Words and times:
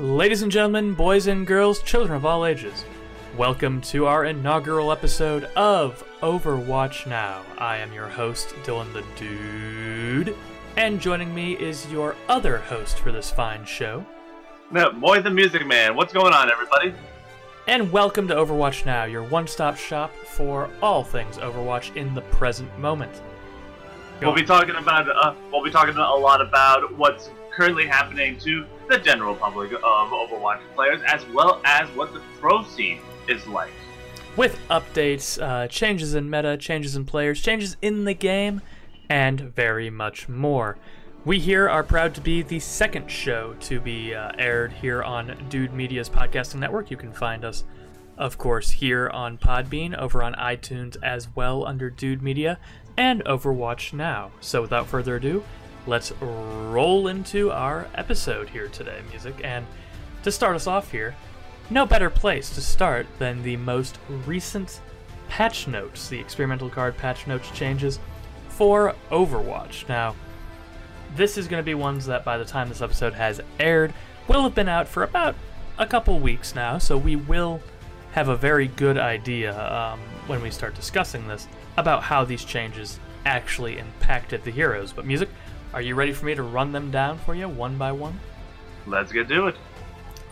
Ladies 0.00 0.40
and 0.42 0.50
gentlemen, 0.50 0.94
boys 0.94 1.26
and 1.26 1.46
girls, 1.46 1.82
children 1.82 2.16
of 2.16 2.24
all 2.24 2.46
ages, 2.46 2.84
welcome 3.36 3.80
to 3.82 4.06
our 4.06 4.24
inaugural 4.24 4.92
episode 4.92 5.44
of 5.56 6.02
Overwatch 6.22 7.06
Now. 7.06 7.42
I 7.58 7.76
am 7.76 7.92
your 7.92 8.08
host, 8.08 8.48
Dylan 8.64 8.90
the 8.94 9.04
Dude, 9.16 10.34
and 10.78 11.00
joining 11.00 11.34
me 11.34 11.52
is 11.52 11.90
your 11.92 12.16
other 12.28 12.58
host 12.58 12.98
for 13.00 13.12
this 13.12 13.30
fine 13.30 13.64
show. 13.66 14.04
No, 14.70 14.90
Boy 14.92 15.20
the 15.20 15.30
Music 15.30 15.66
Man. 15.66 15.94
What's 15.96 16.12
going 16.14 16.32
on, 16.32 16.50
everybody? 16.50 16.94
And 17.66 17.92
welcome 17.92 18.26
to 18.28 18.34
Overwatch 18.34 18.86
Now, 18.86 19.04
your 19.04 19.22
one 19.24 19.46
stop 19.46 19.76
shop 19.76 20.14
for 20.14 20.70
all 20.80 21.04
things 21.04 21.36
Overwatch 21.36 21.94
in 21.94 22.14
the 22.14 22.22
present 22.22 22.76
moment. 22.78 23.12
Go 24.20 24.28
We'll 24.28 24.30
on. 24.30 24.36
be 24.36 24.46
talking 24.46 24.76
about 24.76 25.08
uh, 25.10 25.34
we'll 25.52 25.62
be 25.64 25.70
talking 25.70 25.96
a 25.96 26.14
lot 26.14 26.40
about 26.40 26.96
what's 26.96 27.30
currently 27.50 27.86
happening 27.86 28.38
to 28.40 28.64
the 28.88 28.98
general 28.98 29.34
public 29.34 29.72
of 29.72 29.80
Overwatch 29.82 30.60
players, 30.74 31.00
as 31.06 31.24
well 31.34 31.60
as 31.64 31.88
what 31.90 32.12
the 32.12 32.20
pro 32.40 32.64
scene 32.64 33.00
is 33.28 33.46
like. 33.46 33.72
with 34.36 34.58
updates, 34.70 35.40
uh, 35.42 35.66
changes 35.68 36.14
in 36.14 36.30
meta, 36.30 36.56
changes 36.56 36.96
in 36.96 37.04
players, 37.04 37.40
changes 37.40 37.76
in 37.82 38.04
the 38.04 38.14
game, 38.14 38.60
and 39.08 39.40
very 39.40 39.90
much 39.90 40.28
more. 40.28 40.78
We 41.24 41.38
here 41.38 41.68
are 41.68 41.82
proud 41.82 42.14
to 42.14 42.20
be 42.20 42.42
the 42.42 42.60
second 42.60 43.10
show 43.10 43.54
to 43.60 43.80
be 43.80 44.14
uh, 44.14 44.32
aired 44.38 44.72
here 44.72 45.02
on 45.02 45.36
Dude 45.50 45.74
Media's 45.74 46.08
podcasting 46.08 46.60
network. 46.60 46.90
You 46.90 46.96
can 46.96 47.12
find 47.12 47.44
us, 47.44 47.64
of 48.16 48.38
course, 48.38 48.70
here 48.70 49.10
on 49.12 49.36
Podbean, 49.36 49.94
over 49.98 50.22
on 50.22 50.34
iTunes 50.34 50.96
as 51.02 51.28
well 51.36 51.66
under 51.66 51.90
Dude 51.90 52.22
Media, 52.22 52.58
and 52.96 53.22
Overwatch 53.24 53.92
Now. 53.92 54.30
So 54.40 54.62
without 54.62 54.86
further 54.86 55.16
ado, 55.16 55.44
let's 55.86 56.12
roll 56.20 57.08
into 57.08 57.50
our 57.50 57.88
episode 57.94 58.48
here 58.48 58.68
today, 58.68 59.00
music. 59.10 59.40
And 59.42 59.66
to 60.22 60.30
start 60.30 60.56
us 60.56 60.66
off 60.66 60.90
here, 60.90 61.14
no 61.70 61.86
better 61.86 62.10
place 62.10 62.50
to 62.50 62.60
start 62.60 63.06
than 63.18 63.42
the 63.42 63.56
most 63.56 63.98
recent 64.26 64.80
patch 65.28 65.68
notes, 65.68 66.08
the 66.08 66.18
experimental 66.18 66.68
card 66.68 66.96
patch 66.96 67.26
notes 67.26 67.50
changes 67.52 67.98
for 68.48 68.94
Overwatch. 69.10 69.88
Now, 69.88 70.14
this 71.16 71.38
is 71.38 71.48
going 71.48 71.60
to 71.60 71.64
be 71.64 71.74
ones 71.74 72.06
that 72.06 72.24
by 72.24 72.38
the 72.38 72.44
time 72.44 72.68
this 72.68 72.82
episode 72.82 73.14
has 73.14 73.40
aired 73.58 73.92
will 74.28 74.42
have 74.42 74.54
been 74.54 74.68
out 74.68 74.86
for 74.86 75.02
about 75.02 75.34
a 75.78 75.86
couple 75.86 76.18
weeks 76.18 76.54
now, 76.54 76.78
so 76.78 76.96
we 76.96 77.16
will 77.16 77.60
have 78.12 78.28
a 78.28 78.36
very 78.36 78.66
good 78.68 78.98
idea 78.98 79.56
um, 79.72 80.00
when 80.26 80.42
we 80.42 80.50
start 80.50 80.74
discussing 80.74 81.26
this 81.26 81.48
about 81.76 82.02
how 82.02 82.24
these 82.24 82.44
changes 82.44 82.98
actually 83.24 83.78
impacted 83.78 84.42
the 84.44 84.50
heroes. 84.50 84.92
But, 84.92 85.06
music, 85.06 85.28
are 85.72 85.82
you 85.82 85.94
ready 85.94 86.12
for 86.12 86.26
me 86.26 86.34
to 86.34 86.42
run 86.42 86.72
them 86.72 86.90
down 86.90 87.18
for 87.18 87.34
you 87.34 87.48
one 87.48 87.76
by 87.76 87.92
one? 87.92 88.18
Let's 88.86 89.12
get 89.12 89.28
to 89.28 89.48
it. 89.48 89.56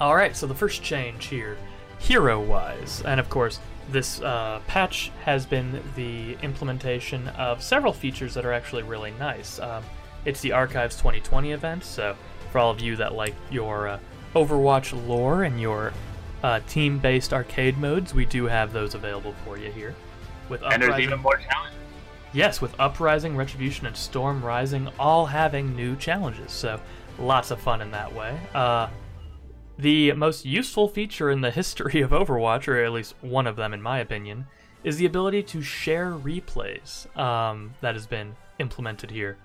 All 0.00 0.14
right, 0.14 0.36
so 0.36 0.46
the 0.46 0.54
first 0.54 0.82
change 0.82 1.26
here, 1.26 1.56
hero-wise, 1.98 3.02
and 3.04 3.18
of 3.18 3.28
course, 3.28 3.60
this 3.90 4.20
uh, 4.20 4.60
patch 4.66 5.10
has 5.24 5.46
been 5.46 5.82
the 5.96 6.36
implementation 6.42 7.28
of 7.28 7.62
several 7.62 7.92
features 7.92 8.34
that 8.34 8.44
are 8.44 8.52
actually 8.52 8.82
really 8.82 9.12
nice. 9.12 9.58
Um, 9.58 9.82
it's 10.24 10.40
the 10.40 10.52
Archives 10.52 10.96
2020 10.96 11.52
event, 11.52 11.84
so 11.84 12.16
for 12.50 12.58
all 12.58 12.70
of 12.70 12.80
you 12.80 12.96
that 12.96 13.14
like 13.14 13.34
your 13.50 13.88
uh, 13.88 13.98
Overwatch 14.34 15.06
lore 15.06 15.44
and 15.44 15.60
your 15.60 15.92
uh, 16.42 16.60
team-based 16.68 17.32
arcade 17.32 17.78
modes, 17.78 18.14
we 18.14 18.24
do 18.24 18.44
have 18.44 18.72
those 18.72 18.94
available 18.94 19.34
for 19.44 19.58
you 19.58 19.70
here. 19.70 19.94
With 20.48 20.62
And 20.62 20.82
there's 20.82 21.00
even 21.00 21.20
more 21.20 21.36
challenge. 21.36 21.74
Yes, 22.32 22.60
with 22.60 22.78
Uprising, 22.78 23.36
Retribution, 23.36 23.86
and 23.86 23.96
Storm 23.96 24.44
Rising 24.44 24.88
all 24.98 25.26
having 25.26 25.74
new 25.74 25.96
challenges, 25.96 26.52
so 26.52 26.80
lots 27.18 27.50
of 27.50 27.60
fun 27.60 27.80
in 27.80 27.90
that 27.92 28.14
way. 28.14 28.38
Uh, 28.54 28.88
the 29.78 30.12
most 30.12 30.44
useful 30.44 30.88
feature 30.88 31.30
in 31.30 31.40
the 31.40 31.50
history 31.60 32.00
of 32.00 32.10
Overwatch, 32.10 32.68
or 32.68 32.82
at 32.84 32.92
least 32.92 33.14
one 33.22 33.46
of 33.46 33.56
them 33.56 33.72
in 33.72 33.80
my 33.80 33.98
opinion, 34.00 34.46
is 34.84 34.98
the 34.98 35.06
ability 35.06 35.42
to 35.42 35.62
share 35.62 36.12
replays 36.12 37.14
um, 37.16 37.74
that 37.80 37.94
has 37.94 38.06
been 38.06 38.36
implemented 38.58 39.10
here. 39.10 39.38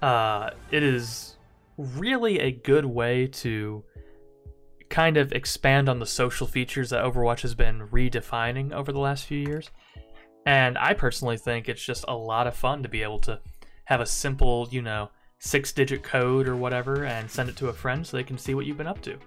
Uh, 0.00 0.50
it 0.70 0.82
is 0.82 1.36
really 1.76 2.38
a 2.40 2.50
good 2.50 2.84
way 2.84 3.26
to 3.26 3.84
kind 4.88 5.16
of 5.16 5.32
expand 5.32 5.88
on 5.88 5.98
the 5.98 6.06
social 6.06 6.46
features 6.46 6.90
that 6.90 7.04
Overwatch 7.04 7.42
has 7.42 7.54
been 7.54 7.88
redefining 7.88 8.72
over 8.72 8.92
the 8.92 8.98
last 8.98 9.26
few 9.26 9.38
years. 9.38 9.70
And 10.48 10.78
I 10.78 10.94
personally 10.94 11.36
think 11.36 11.68
it's 11.68 11.84
just 11.84 12.06
a 12.08 12.16
lot 12.16 12.46
of 12.46 12.56
fun 12.56 12.82
to 12.82 12.88
be 12.88 13.02
able 13.02 13.18
to 13.18 13.38
have 13.84 14.00
a 14.00 14.06
simple, 14.06 14.66
you 14.70 14.80
know, 14.80 15.10
six 15.38 15.72
digit 15.72 16.02
code 16.02 16.48
or 16.48 16.56
whatever 16.56 17.04
and 17.04 17.30
send 17.30 17.50
it 17.50 17.56
to 17.56 17.68
a 17.68 17.72
friend 17.74 18.06
so 18.06 18.16
they 18.16 18.24
can 18.24 18.38
see 18.38 18.54
what 18.54 18.64
you've 18.64 18.78
been 18.78 18.86
up 18.86 19.02
to. 19.02 19.18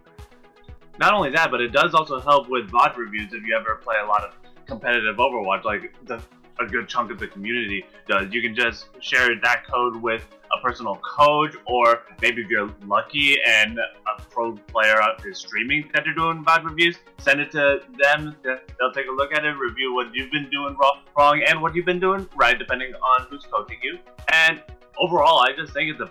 Not 0.97 1.13
only 1.13 1.29
that, 1.29 1.51
but 1.51 1.61
it 1.61 1.73
does 1.73 1.93
also 1.93 2.19
help 2.19 2.49
with 2.49 2.71
VOD 2.71 2.97
reviews 2.97 3.33
if 3.33 3.43
you 3.43 3.55
ever 3.55 3.75
play 3.75 3.97
a 4.03 4.07
lot 4.07 4.23
of 4.23 4.33
competitive 4.65 5.17
Overwatch, 5.17 5.63
like 5.63 5.93
the, 6.07 6.19
a 6.59 6.65
good 6.65 6.89
chunk 6.89 7.11
of 7.11 7.19
the 7.19 7.27
community 7.27 7.85
does. 8.07 8.33
You 8.33 8.41
can 8.41 8.55
just 8.55 8.87
share 8.99 9.29
that 9.43 9.67
code 9.67 9.97
with 9.97 10.23
a 10.55 10.61
personal 10.61 10.95
coach, 10.97 11.55
or 11.65 12.03
maybe 12.21 12.41
if 12.41 12.49
you're 12.49 12.71
lucky 12.85 13.37
and 13.45 13.77
a 13.77 14.21
pro 14.29 14.53
player 14.53 15.01
out 15.01 15.25
is 15.25 15.39
streaming 15.39 15.89
that 15.93 16.03
they're 16.05 16.13
doing 16.13 16.43
VOD 16.43 16.63
reviews, 16.63 16.97
send 17.19 17.39
it 17.39 17.51
to 17.51 17.81
them. 18.01 18.35
They'll 18.43 18.91
take 18.93 19.07
a 19.07 19.11
look 19.11 19.33
at 19.33 19.45
it, 19.45 19.51
review 19.57 19.93
what 19.93 20.13
you've 20.13 20.31
been 20.31 20.49
doing 20.49 20.75
wrong, 20.77 21.01
wrong 21.17 21.41
and 21.45 21.61
what 21.61 21.75
you've 21.75 21.85
been 21.85 21.99
doing 21.99 22.27
right, 22.35 22.57
depending 22.57 22.93
on 22.93 23.27
who's 23.29 23.45
coaching 23.45 23.77
you. 23.81 23.99
And 24.33 24.61
overall, 24.99 25.39
I 25.39 25.53
just 25.55 25.73
think 25.73 25.91
it's 25.91 26.01
a 26.01 26.09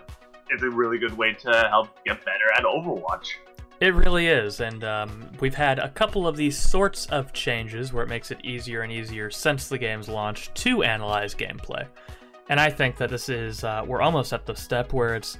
it's 0.49 0.63
a 0.63 0.69
really 0.69 0.97
good 0.97 1.17
way 1.17 1.33
to 1.33 1.67
help 1.69 1.87
get 2.05 2.19
better 2.25 2.51
at 2.55 2.63
Overwatch. 2.63 3.27
It 3.79 3.95
really 3.95 4.27
is, 4.27 4.59
and 4.59 4.83
um, 4.83 5.27
we've 5.39 5.55
had 5.55 5.79
a 5.79 5.89
couple 5.89 6.27
of 6.27 6.37
these 6.37 6.55
sorts 6.55 7.07
of 7.07 7.33
changes 7.33 7.91
where 7.91 8.03
it 8.03 8.09
makes 8.09 8.29
it 8.29 8.37
easier 8.43 8.81
and 8.81 8.91
easier 8.91 9.31
since 9.31 9.67
the 9.67 9.77
game's 9.77 10.07
launch 10.07 10.53
to 10.55 10.83
analyze 10.83 11.33
gameplay. 11.33 11.87
And 12.49 12.59
I 12.59 12.69
think 12.69 12.97
that 12.97 13.09
this 13.09 13.29
is, 13.29 13.63
uh, 13.63 13.83
we're 13.87 14.01
almost 14.01 14.33
at 14.33 14.45
the 14.45 14.55
step 14.55 14.93
where 14.93 15.15
it's 15.15 15.37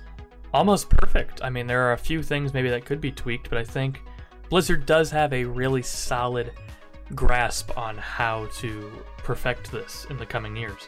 almost 0.54 0.90
perfect. 0.90 1.42
I 1.44 1.50
mean, 1.50 1.68
there 1.68 1.82
are 1.88 1.94
a 1.94 1.98
few 1.98 2.24
things 2.24 2.54
maybe 2.54 2.70
that 2.70 2.86
could 2.86 3.02
be 3.02 3.12
tweaked, 3.12 3.50
but 3.50 3.58
I 3.58 3.64
think 3.64 4.02
Blizzard 4.50 4.86
does 4.86 5.10
have 5.12 5.34
a 5.34 5.44
really 5.44 5.82
solid 5.82 6.52
grasp 7.16 7.78
on 7.78 7.98
how 7.98 8.48
to 8.58 8.92
perfect 9.18 9.72
this 9.72 10.06
in 10.10 10.18
the 10.18 10.26
coming 10.26 10.56
years. 10.56 10.88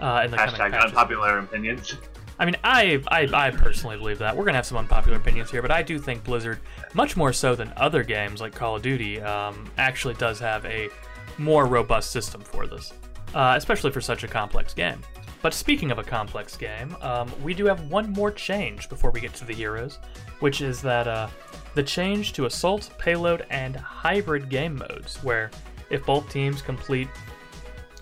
Uh, 0.00 0.22
in 0.24 0.30
the 0.30 0.36
Hashtag 0.36 0.70
patches. 0.70 0.84
unpopular 0.92 1.38
opinions. 1.40 1.94
I 2.38 2.46
mean, 2.46 2.56
I, 2.64 3.02
I 3.08 3.28
I 3.48 3.50
personally 3.50 3.98
believe 3.98 4.18
that 4.18 4.34
we're 4.34 4.44
gonna 4.46 4.56
have 4.56 4.64
some 4.64 4.78
unpopular 4.78 5.18
opinions 5.18 5.50
here, 5.50 5.60
but 5.60 5.70
I 5.70 5.82
do 5.82 5.98
think 5.98 6.24
Blizzard, 6.24 6.58
much 6.94 7.14
more 7.16 7.34
so 7.34 7.54
than 7.54 7.70
other 7.76 8.02
games 8.02 8.40
like 8.40 8.54
Call 8.54 8.76
of 8.76 8.82
Duty, 8.82 9.20
um, 9.20 9.70
actually 9.76 10.14
does 10.14 10.38
have 10.38 10.64
a 10.64 10.88
more 11.36 11.66
robust 11.66 12.12
system 12.12 12.40
for 12.40 12.66
this, 12.66 12.94
uh, 13.34 13.54
especially 13.58 13.90
for 13.90 14.00
such 14.00 14.24
a 14.24 14.28
complex 14.28 14.72
game. 14.72 15.02
But 15.42 15.54
speaking 15.54 15.90
of 15.90 15.98
a 15.98 16.04
complex 16.04 16.56
game, 16.56 16.94
um, 17.00 17.32
we 17.42 17.54
do 17.54 17.64
have 17.66 17.90
one 17.90 18.12
more 18.12 18.30
change 18.30 18.88
before 18.88 19.10
we 19.10 19.20
get 19.20 19.32
to 19.34 19.44
the 19.44 19.54
heroes, 19.54 19.98
which 20.40 20.60
is 20.60 20.82
that 20.82 21.08
uh, 21.08 21.28
the 21.74 21.82
change 21.82 22.32
to 22.34 22.44
assault, 22.44 22.90
payload, 22.98 23.46
and 23.50 23.74
hybrid 23.76 24.50
game 24.50 24.76
modes, 24.76 25.16
where 25.22 25.50
if 25.88 26.04
both 26.04 26.28
teams 26.30 26.60
complete 26.60 27.08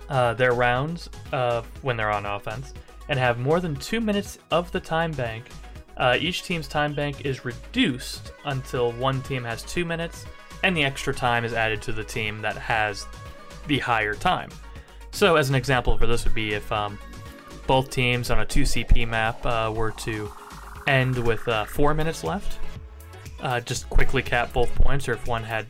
uh, 0.08 0.34
their 0.34 0.52
rounds 0.52 1.08
uh, 1.32 1.62
when 1.82 1.96
they're 1.96 2.10
on 2.10 2.26
offense 2.26 2.74
and 3.08 3.18
have 3.18 3.38
more 3.38 3.60
than 3.60 3.76
two 3.76 4.00
minutes 4.00 4.38
of 4.50 4.72
the 4.72 4.80
time 4.80 5.12
bank, 5.12 5.44
uh, 5.96 6.16
each 6.20 6.42
team's 6.42 6.68
time 6.68 6.94
bank 6.94 7.24
is 7.24 7.44
reduced 7.44 8.32
until 8.46 8.92
one 8.92 9.22
team 9.22 9.44
has 9.44 9.62
two 9.62 9.84
minutes, 9.84 10.26
and 10.64 10.76
the 10.76 10.84
extra 10.84 11.14
time 11.14 11.44
is 11.44 11.52
added 11.52 11.80
to 11.82 11.92
the 11.92 12.04
team 12.04 12.40
that 12.40 12.56
has 12.56 13.06
the 13.66 13.78
higher 13.78 14.14
time. 14.14 14.50
So, 15.10 15.36
as 15.36 15.48
an 15.48 15.54
example 15.54 15.96
for 15.98 16.06
this 16.06 16.24
would 16.24 16.34
be 16.34 16.54
if 16.54 16.70
um, 16.70 16.98
both 17.68 17.90
teams 17.90 18.30
on 18.30 18.40
a 18.40 18.46
2CP 18.46 19.06
map 19.06 19.44
uh, 19.46 19.72
were 19.72 19.92
to 19.92 20.32
end 20.88 21.16
with 21.24 21.46
uh, 21.46 21.66
four 21.66 21.94
minutes 21.94 22.24
left, 22.24 22.58
uh, 23.40 23.60
just 23.60 23.88
quickly 23.90 24.22
cap 24.22 24.52
both 24.52 24.74
points, 24.74 25.06
or 25.06 25.12
if 25.12 25.28
one 25.28 25.44
had, 25.44 25.66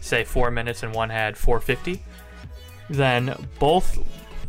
say, 0.00 0.24
four 0.24 0.50
minutes 0.50 0.82
and 0.82 0.92
one 0.94 1.10
had 1.10 1.36
450, 1.36 2.02
then 2.88 3.36
both 3.60 3.98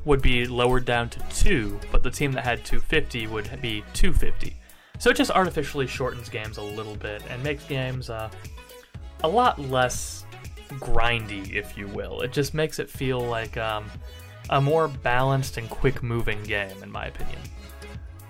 would 0.05 0.21
be 0.21 0.45
lowered 0.45 0.85
down 0.85 1.09
to 1.09 1.19
two, 1.29 1.77
but 1.91 2.01
the 2.01 2.09
team 2.09 2.31
that 2.31 2.45
had 2.45 2.63
250 2.63 3.27
would 3.27 3.61
be 3.61 3.83
250. 3.93 4.55
So 4.97 5.09
it 5.09 5.17
just 5.17 5.29
artificially 5.29 5.87
shortens 5.87 6.29
games 6.29 6.57
a 6.57 6.63
little 6.63 6.95
bit 6.95 7.21
and 7.29 7.43
makes 7.43 7.65
games 7.65 8.09
uh, 8.09 8.29
a 9.23 9.27
lot 9.27 9.59
less 9.59 10.25
grindy, 10.75 11.53
if 11.53 11.77
you 11.77 11.87
will. 11.87 12.21
It 12.21 12.31
just 12.31 12.53
makes 12.53 12.79
it 12.79 12.89
feel 12.89 13.19
like 13.19 13.57
um, 13.57 13.91
a 14.49 14.61
more 14.61 14.87
balanced 14.87 15.57
and 15.57 15.69
quick 15.69 16.01
moving 16.03 16.41
game, 16.43 16.81
in 16.83 16.91
my 16.91 17.05
opinion. 17.07 17.39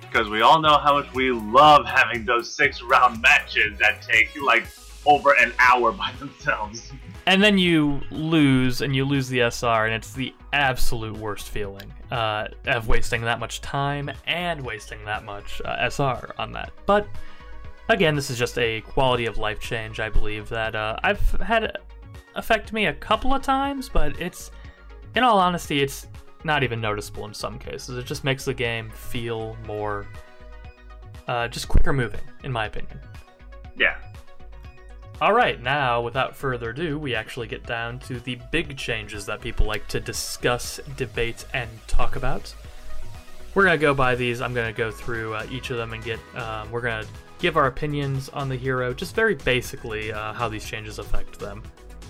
because 0.01 0.29
we 0.29 0.41
all 0.41 0.61
know 0.61 0.77
how 0.77 0.93
much 0.97 1.13
we 1.13 1.31
love 1.31 1.85
having 1.85 2.25
those 2.25 2.51
six 2.51 2.81
round 2.81 3.21
matches 3.21 3.77
that 3.79 4.01
take 4.01 4.29
like 4.41 4.65
over 5.05 5.33
an 5.39 5.53
hour 5.59 5.91
by 5.91 6.11
themselves. 6.19 6.91
And 7.25 7.43
then 7.43 7.57
you 7.57 8.01
lose, 8.09 8.81
and 8.81 8.95
you 8.95 9.03
lose 9.05 9.27
the 9.27 9.41
SR, 9.41 9.85
and 9.85 9.93
it's 9.93 10.13
the 10.13 10.33
absolute 10.53 11.15
worst 11.17 11.49
feeling 11.49 11.91
uh, 12.09 12.47
of 12.65 12.87
wasting 12.87 13.21
that 13.21 13.39
much 13.39 13.59
time 13.61 14.09
and 14.25 14.61
wasting 14.61 15.03
that 15.05 15.25
much 15.25 15.61
uh, 15.65 15.89
SR 15.89 16.33
on 16.37 16.51
that. 16.53 16.71
But 16.85 17.07
again, 17.89 18.15
this 18.15 18.29
is 18.29 18.37
just 18.37 18.57
a 18.57 18.81
quality 18.81 19.25
of 19.25 19.37
life 19.37 19.59
change, 19.59 19.99
I 19.99 20.09
believe, 20.09 20.47
that 20.49 20.75
uh, 20.75 20.97
I've 21.03 21.19
had 21.41 21.77
affect 22.35 22.71
me 22.71 22.85
a 22.85 22.93
couple 22.93 23.33
of 23.33 23.41
times, 23.41 23.89
but 23.89 24.19
it's, 24.21 24.51
in 25.17 25.23
all 25.23 25.39
honesty, 25.39 25.81
it's 25.81 26.05
not 26.43 26.61
even 26.61 26.79
noticeable 26.79 27.25
in 27.25 27.33
some 27.33 27.57
cases. 27.57 27.97
It 27.97 28.05
just 28.05 28.23
makes 28.23 28.45
the 28.45 28.53
game 28.53 28.91
feel 28.91 29.57
more, 29.65 30.05
uh, 31.27 31.47
just 31.47 31.67
quicker 31.67 31.91
moving, 31.91 32.21
in 32.43 32.51
my 32.51 32.67
opinion. 32.67 32.99
Yeah. 33.75 33.97
All 35.19 35.33
right, 35.33 35.59
now, 35.59 36.01
without 36.01 36.35
further 36.35 36.69
ado, 36.69 36.99
we 36.99 37.15
actually 37.15 37.47
get 37.47 37.65
down 37.65 37.97
to 38.01 38.19
the 38.19 38.37
big 38.51 38.77
changes 38.77 39.25
that 39.25 39.41
people 39.41 39.65
like 39.65 39.87
to 39.87 39.99
discuss, 39.99 40.79
debate, 40.95 41.45
and 41.55 41.67
talk 41.87 42.15
about. 42.15 42.53
We're 43.55 43.63
gonna 43.63 43.79
go 43.79 43.95
by 43.95 44.13
these. 44.13 44.39
I'm 44.39 44.53
gonna 44.53 44.71
go 44.71 44.91
through 44.91 45.33
uh, 45.33 45.47
each 45.49 45.71
of 45.71 45.77
them 45.77 45.93
and 45.93 46.03
get. 46.03 46.19
Um, 46.35 46.69
we're 46.69 46.81
gonna 46.81 47.07
give 47.39 47.57
our 47.57 47.65
opinions 47.65 48.29
on 48.29 48.49
the 48.49 48.55
hero, 48.55 48.93
just 48.93 49.15
very 49.15 49.33
basically 49.33 50.11
uh, 50.11 50.33
how 50.33 50.47
these 50.47 50.63
changes 50.63 50.99
affect 50.99 51.39
them. 51.39 51.63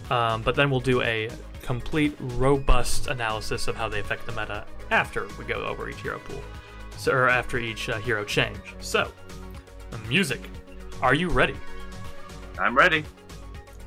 Um, 0.09 0.41
but 0.41 0.55
then 0.55 0.69
we'll 0.69 0.79
do 0.79 1.01
a 1.01 1.29
complete, 1.61 2.15
robust 2.19 3.07
analysis 3.07 3.67
of 3.67 3.75
how 3.75 3.89
they 3.89 3.99
affect 3.99 4.25
the 4.25 4.31
meta 4.31 4.65
after 4.91 5.27
we 5.37 5.45
go 5.45 5.65
over 5.65 5.89
each 5.89 6.01
hero 6.01 6.19
pool, 6.19 6.41
so 6.97 7.11
or 7.11 7.27
after 7.27 7.57
each 7.57 7.89
uh, 7.89 7.97
hero 7.97 8.23
change. 8.23 8.75
So, 8.79 9.11
music. 10.07 10.39
Are 11.01 11.13
you 11.13 11.29
ready? 11.29 11.55
I'm 12.59 12.75
ready. 12.75 13.03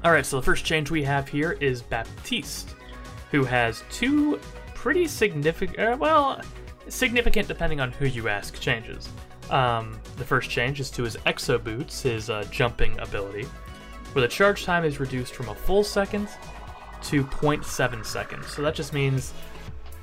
All 0.05 0.13
right, 0.13 0.25
so 0.25 0.37
the 0.37 0.43
first 0.43 0.65
change 0.65 0.91
we 0.91 1.03
have 1.05 1.29
here 1.29 1.53
is 1.61 1.83
Baptiste, 1.83 2.75
who 3.31 3.45
has 3.45 3.83
two 3.91 4.39
pretty 4.75 5.07
significant, 5.07 5.79
uh, 5.79 5.97
well, 5.99 6.41
significant 6.89 7.49
depending 7.49 7.81
on 7.81 7.93
who 7.93 8.07
you 8.07 8.29
ask, 8.29 8.59
changes. 8.61 9.09
Um, 9.51 9.99
the 10.17 10.25
first 10.25 10.49
change 10.49 10.81
is 10.81 10.91
to 10.93 11.03
his 11.03 11.17
Exo 11.27 11.63
Boots, 11.63 12.03
his 12.03 12.31
uh, 12.31 12.45
jumping 12.51 12.99
ability, 13.01 13.47
where 14.13 14.23
the 14.23 14.29
charge 14.29 14.65
time 14.65 14.85
is 14.85 15.01
reduced 15.01 15.35
from 15.35 15.49
a 15.49 15.55
full 15.55 15.85
second 15.85 16.29
to 17.05 17.25
0.7 17.25 18.05
seconds. 18.05 18.47
So 18.49 18.63
that 18.63 18.75
just 18.75 18.93
means, 18.93 19.33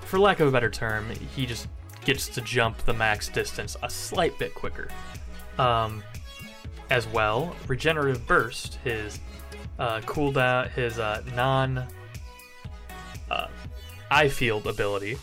for 0.02 0.20
lack 0.20 0.40
of 0.40 0.48
a 0.48 0.52
better 0.52 0.70
term, 0.70 1.10
he 1.36 1.46
just 1.46 1.68
gets 2.06 2.28
to 2.30 2.42
jump 2.42 2.78
the 2.86 2.94
max 2.94 3.28
distance 3.28 3.76
a 3.84 3.90
slight 3.90 4.38
bit 4.40 4.56
quicker. 4.56 4.88
Um, 5.58 6.04
as 6.90 7.08
well, 7.08 7.56
Regenerative 7.68 8.26
Burst, 8.26 8.76
his 8.84 9.20
uh, 9.78 10.00
cooldown, 10.02 10.70
his 10.72 11.00
uh, 11.00 11.22
non 11.36 11.86
uh, 13.30 13.48
eye 14.10 14.30
field 14.30 14.68
ability, 14.68 15.18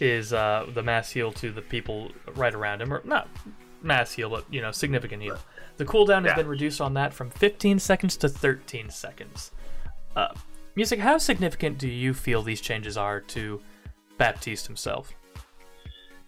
is 0.00 0.32
uh, 0.32 0.66
the 0.74 0.82
mass 0.82 1.10
heal 1.10 1.32
to 1.32 1.50
the 1.50 1.62
people 1.62 2.10
right 2.34 2.54
around 2.54 2.82
him, 2.82 2.92
or 2.92 3.00
not 3.04 3.28
mass 3.82 4.12
heal, 4.12 4.28
but 4.30 4.44
you 4.52 4.60
know, 4.60 4.70
significant 4.70 5.22
heal. 5.22 5.38
The 5.78 5.84
cooldown 5.84 6.24
Yeah. 6.24 6.32
has 6.32 6.36
been 6.36 6.48
reduced 6.48 6.80
on 6.80 6.94
that 6.94 7.14
from 7.14 7.30
15 7.30 7.78
seconds 7.78 8.16
to 8.18 8.28
13 8.28 8.90
seconds. 8.90 9.52
Uh, 10.14 10.28
music, 10.74 10.98
how 11.00 11.18
significant 11.18 11.78
do 11.78 11.88
you 11.88 12.12
feel 12.12 12.42
these 12.42 12.60
changes 12.60 12.96
are 12.96 13.20
to 13.20 13.62
Baptiste 14.18 14.66
himself? 14.66 15.12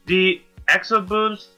The 0.07 0.41
Exo 0.69 1.07
Boots, 1.07 1.49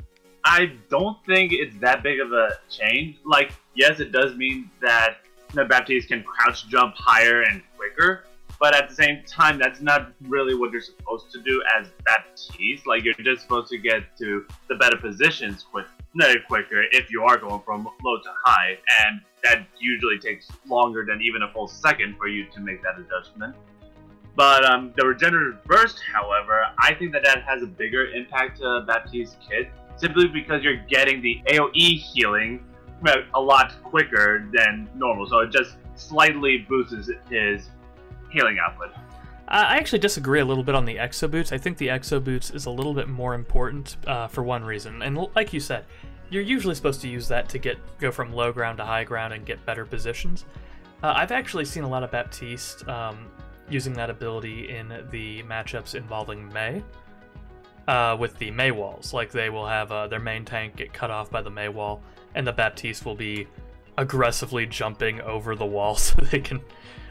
I 0.44 0.72
don't 0.88 1.16
think 1.26 1.52
it's 1.52 1.76
that 1.78 2.02
big 2.02 2.18
of 2.20 2.32
a 2.32 2.58
change. 2.70 3.16
Like, 3.24 3.52
yes, 3.74 4.00
it 4.00 4.10
does 4.10 4.34
mean 4.34 4.70
that 4.80 5.18
the 5.52 5.64
Baptiste 5.66 6.08
can 6.08 6.22
crouch 6.24 6.66
jump 6.68 6.94
higher 6.96 7.42
and 7.42 7.62
quicker, 7.76 8.24
but 8.58 8.74
at 8.74 8.88
the 8.88 8.94
same 8.94 9.22
time, 9.26 9.58
that's 9.58 9.80
not 9.82 10.12
really 10.22 10.54
what 10.54 10.72
you're 10.72 10.80
supposed 10.80 11.30
to 11.32 11.40
do 11.42 11.62
as 11.78 11.88
Baptiste. 12.06 12.86
Like, 12.86 13.04
you're 13.04 13.12
just 13.22 13.42
supposed 13.42 13.68
to 13.70 13.78
get 13.78 14.16
to 14.18 14.46
the 14.68 14.76
better 14.76 14.96
positions 14.96 15.62
quick, 15.70 15.86
no, 16.14 16.32
quicker 16.48 16.84
if 16.92 17.10
you 17.10 17.22
are 17.22 17.38
going 17.38 17.62
from 17.64 17.88
low 18.04 18.18
to 18.18 18.30
high, 18.44 18.78
and 19.06 19.20
that 19.44 19.66
usually 19.78 20.18
takes 20.18 20.48
longer 20.68 21.04
than 21.06 21.20
even 21.22 21.42
a 21.42 21.52
full 21.52 21.66
second 21.66 22.16
for 22.16 22.28
you 22.28 22.46
to 22.50 22.60
make 22.60 22.82
that 22.82 22.98
adjustment. 22.98 23.56
But 24.34 24.64
um, 24.64 24.92
the 24.96 25.06
regenerative 25.06 25.62
burst, 25.64 26.00
however, 26.12 26.64
I 26.78 26.94
think 26.94 27.12
that 27.12 27.24
that 27.24 27.42
has 27.44 27.62
a 27.62 27.66
bigger 27.66 28.06
impact 28.12 28.60
to 28.60 28.84
Baptiste's 28.86 29.36
kit, 29.46 29.70
simply 29.96 30.26
because 30.26 30.62
you're 30.62 30.82
getting 30.88 31.20
the 31.20 31.40
AOE 31.48 31.98
healing 31.98 32.64
a 33.34 33.40
lot 33.40 33.74
quicker 33.82 34.48
than 34.52 34.88
normal. 34.94 35.26
So 35.26 35.40
it 35.40 35.50
just 35.50 35.76
slightly 35.96 36.66
boosts 36.68 37.10
his 37.28 37.68
healing 38.30 38.58
output. 38.64 38.90
I 39.48 39.74
I 39.74 39.76
actually 39.76 39.98
disagree 39.98 40.40
a 40.40 40.44
little 40.44 40.64
bit 40.64 40.74
on 40.74 40.84
the 40.84 40.96
exo 40.96 41.30
boots. 41.30 41.52
I 41.52 41.58
think 41.58 41.78
the 41.78 41.88
exo 41.88 42.22
boots 42.22 42.50
is 42.50 42.66
a 42.66 42.70
little 42.70 42.94
bit 42.94 43.08
more 43.08 43.34
important 43.34 43.96
uh, 44.06 44.28
for 44.28 44.42
one 44.42 44.64
reason, 44.64 45.02
and 45.02 45.28
like 45.34 45.52
you 45.52 45.60
said, 45.60 45.84
you're 46.30 46.42
usually 46.42 46.74
supposed 46.74 47.00
to 47.02 47.08
use 47.08 47.28
that 47.28 47.48
to 47.50 47.58
get 47.58 47.78
go 47.98 48.10
from 48.10 48.32
low 48.32 48.52
ground 48.52 48.78
to 48.78 48.84
high 48.84 49.04
ground 49.04 49.34
and 49.34 49.44
get 49.44 49.64
better 49.66 49.84
positions. 49.84 50.46
Uh, 51.02 51.12
I've 51.16 51.32
actually 51.32 51.64
seen 51.64 51.82
a 51.82 51.88
lot 51.88 52.02
of 52.02 52.10
Baptiste 52.10 52.86
um, 52.88 53.26
using 53.68 53.92
that 53.94 54.08
ability 54.08 54.70
in 54.70 54.88
the 55.10 55.42
matchups 55.42 55.94
involving 55.94 56.50
Mei. 56.52 56.82
Uh, 57.88 58.16
with 58.16 58.38
the 58.38 58.48
Mei 58.52 58.70
walls, 58.70 59.12
like 59.12 59.32
they 59.32 59.50
will 59.50 59.66
have 59.66 59.90
uh, 59.90 60.06
their 60.06 60.20
main 60.20 60.44
tank 60.44 60.76
get 60.76 60.92
cut 60.92 61.10
off 61.10 61.32
by 61.32 61.42
the 61.42 61.50
Mei 61.50 61.68
wall, 61.68 62.00
and 62.36 62.46
the 62.46 62.52
Baptiste 62.52 63.04
will 63.04 63.16
be 63.16 63.48
aggressively 63.98 64.66
jumping 64.66 65.20
over 65.22 65.56
the 65.56 65.66
wall 65.66 65.96
so 65.96 66.14
they 66.22 66.38
can 66.38 66.60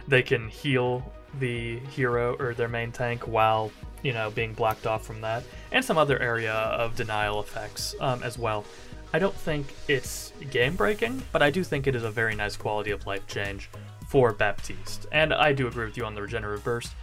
they 0.08 0.24
can 0.24 0.48
heal 0.48 1.04
the 1.40 1.80
hero 1.80 2.36
or 2.40 2.54
their 2.54 2.68
main 2.68 2.92
tank 2.92 3.28
while 3.28 3.72
you 4.04 4.14
know 4.14 4.30
being 4.32 4.54
blocked 4.54 4.86
off 4.86 5.06
from 5.06 5.22
that 5.22 5.44
and 5.72 5.84
some 5.84 5.98
other 5.98 6.20
area 6.20 6.54
of 6.54 6.96
denial 6.96 7.40
effects 7.40 7.96
um, 8.00 8.22
as 8.24 8.38
well. 8.38 8.66
I 9.14 9.20
don't 9.20 9.36
think 9.36 9.74
it's 9.88 10.32
game 10.50 10.76
breaking 10.76 11.22
but 11.32 11.42
i 11.42 11.50
do 11.50 11.64
think 11.64 11.86
it 11.86 11.96
is 11.96 12.04
a 12.04 12.12
very 12.12 12.34
nice 12.34 12.56
quality 12.56 12.92
of 12.92 13.06
life 13.06 13.28
change 13.28 13.70
for 14.08 14.34
baptiste. 14.34 15.08
And 15.12 15.34
i 15.34 15.54
do 15.54 15.68
agree 15.68 15.86
with 15.86 15.98
you 15.98 16.06
on 16.06 16.16
the 16.16 16.22
regenerative 16.22 16.64
burst. 16.64 16.94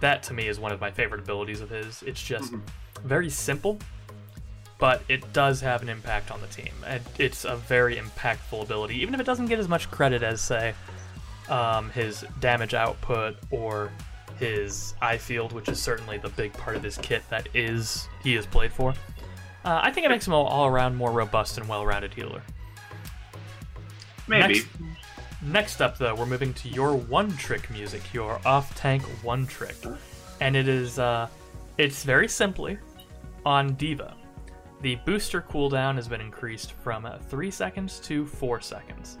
That 0.00 0.22
to 0.24 0.34
me 0.34 0.48
is 0.48 0.60
one 0.60 0.72
of 0.72 0.80
my 0.80 0.90
favorite 0.90 1.20
abilities 1.20 1.60
of 1.60 1.70
his. 1.70 2.02
It's 2.02 2.22
just 2.22 2.52
very 3.04 3.30
simple 3.30 3.78
but 4.78 5.02
it 5.08 5.32
does 5.32 5.60
have 5.60 5.82
an 5.82 5.88
impact 5.88 6.30
on 6.30 6.40
the 6.40 6.46
team. 6.48 6.72
And 6.86 7.02
it's 7.18 7.44
a 7.44 7.56
very 7.56 7.96
impactful 7.96 8.62
ability 8.62 9.00
even 9.00 9.14
if 9.14 9.20
it 9.20 9.24
doesn't 9.24 9.46
get 9.46 9.58
as 9.58 9.68
much 9.68 9.90
credit 9.90 10.22
as 10.22 10.40
say 10.40 10.74
um, 11.48 11.90
his 11.90 12.24
damage 12.40 12.74
output 12.74 13.36
or 13.50 13.90
his 14.38 14.94
eye 15.00 15.18
field, 15.18 15.52
which 15.52 15.68
is 15.68 15.80
certainly 15.80 16.18
the 16.18 16.30
big 16.30 16.52
part 16.54 16.76
of 16.76 16.82
his 16.82 16.98
kit 16.98 17.22
that 17.30 17.48
is 17.54 18.08
he 18.22 18.34
is 18.36 18.46
played 18.46 18.72
for. 18.72 18.90
Uh, 19.64 19.80
I 19.82 19.90
think 19.90 20.04
it 20.04 20.10
makes 20.10 20.26
him 20.26 20.34
an 20.34 20.40
all-around 20.40 20.96
more 20.96 21.10
robust 21.10 21.56
and 21.56 21.68
well-rounded 21.68 22.12
healer. 22.12 22.42
Maybe. 24.26 24.54
Next, 24.54 24.68
next 25.42 25.80
up, 25.82 25.96
though, 25.98 26.14
we're 26.14 26.26
moving 26.26 26.52
to 26.54 26.68
your 26.68 26.94
one-trick 26.94 27.70
music, 27.70 28.02
your 28.12 28.40
off-tank 28.44 29.02
one-trick, 29.22 29.76
and 30.40 30.56
it 30.56 30.68
is 30.68 30.98
uh, 30.98 31.28
it's 31.78 32.04
very 32.04 32.28
simply 32.28 32.78
on 33.46 33.74
D.Va. 33.74 34.14
The 34.82 34.96
booster 35.06 35.40
cooldown 35.40 35.94
has 35.94 36.08
been 36.08 36.20
increased 36.20 36.72
from 36.72 37.06
uh, 37.06 37.18
three 37.18 37.50
seconds 37.50 38.00
to 38.00 38.26
four 38.26 38.60
seconds. 38.60 39.18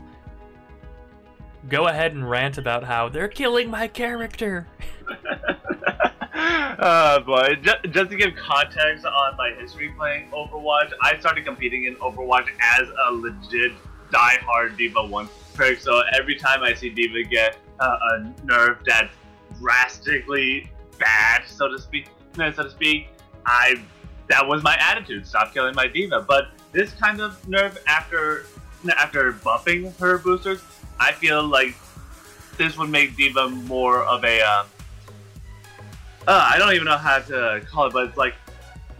Go 1.68 1.88
ahead 1.88 2.12
and 2.12 2.28
rant 2.28 2.58
about 2.58 2.84
how 2.84 3.08
they're 3.08 3.28
killing 3.28 3.70
my 3.70 3.88
character. 3.88 4.66
uh, 6.34 7.20
boy, 7.20 7.56
just, 7.62 8.10
to 8.10 8.16
give 8.16 8.34
context 8.36 9.06
on 9.06 9.36
my 9.36 9.50
history 9.58 9.92
playing 9.96 10.30
Overwatch, 10.30 10.92
I 11.02 11.18
started 11.18 11.44
competing 11.44 11.84
in 11.84 11.96
Overwatch 11.96 12.48
as 12.60 12.88
a 13.06 13.12
legit 13.12 13.72
die-hard 14.10 14.76
D.Va 14.76 15.06
1 15.06 15.28
trick, 15.54 15.80
so 15.80 16.02
every 16.18 16.36
time 16.36 16.62
I 16.62 16.74
see 16.74 16.90
D.Va 16.90 17.22
get 17.28 17.56
uh, 17.80 17.96
a 18.12 18.34
nerf 18.44 18.78
that's 18.84 19.12
drastically 19.58 20.70
bad, 20.98 21.46
so 21.46 21.68
to 21.68 21.78
speak, 21.78 22.08
so 22.36 22.50
to 22.50 22.70
speak, 22.70 23.08
I 23.46 23.82
that 24.28 24.46
was 24.46 24.62
my 24.62 24.76
attitude, 24.80 25.26
stop 25.26 25.52
killing 25.52 25.74
my 25.74 25.86
D.Va. 25.86 26.24
But 26.26 26.48
this 26.72 26.92
kind 26.94 27.20
of 27.20 27.40
nerf 27.42 27.76
after 27.86 28.46
after 28.98 29.32
buffing 29.32 29.96
her 29.98 30.18
boosters, 30.18 30.62
I 31.00 31.12
feel 31.12 31.46
like 31.46 31.74
this 32.56 32.76
would 32.78 32.90
make 32.90 33.16
D.Va 33.16 33.48
more 33.48 34.04
of 34.04 34.24
a 34.24 34.40
um, 34.40 34.66
uh, 36.26 36.48
I 36.52 36.58
don't 36.58 36.72
even 36.74 36.86
know 36.86 36.96
how 36.96 37.18
to 37.18 37.62
call 37.68 37.86
it, 37.86 37.92
but 37.92 38.08
it's 38.08 38.16
like 38.16 38.34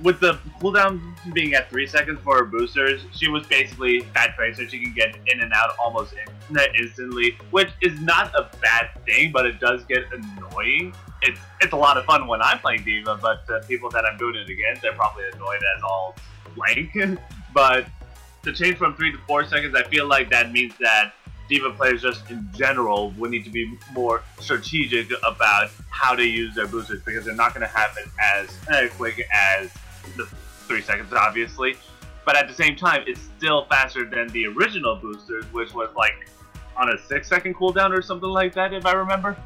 with 0.03 0.21
the 0.21 0.35
cooldown 0.61 1.15
being 1.33 1.55
at 1.55 1.71
three 1.71 1.87
seconds 1.87 2.21
for 2.23 2.37
her 2.37 2.45
boosters, 2.45 3.05
she 3.13 3.29
was 3.29 3.47
basically 3.47 4.01
fat 4.01 4.35
tracer. 4.37 4.69
She 4.69 4.83
can 4.83 4.93
get 4.93 5.17
in 5.27 5.41
and 5.41 5.53
out 5.53 5.71
almost 5.79 6.15
in, 6.15 6.59
instantly, 6.79 7.37
which 7.51 7.71
is 7.81 7.99
not 8.01 8.35
a 8.35 8.51
bad 8.61 8.91
thing, 9.07 9.33
but 9.33 9.47
it 9.47 9.61
does 9.61 9.85
get 9.85 10.05
annoying. 10.13 10.95
It's 11.23 11.41
it's 11.61 11.73
a 11.73 11.77
lot 11.77 11.97
of 11.97 12.05
fun 12.05 12.27
when 12.27 12.43
I'm 12.43 12.59
playing 12.59 12.85
D.Va, 12.85 13.19
but 13.23 13.67
people 13.69 13.89
that 13.91 14.05
I'm 14.05 14.19
doing 14.19 14.37
it 14.37 14.49
against, 14.49 14.83
they're 14.83 14.93
probably 14.93 15.25
annoyed 15.33 15.63
as 15.77 15.83
all 15.83 16.17
blank. 16.55 16.95
but 17.55 17.87
to 18.43 18.53
change 18.53 18.77
from 18.77 18.95
three 18.95 19.13
to 19.13 19.19
four 19.27 19.45
seconds, 19.45 19.75
I 19.75 19.85
feel 19.85 20.07
like 20.07 20.29
that 20.31 20.53
means 20.53 20.75
that 20.81 21.15
D.Va 21.49 21.71
players 21.73 22.01
just 22.03 22.31
in 22.31 22.49
general 22.55 23.11
would 23.13 23.31
need 23.31 23.45
to 23.45 23.51
be 23.51 23.77
more 23.93 24.23
strategic 24.41 25.11
about 25.27 25.71
how 25.91 26.15
to 26.15 26.25
use 26.25 26.55
their 26.55 26.67
boosters 26.67 27.03
because 27.03 27.25
they're 27.25 27.35
not 27.35 27.55
going 27.55 27.67
to 27.67 27.75
have 27.77 27.97
it 27.99 28.09
as 28.21 28.91
quick 28.97 29.27
as 29.33 29.71
the 30.17 30.25
three 30.67 30.81
seconds, 30.83 31.13
obviously. 31.13 31.77
but 32.25 32.37
at 32.37 32.49
the 32.49 32.55
same 32.55 32.75
time, 32.77 33.03
it's 33.07 33.21
still 33.37 33.67
faster 33.67 34.05
than 34.09 34.29
the 34.29 34.47
original 34.47 34.97
boosters, 34.97 35.45
which 35.53 35.75
was 35.75 35.91
like 35.97 36.29
on 36.77 36.89
a 36.93 36.99
six 37.07 37.29
second 37.29 37.55
cooldown 37.55 37.97
or 37.97 38.01
something 38.03 38.29
like 38.31 38.55
that, 38.55 38.73
if 38.73 38.87
I 38.87 38.93
remember. 38.93 39.37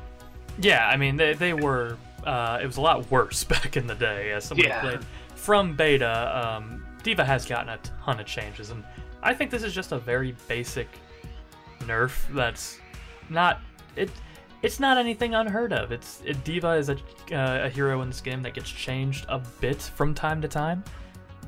Yeah, 0.61 0.87
I 0.89 0.97
mean 0.97 1.17
they 1.17 1.35
they 1.35 1.53
were. 1.53 1.97
Uh, 2.25 2.59
it 2.63 2.67
was 2.67 2.77
a 2.77 2.81
lot 2.81 3.09
worse 3.11 3.45
back 3.55 3.77
in 3.77 3.87
the 3.87 3.95
day. 3.95 4.33
As 4.33 4.45
someone 4.45 4.67
Yeah. 4.67 4.81
played 4.81 5.01
from 5.35 5.75
beta, 5.77 6.57
um, 6.57 6.85
D.Va 7.03 7.25
has 7.25 7.45
gotten 7.47 7.69
a 7.69 7.79
ton 8.05 8.19
of 8.21 8.27
changes, 8.27 8.71
and 8.71 8.85
I 9.23 9.35
think 9.35 9.51
this 9.51 9.63
is 9.63 9.73
just 9.75 9.93
a 9.93 9.99
very 9.99 10.35
basic 10.49 10.89
nerf 11.89 12.27
that's 12.35 12.79
not 13.29 13.61
it. 13.97 14.11
It's 14.63 14.81
not 14.81 14.99
anything 14.99 15.35
unheard 15.35 15.73
of. 15.73 15.93
It's 15.93 16.21
it, 16.25 16.43
D.Va 16.45 16.73
is 16.73 16.89
a, 16.89 16.95
uh, 17.33 17.67
a 17.67 17.69
hero 17.69 18.03
in 18.03 18.09
this 18.09 18.21
game 18.21 18.43
that 18.43 18.55
gets 18.55 18.69
changed 18.71 19.25
a 19.29 19.39
bit 19.61 19.81
from 19.81 20.15
time 20.15 20.43
to 20.43 20.49
time, 20.49 20.83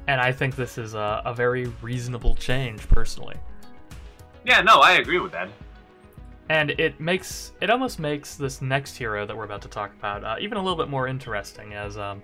and 0.06 0.20
I 0.20 0.30
think 0.32 0.54
this 0.54 0.78
is 0.78 0.94
a, 0.94 1.22
a 1.24 1.34
very 1.34 1.66
reasonable 1.82 2.34
change 2.36 2.86
personally. 2.88 3.36
Yeah, 4.44 4.60
no, 4.60 4.80
I 4.80 4.92
agree 4.92 5.18
with 5.18 5.32
that. 5.32 5.48
and 6.48 6.70
it 6.78 6.98
makes 7.00 7.52
it 7.60 7.70
almost 7.70 7.98
makes 7.98 8.36
this 8.36 8.60
next 8.62 8.96
hero 8.96 9.26
that 9.26 9.36
we're 9.36 9.44
about 9.44 9.62
to 9.62 9.68
talk 9.68 9.92
about 9.98 10.24
uh, 10.24 10.36
even 10.40 10.56
a 10.58 10.62
little 10.62 10.76
bit 10.76 10.88
more 10.88 11.06
interesting 11.06 11.74
as 11.74 11.96
um, 11.96 12.22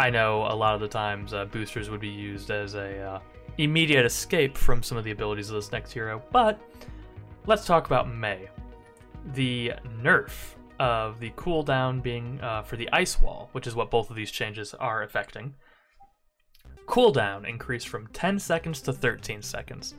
i 0.00 0.10
know 0.10 0.42
a 0.50 0.56
lot 0.62 0.74
of 0.74 0.80
the 0.80 0.88
times 0.88 1.32
uh, 1.32 1.44
boosters 1.46 1.88
would 1.90 2.00
be 2.00 2.08
used 2.08 2.50
as 2.50 2.74
a 2.74 2.98
uh, 3.00 3.20
immediate 3.58 4.04
escape 4.04 4.56
from 4.56 4.82
some 4.82 4.98
of 4.98 5.04
the 5.04 5.10
abilities 5.12 5.48
of 5.50 5.54
this 5.54 5.70
next 5.70 5.92
hero 5.92 6.20
but 6.32 6.58
let's 7.46 7.66
talk 7.66 7.86
about 7.86 8.12
Mei. 8.12 8.48
The 9.34 9.72
nerf 10.00 10.54
of 10.78 11.20
the 11.20 11.30
cooldown 11.30 12.02
being 12.02 12.40
uh, 12.40 12.62
for 12.62 12.76
the 12.76 12.88
ice 12.92 13.20
wall 13.20 13.48
which 13.52 13.66
is 13.66 13.74
what 13.74 13.90
both 13.90 14.10
of 14.10 14.16
these 14.16 14.30
changes 14.30 14.74
are 14.74 15.02
affecting. 15.02 15.54
Cooldown 16.86 17.48
increased 17.48 17.88
from 17.88 18.06
10 18.08 18.38
seconds 18.38 18.80
to 18.82 18.92
13 18.92 19.42
seconds. 19.42 19.94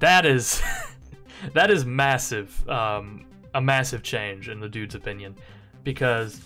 That 0.00 0.26
is 0.26 0.62
that 1.54 1.70
is 1.70 1.84
massive 1.84 2.68
um, 2.68 3.26
a 3.54 3.60
massive 3.60 4.02
change 4.02 4.48
in 4.48 4.60
the 4.60 4.68
dude's 4.68 4.94
opinion 4.94 5.36
because 5.84 6.40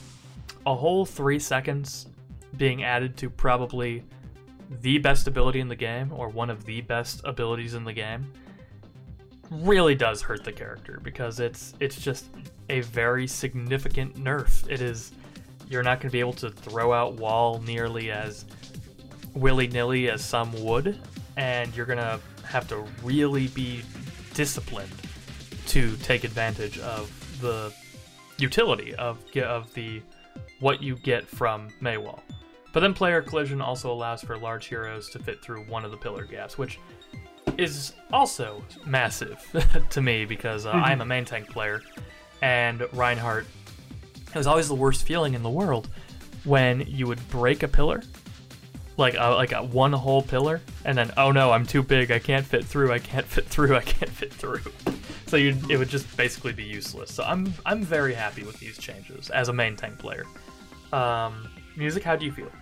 a 0.66 0.74
whole 0.74 1.04
three 1.04 1.38
seconds 1.38 2.06
being 2.56 2.84
added 2.84 3.16
to 3.16 3.30
probably 3.30 4.04
the 4.80 4.98
best 4.98 5.26
ability 5.26 5.60
in 5.60 5.68
the 5.68 5.76
game 5.76 6.12
or 6.12 6.28
one 6.28 6.50
of 6.50 6.64
the 6.64 6.80
best 6.82 7.20
abilities 7.24 7.74
in 7.74 7.84
the 7.84 7.92
game 7.92 8.30
really 9.60 9.94
does 9.94 10.22
hurt 10.22 10.44
the 10.44 10.52
character 10.52 11.00
because 11.02 11.40
it's 11.40 11.74
it's 11.80 12.00
just 12.00 12.26
a 12.70 12.80
very 12.80 13.26
significant 13.26 14.14
nerf 14.16 14.68
it 14.70 14.80
is 14.80 15.12
you're 15.68 15.82
not 15.82 16.00
going 16.00 16.08
to 16.08 16.12
be 16.12 16.20
able 16.20 16.32
to 16.32 16.50
throw 16.50 16.92
out 16.92 17.14
wall 17.14 17.60
nearly 17.62 18.10
as 18.10 18.44
willy-nilly 19.34 20.10
as 20.10 20.24
some 20.24 20.52
would 20.64 20.98
and 21.36 21.74
you're 21.76 21.86
going 21.86 21.98
to 21.98 22.20
have 22.44 22.68
to 22.68 22.84
really 23.02 23.48
be 23.48 23.82
disciplined 24.34 24.92
to 25.66 25.96
take 25.96 26.24
advantage 26.24 26.78
of 26.80 27.10
the 27.40 27.72
utility 28.38 28.94
of 28.96 29.18
of 29.36 29.72
the 29.74 30.02
what 30.60 30.82
you 30.82 30.96
get 30.96 31.26
from 31.26 31.68
Meiwall. 31.80 32.20
But 32.72 32.80
then 32.80 32.94
player 32.94 33.20
collision 33.20 33.60
also 33.60 33.92
allows 33.92 34.22
for 34.22 34.38
large 34.38 34.66
heroes 34.66 35.10
to 35.10 35.18
fit 35.18 35.42
through 35.42 35.64
one 35.64 35.84
of 35.84 35.90
the 35.90 35.96
pillar 35.96 36.24
gaps, 36.24 36.56
which 36.56 36.78
is 37.58 37.92
also 38.12 38.62
massive 38.86 39.44
to 39.90 40.00
me 40.00 40.24
because 40.24 40.66
uh, 40.66 40.70
I'm 40.70 41.00
a 41.00 41.04
main 41.04 41.24
tank 41.24 41.48
player, 41.48 41.82
and 42.40 42.86
Reinhardt 42.92 43.46
it 44.34 44.38
was 44.38 44.46
always 44.46 44.68
the 44.68 44.74
worst 44.74 45.06
feeling 45.06 45.34
in 45.34 45.42
the 45.42 45.50
world 45.50 45.88
when 46.44 46.80
you 46.86 47.06
would 47.06 47.26
break 47.28 47.62
a 47.62 47.68
pillar 47.68 48.02
like 48.96 49.14
a, 49.18 49.30
like 49.30 49.52
a 49.52 49.62
one 49.62 49.92
whole 49.92 50.22
pillar 50.22 50.60
and 50.84 50.96
then 50.96 51.10
oh 51.16 51.30
no 51.30 51.50
i'm 51.50 51.66
too 51.66 51.82
big 51.82 52.10
i 52.10 52.18
can't 52.18 52.44
fit 52.44 52.64
through 52.64 52.92
i 52.92 52.98
can't 52.98 53.26
fit 53.34 53.46
through 53.46 53.76
i 53.76 53.80
can't 53.80 54.10
fit 54.10 54.32
through. 54.32 54.60
So 55.26 55.38
you 55.38 55.56
it 55.70 55.78
would 55.78 55.88
just 55.88 56.14
basically 56.14 56.52
be 56.52 56.62
useless. 56.62 57.14
So 57.14 57.24
i'm 57.24 57.54
i'm 57.64 57.82
very 57.82 58.12
happy 58.12 58.42
with 58.44 58.58
these 58.58 58.76
changes 58.76 59.30
as 59.30 59.48
a 59.48 59.52
main 59.52 59.76
tank 59.76 59.98
player. 59.98 60.24
Um 60.92 61.48
music 61.74 62.02
how 62.02 62.16
do 62.16 62.26
you 62.26 62.32
feel? 62.32 62.52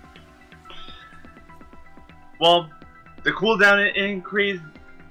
Well, 2.39 2.71
the 3.23 3.33
cooldown 3.33 3.95
increase, 3.95 4.61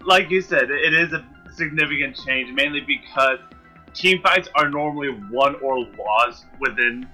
like 0.06 0.30
you 0.30 0.42
said, 0.42 0.72
it 0.72 0.94
is 0.94 1.13
a 1.13 1.25
significant 1.54 2.18
change, 2.25 2.54
mainly 2.54 2.82
because 2.82 3.39
team 3.94 4.22
fights 4.22 4.50
are 4.56 4.70
normally 4.70 5.10
won 5.32 5.56
or 5.62 5.86
lost 5.98 6.46
within 6.60 7.08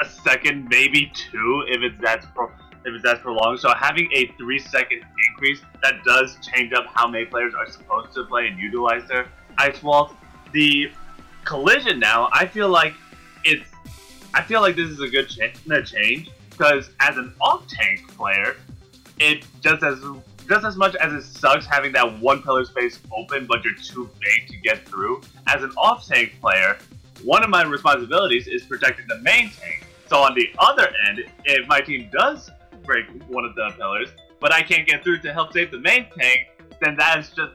a 0.00 0.04
second, 0.04 0.68
maybe 0.68 1.10
two, 1.14 1.64
if 1.68 1.82
it's 1.82 2.00
that's 2.00 2.26
pro- 2.34 2.52
if 2.84 2.94
it's 2.94 3.04
that 3.04 3.22
prolonged. 3.22 3.60
So 3.60 3.72
having 3.74 4.08
a 4.14 4.26
three 4.38 4.58
second 4.58 5.02
increase 5.28 5.60
that 5.82 6.04
does 6.04 6.36
change 6.42 6.72
up 6.72 6.86
how 6.94 7.08
many 7.08 7.24
players 7.24 7.54
are 7.54 7.68
supposed 7.68 8.14
to 8.14 8.24
play 8.24 8.46
and 8.48 8.58
utilize 8.58 9.06
their 9.08 9.26
ice 9.58 9.82
walls. 9.82 10.12
The 10.52 10.90
collision 11.44 11.98
now, 11.98 12.28
I 12.32 12.46
feel 12.46 12.68
like 12.68 12.94
it's 13.44 13.70
I 14.34 14.42
feel 14.42 14.60
like 14.60 14.76
this 14.76 14.90
is 14.90 15.00
a 15.00 15.08
good 15.08 15.28
cha- 15.28 15.82
change 15.82 16.30
because 16.50 16.90
as 17.00 17.16
an 17.16 17.32
off 17.40 17.66
tank 17.66 18.08
player, 18.16 18.56
it 19.20 19.44
just 19.60 19.82
as 19.82 19.98
just 20.48 20.64
as 20.64 20.76
much 20.76 20.94
as 20.96 21.12
it 21.12 21.22
sucks 21.22 21.66
having 21.66 21.92
that 21.92 22.18
one 22.20 22.42
pillar 22.42 22.64
space 22.64 22.98
open 23.16 23.46
but 23.46 23.62
you're 23.64 23.74
too 23.74 24.08
big 24.20 24.48
to 24.48 24.56
get 24.58 24.86
through. 24.88 25.20
As 25.46 25.62
an 25.62 25.70
off 25.76 26.06
tank 26.06 26.34
player, 26.40 26.78
one 27.22 27.42
of 27.44 27.50
my 27.50 27.62
responsibilities 27.64 28.46
is 28.48 28.62
protecting 28.62 29.06
the 29.08 29.18
main 29.18 29.50
tank. 29.50 29.84
So 30.08 30.16
on 30.18 30.34
the 30.34 30.48
other 30.58 30.88
end, 31.06 31.24
if 31.44 31.68
my 31.68 31.80
team 31.80 32.08
does 32.10 32.50
break 32.84 33.06
one 33.28 33.44
of 33.44 33.54
the 33.54 33.70
pillars, 33.76 34.08
but 34.40 34.52
I 34.54 34.62
can't 34.62 34.86
get 34.86 35.04
through 35.04 35.18
to 35.20 35.32
help 35.32 35.52
save 35.52 35.70
the 35.70 35.80
main 35.80 36.06
tank, 36.18 36.48
then 36.80 36.96
that 36.96 37.18
is 37.18 37.28
just 37.30 37.52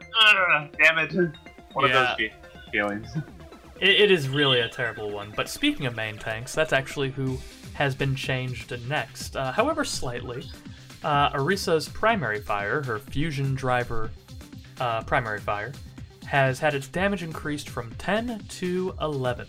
damn 0.78 1.00
it. 1.00 1.14
One 1.74 1.90
Yeah. 1.90 2.12
of 2.12 2.18
those 2.20 2.30
feelings. 2.72 3.08
it, 3.80 3.90
it 3.90 4.12
is 4.12 4.30
really 4.30 4.60
a 4.60 4.70
terrible 4.70 5.10
one 5.12 5.34
but 5.36 5.50
speaking 5.50 5.86
of 5.88 5.96
main 5.96 6.18
tanks 6.18 6.54
that's 6.54 6.72
actually 6.74 7.10
who 7.10 7.38
has 7.74 7.96
been 7.96 8.16
changed 8.16 8.72
next 8.88 9.36
uh, 9.36 9.52
however 9.52 9.84
slightly 9.84 10.44
uh, 11.04 11.32
Orisa's 11.32 11.90
primary 11.90 12.40
fire, 12.40 12.82
her 12.84 13.00
fusion 13.00 13.56
driver 13.56 14.12
uh, 14.80 15.04
primary 15.04 15.40
fire, 15.40 15.72
has 16.26 16.60
had 16.60 16.74
its 16.74 16.88
damage 16.88 17.24
increased 17.24 17.70
from 17.70 17.94
10 17.96 18.44
to 18.50 18.96
11. 19.02 19.48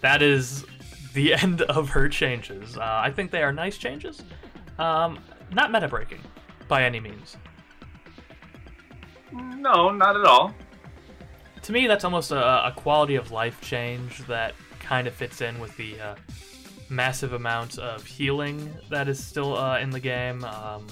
That 0.00 0.22
is 0.22 0.64
the 1.14 1.34
end 1.42 1.62
of 1.62 1.90
her 1.90 2.08
changes. 2.08 2.76
Uh, 2.76 2.82
I 2.82 3.10
think 3.10 3.30
they 3.30 3.42
are 3.42 3.52
nice 3.52 3.78
changes. 3.78 4.22
Um, 4.78 5.18
not 5.52 5.72
meta 5.72 5.88
breaking 5.88 6.20
by 6.68 6.84
any 6.84 7.00
means. 7.00 7.36
No, 9.32 9.90
not 9.90 10.16
at 10.16 10.24
all. 10.24 10.54
To 11.62 11.72
me, 11.72 11.86
that's 11.86 12.04
almost 12.04 12.30
a, 12.30 12.66
a 12.68 12.72
quality 12.74 13.16
of 13.16 13.30
life 13.30 13.60
change 13.60 14.18
that 14.26 14.54
kind 14.78 15.06
of 15.06 15.14
fits 15.14 15.40
in 15.40 15.58
with 15.58 15.76
the 15.76 16.00
uh, 16.00 16.14
massive 16.90 17.32
amount 17.32 17.78
of 17.78 18.04
healing 18.04 18.72
that 18.88 19.08
is 19.08 19.24
still 19.24 19.56
uh, 19.56 19.78
in 19.78 19.90
the 19.90 20.00
game. 20.00 20.44
Um, 20.44 20.86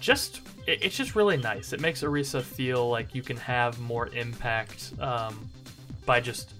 just 0.00 0.40
it, 0.66 0.82
it's 0.82 0.96
just 0.96 1.14
really 1.14 1.36
nice. 1.36 1.72
It 1.72 1.80
makes 1.80 2.02
Orisa 2.02 2.42
feel 2.42 2.88
like 2.88 3.14
you 3.14 3.22
can 3.22 3.36
have 3.38 3.78
more 3.80 4.08
impact 4.08 4.92
um, 5.00 5.48
by 6.06 6.20
just 6.20 6.52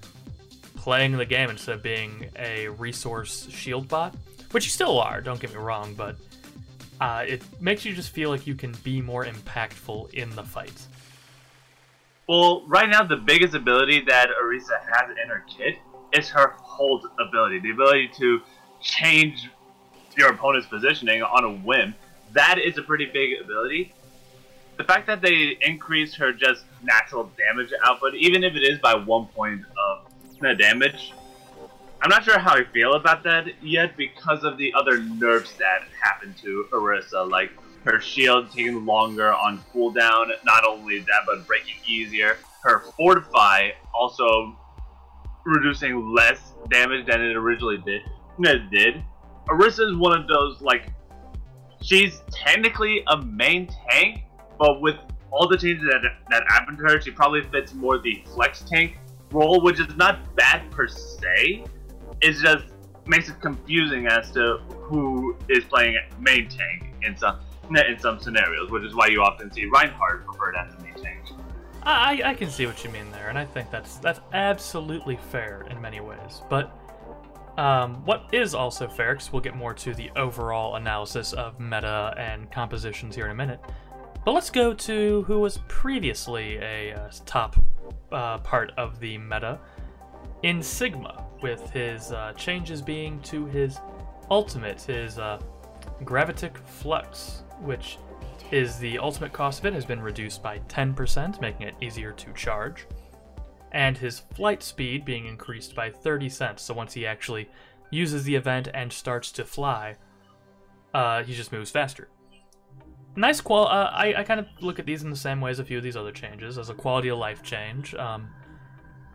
playing 0.74 1.16
the 1.16 1.26
game 1.26 1.50
instead 1.50 1.76
of 1.76 1.82
being 1.82 2.28
a 2.36 2.68
resource 2.68 3.48
shield 3.50 3.88
bot, 3.88 4.14
which 4.52 4.64
you 4.64 4.70
still 4.70 4.98
are. 4.98 5.20
Don't 5.20 5.40
get 5.40 5.50
me 5.50 5.56
wrong, 5.56 5.94
but 5.94 6.16
uh, 7.00 7.24
it 7.26 7.42
makes 7.60 7.84
you 7.84 7.94
just 7.94 8.10
feel 8.10 8.30
like 8.30 8.46
you 8.46 8.54
can 8.54 8.72
be 8.82 9.00
more 9.00 9.24
impactful 9.24 10.12
in 10.14 10.30
the 10.30 10.42
fight. 10.42 10.86
Well, 12.28 12.66
right 12.66 12.88
now 12.88 13.02
the 13.04 13.16
biggest 13.16 13.54
ability 13.54 14.04
that 14.06 14.28
Orisa 14.42 14.78
has 14.92 15.10
in 15.22 15.28
her 15.28 15.44
kit 15.48 15.76
is 16.12 16.28
her 16.30 16.54
hold 16.78 17.04
ability, 17.18 17.58
the 17.58 17.72
ability 17.72 18.08
to 18.16 18.40
change 18.80 19.50
your 20.16 20.30
opponent's 20.30 20.68
positioning 20.68 21.22
on 21.22 21.44
a 21.44 21.50
whim. 21.50 21.94
That 22.32 22.58
is 22.58 22.78
a 22.78 22.82
pretty 22.82 23.06
big 23.06 23.40
ability. 23.42 23.92
The 24.76 24.84
fact 24.84 25.08
that 25.08 25.20
they 25.20 25.56
increased 25.60 26.14
her 26.16 26.32
just 26.32 26.64
natural 26.82 27.30
damage 27.36 27.72
output, 27.84 28.14
even 28.14 28.44
if 28.44 28.54
it 28.54 28.62
is 28.62 28.78
by 28.78 28.94
one 28.94 29.26
point 29.26 29.62
of 29.88 30.58
damage, 30.58 31.12
I'm 32.00 32.10
not 32.10 32.22
sure 32.24 32.38
how 32.38 32.54
I 32.54 32.62
feel 32.62 32.94
about 32.94 33.24
that 33.24 33.46
yet 33.60 33.96
because 33.96 34.44
of 34.44 34.56
the 34.56 34.72
other 34.74 35.02
nerfs 35.02 35.54
that 35.54 35.82
happened 36.00 36.36
to 36.44 36.66
Orisa, 36.72 37.28
like 37.28 37.50
her 37.84 38.00
shield 38.00 38.52
taking 38.52 38.86
longer 38.86 39.32
on 39.32 39.58
cooldown, 39.74 40.30
not 40.44 40.64
only 40.64 41.00
that, 41.00 41.22
but 41.26 41.44
breaking 41.48 41.74
easier. 41.88 42.36
Her 42.62 42.84
fortify 42.96 43.70
also 43.92 44.56
reducing 45.44 46.14
less 46.14 46.54
damage 46.70 47.06
than 47.06 47.20
it 47.20 47.36
originally 47.36 47.78
did. 47.78 48.02
It 48.40 48.70
did. 48.70 49.02
Orisa 49.48 49.90
is 49.90 49.96
one 49.96 50.18
of 50.20 50.28
those 50.28 50.60
like 50.60 50.92
she's 51.82 52.22
technically 52.30 53.02
a 53.08 53.22
main 53.22 53.68
tank, 53.90 54.24
but 54.58 54.80
with 54.80 54.96
all 55.30 55.48
the 55.48 55.56
changes 55.56 55.88
that 55.90 56.02
that 56.30 56.44
happened 56.48 56.78
to 56.78 56.84
her, 56.84 57.00
she 57.00 57.10
probably 57.10 57.42
fits 57.42 57.74
more 57.74 57.98
the 57.98 58.22
flex 58.34 58.60
tank 58.62 58.98
role, 59.30 59.62
which 59.62 59.80
is 59.80 59.94
not 59.96 60.34
bad 60.36 60.70
per 60.70 60.86
se. 60.86 61.64
It 62.20 62.32
just 62.32 62.64
makes 63.06 63.28
it 63.28 63.40
confusing 63.40 64.06
as 64.06 64.30
to 64.32 64.58
who 64.68 65.36
is 65.48 65.64
playing 65.64 65.96
main 66.20 66.48
tank 66.48 66.94
in 67.02 67.16
some 67.16 67.40
in 67.70 67.98
some 67.98 68.18
scenarios, 68.18 68.70
which 68.70 68.82
is 68.82 68.94
why 68.94 69.06
you 69.06 69.22
often 69.22 69.52
see 69.52 69.66
Reinhardt 69.66 70.26
preferred 70.26 70.56
as. 70.56 70.74
I, 71.82 72.20
I 72.24 72.34
can 72.34 72.50
see 72.50 72.66
what 72.66 72.84
you 72.84 72.90
mean 72.90 73.10
there, 73.12 73.28
and 73.28 73.38
I 73.38 73.44
think 73.44 73.70
that's 73.70 73.96
that's 73.96 74.20
absolutely 74.32 75.16
fair 75.30 75.66
in 75.70 75.80
many 75.80 76.00
ways. 76.00 76.42
But 76.48 76.76
um, 77.56 78.04
what 78.04 78.28
is 78.32 78.54
also 78.54 78.86
fair, 78.86 79.14
because 79.14 79.32
we'll 79.32 79.42
get 79.42 79.56
more 79.56 79.74
to 79.74 79.94
the 79.94 80.10
overall 80.16 80.76
analysis 80.76 81.32
of 81.32 81.58
meta 81.58 82.14
and 82.16 82.50
compositions 82.52 83.14
here 83.16 83.24
in 83.24 83.30
a 83.32 83.34
minute. 83.34 83.60
But 84.24 84.32
let's 84.32 84.50
go 84.50 84.74
to 84.74 85.22
who 85.22 85.40
was 85.40 85.58
previously 85.68 86.56
a 86.58 86.92
uh, 86.92 87.10
top 87.24 87.56
uh, 88.12 88.38
part 88.38 88.72
of 88.76 89.00
the 89.00 89.18
meta 89.18 89.58
in 90.42 90.62
Sigma, 90.62 91.24
with 91.42 91.70
his 91.70 92.12
uh, 92.12 92.32
changes 92.36 92.82
being 92.82 93.20
to 93.22 93.46
his 93.46 93.78
ultimate, 94.30 94.82
his 94.82 95.18
uh, 95.18 95.40
Gravitic 96.04 96.56
Flux, 96.58 97.42
which 97.60 97.98
is 98.50 98.78
the 98.78 98.98
ultimate 98.98 99.32
cost 99.32 99.60
of 99.60 99.66
it 99.66 99.74
has 99.74 99.84
been 99.84 100.00
reduced 100.00 100.42
by 100.42 100.58
10%, 100.60 101.40
making 101.40 101.66
it 101.66 101.74
easier 101.80 102.12
to 102.12 102.32
charge, 102.32 102.86
and 103.72 103.96
his 103.96 104.20
flight 104.34 104.62
speed 104.62 105.04
being 105.04 105.26
increased 105.26 105.74
by 105.74 105.90
30 105.90 106.28
cents. 106.28 106.62
So 106.62 106.74
once 106.74 106.94
he 106.94 107.06
actually 107.06 107.48
uses 107.90 108.24
the 108.24 108.34
event 108.34 108.68
and 108.72 108.92
starts 108.92 109.30
to 109.32 109.44
fly, 109.44 109.96
uh, 110.94 111.22
he 111.22 111.34
just 111.34 111.52
moves 111.52 111.70
faster. 111.70 112.08
Nice 113.16 113.40
qual. 113.40 113.66
Uh, 113.66 113.90
I, 113.92 114.14
I 114.18 114.22
kind 114.22 114.40
of 114.40 114.46
look 114.60 114.78
at 114.78 114.86
these 114.86 115.02
in 115.02 115.10
the 115.10 115.16
same 115.16 115.40
way 115.40 115.50
as 115.50 115.58
a 115.58 115.64
few 115.64 115.76
of 115.76 115.84
these 115.84 115.96
other 115.96 116.12
changes, 116.12 116.56
as 116.56 116.70
a 116.70 116.74
quality 116.74 117.08
of 117.08 117.18
life 117.18 117.42
change. 117.42 117.94
Um, 117.94 118.30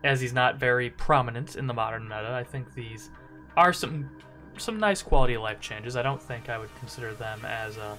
as 0.04 0.20
he's 0.20 0.34
not 0.34 0.58
very 0.58 0.90
prominent 0.90 1.56
in 1.56 1.68
the 1.68 1.74
modern 1.74 2.04
meta, 2.04 2.34
I 2.34 2.44
think 2.44 2.74
these 2.74 3.10
are 3.56 3.72
some 3.72 4.10
some 4.58 4.80
nice 4.80 5.02
quality 5.02 5.34
of 5.34 5.42
life 5.42 5.60
changes. 5.60 5.96
I 5.96 6.02
don't 6.02 6.22
think 6.22 6.50
I 6.50 6.58
would 6.58 6.74
consider 6.80 7.14
them 7.14 7.44
as 7.46 7.78
uh, 7.78 7.96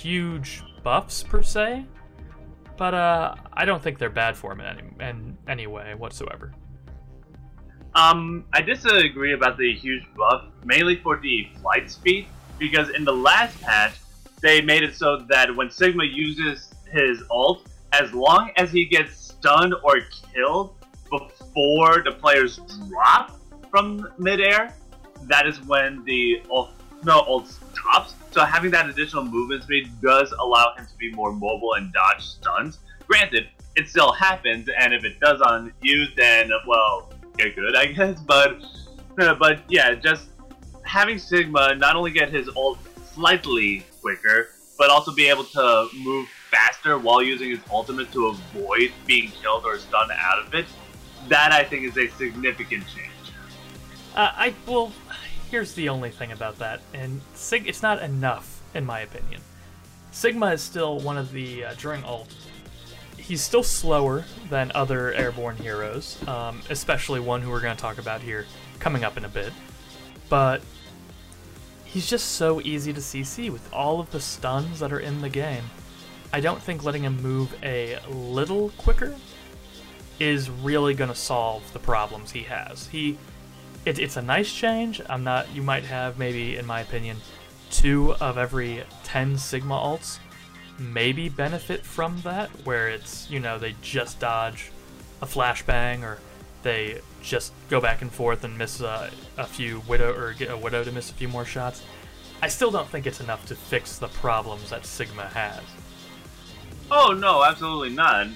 huge 0.00 0.62
buffs 0.82 1.22
per 1.22 1.42
se, 1.42 1.84
but 2.76 2.94
uh, 2.94 3.34
I 3.52 3.64
don't 3.64 3.82
think 3.82 3.98
they're 3.98 4.10
bad 4.10 4.36
for 4.36 4.52
him 4.52 4.60
in 4.60 4.66
any, 4.66 5.10
in 5.10 5.38
any 5.46 5.66
way 5.66 5.94
whatsoever. 5.94 6.52
Um, 7.94 8.44
I 8.52 8.60
disagree 8.62 9.32
about 9.32 9.58
the 9.58 9.72
huge 9.74 10.04
buff, 10.16 10.44
mainly 10.64 10.96
for 10.96 11.18
the 11.18 11.48
flight 11.60 11.90
speed, 11.90 12.26
because 12.58 12.90
in 12.90 13.04
the 13.04 13.12
last 13.12 13.60
patch, 13.60 13.94
they 14.40 14.60
made 14.60 14.82
it 14.82 14.94
so 14.94 15.18
that 15.28 15.54
when 15.54 15.70
Sigma 15.70 16.04
uses 16.04 16.72
his 16.90 17.22
ult, 17.30 17.66
as 17.92 18.12
long 18.12 18.50
as 18.56 18.70
he 18.70 18.84
gets 18.84 19.16
stunned 19.16 19.74
or 19.82 20.00
killed 20.32 20.74
before 21.10 22.02
the 22.04 22.12
players 22.12 22.60
drop 22.88 23.38
from 23.70 24.08
midair, 24.18 24.72
that 25.24 25.46
is 25.46 25.60
when 25.62 26.04
the 26.04 26.42
ult, 26.50 26.70
no, 27.02 27.20
ult 27.26 27.48
stops. 27.48 28.14
So 28.30 28.44
having 28.44 28.70
that 28.70 28.88
additional 28.88 29.24
movement 29.24 29.64
speed 29.64 29.90
does 30.00 30.32
allow 30.32 30.74
him 30.76 30.86
to 30.86 30.96
be 30.98 31.12
more 31.12 31.32
mobile 31.32 31.74
and 31.74 31.92
dodge 31.92 32.24
stuns. 32.24 32.78
Granted, 33.06 33.48
it 33.76 33.88
still 33.88 34.12
happens, 34.12 34.68
and 34.78 34.94
if 34.94 35.04
it 35.04 35.18
does 35.20 35.40
on 35.40 35.72
you, 35.82 36.06
then, 36.16 36.50
well, 36.66 37.12
get 37.36 37.56
good, 37.56 37.74
I 37.74 37.86
guess. 37.92 38.20
But, 38.20 38.62
uh, 39.18 39.34
but 39.34 39.60
yeah, 39.68 39.94
just 39.94 40.28
having 40.84 41.18
Sigma 41.18 41.74
not 41.74 41.96
only 41.96 42.10
get 42.12 42.32
his 42.32 42.48
ult 42.56 42.78
slightly 43.12 43.84
quicker, 44.00 44.50
but 44.78 44.90
also 44.90 45.12
be 45.12 45.28
able 45.28 45.44
to 45.44 45.88
move 45.98 46.28
faster 46.50 46.98
while 46.98 47.22
using 47.22 47.50
his 47.50 47.60
ultimate 47.70 48.10
to 48.12 48.28
avoid 48.28 48.92
being 49.06 49.30
killed 49.30 49.64
or 49.64 49.78
stunned 49.78 50.10
out 50.14 50.38
of 50.46 50.54
it, 50.54 50.66
that 51.28 51.52
I 51.52 51.64
think 51.64 51.84
is 51.84 51.98
a 51.98 52.08
significant 52.16 52.84
change. 52.86 53.10
Uh, 54.14 54.32
I 54.34 54.54
well, 54.66 54.92
here's 55.50 55.74
the 55.74 55.88
only 55.88 56.10
thing 56.10 56.32
about 56.32 56.58
that, 56.58 56.80
and 56.94 57.20
Sig, 57.34 57.66
it's 57.68 57.82
not 57.82 58.02
enough 58.02 58.60
in 58.74 58.86
my 58.86 59.00
opinion. 59.00 59.40
Sigma 60.12 60.46
is 60.52 60.62
still 60.62 61.00
one 61.00 61.16
of 61.16 61.32
the 61.32 61.64
uh, 61.64 61.74
during 61.74 62.02
ult. 62.04 62.34
He's 63.16 63.42
still 63.42 63.62
slower 63.62 64.24
than 64.48 64.72
other 64.74 65.12
airborne 65.12 65.56
heroes, 65.56 66.18
um, 66.26 66.60
especially 66.70 67.20
one 67.20 67.42
who 67.42 67.50
we're 67.50 67.60
going 67.60 67.76
to 67.76 67.80
talk 67.80 67.98
about 67.98 68.22
here 68.22 68.46
coming 68.78 69.04
up 69.04 69.16
in 69.16 69.24
a 69.24 69.28
bit. 69.28 69.52
But 70.28 70.62
he's 71.84 72.08
just 72.08 72.32
so 72.32 72.60
easy 72.62 72.92
to 72.92 73.00
CC 73.00 73.50
with 73.50 73.72
all 73.72 74.00
of 74.00 74.10
the 74.10 74.20
stuns 74.20 74.80
that 74.80 74.92
are 74.92 75.00
in 75.00 75.20
the 75.20 75.28
game. 75.28 75.64
I 76.32 76.40
don't 76.40 76.62
think 76.62 76.84
letting 76.84 77.02
him 77.02 77.20
move 77.22 77.54
a 77.62 77.98
little 78.08 78.70
quicker 78.70 79.14
is 80.18 80.50
really 80.50 80.94
going 80.94 81.10
to 81.10 81.16
solve 81.16 81.72
the 81.72 81.78
problems 81.78 82.30
he 82.32 82.42
has. 82.42 82.86
He, 82.88 83.16
it, 83.84 83.98
it's 83.98 84.16
a 84.16 84.22
nice 84.22 84.52
change. 84.52 85.00
I'm 85.08 85.24
not. 85.24 85.54
You 85.54 85.62
might 85.62 85.84
have 85.84 86.18
maybe, 86.18 86.56
in 86.56 86.66
my 86.66 86.80
opinion, 86.80 87.18
two 87.70 88.14
of 88.14 88.38
every 88.38 88.84
ten 89.04 89.38
Sigma 89.38 89.74
alts 89.74 90.18
maybe 90.78 91.28
benefit 91.28 91.84
from 91.84 92.20
that, 92.22 92.48
where 92.64 92.88
it's 92.88 93.30
you 93.30 93.40
know 93.40 93.58
they 93.58 93.74
just 93.82 94.18
dodge 94.18 94.70
a 95.22 95.26
flashbang 95.26 96.02
or 96.02 96.18
they 96.62 97.00
just 97.22 97.52
go 97.68 97.80
back 97.80 98.02
and 98.02 98.12
forth 98.12 98.44
and 98.44 98.56
miss 98.56 98.80
uh, 98.80 99.10
a 99.36 99.46
few 99.46 99.82
widow 99.86 100.12
or 100.14 100.32
get 100.32 100.50
a 100.50 100.56
widow 100.56 100.82
to 100.84 100.92
miss 100.92 101.10
a 101.10 101.14
few 101.14 101.28
more 101.28 101.44
shots. 101.44 101.82
I 102.42 102.48
still 102.48 102.70
don't 102.70 102.88
think 102.88 103.06
it's 103.06 103.20
enough 103.20 103.46
to 103.46 103.54
fix 103.54 103.98
the 103.98 104.08
problems 104.08 104.70
that 104.70 104.86
Sigma 104.86 105.26
has. 105.26 105.60
Oh 106.90 107.12
no, 107.12 107.44
absolutely 107.44 107.90
not. 107.90 108.28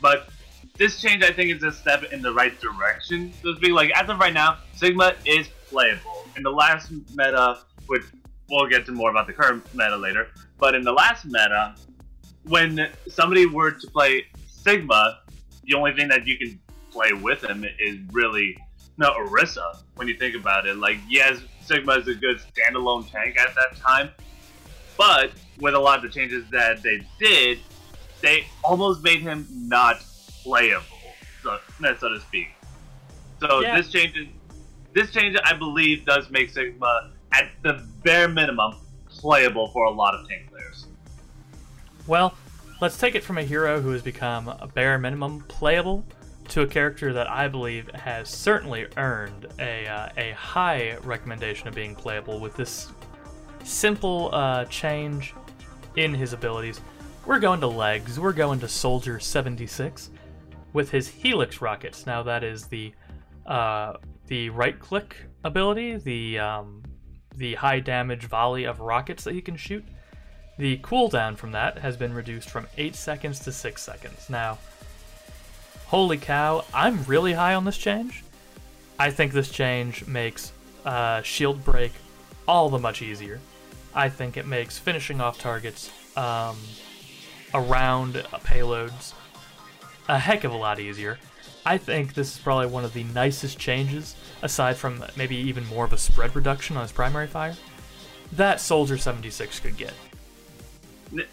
But 0.00 0.28
this 0.74 1.00
change, 1.00 1.22
I 1.22 1.32
think, 1.32 1.54
is 1.54 1.62
a 1.62 1.72
step 1.72 2.04
in 2.12 2.22
the 2.22 2.32
right 2.32 2.58
direction. 2.60 3.32
So 3.42 3.52
to 3.52 3.56
speak, 3.56 3.72
like 3.72 3.90
as 3.90 4.08
of 4.08 4.18
right 4.18 4.32
now, 4.32 4.58
Sigma 4.74 5.14
is 5.24 5.48
playable. 5.68 6.26
In 6.36 6.42
the 6.42 6.50
last 6.50 6.90
meta, 7.14 7.58
which 7.86 8.02
we'll 8.48 8.68
get 8.68 8.86
to 8.86 8.92
more 8.92 9.10
about 9.10 9.26
the 9.26 9.32
current 9.32 9.64
meta 9.74 9.96
later, 9.96 10.28
but 10.58 10.74
in 10.74 10.82
the 10.82 10.92
last 10.92 11.24
meta, 11.24 11.74
when 12.44 12.88
somebody 13.08 13.46
were 13.46 13.70
to 13.70 13.86
play 13.88 14.26
Sigma, 14.46 15.20
the 15.64 15.74
only 15.74 15.92
thing 15.94 16.08
that 16.08 16.26
you 16.26 16.38
can 16.38 16.58
play 16.90 17.12
with 17.12 17.44
him 17.44 17.64
is 17.78 17.98
really 18.10 18.56
no 18.98 19.10
Orisa. 19.10 19.78
When 19.94 20.08
you 20.08 20.16
think 20.16 20.34
about 20.34 20.66
it, 20.66 20.76
like 20.76 20.98
yes, 21.08 21.40
Sigma 21.64 21.94
is 21.94 22.08
a 22.08 22.14
good 22.14 22.38
standalone 22.38 23.10
tank 23.10 23.38
at 23.38 23.54
that 23.54 23.76
time, 23.76 24.10
but 24.96 25.32
with 25.60 25.74
a 25.74 25.78
lot 25.78 25.98
of 25.98 26.02
the 26.02 26.08
changes 26.08 26.44
that 26.50 26.82
they 26.82 27.06
did, 27.18 27.58
they 28.20 28.46
almost 28.64 29.02
made 29.02 29.20
him 29.20 29.46
not 29.50 30.02
playable, 30.42 30.84
so, 31.42 31.58
so 31.80 32.08
to 32.08 32.20
speak. 32.20 32.48
So 33.40 33.60
yeah. 33.60 33.76
this 33.76 33.90
change, 33.90 34.28
this 34.92 35.10
change, 35.10 35.36
I 35.44 35.54
believe, 35.54 36.04
does 36.04 36.30
make 36.30 36.50
Sigma 36.50 37.10
at 37.32 37.50
the 37.62 37.84
bare 38.02 38.28
minimum 38.28 38.76
playable 39.08 39.68
for 39.68 39.86
a 39.86 39.90
lot 39.90 40.14
of 40.14 40.28
tank 40.28 40.48
players. 40.50 40.86
Well, 42.06 42.34
let's 42.80 42.98
take 42.98 43.14
it 43.14 43.22
from 43.24 43.38
a 43.38 43.42
hero 43.42 43.80
who 43.80 43.90
has 43.90 44.02
become 44.02 44.48
a 44.48 44.66
bare 44.66 44.98
minimum 44.98 45.42
playable 45.48 46.04
to 46.48 46.62
a 46.62 46.66
character 46.66 47.12
that 47.12 47.30
I 47.30 47.48
believe 47.48 47.88
has 47.92 48.28
certainly 48.28 48.86
earned 48.96 49.46
a, 49.58 49.86
uh, 49.86 50.08
a 50.16 50.32
high 50.32 50.96
recommendation 51.02 51.68
of 51.68 51.74
being 51.74 51.94
playable 51.94 52.40
with 52.40 52.56
this 52.56 52.90
simple 53.64 54.30
uh, 54.32 54.64
change 54.66 55.34
in 55.96 56.12
his 56.12 56.32
abilities. 56.32 56.80
We're 57.24 57.38
going 57.38 57.60
to 57.60 57.68
legs. 57.68 58.18
We're 58.18 58.32
going 58.32 58.60
to 58.60 58.68
Soldier 58.68 59.20
76 59.20 60.10
with 60.72 60.90
his 60.90 61.08
Helix 61.08 61.60
rockets. 61.60 62.06
Now 62.06 62.22
that 62.22 62.44
is 62.44 62.66
the 62.66 62.92
uh, 63.46 63.94
the 64.26 64.50
right 64.50 64.78
click 64.78 65.16
ability, 65.44 65.96
the 65.96 66.38
um, 66.38 66.82
the 67.36 67.54
high 67.54 67.80
damage 67.80 68.24
volley 68.26 68.64
of 68.64 68.80
rockets 68.80 69.24
that 69.24 69.34
he 69.34 69.40
can 69.40 69.56
shoot. 69.56 69.84
The 70.58 70.78
cooldown 70.78 71.36
from 71.36 71.52
that 71.52 71.78
has 71.78 71.96
been 71.96 72.12
reduced 72.12 72.50
from 72.50 72.66
8 72.76 72.94
seconds 72.94 73.40
to 73.40 73.52
6 73.52 73.82
seconds. 73.82 74.28
Now, 74.28 74.58
holy 75.86 76.18
cow, 76.18 76.64
I'm 76.74 77.02
really 77.04 77.32
high 77.32 77.54
on 77.54 77.64
this 77.64 77.78
change. 77.78 78.22
I 78.98 79.10
think 79.10 79.32
this 79.32 79.50
change 79.50 80.06
makes 80.06 80.52
uh, 80.84 81.22
shield 81.22 81.64
break 81.64 81.92
all 82.46 82.68
the 82.68 82.78
much 82.78 83.00
easier. 83.00 83.40
I 83.94 84.08
think 84.08 84.36
it 84.36 84.46
makes 84.46 84.78
finishing 84.78 85.20
off 85.20 85.38
targets 85.38 85.90
um, 86.16 86.56
around 87.54 88.14
payloads 88.44 89.14
a 90.12 90.18
heck 90.18 90.44
of 90.44 90.52
a 90.52 90.56
lot 90.56 90.78
easier. 90.78 91.18
I 91.64 91.78
think 91.78 92.12
this 92.12 92.34
is 92.34 92.38
probably 92.38 92.66
one 92.66 92.84
of 92.84 92.92
the 92.92 93.02
nicest 93.02 93.58
changes, 93.58 94.14
aside 94.42 94.76
from 94.76 95.02
maybe 95.16 95.36
even 95.36 95.66
more 95.68 95.86
of 95.86 95.92
a 95.92 95.98
spread 95.98 96.36
reduction 96.36 96.76
on 96.76 96.82
his 96.82 96.92
primary 96.92 97.26
fire, 97.26 97.56
that 98.32 98.60
Soldier 98.60 98.98
76 98.98 99.60
could 99.60 99.76
get. 99.78 99.94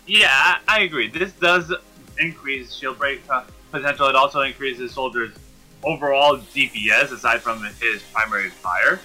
Yeah, 0.08 0.60
I 0.68 0.82
agree. 0.82 1.10
This 1.10 1.34
does 1.34 1.74
increase 2.20 2.74
shield 2.74 2.98
break 2.98 3.22
uh, 3.30 3.44
potential. 3.72 4.08
It 4.08 4.16
also 4.16 4.42
increases 4.42 4.94
Soldier's 4.94 5.34
overall 5.84 6.38
DPS, 6.38 7.12
aside 7.12 7.42
from 7.42 7.62
his 7.82 8.02
primary 8.14 8.50
fire. 8.50 9.02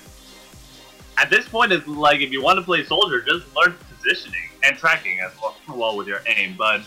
At 1.18 1.30
this 1.30 1.48
point, 1.48 1.72
it's 1.72 1.86
like 1.88 2.20
if 2.20 2.30
you 2.30 2.42
want 2.42 2.58
to 2.60 2.64
play 2.64 2.84
Soldier, 2.84 3.22
just 3.22 3.46
learn 3.56 3.74
positioning 3.96 4.50
and 4.62 4.76
tracking 4.76 5.18
as 5.20 5.32
well, 5.40 5.56
well 5.68 5.96
with 5.96 6.06
your 6.06 6.20
aim. 6.26 6.54
But 6.56 6.82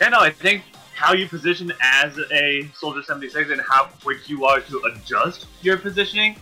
yeah, 0.00 0.10
no, 0.10 0.20
I 0.20 0.30
think 0.30 0.62
how 0.98 1.12
you 1.12 1.28
position 1.28 1.72
as 1.80 2.18
a 2.32 2.68
Soldier 2.74 3.02
76 3.02 3.50
and 3.50 3.60
how 3.60 3.84
quick 4.02 4.28
you 4.28 4.44
are 4.44 4.60
to 4.60 4.82
adjust 4.92 5.46
your 5.62 5.76
positioning 5.78 6.36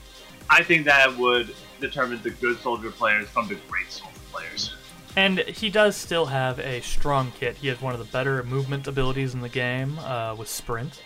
I 0.48 0.62
think 0.62 0.84
that 0.86 1.16
would 1.18 1.54
determine 1.80 2.22
the 2.22 2.30
good 2.30 2.58
soldier 2.60 2.90
players 2.92 3.28
from 3.28 3.48
the 3.48 3.56
great 3.68 3.90
soldier 3.90 4.16
players. 4.32 4.76
And 5.16 5.40
he 5.40 5.70
does 5.70 5.96
still 5.96 6.26
have 6.26 6.60
a 6.60 6.80
strong 6.82 7.32
kit. 7.32 7.56
He 7.56 7.66
has 7.66 7.80
one 7.82 7.92
of 7.94 7.98
the 7.98 8.04
better 8.06 8.42
movement 8.44 8.86
abilities 8.86 9.34
in 9.34 9.40
the 9.40 9.48
game 9.48 9.98
uh, 9.98 10.36
with 10.38 10.48
sprint. 10.48 11.02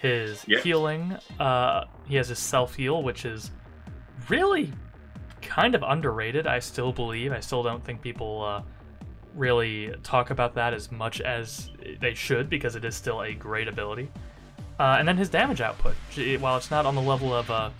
His 0.00 0.44
Yeah. 0.46 0.60
healing, 0.60 1.16
uh, 1.40 1.86
he 2.06 2.14
has 2.14 2.28
his 2.28 2.38
self 2.38 2.76
heal, 2.76 3.02
which 3.02 3.24
is 3.24 3.50
really 4.28 4.72
kind 5.42 5.74
of 5.74 5.82
underrated. 5.82 6.46
I 6.46 6.60
still 6.60 6.92
believe. 6.92 7.32
I 7.32 7.40
still 7.40 7.64
don't 7.64 7.82
think 7.84 8.02
people 8.02 8.44
uh, 8.44 8.62
really 9.36 9.94
talk 10.02 10.30
about 10.30 10.54
that 10.54 10.72
as 10.74 10.90
much 10.90 11.20
as 11.20 11.70
they 12.00 12.14
should 12.14 12.48
because 12.48 12.74
it 12.74 12.84
is 12.84 12.94
still 12.94 13.22
a 13.22 13.34
great 13.34 13.68
ability. 13.68 14.10
Uh, 14.78 14.96
and 14.98 15.06
then 15.06 15.16
his 15.16 15.28
damage 15.28 15.60
output, 15.60 15.94
while 16.40 16.56
it's 16.56 16.70
not 16.70 16.84
on 16.86 16.94
the 16.94 17.02
level 17.02 17.34
of 17.34 17.50
uh, 17.50 17.70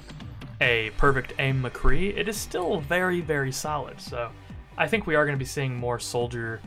a 0.61 0.91
perfect 0.97 1.35
aim 1.39 1.63
McCree, 1.63 2.17
it 2.17 2.29
is 2.29 2.37
still 2.37 2.81
very, 2.81 3.21
very 3.21 3.53
solid. 3.53 4.01
So 4.01 4.31
I 4.79 4.87
think 4.87 5.07
we 5.07 5.15
are 5.15 5.25
going 5.25 5.37
to 5.37 5.43
be 5.43 5.49
seeing 5.49 5.75
more 5.75 5.99
soldier 5.99 6.61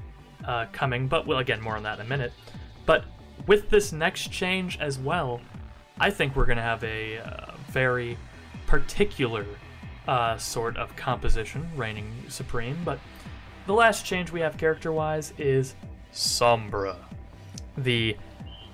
uh, 0.46 0.66
coming, 0.72 1.08
but 1.08 1.26
well, 1.26 1.40
again, 1.40 1.62
more 1.62 1.76
on 1.76 1.84
that 1.84 2.00
in 2.00 2.06
a 2.06 2.10
minute. 2.10 2.34
But 2.86 3.06
with 3.48 3.70
this 3.70 3.92
next 3.92 4.32
change 4.32 4.78
as 4.80 5.00
well, 5.00 5.42
I 6.00 6.10
think 6.12 6.36
we're 6.36 6.46
going 6.46 6.58
to 6.58 6.64
have 6.64 6.84
a 6.84 7.18
uh, 7.18 7.52
very 7.68 8.18
particular 8.68 9.46
uh, 10.08 10.38
sort 10.38 10.78
of 10.78 10.96
composition 10.96 11.70
reigning 11.76 12.12
supreme. 12.30 12.78
But 12.86 13.00
the 13.70 13.76
last 13.76 14.04
change 14.04 14.32
we 14.32 14.40
have 14.40 14.58
character 14.58 14.92
wise 14.92 15.32
is 15.38 15.76
Sombra. 16.12 16.96
The 17.78 18.18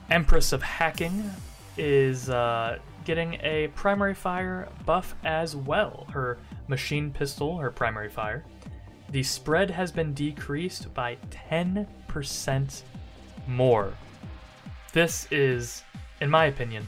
Empress 0.10 0.54
of 0.54 0.64
Hacking 0.64 1.30
is 1.78 2.30
uh, 2.30 2.80
getting 3.04 3.34
a 3.44 3.68
primary 3.76 4.14
fire 4.14 4.70
buff 4.86 5.14
as 5.26 5.54
well. 5.54 6.08
Her 6.14 6.38
machine 6.70 7.12
pistol, 7.12 7.58
her 7.58 7.72
primary 7.72 8.08
fire. 8.08 8.46
The 9.10 9.22
spread 9.22 9.70
has 9.70 9.92
been 9.92 10.14
decreased 10.14 10.94
by 10.94 11.18
10% 11.50 12.82
more. 13.50 13.94
This 14.94 15.28
is, 15.30 15.84
in 16.22 16.30
my 16.30 16.46
opinion, 16.46 16.88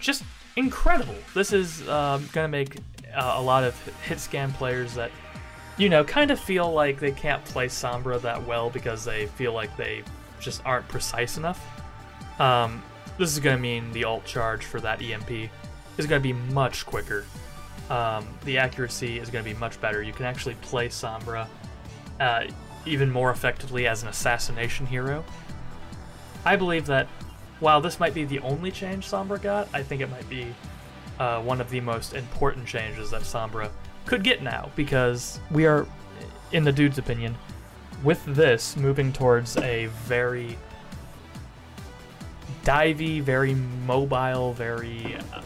just 0.00 0.22
incredible. 0.56 1.16
This 1.34 1.52
is 1.52 1.86
um, 1.90 2.26
going 2.32 2.46
to 2.46 2.48
make 2.48 2.78
uh, 3.14 3.34
a 3.36 3.42
lot 3.42 3.64
of 3.64 3.78
hit 4.06 4.18
scan 4.18 4.50
players 4.54 4.94
that, 4.94 5.10
you 5.76 5.88
know, 5.88 6.04
kind 6.04 6.30
of 6.30 6.38
feel 6.38 6.72
like 6.72 7.00
they 7.00 7.10
can't 7.10 7.44
play 7.44 7.66
Sombra 7.66 8.20
that 8.22 8.46
well 8.46 8.70
because 8.70 9.04
they 9.04 9.26
feel 9.26 9.52
like 9.52 9.76
they 9.76 10.02
just 10.40 10.64
aren't 10.64 10.86
precise 10.88 11.36
enough. 11.36 11.60
Um, 12.40 12.82
this 13.18 13.32
is 13.32 13.40
going 13.40 13.56
to 13.56 13.62
mean 13.62 13.92
the 13.92 14.04
alt 14.04 14.24
charge 14.24 14.64
for 14.64 14.80
that 14.80 15.02
EMP 15.02 15.50
is 15.98 16.06
going 16.06 16.20
to 16.20 16.28
be 16.28 16.32
much 16.32 16.86
quicker. 16.86 17.24
Um, 17.90 18.26
the 18.44 18.58
accuracy 18.58 19.18
is 19.18 19.30
going 19.30 19.44
to 19.44 19.50
be 19.50 19.58
much 19.58 19.80
better. 19.80 20.02
You 20.02 20.12
can 20.12 20.26
actually 20.26 20.54
play 20.56 20.88
Sombra 20.88 21.46
uh, 22.20 22.44
even 22.86 23.10
more 23.10 23.30
effectively 23.30 23.86
as 23.86 24.02
an 24.02 24.08
assassination 24.08 24.86
hero. 24.86 25.24
I 26.44 26.56
believe 26.56 26.86
that 26.86 27.08
while 27.60 27.80
this 27.80 27.98
might 27.98 28.14
be 28.14 28.24
the 28.24 28.40
only 28.40 28.70
change 28.70 29.08
Sombra 29.08 29.40
got, 29.40 29.68
I 29.72 29.82
think 29.82 30.02
it 30.02 30.10
might 30.10 30.28
be 30.28 30.54
uh, 31.18 31.40
one 31.40 31.60
of 31.60 31.70
the 31.70 31.80
most 31.80 32.14
important 32.14 32.66
changes 32.66 33.10
that 33.10 33.22
Sombra 33.22 33.70
could 34.06 34.22
get 34.22 34.42
now 34.42 34.70
because 34.76 35.40
we 35.50 35.66
are, 35.66 35.86
in 36.52 36.64
the 36.64 36.72
dude's 36.72 36.98
opinion, 36.98 37.36
with 38.02 38.24
this 38.26 38.76
moving 38.76 39.12
towards 39.12 39.56
a 39.56 39.86
very 40.04 40.58
divey, 42.64 43.20
very 43.20 43.54
mobile, 43.86 44.52
very 44.52 45.16
uh, 45.32 45.42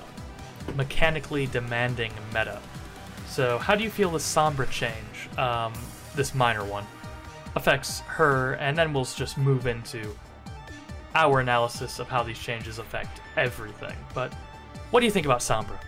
mechanically 0.77 1.47
demanding 1.47 2.13
meta. 2.33 2.61
So, 3.29 3.59
how 3.59 3.75
do 3.75 3.85
you 3.85 3.91
feel 3.91 4.11
the 4.11 4.19
Sombra 4.19 4.69
change, 4.71 5.39
um, 5.39 5.73
this 6.15 6.35
minor 6.35 6.65
one, 6.65 6.85
affects 7.55 8.01
her? 8.01 8.55
And 8.55 8.77
then 8.77 8.93
we'll 8.93 9.05
just 9.05 9.39
move 9.39 9.67
into 9.67 10.17
our 11.15 11.41
analysis 11.41 11.99
of 11.99 12.09
how 12.09 12.23
these 12.23 12.39
changes 12.39 12.79
affect 12.79 13.21
everything. 13.37 13.97
But 14.15 14.33
what 14.91 15.01
do 15.01 15.07
you 15.07 15.13
think 15.13 15.27
about 15.27 15.41
Sombra? 15.41 15.79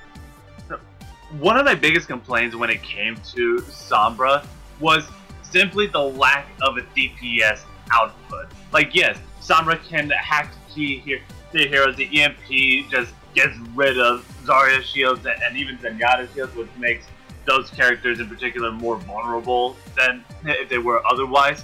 One 1.38 1.56
of 1.56 1.64
my 1.64 1.76
biggest 1.76 2.08
complaints 2.08 2.56
when 2.56 2.70
it 2.70 2.82
came 2.82 3.14
to 3.34 3.58
Sombra 3.58 4.44
was 4.80 5.04
simply 5.42 5.86
the 5.86 6.00
lack 6.00 6.48
of 6.62 6.76
a 6.76 6.80
DPS 6.80 7.60
output. 7.92 8.48
Like, 8.72 8.94
yes, 8.94 9.16
Sombra 9.40 9.80
can 9.88 10.10
hack 10.10 10.52
here, 10.68 11.20
the 11.52 11.68
heroes. 11.68 11.96
The 11.96 12.22
EMP 12.22 12.90
just 12.90 13.14
gets 13.34 13.56
rid 13.74 13.98
of 13.98 14.26
Zarya 14.44 14.82
shields 14.82 15.24
and, 15.24 15.56
even 15.56 15.78
Zenyatta 15.78 16.32
shields, 16.34 16.54
which 16.56 16.68
makes 16.78 17.06
those 17.46 17.70
characters 17.70 18.18
in 18.18 18.28
particular 18.28 18.72
more 18.72 18.96
vulnerable 18.96 19.76
than 19.96 20.24
if 20.44 20.68
they 20.68 20.78
were 20.78 21.00
otherwise. 21.06 21.62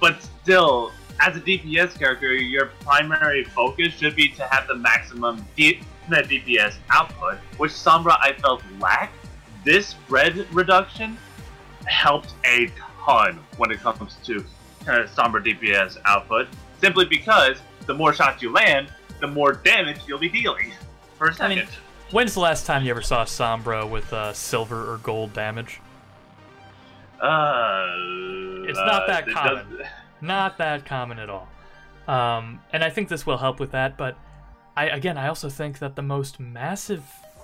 But 0.00 0.22
still, 0.22 0.92
as 1.20 1.36
a 1.36 1.40
DPS 1.40 1.98
character, 1.98 2.32
your 2.34 2.66
primary 2.80 3.44
focus 3.44 3.92
should 3.94 4.14
be 4.14 4.28
to 4.30 4.46
have 4.46 4.66
the 4.68 4.76
maximum 4.76 5.44
net 6.10 6.26
DPS 6.28 6.74
output, 6.90 7.38
which 7.56 7.72
Sombra 7.72 8.16
I 8.20 8.32
felt 8.34 8.62
lacked. 8.80 9.14
This 9.64 9.88
spread 9.88 10.46
reduction 10.54 11.16
helped 11.86 12.34
a 12.44 12.70
ton 13.04 13.38
when 13.56 13.70
it 13.70 13.80
comes 13.80 14.16
to 14.24 14.36
uh, 14.82 15.06
Sombra 15.06 15.44
DPS 15.44 15.96
output, 16.04 16.48
simply 16.80 17.04
because 17.04 17.58
the 17.86 17.94
more 17.94 18.12
shots 18.12 18.42
you 18.42 18.52
land, 18.52 18.88
the 19.20 19.26
more 19.26 19.52
damage 19.52 19.98
you'll 20.06 20.18
be 20.18 20.28
dealing 20.28 20.72
per 21.18 21.28
I 21.28 21.32
second. 21.32 21.56
mean, 21.58 21.66
when's 22.10 22.34
the 22.34 22.40
last 22.40 22.66
time 22.66 22.84
you 22.84 22.90
ever 22.90 23.02
saw 23.02 23.24
Sombra 23.24 23.88
with 23.88 24.10
uh, 24.12 24.32
silver 24.32 24.92
or 24.92 24.98
gold 24.98 25.32
damage? 25.32 25.80
uh, 27.20 27.86
It's 28.66 28.78
not 28.78 29.06
that 29.06 29.28
it 29.28 29.34
common. 29.34 29.66
Not 30.22 30.58
that 30.58 30.84
common 30.84 31.18
at 31.18 31.30
all. 31.30 31.48
Um, 32.06 32.60
and 32.74 32.84
I 32.84 32.90
think 32.90 33.08
this 33.08 33.24
will 33.24 33.38
help 33.38 33.58
with 33.58 33.72
that, 33.72 33.96
but 33.96 34.18
I 34.76 34.86
again 34.86 35.18
I 35.18 35.28
also 35.28 35.48
think 35.48 35.78
that 35.80 35.96
the 35.96 36.02
most 36.02 36.40
massive 36.40 37.02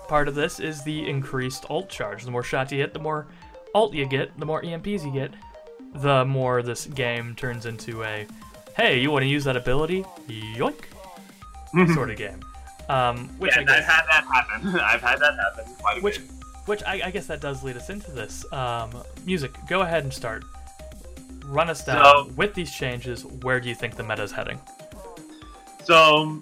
part 0.08 0.28
of 0.28 0.34
this 0.34 0.60
is 0.60 0.82
the 0.84 1.08
increased 1.08 1.66
alt 1.68 1.88
charge. 1.88 2.24
The 2.24 2.30
more 2.30 2.42
shots 2.42 2.72
you 2.72 2.78
hit, 2.78 2.92
the 2.92 2.98
more 3.00 3.26
alt 3.74 3.92
you 3.94 4.06
get, 4.06 4.38
the 4.38 4.46
more 4.46 4.62
EMPs 4.62 5.04
you 5.04 5.12
get, 5.12 5.32
the 5.94 6.24
more 6.24 6.62
this 6.62 6.86
game 6.86 7.34
turns 7.34 7.66
into 7.66 8.02
a 8.04 8.26
hey, 8.76 9.00
you 9.00 9.10
want 9.10 9.22
to 9.22 9.28
use 9.28 9.44
that 9.44 9.56
ability? 9.56 10.02
Yoink 10.28 10.84
sort 11.94 12.10
of 12.10 12.16
game. 12.16 12.40
Um, 12.88 13.28
which 13.38 13.52
yeah, 13.56 13.62
I 13.62 13.64
guess 13.64 13.78
I've 13.78 13.84
had 13.84 14.02
that 14.10 14.24
happen. 14.32 14.68
I've 14.80 15.00
had 15.00 15.18
that 15.18 15.34
happen 15.36 15.74
quite 15.80 15.98
a 15.98 16.00
which 16.02 16.18
bit. 16.20 16.30
which 16.66 16.82
I, 16.84 17.00
I 17.06 17.10
guess 17.10 17.26
that 17.26 17.40
does 17.40 17.64
lead 17.64 17.76
us 17.76 17.90
into 17.90 18.10
this 18.12 18.50
um, 18.52 18.90
music 19.24 19.56
go 19.68 19.80
ahead 19.80 20.04
and 20.04 20.12
start 20.14 20.44
run 21.46 21.68
us 21.68 21.84
down 21.84 22.04
So- 22.04 22.32
with 22.36 22.54
these 22.54 22.72
changes 22.72 23.24
where 23.24 23.58
do 23.60 23.68
you 23.68 23.74
think 23.74 23.96
the 23.96 24.04
meta 24.04 24.22
is 24.22 24.30
heading 24.30 24.60
So, 25.84 26.40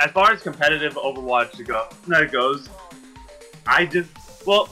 as 0.00 0.10
far 0.12 0.32
as 0.32 0.42
competitive 0.42 0.94
Overwatch 0.94 1.64
go, 1.66 1.86
that 2.08 2.32
goes, 2.32 2.68
I 3.66 3.86
just 3.86 4.10
well, 4.46 4.68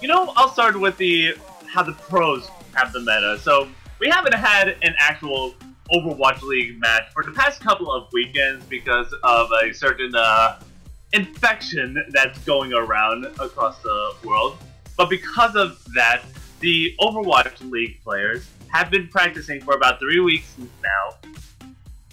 you 0.00 0.08
know, 0.08 0.32
I'll 0.36 0.48
start 0.48 0.78
with 0.78 0.96
the 0.96 1.34
how 1.66 1.82
the 1.82 1.92
pros 1.92 2.48
have 2.74 2.92
the 2.92 3.00
meta. 3.00 3.38
So 3.42 3.68
we 3.98 4.08
haven't 4.08 4.34
had 4.34 4.76
an 4.82 4.94
actual 4.98 5.54
Overwatch 5.92 6.42
League 6.42 6.78
match 6.78 7.12
for 7.12 7.24
the 7.24 7.32
past 7.32 7.60
couple 7.60 7.92
of 7.92 8.08
weekends 8.12 8.64
because 8.66 9.12
of 9.24 9.50
a 9.62 9.72
certain 9.72 10.14
uh, 10.14 10.60
infection 11.12 12.02
that's 12.10 12.38
going 12.40 12.72
around 12.72 13.26
across 13.40 13.82
the 13.82 14.14
world. 14.24 14.56
But 14.96 15.10
because 15.10 15.56
of 15.56 15.82
that, 15.94 16.22
the 16.60 16.94
Overwatch 17.00 17.68
League 17.70 18.00
players 18.04 18.48
have 18.68 18.90
been 18.90 19.08
practicing 19.08 19.60
for 19.60 19.74
about 19.74 19.98
three 19.98 20.20
weeks 20.20 20.54
now, 20.82 21.16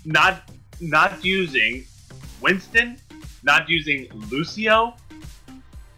not 0.06 0.50
not 0.80 1.24
using 1.24 1.86
Winston, 2.42 2.98
not 3.44 3.70
using 3.70 4.08
Lucio, 4.30 4.96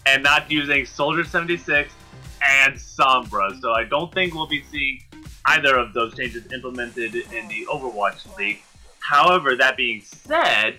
and 0.05 0.23
not 0.23 0.49
using 0.49 0.85
Soldier 0.85 1.23
76 1.23 1.93
and 2.41 2.75
Sombra. 2.75 3.59
So 3.61 3.73
I 3.73 3.83
don't 3.83 4.11
think 4.13 4.33
we'll 4.33 4.47
be 4.47 4.63
seeing 4.71 5.01
either 5.45 5.77
of 5.77 5.93
those 5.93 6.15
changes 6.15 6.51
implemented 6.51 7.15
in 7.15 7.47
the 7.47 7.65
Overwatch 7.71 8.35
League. 8.37 8.61
However, 8.99 9.55
that 9.55 9.77
being 9.77 10.01
said, 10.01 10.77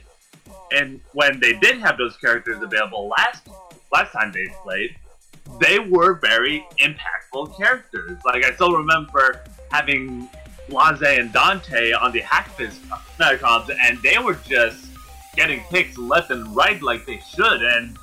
and 0.72 1.00
when 1.12 1.40
they 1.40 1.54
did 1.54 1.78
have 1.78 1.98
those 1.98 2.16
characters 2.16 2.62
available 2.62 3.08
last 3.08 3.48
last 3.92 4.12
time 4.12 4.32
they 4.32 4.46
played, 4.62 4.94
they 5.60 5.78
were 5.78 6.14
very 6.14 6.64
impactful 6.78 7.56
characters. 7.56 8.18
Like 8.24 8.44
I 8.44 8.54
still 8.54 8.72
remember 8.72 9.42
having 9.70 10.28
Laze 10.68 11.02
and 11.02 11.32
Dante 11.32 11.92
on 11.92 12.12
the 12.12 12.20
Hackfist 12.20 12.78
uh, 12.92 13.36
comms, 13.38 13.74
and 13.80 14.00
they 14.02 14.18
were 14.18 14.34
just 14.46 14.89
getting 15.34 15.60
picks 15.70 15.96
left 15.96 16.30
and 16.30 16.54
right 16.54 16.82
like 16.82 17.06
they 17.06 17.18
should. 17.18 17.62
And 17.62 17.96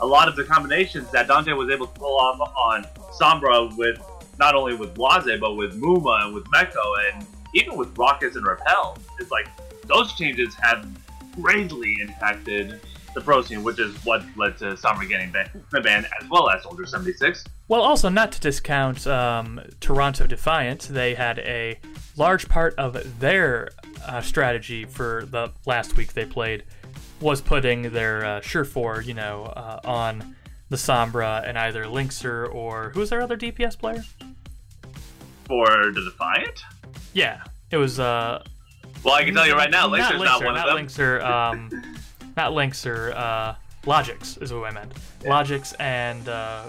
a 0.00 0.06
lot 0.06 0.28
of 0.28 0.36
the 0.36 0.44
combinations 0.44 1.10
that 1.10 1.28
Dante 1.28 1.52
was 1.52 1.70
able 1.70 1.86
to 1.86 1.98
pull 1.98 2.18
off 2.18 2.40
on 2.40 2.84
Sombra 3.18 3.76
with 3.76 4.00
not 4.38 4.54
only 4.54 4.74
with 4.74 4.96
Laze 4.96 5.38
but 5.38 5.54
with 5.54 5.80
Muma 5.80 6.24
and 6.24 6.34
with 6.34 6.44
Meko 6.44 7.12
and 7.12 7.26
even 7.54 7.76
with 7.76 7.96
Rockets 7.98 8.36
and 8.36 8.46
Repel, 8.46 8.96
it's 9.18 9.30
like 9.30 9.46
those 9.86 10.14
changes 10.14 10.54
have 10.54 10.86
greatly 11.40 11.98
impacted 12.00 12.80
the 13.14 13.20
pro 13.20 13.42
scene, 13.42 13.62
which 13.62 13.78
is 13.78 13.94
what 14.04 14.22
led 14.36 14.56
to 14.58 14.74
Sombra 14.74 15.08
getting 15.08 15.32
the 15.70 15.80
ban, 15.80 16.06
as 16.20 16.28
well 16.28 16.50
as 16.50 16.62
Soldier 16.62 16.86
76. 16.86 17.44
Well, 17.68 17.82
also 17.82 18.08
not 18.08 18.32
to 18.32 18.40
discount 18.40 19.06
um, 19.06 19.60
Toronto 19.80 20.26
Defiant, 20.26 20.82
they 20.82 21.14
had 21.14 21.38
a 21.40 21.78
large 22.16 22.48
part 22.48 22.74
of 22.76 23.20
their 23.20 23.70
uh, 24.06 24.20
strategy 24.20 24.84
for 24.84 25.24
the 25.30 25.52
last 25.66 25.96
week 25.96 26.12
they 26.12 26.24
played 26.24 26.64
was 27.20 27.40
putting 27.40 27.90
their 27.90 28.24
uh, 28.24 28.40
Surefour, 28.40 29.02
you 29.02 29.14
know, 29.14 29.44
uh, 29.44 29.80
on 29.84 30.36
the 30.70 30.76
Sombra 30.76 31.46
and 31.46 31.58
either 31.58 31.84
Linkzr 31.84 32.52
or 32.52 32.90
who's 32.90 33.10
their 33.10 33.20
other 33.20 33.36
DPS 33.36 33.78
player? 33.78 34.02
For 35.44 35.66
the 35.92 36.10
Defiant? 36.10 36.62
Yeah, 37.12 37.42
it 37.70 37.76
was. 37.76 37.98
uh 37.98 38.42
Well, 39.04 39.14
I 39.14 39.24
can 39.24 39.34
tell 39.34 39.46
you 39.46 39.54
right 39.54 39.70
now, 39.70 39.88
Linkzr's 39.88 40.18
not, 40.18 40.24
not, 40.24 40.44
one 40.44 40.54
not 40.54 40.80
of 40.80 40.94
them. 40.94 41.22
Um, 41.22 41.96
not 42.40 42.52
Linkzr, 42.52 43.14
uh, 43.14 43.54
Logix 43.84 44.40
is 44.42 44.52
what 44.52 44.64
I 44.64 44.70
meant. 44.70 44.92
Yeah. 45.22 45.30
Logix 45.30 45.74
and 45.78 46.28
uh, 46.28 46.64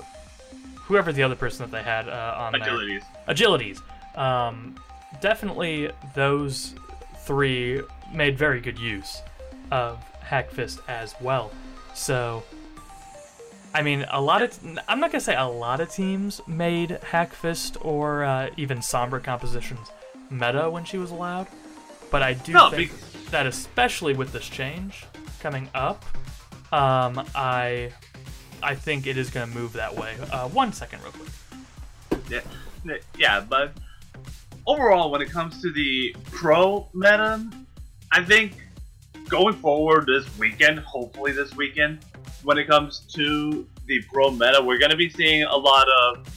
whoever 0.76 1.14
the 1.14 1.24
other 1.24 1.36
person 1.36 1.66
that 1.66 1.72
they 1.76 1.84
had 1.84 2.10
uh, 2.10 2.36
on 2.38 2.52
there. 2.54 2.62
Agilities. 2.62 3.04
agilities. 3.28 4.18
Um, 4.18 4.76
definitely 5.22 5.90
those 6.16 6.76
three 7.20 7.82
made 8.14 8.38
very 8.38 8.60
good 8.60 8.78
use 8.78 9.22
of 9.72 10.04
Hackfist 10.28 10.80
as 10.90 11.16
well. 11.22 11.52
So, 11.94 12.44
I 13.74 13.82
mean, 13.82 14.06
a 14.12 14.20
lot 14.20 14.42
of 14.42 14.58
I'm 14.88 15.00
not 15.00 15.12
gonna 15.12 15.22
say 15.22 15.36
a 15.36 15.46
lot 15.46 15.80
of 15.80 15.90
teams 15.90 16.42
made 16.48 16.90
Hackfist 17.12 17.78
or 17.86 18.24
uh, 18.26 18.50
even 18.58 18.80
Sombra 18.80 19.24
compositions 19.24 19.88
meta 20.30 20.70
when 20.70 20.84
she 20.84 20.98
was 20.98 21.12
allowed, 21.12 21.48
but 22.10 22.22
I 22.22 22.34
do 22.34 22.54
No, 22.54 22.70
think 22.70 22.92
that 23.32 23.46
especially 23.46 24.14
with 24.14 24.34
this 24.34 24.48
change 24.50 25.06
coming 25.42 25.70
up, 25.74 26.06
um, 26.72 27.26
I 27.36 27.92
I 28.64 28.76
think 28.76 29.08
it 29.08 29.18
is 29.18 29.30
gonna 29.30 29.48
move 29.48 29.74
that 29.74 29.96
way. 29.96 30.16
Uh, 30.32 30.48
one 30.50 30.72
second, 30.72 31.02
real 31.04 31.12
quick. 31.12 31.30
Yeah, 32.30 32.98
yeah, 33.18 33.42
but 33.42 33.74
overall, 34.66 35.12
when 35.12 35.22
it 35.22 35.30
comes 35.30 35.62
to 35.62 35.72
the 35.72 36.16
pro 36.32 36.88
meta, 36.94 37.50
I 38.12 38.24
think 38.24 38.54
going 39.30 39.56
forward 39.56 40.06
this 40.08 40.26
weekend, 40.38 40.80
hopefully 40.80 41.32
this 41.32 41.56
weekend, 41.56 42.00
when 42.44 42.58
it 42.58 42.68
comes 42.68 43.00
to 43.14 43.68
the 43.86 44.02
pro 44.12 44.32
meta, 44.32 44.62
we're 44.62 44.80
going 44.80 44.92
to 44.92 44.98
be 44.98 45.10
seeing 45.10 45.44
a 45.44 45.56
lot 45.56 45.88
of 45.90 46.28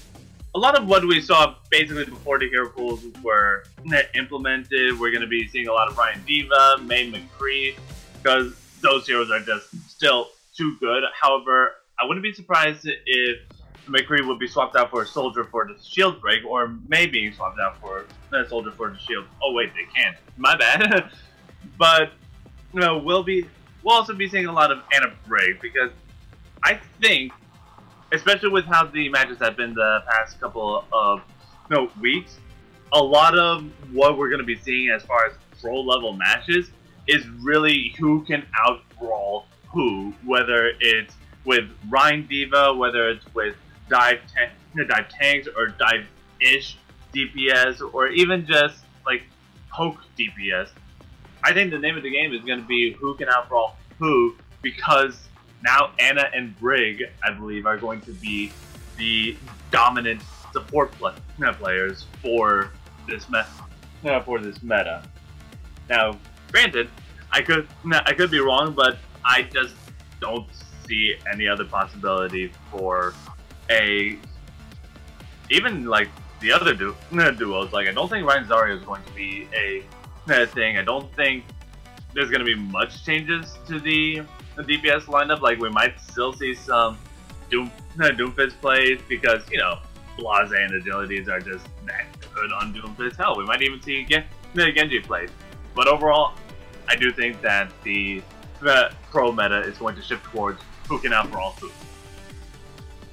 a 0.54 0.58
lot 0.58 0.78
of 0.78 0.86
what 0.86 1.04
we 1.04 1.20
saw 1.20 1.56
basically 1.68 2.04
before 2.04 2.38
the 2.38 2.48
hero 2.48 2.68
pools 2.68 3.04
were 3.22 3.64
implemented. 4.14 4.98
We're 4.98 5.10
going 5.10 5.22
to 5.22 5.26
be 5.26 5.48
seeing 5.48 5.66
a 5.66 5.72
lot 5.72 5.88
of 5.88 5.98
Rein 5.98 6.22
D.Va, 6.24 6.78
Mei 6.82 7.10
McCree, 7.10 7.74
because 8.22 8.54
those 8.84 9.06
heroes 9.06 9.30
are 9.30 9.40
just 9.40 9.68
still 9.90 10.28
too 10.56 10.76
good. 10.78 11.02
However, 11.20 11.72
I 11.98 12.04
wouldn't 12.04 12.22
be 12.22 12.32
surprised 12.32 12.86
if 12.86 13.38
McCree 13.88 14.26
would 14.26 14.38
be 14.38 14.46
swapped 14.46 14.76
out 14.76 14.90
for 14.90 15.02
a 15.02 15.06
soldier 15.06 15.42
for 15.44 15.66
the 15.66 15.76
shield 15.82 16.20
break, 16.20 16.44
or 16.44 16.76
maybe 16.88 17.32
swapped 17.32 17.58
out 17.58 17.80
for 17.80 18.04
a 18.32 18.48
soldier 18.48 18.70
for 18.70 18.90
the 18.90 18.98
shield. 18.98 19.24
Oh 19.42 19.52
wait, 19.52 19.72
they 19.74 19.86
can't. 19.94 20.16
My 20.36 20.56
bad. 20.56 21.10
but 21.78 22.12
you 22.72 22.80
know, 22.80 22.98
we'll 22.98 23.24
be 23.24 23.46
we'll 23.82 23.96
also 23.96 24.14
be 24.14 24.28
seeing 24.28 24.46
a 24.46 24.52
lot 24.52 24.70
of 24.70 24.82
Ana 24.92 25.12
Brig 25.26 25.60
because 25.60 25.90
I 26.62 26.78
think, 27.00 27.32
especially 28.12 28.50
with 28.50 28.66
how 28.66 28.86
the 28.86 29.08
matches 29.08 29.38
have 29.38 29.56
been 29.56 29.74
the 29.74 30.02
past 30.08 30.40
couple 30.40 30.84
of 30.92 31.22
you 31.70 31.76
know, 31.76 31.90
weeks, 32.00 32.38
a 32.92 33.02
lot 33.02 33.36
of 33.36 33.64
what 33.92 34.18
we're 34.18 34.28
going 34.28 34.40
to 34.40 34.46
be 34.46 34.56
seeing 34.56 34.90
as 34.90 35.02
far 35.02 35.26
as 35.26 35.32
pro 35.60 35.80
level 35.80 36.12
matches 36.12 36.70
is 37.06 37.26
really 37.42 37.94
who 37.98 38.22
can 38.24 38.46
outbrawl 38.66 39.44
who, 39.72 40.14
whether 40.24 40.72
it's 40.80 41.14
with 41.44 41.68
Rein 41.90 42.26
D.Va, 42.26 42.74
whether 42.74 43.08
it's 43.08 43.24
with 43.34 43.56
dive, 43.88 44.20
ta- 44.34 44.84
dive 44.84 45.08
tanks 45.08 45.48
or 45.56 45.68
dive 45.68 46.06
ish 46.40 46.78
DPS, 47.14 47.80
or 47.92 48.08
even 48.08 48.46
just 48.46 48.78
like 49.04 49.24
poke 49.70 49.98
DPS. 50.18 50.70
I 51.42 51.52
think 51.52 51.70
the 51.70 51.78
name 51.78 51.96
of 51.96 52.02
the 52.02 52.10
game 52.10 52.32
is 52.32 52.42
going 52.42 52.60
to 52.60 52.66
be 52.66 52.92
who 52.92 53.14
can 53.14 53.28
outbrawl 53.28 53.72
who 53.98 54.34
because 54.62 55.28
now 55.62 55.90
Ana 55.98 56.30
and 56.34 56.58
Brig, 56.58 57.04
I 57.22 57.32
believe, 57.32 57.66
are 57.66 57.76
going 57.76 58.00
to 58.02 58.12
be 58.12 58.50
the 58.96 59.36
dominant 59.70 60.22
support 60.52 60.92
pl- 60.92 61.14
players 61.54 62.06
for 62.22 62.70
this 63.08 63.28
me- 63.28 63.40
uh, 64.04 64.20
for 64.20 64.38
this 64.38 64.62
meta. 64.62 65.02
Now, 65.88 66.18
granted, 66.54 66.88
I 67.32 67.42
could 67.42 67.66
I 67.90 68.12
could 68.14 68.30
be 68.30 68.38
wrong, 68.38 68.74
but 68.74 68.96
I 69.24 69.42
just 69.42 69.74
don't 70.20 70.46
see 70.86 71.16
any 71.30 71.48
other 71.48 71.64
possibility 71.64 72.52
for 72.70 73.12
a 73.70 74.16
even 75.50 75.84
like 75.84 76.08
the 76.40 76.52
other 76.52 76.72
du- 76.72 76.94
duos. 77.38 77.72
Like 77.72 77.88
I 77.88 77.92
don't 77.92 78.08
think 78.08 78.24
Rein 78.30 78.44
Zarya 78.44 78.78
is 78.78 78.84
going 78.84 79.02
to 79.02 79.12
be 79.12 79.48
a, 79.52 79.82
thing. 80.46 80.78
I 80.78 80.84
don't 80.84 81.12
think 81.16 81.44
there's 82.14 82.30
going 82.30 82.44
to 82.46 82.46
be 82.46 82.54
much 82.54 83.04
changes 83.04 83.56
to 83.66 83.80
the, 83.80 84.22
the 84.56 84.62
DPS 84.62 85.06
lineup. 85.06 85.40
Like 85.40 85.58
we 85.58 85.68
might 85.68 86.00
still 86.00 86.32
see 86.32 86.54
some 86.54 86.96
Doom 87.50 87.70
Doomfist 87.98 88.60
plays 88.60 89.00
because 89.08 89.42
you 89.50 89.58
know 89.58 89.80
Blase 90.16 90.52
and 90.52 90.70
agilities 90.80 91.26
are 91.28 91.40
just 91.40 91.66
that 91.86 92.06
good 92.32 92.52
on 92.52 92.72
Doomfist. 92.72 93.16
Hell, 93.16 93.36
we 93.36 93.44
might 93.44 93.60
even 93.60 93.82
see 93.82 94.04
Gen- 94.04 94.24
Genji 94.54 95.00
plays. 95.00 95.30
But 95.74 95.88
overall, 95.88 96.34
I 96.88 96.96
do 96.96 97.12
think 97.12 97.40
that 97.42 97.70
the, 97.82 98.22
pro 99.10 99.30
meta 99.30 99.60
is 99.60 99.76
going 99.78 99.94
to 99.96 100.02
shift 100.02 100.24
towards 100.24 100.62
who 100.88 100.98
can 100.98 101.12
all 101.12 101.52
who. 101.60 101.70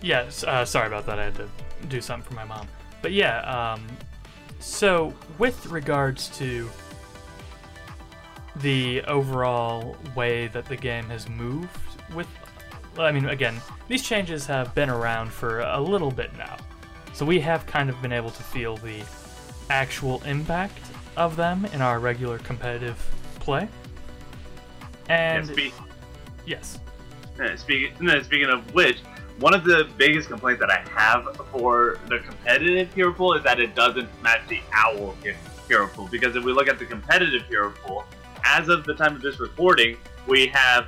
Yes, 0.01 0.43
uh, 0.43 0.65
sorry 0.65 0.87
about 0.87 1.05
that. 1.05 1.19
I 1.19 1.25
had 1.25 1.35
to 1.35 1.49
do 1.89 2.01
something 2.01 2.27
for 2.27 2.35
my 2.35 2.45
mom. 2.45 2.67
But 3.01 3.11
yeah, 3.11 3.39
um, 3.41 3.85
so 4.59 5.13
with 5.37 5.65
regards 5.67 6.29
to 6.37 6.69
the 8.57 9.01
overall 9.03 9.95
way 10.15 10.47
that 10.47 10.65
the 10.65 10.75
game 10.75 11.05
has 11.05 11.27
moved 11.29 11.69
with 12.13 12.27
I 12.97 13.11
mean 13.11 13.29
again, 13.29 13.61
these 13.87 14.03
changes 14.03 14.45
have 14.47 14.75
been 14.75 14.89
around 14.89 15.31
for 15.31 15.61
a 15.61 15.79
little 15.79 16.11
bit 16.11 16.35
now. 16.37 16.57
So 17.13 17.25
we 17.25 17.39
have 17.39 17.65
kind 17.65 17.89
of 17.89 18.01
been 18.01 18.11
able 18.11 18.31
to 18.31 18.43
feel 18.43 18.77
the 18.77 19.03
actual 19.69 20.21
impact 20.23 20.79
of 21.15 21.35
them 21.35 21.65
in 21.65 21.81
our 21.81 21.99
regular 21.99 22.37
competitive 22.39 22.97
play. 23.41 23.67
And 25.09 25.45
Yeah, 25.47 25.53
speak, 25.53 25.73
yes. 26.45 26.79
uh, 27.41 27.55
speaking, 27.57 27.93
speaking 28.23 28.49
of 28.49 28.73
which, 28.73 28.99
one 29.39 29.53
of 29.53 29.63
the 29.63 29.89
biggest 29.97 30.29
complaints 30.29 30.59
that 30.61 30.69
I 30.69 30.79
have 30.97 31.35
for 31.51 31.97
the 32.07 32.19
competitive 32.19 32.93
hero 32.93 33.11
pool 33.11 33.33
is 33.33 33.43
that 33.43 33.59
it 33.59 33.73
doesn't 33.75 34.07
match 34.21 34.41
the 34.47 34.59
owl 34.73 35.15
he- 35.23 35.33
hero 35.67 35.87
pool. 35.87 36.07
Because 36.11 36.35
if 36.35 36.43
we 36.43 36.53
look 36.53 36.67
at 36.67 36.77
the 36.79 36.85
competitive 36.85 37.43
hero 37.47 37.71
pool, 37.83 38.05
as 38.45 38.69
of 38.69 38.85
the 38.85 38.93
time 38.93 39.15
of 39.15 39.21
this 39.21 39.39
recording, 39.39 39.97
we 40.27 40.47
have 40.47 40.85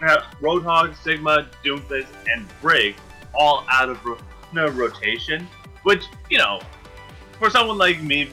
uh, 0.00 0.18
Roadhog, 0.40 0.94
Sigma, 1.02 1.48
Doomfist, 1.64 2.06
and 2.32 2.46
Brig 2.62 2.94
all 3.34 3.64
out 3.68 3.88
of 3.88 4.02
ro- 4.04 4.18
no 4.52 4.68
rotation. 4.68 5.48
Which, 5.82 6.04
you 6.30 6.38
know, 6.38 6.60
for 7.38 7.50
someone 7.50 7.78
like 7.78 8.00
me, 8.02 8.30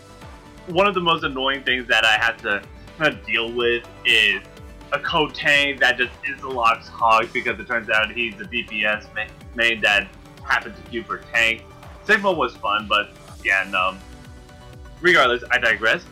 one 0.68 0.86
of 0.88 0.94
the 0.94 1.02
most 1.02 1.24
annoying 1.24 1.64
things 1.64 1.88
that 1.88 2.06
I 2.06 2.18
have 2.24 2.38
to 2.44 2.62
uh, 3.00 3.10
deal 3.26 3.52
with 3.52 3.88
is 4.06 4.42
a 4.92 5.00
code 5.00 5.34
tank 5.34 5.80
that 5.80 5.98
just 5.98 6.12
Isolocks 6.24 6.88
Hog 6.88 7.32
because 7.34 7.60
it 7.60 7.68
turns 7.68 7.90
out 7.90 8.12
he's 8.12 8.34
a 8.36 8.46
DPS 8.46 9.14
ma- 9.14 9.26
main 9.56 9.82
that 9.82 10.08
happened 10.44 10.76
to 10.76 10.82
queue 10.90 11.04
for 11.04 11.18
tank. 11.34 11.64
Sigma 12.06 12.32
was 12.32 12.56
fun, 12.58 12.88
but 12.88 13.12
yeah, 13.44 13.68
no. 13.70 13.96
Regardless, 15.02 15.44
I 15.52 15.58
digress. 15.58 16.06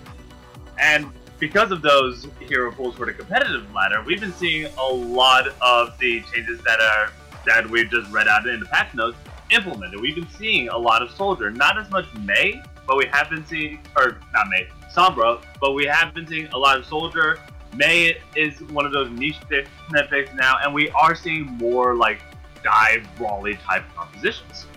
And 0.79 1.11
because 1.39 1.71
of 1.71 1.81
those 1.81 2.27
hero 2.39 2.71
pools 2.71 2.95
for 2.95 3.05
the 3.05 3.13
competitive 3.13 3.71
ladder, 3.73 4.03
we've 4.05 4.19
been 4.19 4.33
seeing 4.33 4.65
a 4.77 4.93
lot 4.93 5.47
of 5.61 5.97
the 5.99 6.21
changes 6.33 6.61
that 6.63 6.79
are 6.79 7.11
that 7.45 7.69
we've 7.69 7.89
just 7.89 8.09
read 8.11 8.27
out 8.27 8.47
in 8.47 8.59
the 8.59 8.65
patch 8.65 8.93
notes 8.93 9.17
implemented. 9.51 9.99
We've 9.99 10.15
been 10.15 10.29
seeing 10.29 10.69
a 10.69 10.77
lot 10.77 11.01
of 11.01 11.11
soldier, 11.11 11.51
not 11.51 11.77
as 11.77 11.89
much 11.91 12.05
Mei, 12.21 12.61
but 12.87 12.97
we 12.97 13.05
have 13.07 13.29
been 13.29 13.45
seeing, 13.45 13.79
or 13.97 14.17
not 14.33 14.47
Mei, 14.49 14.67
Sombra, 14.93 15.43
but 15.59 15.73
we 15.73 15.85
have 15.85 16.13
been 16.13 16.27
seeing 16.27 16.47
a 16.47 16.57
lot 16.57 16.77
of 16.77 16.85
soldier. 16.85 17.39
Mei 17.75 18.17
is 18.35 18.61
one 18.63 18.85
of 18.85 18.91
those 18.91 19.09
niche 19.09 19.39
pick- 19.49 19.67
picks 20.09 20.33
now, 20.35 20.57
and 20.63 20.73
we 20.73 20.89
are 20.91 21.15
seeing 21.15 21.45
more 21.57 21.95
like 21.95 22.21
dive 22.63 23.07
brawly 23.17 23.55
type 23.55 23.83
compositions. 23.95 24.67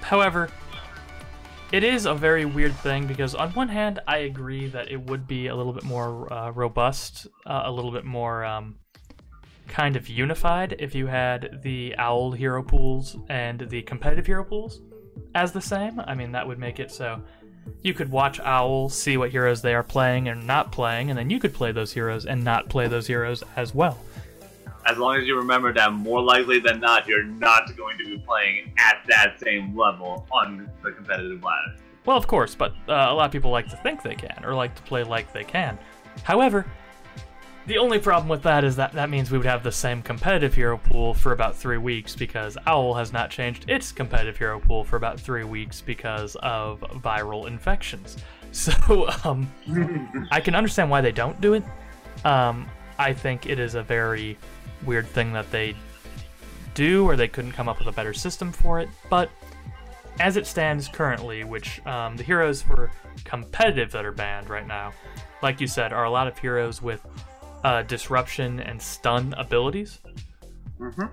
However, 0.00 0.48
it 1.70 1.84
is 1.84 2.06
a 2.06 2.14
very 2.14 2.44
weird 2.44 2.74
thing 2.76 3.06
because, 3.06 3.34
on 3.34 3.50
one 3.50 3.68
hand, 3.68 4.00
I 4.08 4.18
agree 4.18 4.68
that 4.68 4.90
it 4.90 5.00
would 5.00 5.28
be 5.28 5.48
a 5.48 5.54
little 5.54 5.72
bit 5.72 5.84
more 5.84 6.32
uh, 6.32 6.50
robust, 6.50 7.26
uh, 7.46 7.62
a 7.66 7.70
little 7.70 7.92
bit 7.92 8.04
more 8.04 8.44
um, 8.44 8.76
kind 9.68 9.94
of 9.94 10.08
unified 10.08 10.76
if 10.78 10.94
you 10.94 11.06
had 11.06 11.60
the 11.62 11.94
owl 11.98 12.32
hero 12.32 12.62
pools 12.62 13.16
and 13.28 13.60
the 13.68 13.82
competitive 13.82 14.26
hero 14.26 14.44
pools 14.44 14.80
as 15.34 15.52
the 15.52 15.60
same. 15.60 16.00
I 16.00 16.14
mean, 16.14 16.32
that 16.32 16.46
would 16.46 16.58
make 16.58 16.80
it 16.80 16.90
so 16.90 17.22
you 17.82 17.94
could 17.94 18.10
watch 18.10 18.40
Owl, 18.40 18.88
see 18.88 19.16
what 19.16 19.30
heroes 19.30 19.62
they 19.62 19.74
are 19.74 19.82
playing 19.82 20.28
and 20.28 20.46
not 20.46 20.72
playing, 20.72 21.10
and 21.10 21.18
then 21.18 21.30
you 21.30 21.38
could 21.38 21.54
play 21.54 21.72
those 21.72 21.92
heroes 21.92 22.26
and 22.26 22.42
not 22.44 22.68
play 22.68 22.88
those 22.88 23.06
heroes 23.06 23.42
as 23.56 23.74
well. 23.74 23.98
as 24.86 24.96
long 24.96 25.16
as 25.16 25.26
you 25.26 25.36
remember 25.36 25.72
that 25.72 25.92
more 25.92 26.22
likely 26.22 26.58
than 26.60 26.80
not, 26.80 27.06
you're 27.06 27.24
not 27.24 27.76
going 27.76 27.98
to 27.98 28.04
be 28.04 28.18
playing 28.26 28.72
at 28.78 29.02
that 29.08 29.38
same 29.38 29.76
level 29.76 30.26
on 30.32 30.70
the 30.82 30.90
competitive 30.92 31.42
ladder. 31.42 31.76
Well, 32.06 32.16
of 32.16 32.26
course, 32.26 32.54
but 32.54 32.72
uh, 32.88 33.08
a 33.10 33.14
lot 33.14 33.26
of 33.26 33.32
people 33.32 33.50
like 33.50 33.68
to 33.68 33.76
think 33.76 34.02
they 34.02 34.14
can, 34.14 34.42
or 34.44 34.54
like 34.54 34.74
to 34.76 34.82
play 34.82 35.04
like 35.04 35.30
they 35.32 35.44
can. 35.44 35.78
However, 36.22 36.64
the 37.68 37.76
only 37.76 37.98
problem 37.98 38.28
with 38.28 38.42
that 38.42 38.64
is 38.64 38.76
that 38.76 38.92
that 38.92 39.10
means 39.10 39.30
we 39.30 39.36
would 39.36 39.46
have 39.46 39.62
the 39.62 39.70
same 39.70 40.00
competitive 40.00 40.54
hero 40.54 40.78
pool 40.78 41.12
for 41.12 41.32
about 41.32 41.54
three 41.54 41.76
weeks 41.76 42.16
because 42.16 42.56
Owl 42.66 42.94
has 42.94 43.12
not 43.12 43.30
changed 43.30 43.68
its 43.68 43.92
competitive 43.92 44.38
hero 44.38 44.58
pool 44.58 44.84
for 44.84 44.96
about 44.96 45.20
three 45.20 45.44
weeks 45.44 45.82
because 45.82 46.34
of 46.36 46.80
viral 46.80 47.46
infections. 47.46 48.16
So, 48.50 49.10
um, 49.24 49.52
I 50.30 50.40
can 50.40 50.54
understand 50.54 50.90
why 50.90 51.02
they 51.02 51.12
don't 51.12 51.38
do 51.38 51.52
it. 51.52 51.62
Um, 52.24 52.66
I 52.98 53.12
think 53.12 53.44
it 53.44 53.58
is 53.58 53.74
a 53.74 53.82
very 53.82 54.38
weird 54.86 55.06
thing 55.06 55.34
that 55.34 55.50
they 55.50 55.76
do, 56.72 57.06
or 57.06 57.14
they 57.14 57.28
couldn't 57.28 57.52
come 57.52 57.68
up 57.68 57.78
with 57.78 57.88
a 57.88 57.92
better 57.92 58.14
system 58.14 58.50
for 58.50 58.80
it. 58.80 58.88
But 59.10 59.28
as 60.18 60.38
it 60.38 60.46
stands 60.46 60.88
currently, 60.88 61.44
which 61.44 61.84
um, 61.86 62.16
the 62.16 62.22
heroes 62.22 62.62
for 62.62 62.90
competitive 63.24 63.92
that 63.92 64.06
are 64.06 64.12
banned 64.12 64.48
right 64.48 64.66
now, 64.66 64.94
like 65.42 65.60
you 65.60 65.66
said, 65.66 65.92
are 65.92 66.04
a 66.04 66.10
lot 66.10 66.26
of 66.26 66.38
heroes 66.38 66.80
with 66.80 67.04
uh, 67.64 67.82
disruption 67.82 68.60
and 68.60 68.80
stun 68.80 69.34
abilities. 69.36 69.98
Mm-hmm. 70.78 71.06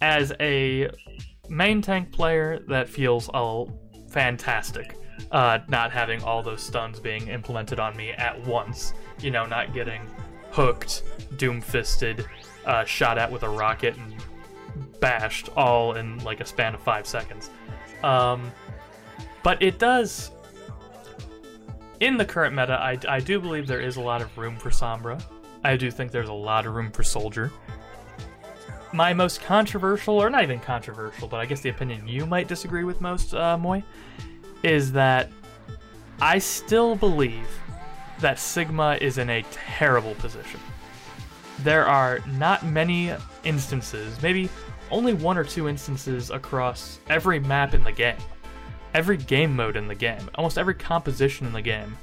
As 0.00 0.32
a 0.40 0.90
main 1.48 1.82
tank 1.82 2.12
player, 2.12 2.60
that 2.68 2.88
feels 2.88 3.28
all 3.28 3.70
fantastic. 4.08 4.96
Uh, 5.30 5.58
not 5.68 5.92
having 5.92 6.22
all 6.22 6.42
those 6.42 6.62
stuns 6.62 6.98
being 6.98 7.28
implemented 7.28 7.78
on 7.78 7.96
me 7.96 8.12
at 8.12 8.40
once. 8.46 8.94
You 9.20 9.30
know, 9.30 9.44
not 9.44 9.74
getting 9.74 10.08
hooked, 10.50 11.02
doom 11.36 11.60
fisted, 11.60 12.26
uh, 12.64 12.84
shot 12.84 13.18
at 13.18 13.30
with 13.30 13.42
a 13.42 13.48
rocket, 13.48 13.96
and 13.96 14.14
bashed 15.00 15.50
all 15.56 15.94
in 15.94 16.18
like 16.24 16.40
a 16.40 16.46
span 16.46 16.74
of 16.74 16.80
five 16.80 17.06
seconds. 17.06 17.50
Um, 18.02 18.50
but 19.42 19.62
it 19.62 19.78
does. 19.78 20.30
In 22.00 22.16
the 22.16 22.24
current 22.24 22.56
meta, 22.56 22.72
I, 22.80 22.98
I 23.06 23.20
do 23.20 23.38
believe 23.38 23.66
there 23.66 23.80
is 23.80 23.96
a 23.96 24.00
lot 24.00 24.22
of 24.22 24.36
room 24.38 24.56
for 24.56 24.70
Sombra. 24.70 25.22
I 25.62 25.76
do 25.76 25.90
think 25.90 26.10
there's 26.10 26.28
a 26.28 26.34
lot 26.34 26.66
of 26.66 26.74
room 26.74 26.90
for 26.90 27.02
Soldier. 27.02 27.50
My 28.92 29.12
most 29.12 29.42
controversial, 29.42 30.14
or 30.14 30.30
not 30.30 30.42
even 30.42 30.58
controversial, 30.58 31.28
but 31.28 31.38
I 31.38 31.46
guess 31.46 31.60
the 31.60 31.68
opinion 31.68 32.08
you 32.08 32.26
might 32.26 32.48
disagree 32.48 32.84
with 32.84 33.00
most, 33.00 33.34
uh, 33.34 33.56
Moy, 33.56 33.84
is 34.62 34.92
that 34.92 35.30
I 36.20 36.38
still 36.38 36.96
believe 36.96 37.48
that 38.20 38.38
Sigma 38.38 38.98
is 39.00 39.18
in 39.18 39.30
a 39.30 39.42
terrible 39.50 40.14
position. 40.16 40.60
There 41.60 41.86
are 41.86 42.20
not 42.26 42.64
many 42.64 43.12
instances, 43.44 44.20
maybe 44.22 44.48
only 44.90 45.14
one 45.14 45.38
or 45.38 45.44
two 45.44 45.68
instances 45.68 46.30
across 46.30 46.98
every 47.08 47.38
map 47.38 47.74
in 47.74 47.84
the 47.84 47.92
game, 47.92 48.16
every 48.94 49.16
game 49.16 49.54
mode 49.54 49.76
in 49.76 49.86
the 49.86 49.94
game, 49.94 50.28
almost 50.34 50.58
every 50.58 50.74
composition 50.74 51.46
in 51.46 51.52
the 51.52 51.62
game, 51.62 51.96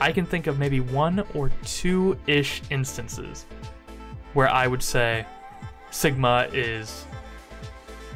I 0.00 0.12
can 0.12 0.26
think 0.26 0.46
of 0.46 0.58
maybe 0.58 0.80
one 0.80 1.24
or 1.34 1.50
two 1.64 2.18
ish 2.26 2.62
instances 2.70 3.46
where 4.32 4.48
I 4.48 4.66
would 4.66 4.82
say 4.82 5.24
Sigma 5.90 6.48
is 6.52 7.06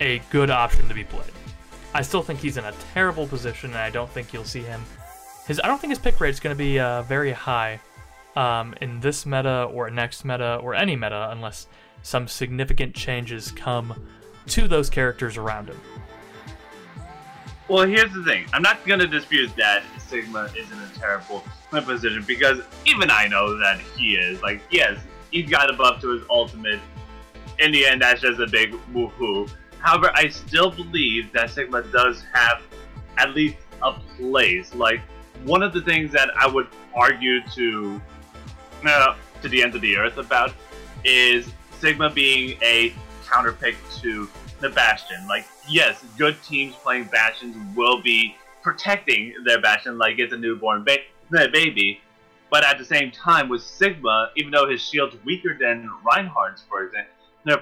a 0.00 0.20
good 0.30 0.50
option 0.50 0.88
to 0.88 0.94
be 0.94 1.04
played. 1.04 1.32
I 1.94 2.02
still 2.02 2.22
think 2.22 2.40
he's 2.40 2.56
in 2.56 2.64
a 2.64 2.72
terrible 2.92 3.26
position, 3.26 3.70
and 3.70 3.78
I 3.78 3.90
don't 3.90 4.10
think 4.10 4.32
you'll 4.32 4.44
see 4.44 4.60
him. 4.60 4.84
His 5.46 5.60
I 5.60 5.66
don't 5.66 5.80
think 5.80 5.90
his 5.90 5.98
pick 5.98 6.20
rate 6.20 6.30
is 6.30 6.40
going 6.40 6.54
to 6.54 6.58
be 6.58 6.78
uh, 6.78 7.02
very 7.02 7.32
high 7.32 7.80
um, 8.36 8.74
in 8.80 9.00
this 9.00 9.24
meta 9.24 9.64
or 9.72 9.88
next 9.90 10.24
meta 10.24 10.56
or 10.56 10.74
any 10.74 10.96
meta 10.96 11.30
unless 11.30 11.66
some 12.02 12.28
significant 12.28 12.94
changes 12.94 13.50
come 13.52 14.06
to 14.46 14.68
those 14.68 14.90
characters 14.90 15.36
around 15.36 15.68
him. 15.68 15.80
Well, 17.68 17.86
here's 17.86 18.12
the 18.14 18.24
thing. 18.24 18.46
I'm 18.54 18.62
not 18.62 18.84
going 18.86 19.00
to 19.00 19.06
dispute 19.06 19.54
that 19.56 19.82
Sigma 19.98 20.50
is 20.56 20.70
in 20.72 20.78
a 20.78 20.88
terrible 20.98 21.44
position 21.70 22.24
because 22.26 22.60
even 22.86 23.10
I 23.10 23.28
know 23.28 23.58
that 23.58 23.78
he 23.94 24.14
is. 24.14 24.40
Like, 24.40 24.62
yes, 24.70 24.98
he's 25.30 25.50
got 25.50 25.68
above 25.72 26.00
to 26.00 26.08
his 26.12 26.22
ultimate. 26.30 26.80
In 27.58 27.70
the 27.70 27.84
end, 27.84 28.00
that's 28.00 28.22
just 28.22 28.40
a 28.40 28.46
big 28.46 28.72
woohoo. 28.94 29.50
However, 29.80 30.10
I 30.14 30.28
still 30.28 30.70
believe 30.70 31.30
that 31.32 31.50
Sigma 31.50 31.82
does 31.82 32.24
have 32.32 32.62
at 33.18 33.34
least 33.34 33.56
a 33.82 33.92
place. 34.16 34.74
Like, 34.74 35.00
one 35.44 35.62
of 35.62 35.74
the 35.74 35.82
things 35.82 36.10
that 36.12 36.30
I 36.38 36.46
would 36.46 36.68
argue 36.94 37.42
to 37.48 38.00
uh, 38.86 39.16
to 39.42 39.48
the 39.48 39.62
end 39.62 39.74
of 39.74 39.82
the 39.82 39.96
earth 39.96 40.16
about 40.16 40.52
is 41.04 41.52
Sigma 41.80 42.08
being 42.10 42.58
a 42.62 42.94
counterpick 43.26 43.76
to 44.00 44.28
the 44.60 44.70
Bastion. 44.70 45.26
Like, 45.28 45.46
yes, 45.68 46.04
good 46.16 46.36
teams 46.42 46.74
playing 46.76 47.04
Bastions 47.04 47.56
will 47.76 48.02
be 48.02 48.36
protecting 48.62 49.34
their 49.44 49.60
Bastion 49.60 49.98
like 49.98 50.18
it's 50.18 50.32
a 50.32 50.36
newborn 50.36 50.84
ba- 50.84 51.48
baby. 51.52 52.00
But 52.50 52.64
at 52.64 52.78
the 52.78 52.84
same 52.84 53.10
time, 53.10 53.48
with 53.48 53.62
Sigma, 53.62 54.30
even 54.36 54.50
though 54.50 54.68
his 54.68 54.80
shield's 54.80 55.16
weaker 55.24 55.56
than 55.58 55.90
Reinhardt's, 56.04 56.62
for 56.68 56.84
example, 56.84 57.12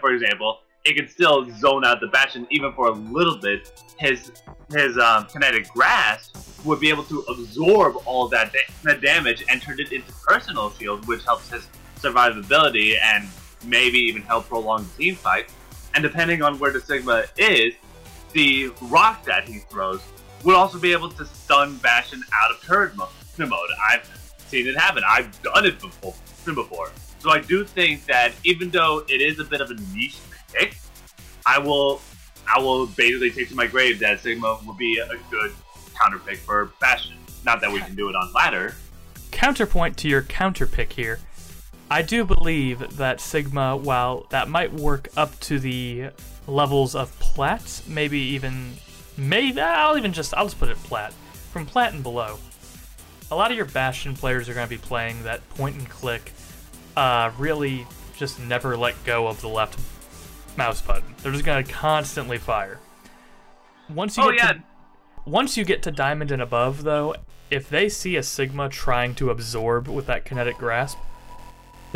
for 0.00 0.12
example, 0.12 0.61
it 0.85 0.96
can 0.96 1.09
still 1.09 1.50
zone 1.59 1.85
out 1.85 2.00
the 2.00 2.06
Bastion 2.06 2.46
even 2.50 2.72
for 2.72 2.88
a 2.88 2.92
little 2.92 3.38
bit. 3.38 3.82
His 3.98 4.30
his 4.70 4.96
um, 4.98 5.26
kinetic 5.26 5.68
grasp 5.72 6.37
would 6.64 6.80
be 6.80 6.88
able 6.88 7.04
to 7.04 7.20
absorb 7.28 7.96
all 8.04 8.28
that, 8.28 8.52
da- 8.52 8.74
that 8.82 9.00
damage 9.00 9.44
and 9.48 9.62
turn 9.62 9.78
it 9.78 9.92
into 9.92 10.12
personal 10.24 10.70
shield, 10.70 11.06
which 11.06 11.24
helps 11.24 11.50
his 11.50 11.68
survivability 11.98 12.96
and 13.00 13.28
maybe 13.64 13.98
even 13.98 14.22
help 14.22 14.48
prolong 14.48 14.88
the 14.96 15.04
team 15.04 15.14
fight. 15.16 15.50
And 15.96 16.02
depending 16.02 16.42
on 16.42 16.59
where 16.59 16.70
the 16.70 16.80
Sigma 16.80 17.24
is, 17.38 17.72
the 18.35 18.70
rock 18.82 19.24
that 19.24 19.48
he 19.48 19.61
throws 19.70 20.02
would 20.44 20.54
also 20.54 20.78
be 20.78 20.92
able 20.92 21.09
to 21.09 21.24
stun 21.24 21.78
Bastion 21.78 22.22
out 22.35 22.50
of 22.50 22.62
turret 22.62 22.94
mode. 22.94 23.70
I've 23.90 24.06
seen 24.46 24.66
it 24.66 24.76
happen. 24.76 25.02
I've 25.09 25.40
done 25.42 25.64
it 25.64 25.80
before. 25.80 26.14
Before. 26.44 26.90
So 27.18 27.30
I 27.30 27.40
do 27.40 27.64
think 27.64 28.04
that 28.04 28.32
even 28.44 28.68
though 28.68 29.04
it 29.09 29.22
is 29.22 29.38
a 29.38 29.44
bit 29.44 29.62
of 29.62 29.70
a 29.70 29.74
niche 29.94 30.18
pick, 30.52 30.76
I 31.46 31.59
will 31.59 32.02
I 32.46 32.61
will 32.61 32.88
basically 32.88 33.30
take 33.30 33.48
to 33.48 33.54
my 33.54 33.66
grave 33.66 33.98
that 34.00 34.20
Sigma 34.20 34.59
would 34.66 34.76
be 34.76 34.98
a 34.98 35.09
good 35.30 35.52
counter 35.98 36.18
pick 36.18 36.37
for 36.37 36.72
Bastion. 36.78 37.16
Not 37.46 37.62
that 37.62 37.72
we 37.72 37.80
can 37.80 37.94
do 37.94 38.11
it 38.11 38.14
on 38.14 38.30
ladder. 38.35 38.74
Counterpoint 39.30 39.96
to 39.96 40.09
your 40.09 40.22
counter 40.22 40.66
pick 40.66 40.92
here. 40.92 41.20
I 41.90 42.03
do 42.03 42.25
believe 42.25 42.96
that 42.96 43.20
Sigma, 43.20 43.77
while 43.77 44.27
that 44.31 44.49
might 44.49 44.72
work 44.72 45.09
up 45.16 45.38
to 45.40 45.59
the 45.59 46.11
levels 46.46 46.94
of 46.94 47.16
plat, 47.20 47.83
maybe 47.87 48.18
even 48.18 48.72
maybe 49.16 49.61
I'll 49.61 49.96
even 49.96 50.12
just 50.12 50.35
I'll 50.35 50.46
just 50.46 50.59
put 50.59 50.68
it 50.68 50.77
plat. 50.79 51.12
From 51.53 51.64
plat 51.64 51.94
and 51.94 52.03
below. 52.03 52.38
A 53.31 53.37
lot 53.37 53.51
of 53.51 53.57
your 53.57 53.66
Bastion 53.66 54.14
players 54.14 54.49
are 54.49 54.55
going 54.55 54.66
to 54.66 54.70
be 54.70 54.79
playing 54.79 55.22
that 55.25 55.49
point 55.51 55.77
and 55.77 55.88
click, 55.88 56.33
uh, 56.96 57.31
really 57.38 57.87
just 58.16 58.38
never 58.40 58.77
let 58.77 58.94
go 59.05 59.27
of 59.27 59.40
the 59.40 59.49
left 59.49 59.81
mouse 60.57 60.81
button. 60.81 61.14
They're 61.22 61.33
just 61.33 61.44
going 61.44 61.64
to 61.64 61.72
constantly 61.72 62.38
fire. 62.38 62.79
Once 63.88 64.16
you 64.16 64.25
Oh 64.25 64.31
get 64.31 64.38
yeah, 64.38 64.53
to, 64.53 64.62
once 65.25 65.57
you 65.57 65.64
get 65.64 65.83
to 65.85 65.90
diamond 65.90 66.31
and 66.31 66.42
above 66.42 66.83
though, 66.83 67.14
if 67.51 67.68
they 67.68 67.88
see 67.88 68.16
a 68.16 68.22
Sigma 68.22 68.68
trying 68.68 69.14
to 69.16 69.31
absorb 69.31 69.88
with 69.88 70.07
that 70.07 70.25
kinetic 70.25 70.57
grasp, 70.59 70.99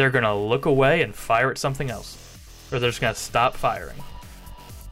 they're 0.01 0.09
going 0.09 0.25
to 0.25 0.35
look 0.35 0.65
away 0.65 1.03
and 1.03 1.15
fire 1.15 1.51
at 1.51 1.59
something 1.59 1.91
else. 1.91 2.17
Or 2.73 2.79
they're 2.79 2.89
just 2.89 3.03
going 3.03 3.13
to 3.13 3.21
stop 3.21 3.55
firing. 3.55 3.99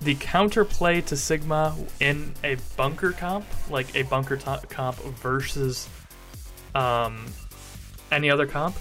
The 0.02 0.16
counterplay 0.16 1.02
to 1.06 1.16
Sigma 1.16 1.74
in 1.98 2.34
a 2.44 2.58
bunker 2.76 3.12
comp, 3.12 3.46
like 3.70 3.96
a 3.96 4.02
bunker 4.02 4.36
comp 4.36 4.96
versus 4.98 5.88
um, 6.74 7.24
any 8.12 8.28
other 8.28 8.46
comp, 8.46 8.76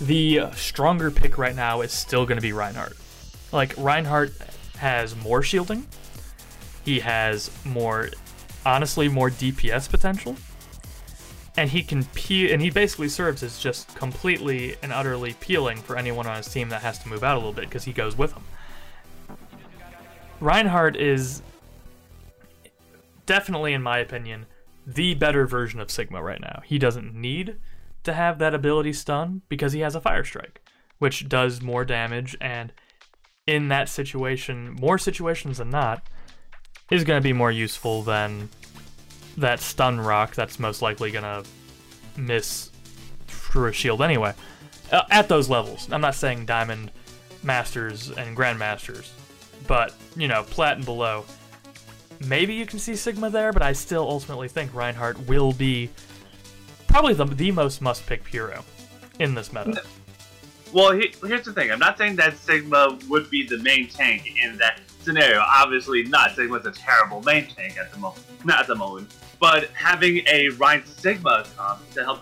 the 0.00 0.40
stronger 0.54 1.10
pick 1.10 1.36
right 1.36 1.54
now 1.54 1.82
is 1.82 1.92
still 1.92 2.24
going 2.24 2.38
to 2.38 2.42
be 2.42 2.54
Reinhardt. 2.54 2.96
Like, 3.52 3.74
Reinhardt 3.76 4.32
has 4.78 5.14
more 5.16 5.42
shielding, 5.42 5.86
he 6.82 7.00
has 7.00 7.50
more, 7.66 8.08
honestly, 8.64 9.06
more 9.06 9.28
DPS 9.28 9.90
potential 9.90 10.34
and 11.56 11.70
he 11.70 11.82
can 11.82 12.04
peel, 12.06 12.50
and 12.50 12.62
he 12.62 12.70
basically 12.70 13.08
serves 13.08 13.42
as 13.42 13.58
just 13.58 13.94
completely 13.94 14.76
and 14.82 14.92
utterly 14.92 15.34
peeling 15.34 15.76
for 15.76 15.96
anyone 15.96 16.26
on 16.26 16.36
his 16.36 16.48
team 16.48 16.70
that 16.70 16.82
has 16.82 16.98
to 17.00 17.08
move 17.08 17.22
out 17.22 17.34
a 17.34 17.38
little 17.38 17.52
bit 17.52 17.66
because 17.66 17.84
he 17.84 17.92
goes 17.92 18.16
with 18.16 18.32
them. 18.32 18.44
Reinhardt 20.40 20.96
is 20.96 21.42
definitely, 23.26 23.74
in 23.74 23.82
my 23.82 23.98
opinion, 23.98 24.46
the 24.86 25.14
better 25.14 25.46
version 25.46 25.78
of 25.78 25.90
Sigma 25.90 26.22
right 26.22 26.40
now. 26.40 26.62
He 26.64 26.78
doesn't 26.78 27.14
need 27.14 27.56
to 28.02 28.12
have 28.12 28.38
that 28.38 28.54
ability 28.54 28.94
stun 28.94 29.42
because 29.48 29.72
he 29.72 29.80
has 29.80 29.94
a 29.94 30.00
Fire 30.00 30.24
Strike, 30.24 30.60
which 30.98 31.28
does 31.28 31.62
more 31.62 31.84
damage, 31.84 32.36
and 32.40 32.72
in 33.46 33.68
that 33.68 33.88
situation, 33.88 34.72
more 34.80 34.98
situations 34.98 35.58
than 35.58 35.70
not, 35.70 36.06
is 36.90 37.04
going 37.04 37.20
to 37.20 37.22
be 37.22 37.32
more 37.32 37.52
useful 37.52 38.02
than 38.02 38.48
that 39.36 39.60
stun 39.60 40.00
rock 40.00 40.34
that's 40.34 40.58
most 40.58 40.82
likely 40.82 41.10
gonna 41.10 41.42
miss 42.16 42.70
through 43.26 43.68
a 43.68 43.72
shield 43.72 44.02
anyway. 44.02 44.34
Uh, 44.90 45.02
at 45.10 45.28
those 45.28 45.48
levels, 45.48 45.88
I'm 45.90 46.00
not 46.00 46.14
saying 46.14 46.46
diamond 46.46 46.90
masters 47.42 48.10
and 48.10 48.36
grandmasters. 48.36 49.10
But 49.66 49.94
you 50.16 50.28
know, 50.28 50.42
plat 50.42 50.76
and 50.76 50.84
below, 50.84 51.24
maybe 52.26 52.54
you 52.54 52.66
can 52.66 52.78
see 52.78 52.96
Sigma 52.96 53.30
there, 53.30 53.52
but 53.52 53.62
I 53.62 53.72
still 53.72 54.08
ultimately 54.08 54.48
think 54.48 54.74
Reinhardt 54.74 55.18
will 55.26 55.52
be 55.52 55.90
probably 56.88 57.14
the, 57.14 57.24
the 57.24 57.50
most 57.50 57.80
must 57.80 58.06
pick 58.06 58.26
hero 58.26 58.64
in 59.18 59.34
this 59.34 59.52
meta. 59.52 59.82
Well, 60.72 60.92
he, 60.92 61.14
here's 61.26 61.44
the 61.44 61.52
thing. 61.52 61.70
I'm 61.70 61.78
not 61.78 61.98
saying 61.98 62.16
that 62.16 62.36
Sigma 62.38 62.98
would 63.08 63.28
be 63.30 63.46
the 63.46 63.58
main 63.58 63.88
tank 63.88 64.26
in 64.42 64.56
that 64.58 64.80
scenario. 65.00 65.40
Obviously 65.40 66.04
not. 66.04 66.34
Sigma's 66.34 66.64
a 66.64 66.72
terrible 66.72 67.22
main 67.22 67.46
tank 67.46 67.76
at 67.78 67.92
the 67.92 67.98
moment. 67.98 68.24
Not 68.44 68.60
at 68.60 68.66
the 68.68 68.74
moment. 68.74 69.12
But 69.42 69.70
having 69.72 70.22
a 70.28 70.50
Rein 70.50 70.86
Sigma 70.86 71.44
um, 71.58 71.80
to 71.94 72.04
help 72.04 72.20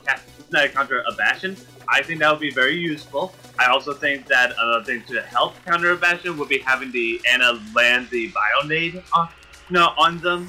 counter 0.73 1.05
a 1.07 1.13
Bastion, 1.13 1.55
I 1.87 2.03
think 2.03 2.21
that 2.21 2.31
would 2.31 2.41
be 2.41 2.51
very 2.51 2.77
useful. 2.77 3.35
I 3.59 3.67
also 3.67 3.93
think 3.93 4.27
that 4.29 4.55
another 4.59 4.83
thing 4.83 5.03
to 5.09 5.21
help 5.21 5.53
counter 5.67 5.91
a 5.91 5.97
Bastion 5.99 6.39
would 6.39 6.49
be 6.49 6.61
having 6.61 6.91
the 6.91 7.21
Ana 7.31 7.61
land 7.77 8.09
the 8.09 8.33
Bionade 8.33 9.03
on, 9.13 9.29
no, 9.69 9.93
on 9.99 10.17
them. 10.21 10.49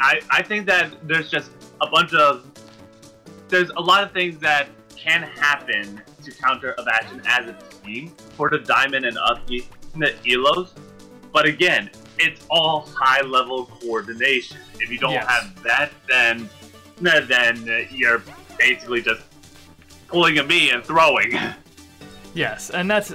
I, 0.00 0.22
I 0.30 0.42
think 0.42 0.66
that 0.68 1.06
there's 1.06 1.30
just 1.30 1.50
a 1.82 1.86
bunch 1.86 2.14
of... 2.14 2.46
There's 3.48 3.68
a 3.68 3.80
lot 3.80 4.02
of 4.02 4.10
things 4.12 4.38
that 4.38 4.68
can 4.96 5.22
happen 5.22 6.00
to 6.24 6.30
counter 6.30 6.74
a 6.78 6.82
Bastion 6.82 7.20
as 7.26 7.50
a 7.50 7.56
team 7.84 8.08
for 8.38 8.48
the 8.48 8.60
Diamond 8.60 9.04
and 9.04 9.18
up 9.18 9.46
the 9.46 9.62
Elos. 9.94 10.70
But 11.30 11.44
again, 11.44 11.90
it's 12.20 12.44
all 12.50 12.86
high 12.94 13.22
level 13.22 13.66
coordination. 13.66 14.58
If 14.78 14.90
you 14.90 14.98
don't 14.98 15.12
yes. 15.12 15.26
have 15.26 15.62
that, 15.62 15.90
then 16.08 16.48
then 17.00 17.88
you're 17.90 18.22
basically 18.58 19.02
just 19.02 19.22
pulling 20.08 20.38
a 20.38 20.44
me 20.44 20.70
and 20.70 20.84
throwing. 20.84 21.32
Yes, 22.32 22.70
and 22.70 22.88
that's 22.88 23.12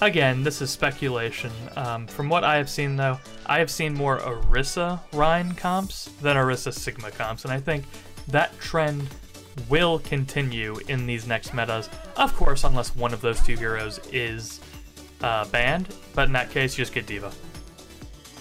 again, 0.00 0.44
this 0.44 0.62
is 0.62 0.70
speculation. 0.70 1.50
Um, 1.76 2.06
from 2.06 2.28
what 2.28 2.44
I 2.44 2.56
have 2.56 2.70
seen, 2.70 2.94
though, 2.96 3.18
I 3.46 3.58
have 3.58 3.70
seen 3.70 3.94
more 3.94 4.20
Orisa 4.20 5.00
Rein 5.12 5.52
comps 5.52 6.10
than 6.20 6.36
Orisa 6.36 6.72
Sigma 6.72 7.10
comps, 7.10 7.44
and 7.44 7.52
I 7.52 7.58
think 7.58 7.84
that 8.28 8.58
trend 8.60 9.08
will 9.68 9.98
continue 9.98 10.78
in 10.88 11.06
these 11.06 11.26
next 11.26 11.54
metas. 11.54 11.90
Of 12.16 12.34
course, 12.36 12.64
unless 12.64 12.94
one 12.94 13.12
of 13.12 13.20
those 13.20 13.42
two 13.42 13.56
heroes 13.56 13.98
is 14.12 14.60
uh, 15.22 15.44
banned, 15.46 15.88
but 16.14 16.26
in 16.26 16.32
that 16.34 16.50
case, 16.50 16.78
you 16.78 16.82
just 16.82 16.94
get 16.94 17.06
D.Va 17.06 17.32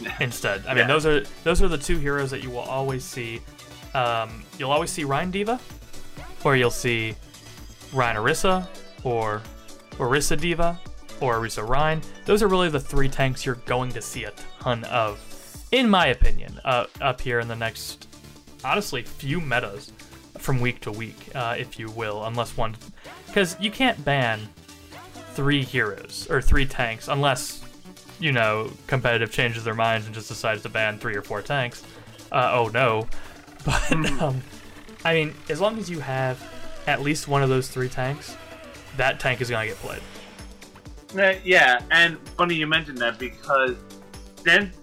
instead. 0.19 0.65
I 0.65 0.69
mean, 0.69 0.79
yeah. 0.79 0.87
those 0.87 1.05
are 1.05 1.23
those 1.43 1.61
are 1.61 1.67
the 1.67 1.77
two 1.77 1.97
heroes 1.97 2.31
that 2.31 2.43
you 2.43 2.49
will 2.49 2.59
always 2.59 3.03
see. 3.03 3.41
Um, 3.93 4.43
you'll 4.57 4.71
always 4.71 4.89
see 4.89 5.03
Rein 5.03 5.31
D.Va, 5.31 5.59
or 6.43 6.55
you'll 6.55 6.69
see 6.71 7.15
Rein 7.93 8.15
Orisa, 8.15 8.67
or 9.03 9.41
Orisa 9.91 10.39
D.Va, 10.39 10.79
or 11.19 11.39
Orisa 11.39 11.67
Rein. 11.67 12.01
Those 12.25 12.41
are 12.41 12.47
really 12.47 12.69
the 12.69 12.79
three 12.79 13.09
tanks 13.09 13.45
you're 13.45 13.55
going 13.55 13.91
to 13.91 14.01
see 14.01 14.23
a 14.23 14.31
ton 14.61 14.83
of, 14.85 15.19
in 15.71 15.89
my 15.89 16.07
opinion, 16.07 16.59
uh, 16.63 16.85
up 17.01 17.19
here 17.19 17.39
in 17.39 17.47
the 17.47 17.55
next, 17.55 18.07
honestly, 18.63 19.03
few 19.03 19.41
metas 19.41 19.91
from 20.37 20.61
week 20.61 20.79
to 20.81 20.91
week, 20.91 21.29
uh, 21.35 21.55
if 21.57 21.77
you 21.77 21.89
will, 21.91 22.25
unless 22.25 22.55
one, 22.55 22.75
because 23.27 23.57
you 23.59 23.69
can't 23.69 24.03
ban 24.05 24.39
three 25.33 25.63
heroes 25.63 26.27
or 26.29 26.41
three 26.41 26.65
tanks 26.65 27.07
unless 27.07 27.63
you 28.21 28.31
know 28.31 28.71
competitive 28.87 29.31
changes 29.31 29.63
their 29.63 29.73
minds 29.73 30.05
and 30.05 30.15
just 30.15 30.29
decides 30.29 30.61
to 30.61 30.69
ban 30.69 30.97
three 30.99 31.15
or 31.15 31.21
four 31.21 31.41
tanks. 31.41 31.83
Uh, 32.31 32.51
oh 32.53 32.67
no, 32.67 33.07
but 33.65 33.81
hmm. 33.87 34.19
um, 34.21 34.41
I 35.03 35.13
mean, 35.13 35.35
as 35.49 35.59
long 35.59 35.77
as 35.77 35.89
you 35.89 35.99
have 35.99 36.41
at 36.87 37.01
least 37.01 37.27
one 37.27 37.43
of 37.43 37.49
those 37.49 37.67
three 37.67 37.89
tanks, 37.89 38.37
that 38.97 39.19
tank 39.19 39.41
is 39.41 39.49
gonna 39.49 39.67
get 39.67 39.77
played. 39.77 40.01
Uh, 41.17 41.37
yeah, 41.43 41.81
and 41.91 42.17
funny 42.37 42.55
you 42.55 42.67
mentioned 42.67 42.97
that 42.99 43.19
because 43.19 43.75
since 44.45 44.77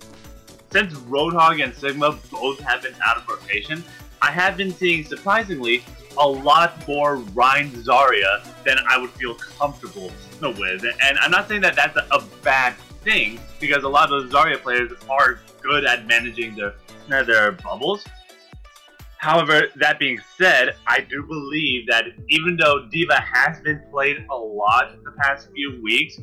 since 0.70 0.92
Roadhog 0.94 1.62
and 1.62 1.74
Sigma 1.74 2.18
both 2.30 2.60
have 2.60 2.82
been 2.82 2.94
out 3.06 3.16
of 3.16 3.28
rotation, 3.28 3.82
I 4.20 4.30
have 4.30 4.56
been 4.56 4.72
seeing, 4.72 5.04
surprisingly, 5.04 5.82
a 6.18 6.28
lot 6.28 6.86
more 6.86 7.16
Rein 7.16 7.70
Zarya 7.70 8.44
than 8.64 8.76
I 8.88 8.98
would 8.98 9.10
feel 9.10 9.34
comfortable 9.34 10.10
with. 10.40 10.84
And 11.02 11.18
I'm 11.18 11.30
not 11.30 11.48
saying 11.48 11.62
that 11.62 11.74
that's 11.74 11.96
a 11.96 12.22
bad 12.42 12.74
thing, 13.02 13.38
because 13.60 13.84
a 13.84 13.88
lot 13.88 14.12
of 14.12 14.30
the 14.30 14.36
Zarya 14.36 14.60
players 14.60 14.92
are 15.08 15.40
good 15.62 15.84
at 15.84 16.06
managing 16.06 16.54
their, 16.56 16.74
their 17.08 17.52
bubbles. 17.52 18.04
However, 19.18 19.66
that 19.76 19.98
being 19.98 20.20
said, 20.36 20.76
I 20.86 21.00
do 21.00 21.24
believe 21.24 21.88
that 21.88 22.04
even 22.28 22.56
though 22.56 22.86
D.Va 22.90 23.20
has 23.20 23.60
been 23.60 23.82
played 23.90 24.24
a 24.30 24.34
lot 24.36 24.92
in 24.94 25.02
the 25.02 25.10
past 25.12 25.48
few 25.52 25.80
weeks, 25.82 26.20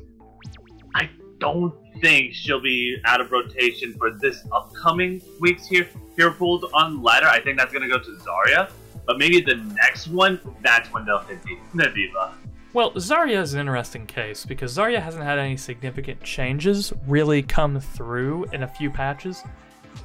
I 0.95 1.09
don't 1.39 1.73
think 2.01 2.33
she'll 2.33 2.61
be 2.61 2.97
out 3.05 3.19
of 3.19 3.31
rotation 3.31 3.93
for 3.97 4.11
this 4.11 4.43
upcoming 4.51 5.21
week's 5.39 5.67
here 5.67 5.87
hero 6.15 6.31
pulled 6.31 6.65
on 6.73 7.03
ladder. 7.03 7.27
I 7.27 7.41
think 7.41 7.57
that's 7.57 7.73
gonna 7.73 7.89
go 7.89 7.99
to 7.99 8.11
Zarya, 8.17 8.71
but 9.05 9.17
maybe 9.17 9.41
the 9.41 9.55
next 9.55 10.07
one, 10.07 10.39
that's 10.61 10.91
when 10.93 11.05
they'll 11.05 11.19
hit 11.19 11.43
D.Va. 11.43 12.33
Well, 12.75 12.91
Zarya 12.91 13.41
is 13.41 13.53
an 13.53 13.61
interesting 13.61 14.05
case 14.05 14.45
because 14.45 14.75
Zarya 14.75 15.01
hasn't 15.01 15.23
had 15.23 15.39
any 15.39 15.55
significant 15.55 16.21
changes 16.21 16.91
really 17.07 17.41
come 17.41 17.79
through 17.79 18.47
in 18.51 18.63
a 18.63 18.67
few 18.67 18.89
patches. 18.89 19.45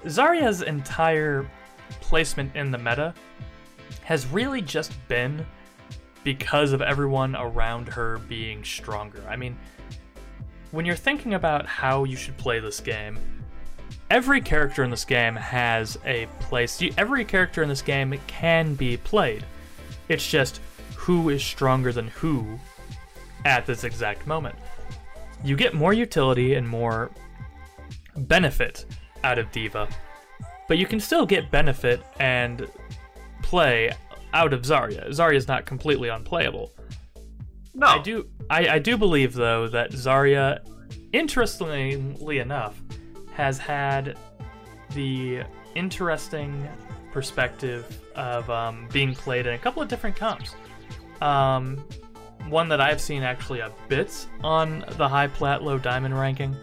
Zarya's 0.04 0.62
entire 0.62 1.50
placement 2.00 2.54
in 2.54 2.70
the 2.70 2.78
meta 2.78 3.12
has 4.04 4.24
really 4.28 4.62
just 4.62 4.92
been 5.08 5.44
because 6.22 6.70
of 6.70 6.80
everyone 6.80 7.34
around 7.34 7.88
her 7.88 8.18
being 8.28 8.62
stronger. 8.62 9.24
I 9.28 9.34
mean, 9.34 9.58
when 10.70 10.86
you're 10.86 10.94
thinking 10.94 11.34
about 11.34 11.66
how 11.66 12.04
you 12.04 12.14
should 12.14 12.36
play 12.36 12.60
this 12.60 12.78
game, 12.78 13.18
every 14.10 14.40
character 14.40 14.84
in 14.84 14.90
this 14.90 15.04
game 15.04 15.34
has 15.34 15.98
a 16.04 16.28
place. 16.38 16.80
Every 16.96 17.24
character 17.24 17.64
in 17.64 17.68
this 17.68 17.82
game 17.82 18.14
can 18.28 18.76
be 18.76 18.96
played. 18.96 19.44
It's 20.08 20.28
just 20.28 20.60
who 21.01 21.30
is 21.30 21.42
stronger 21.42 21.92
than 21.92 22.09
who 22.09 22.59
at 23.46 23.64
this 23.64 23.84
exact 23.84 24.26
moment. 24.26 24.55
You 25.42 25.57
get 25.57 25.72
more 25.72 25.94
utility 25.94 26.55
and 26.55 26.68
more 26.68 27.11
benefit 28.16 28.84
out 29.24 29.38
of 29.38 29.51
D.Va, 29.51 29.88
but 30.68 30.76
you 30.76 30.84
can 30.84 31.01
still 31.01 31.24
get 31.24 31.51
benefit 31.51 32.03
and 32.18 32.68
play 33.42 33.92
out 34.34 34.53
of 34.53 34.61
Zarya. 34.61 35.09
Zarya 35.09 35.36
is 35.36 35.48
not 35.48 35.64
completely 35.64 36.11
unplayable. 36.11 36.70
No. 37.74 37.86
I 37.86 37.98
do 38.03 38.28
I, 38.51 38.68
I 38.68 38.78
do 38.78 38.98
believe 38.98 39.32
though 39.32 39.68
that 39.68 39.92
Zarya, 39.92 40.59
interestingly 41.14 42.40
enough, 42.40 42.78
has 43.32 43.57
had 43.57 44.18
the 44.90 45.44
interesting 45.74 46.68
perspective 47.11 48.01
of 48.14 48.51
um, 48.51 48.86
being 48.92 49.14
played 49.14 49.46
in 49.46 49.55
a 49.55 49.59
couple 49.59 49.82
of 49.82 49.88
different 49.88 50.14
comps. 50.14 50.55
Um, 51.20 51.84
one 52.48 52.68
that 52.68 52.80
I've 52.80 53.00
seen 53.00 53.22
actually 53.22 53.60
a 53.60 53.72
bit 53.88 54.26
on 54.42 54.84
the 54.96 55.08
high 55.08 55.28
plat 55.28 55.62
low 55.62 55.78
diamond 55.78 56.18
ranking 56.18 56.56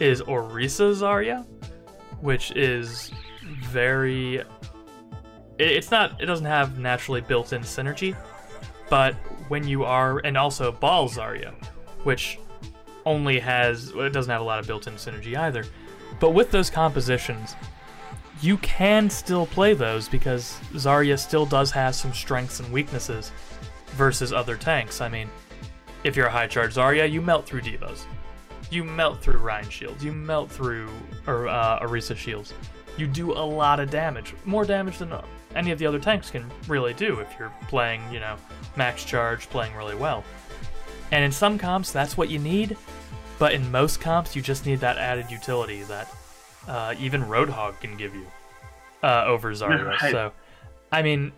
is 0.00 0.20
Orisa 0.22 0.92
Zarya, 0.94 1.46
which 2.20 2.50
is 2.52 3.12
very. 3.60 4.42
It's 5.58 5.90
not. 5.90 6.20
It 6.20 6.26
doesn't 6.26 6.46
have 6.46 6.78
naturally 6.78 7.20
built-in 7.20 7.62
synergy, 7.62 8.16
but 8.90 9.14
when 9.48 9.66
you 9.66 9.84
are, 9.84 10.18
and 10.20 10.36
also 10.36 10.72
Ball 10.72 11.08
Zarya, 11.08 11.52
which 12.04 12.38
only 13.06 13.38
has. 13.38 13.92
It 13.94 14.12
doesn't 14.12 14.30
have 14.30 14.40
a 14.40 14.44
lot 14.44 14.58
of 14.58 14.66
built-in 14.66 14.94
synergy 14.94 15.36
either. 15.36 15.64
But 16.20 16.30
with 16.30 16.50
those 16.50 16.68
compositions, 16.68 17.54
you 18.40 18.56
can 18.58 19.08
still 19.08 19.46
play 19.46 19.74
those 19.74 20.08
because 20.08 20.58
Zarya 20.72 21.18
still 21.18 21.46
does 21.46 21.70
have 21.70 21.94
some 21.94 22.12
strengths 22.12 22.60
and 22.60 22.72
weaknesses 22.72 23.30
versus 23.92 24.32
other 24.32 24.56
tanks. 24.56 25.00
I 25.00 25.08
mean, 25.08 25.28
if 26.04 26.16
you're 26.16 26.26
a 26.26 26.30
high 26.30 26.46
charge 26.46 26.74
Zarya, 26.74 27.10
you 27.10 27.20
melt 27.20 27.46
through 27.46 27.62
D.Vas. 27.62 28.06
You 28.70 28.84
melt 28.84 29.20
through 29.20 29.38
Rein 29.38 29.68
shields. 29.68 30.04
You 30.04 30.12
melt 30.12 30.50
through 30.50 30.88
or 31.26 31.48
uh, 31.48 31.80
Orisa 31.80 32.16
shields. 32.16 32.54
You 32.96 33.06
do 33.06 33.32
a 33.32 33.44
lot 33.44 33.80
of 33.80 33.90
damage, 33.90 34.34
more 34.44 34.64
damage 34.64 34.98
than 34.98 35.12
any 35.54 35.70
of 35.70 35.78
the 35.78 35.86
other 35.86 35.98
tanks 35.98 36.30
can 36.30 36.50
really 36.68 36.94
do 36.94 37.20
if 37.20 37.34
you're 37.38 37.52
playing, 37.68 38.02
you 38.12 38.20
know, 38.20 38.36
max 38.76 39.04
charge, 39.04 39.48
playing 39.50 39.74
really 39.74 39.94
well. 39.94 40.24
And 41.10 41.24
in 41.24 41.32
some 41.32 41.58
comps, 41.58 41.92
that's 41.92 42.16
what 42.16 42.30
you 42.30 42.38
need. 42.38 42.76
But 43.38 43.52
in 43.52 43.70
most 43.70 44.00
comps, 44.00 44.34
you 44.34 44.42
just 44.42 44.66
need 44.66 44.80
that 44.80 44.98
added 44.98 45.30
utility 45.30 45.82
that 45.84 46.08
uh, 46.68 46.94
even 46.98 47.22
Roadhog 47.22 47.80
can 47.80 47.96
give 47.96 48.14
you 48.14 48.26
uh, 49.02 49.24
over 49.26 49.52
Zarya. 49.52 49.84
Right. 50.02 50.12
So, 50.12 50.32
I 50.90 51.02
mean, 51.02 51.32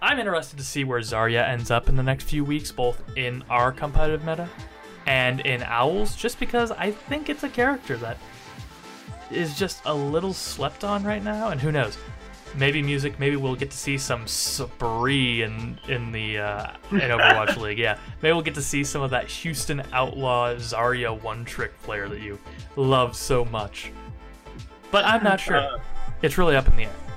I'm 0.00 0.18
interested 0.18 0.58
to 0.58 0.64
see 0.64 0.84
where 0.84 1.00
Zarya 1.00 1.48
ends 1.48 1.70
up 1.70 1.88
in 1.88 1.96
the 1.96 2.02
next 2.02 2.24
few 2.24 2.44
weeks, 2.44 2.70
both 2.70 3.02
in 3.16 3.42
our 3.50 3.72
competitive 3.72 4.24
meta 4.24 4.48
and 5.06 5.40
in 5.40 5.62
Owls, 5.62 6.14
just 6.14 6.38
because 6.38 6.70
I 6.70 6.90
think 6.92 7.28
it's 7.28 7.42
a 7.42 7.48
character 7.48 7.96
that 7.98 8.18
is 9.30 9.58
just 9.58 9.82
a 9.86 9.94
little 9.94 10.32
slept 10.32 10.84
on 10.84 11.04
right 11.04 11.22
now, 11.22 11.48
and 11.48 11.60
who 11.60 11.72
knows? 11.72 11.98
maybe 12.54 12.82
music. 12.82 13.18
Maybe 13.18 13.36
we'll 13.36 13.56
get 13.56 13.70
to 13.70 13.76
see 13.76 13.98
some 13.98 14.26
spree 14.26 15.42
in 15.42 15.78
in 15.88 16.12
the 16.12 16.38
uh, 16.38 16.72
in 16.90 16.98
Overwatch 16.98 17.56
League. 17.60 17.78
Yeah, 17.78 17.98
maybe 18.22 18.32
we'll 18.32 18.42
get 18.42 18.54
to 18.54 18.62
see 18.62 18.84
some 18.84 19.02
of 19.02 19.10
that 19.10 19.28
Houston 19.28 19.82
Outlaw 19.92 20.54
Zarya 20.54 21.20
one 21.22 21.44
trick 21.44 21.80
player 21.82 22.08
that 22.08 22.20
you 22.20 22.38
love 22.76 23.16
so 23.16 23.44
much. 23.46 23.92
But 24.90 25.04
I'm 25.04 25.22
not 25.22 25.40
sure. 25.40 25.56
Uh, 25.56 25.78
it's 26.22 26.38
really 26.38 26.56
up 26.56 26.68
in 26.68 26.76
the 26.76 26.84
air. 26.84 27.07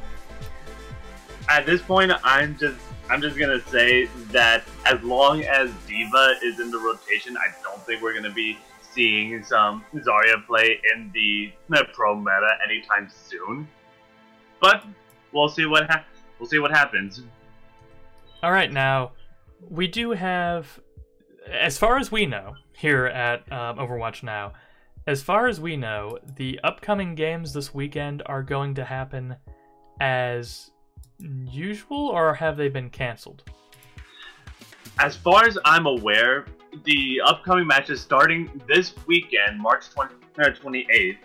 At 1.49 1.65
this 1.65 1.81
point, 1.81 2.11
I'm 2.23 2.57
just 2.57 2.77
I'm 3.09 3.21
just 3.21 3.37
gonna 3.37 3.61
say 3.67 4.05
that 4.31 4.63
as 4.85 5.01
long 5.03 5.43
as 5.43 5.69
D.Va 5.87 6.35
is 6.43 6.59
in 6.59 6.71
the 6.71 6.77
rotation, 6.77 7.35
I 7.37 7.47
don't 7.63 7.81
think 7.85 8.01
we're 8.01 8.13
gonna 8.13 8.33
be 8.33 8.57
seeing 8.93 9.43
some 9.43 9.83
Zarya 9.93 10.45
play 10.45 10.79
in 10.93 11.11
the 11.13 11.51
pro 11.93 12.15
meta 12.15 12.57
anytime 12.63 13.09
soon. 13.09 13.67
But 14.61 14.85
we'll 15.31 15.49
see 15.49 15.65
what 15.65 15.89
ha- 15.89 16.05
we'll 16.39 16.49
see 16.49 16.59
what 16.59 16.71
happens. 16.71 17.21
All 18.43 18.51
right, 18.51 18.71
now 18.71 19.11
we 19.69 19.87
do 19.87 20.11
have, 20.11 20.79
as 21.49 21.77
far 21.77 21.97
as 21.97 22.11
we 22.11 22.25
know, 22.25 22.55
here 22.75 23.05
at 23.05 23.51
um, 23.51 23.77
Overwatch 23.77 24.23
Now, 24.23 24.53
as 25.05 25.21
far 25.21 25.47
as 25.47 25.59
we 25.59 25.75
know, 25.77 26.17
the 26.37 26.59
upcoming 26.63 27.15
games 27.15 27.53
this 27.53 27.73
weekend 27.73 28.23
are 28.25 28.43
going 28.43 28.75
to 28.75 28.85
happen 28.85 29.35
as 29.99 30.71
usual, 31.21 32.07
or 32.07 32.33
have 32.33 32.57
they 32.57 32.69
been 32.69 32.89
canceled? 32.89 33.43
As 34.99 35.15
far 35.15 35.45
as 35.45 35.57
I'm 35.65 35.85
aware, 35.85 36.45
the 36.83 37.21
upcoming 37.25 37.67
matches 37.67 38.01
starting 38.01 38.61
this 38.67 38.93
weekend, 39.07 39.59
March 39.59 39.89
20, 39.89 40.15
uh, 40.39 40.49
28th, 40.51 41.17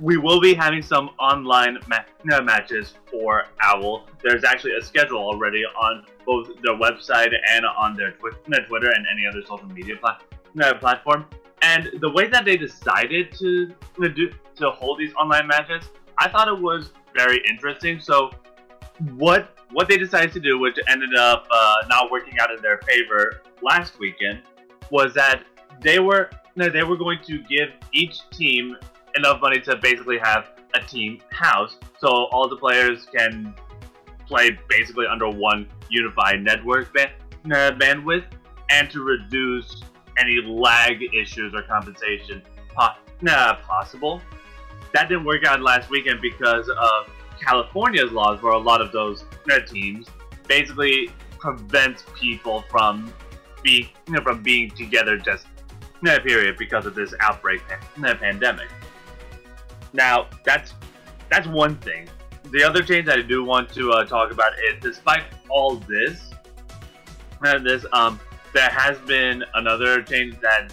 we 0.00 0.16
will 0.18 0.40
be 0.40 0.52
having 0.54 0.82
some 0.82 1.10
online 1.18 1.78
ma- 1.88 2.40
matches 2.42 2.94
for 3.10 3.46
Owl. 3.62 4.06
There's 4.22 4.44
actually 4.44 4.76
a 4.76 4.82
schedule 4.82 5.18
already 5.18 5.64
on 5.64 6.04
both 6.26 6.48
their 6.62 6.74
website 6.74 7.32
and 7.50 7.64
on 7.64 7.96
their 7.96 8.12
twi- 8.12 8.30
Twitter 8.68 8.90
and 8.90 9.06
any 9.10 9.26
other 9.26 9.42
social 9.42 9.66
media 9.68 9.96
pla- 9.96 10.18
platform. 10.74 11.26
And 11.62 11.90
the 12.00 12.10
way 12.10 12.28
that 12.28 12.44
they 12.44 12.56
decided 12.56 13.32
to 13.38 13.72
to, 14.00 14.08
do, 14.08 14.30
to 14.56 14.70
hold 14.70 14.98
these 14.98 15.14
online 15.14 15.46
matches, 15.46 15.88
I 16.18 16.28
thought 16.28 16.48
it 16.48 16.58
was 16.58 16.92
very 17.14 17.42
interesting. 17.48 17.98
So 17.98 18.30
what 19.14 19.50
what 19.72 19.88
they 19.88 19.96
decided 19.96 20.32
to 20.32 20.40
do, 20.40 20.58
which 20.58 20.76
ended 20.88 21.14
up 21.16 21.46
uh, 21.50 21.76
not 21.88 22.10
working 22.10 22.38
out 22.40 22.50
in 22.50 22.62
their 22.62 22.78
favor 22.78 23.42
last 23.62 23.98
weekend, 23.98 24.42
was 24.90 25.12
that 25.14 25.42
they 25.82 25.98
were 25.98 26.30
no, 26.54 26.68
they 26.70 26.82
were 26.82 26.96
going 26.96 27.18
to 27.26 27.42
give 27.44 27.70
each 27.92 28.28
team 28.30 28.76
enough 29.16 29.40
money 29.40 29.60
to 29.60 29.76
basically 29.76 30.18
have 30.18 30.50
a 30.74 30.80
team 30.80 31.20
house, 31.30 31.76
so 31.98 32.08
all 32.08 32.48
the 32.48 32.56
players 32.56 33.06
can 33.14 33.54
play 34.26 34.58
basically 34.68 35.06
under 35.06 35.28
one 35.28 35.68
unified 35.90 36.42
network 36.42 36.92
ba- 36.92 37.12
uh, 37.46 37.70
bandwidth, 37.72 38.24
and 38.70 38.90
to 38.90 39.02
reduce 39.02 39.82
any 40.18 40.40
lag 40.42 41.02
issues 41.14 41.54
or 41.54 41.62
compensation 41.62 42.42
po- 42.74 43.28
uh, 43.28 43.56
possible. 43.56 44.20
That 44.94 45.08
didn't 45.08 45.24
work 45.24 45.44
out 45.44 45.60
last 45.60 45.90
weekend 45.90 46.20
because 46.20 46.68
of 46.68 47.10
California's 47.40 48.12
laws, 48.12 48.42
where 48.42 48.52
a 48.52 48.58
lot 48.58 48.80
of 48.80 48.92
those 48.92 49.24
uh, 49.50 49.60
teams 49.60 50.08
basically 50.46 51.10
prevents 51.38 52.04
people 52.14 52.64
from 52.70 53.12
be 53.62 53.92
you 54.06 54.14
know, 54.14 54.22
from 54.22 54.42
being 54.42 54.70
together 54.70 55.16
just 55.16 55.46
uh, 56.06 56.18
period 56.20 56.56
because 56.58 56.86
of 56.86 56.94
this 56.94 57.14
outbreak 57.20 57.62
pandemic. 58.00 58.68
Now 59.92 60.28
that's 60.44 60.74
that's 61.30 61.46
one 61.46 61.76
thing. 61.76 62.08
The 62.52 62.62
other 62.62 62.82
change 62.82 63.06
that 63.06 63.18
I 63.18 63.22
do 63.22 63.44
want 63.44 63.72
to 63.74 63.90
uh, 63.92 64.04
talk 64.04 64.30
about 64.30 64.52
is, 64.70 64.80
despite 64.80 65.24
all 65.50 65.76
this, 65.76 66.30
uh, 67.44 67.58
this 67.58 67.84
um, 67.92 68.20
there 68.52 68.70
has 68.70 68.98
been 69.00 69.44
another 69.54 70.02
change 70.02 70.38
that 70.40 70.72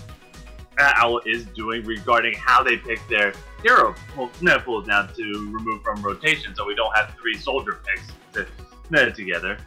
uh, 0.79 0.91
Owl 0.95 1.19
is 1.25 1.45
doing 1.45 1.83
regarding 1.83 2.33
how 2.35 2.63
they 2.63 2.77
pick 2.77 2.99
their 3.09 3.33
hero 3.63 3.95
pool, 4.09 4.29
no, 4.41 4.59
pools 4.59 4.87
now 4.87 5.05
to 5.05 5.23
remove 5.51 5.81
from 5.81 6.01
rotation, 6.01 6.53
so 6.55 6.65
we 6.65 6.75
don't 6.75 6.95
have 6.95 7.15
three 7.19 7.37
soldier 7.37 7.79
picks 7.85 8.11
to, 8.33 8.45
no, 8.89 9.09
together. 9.09 9.57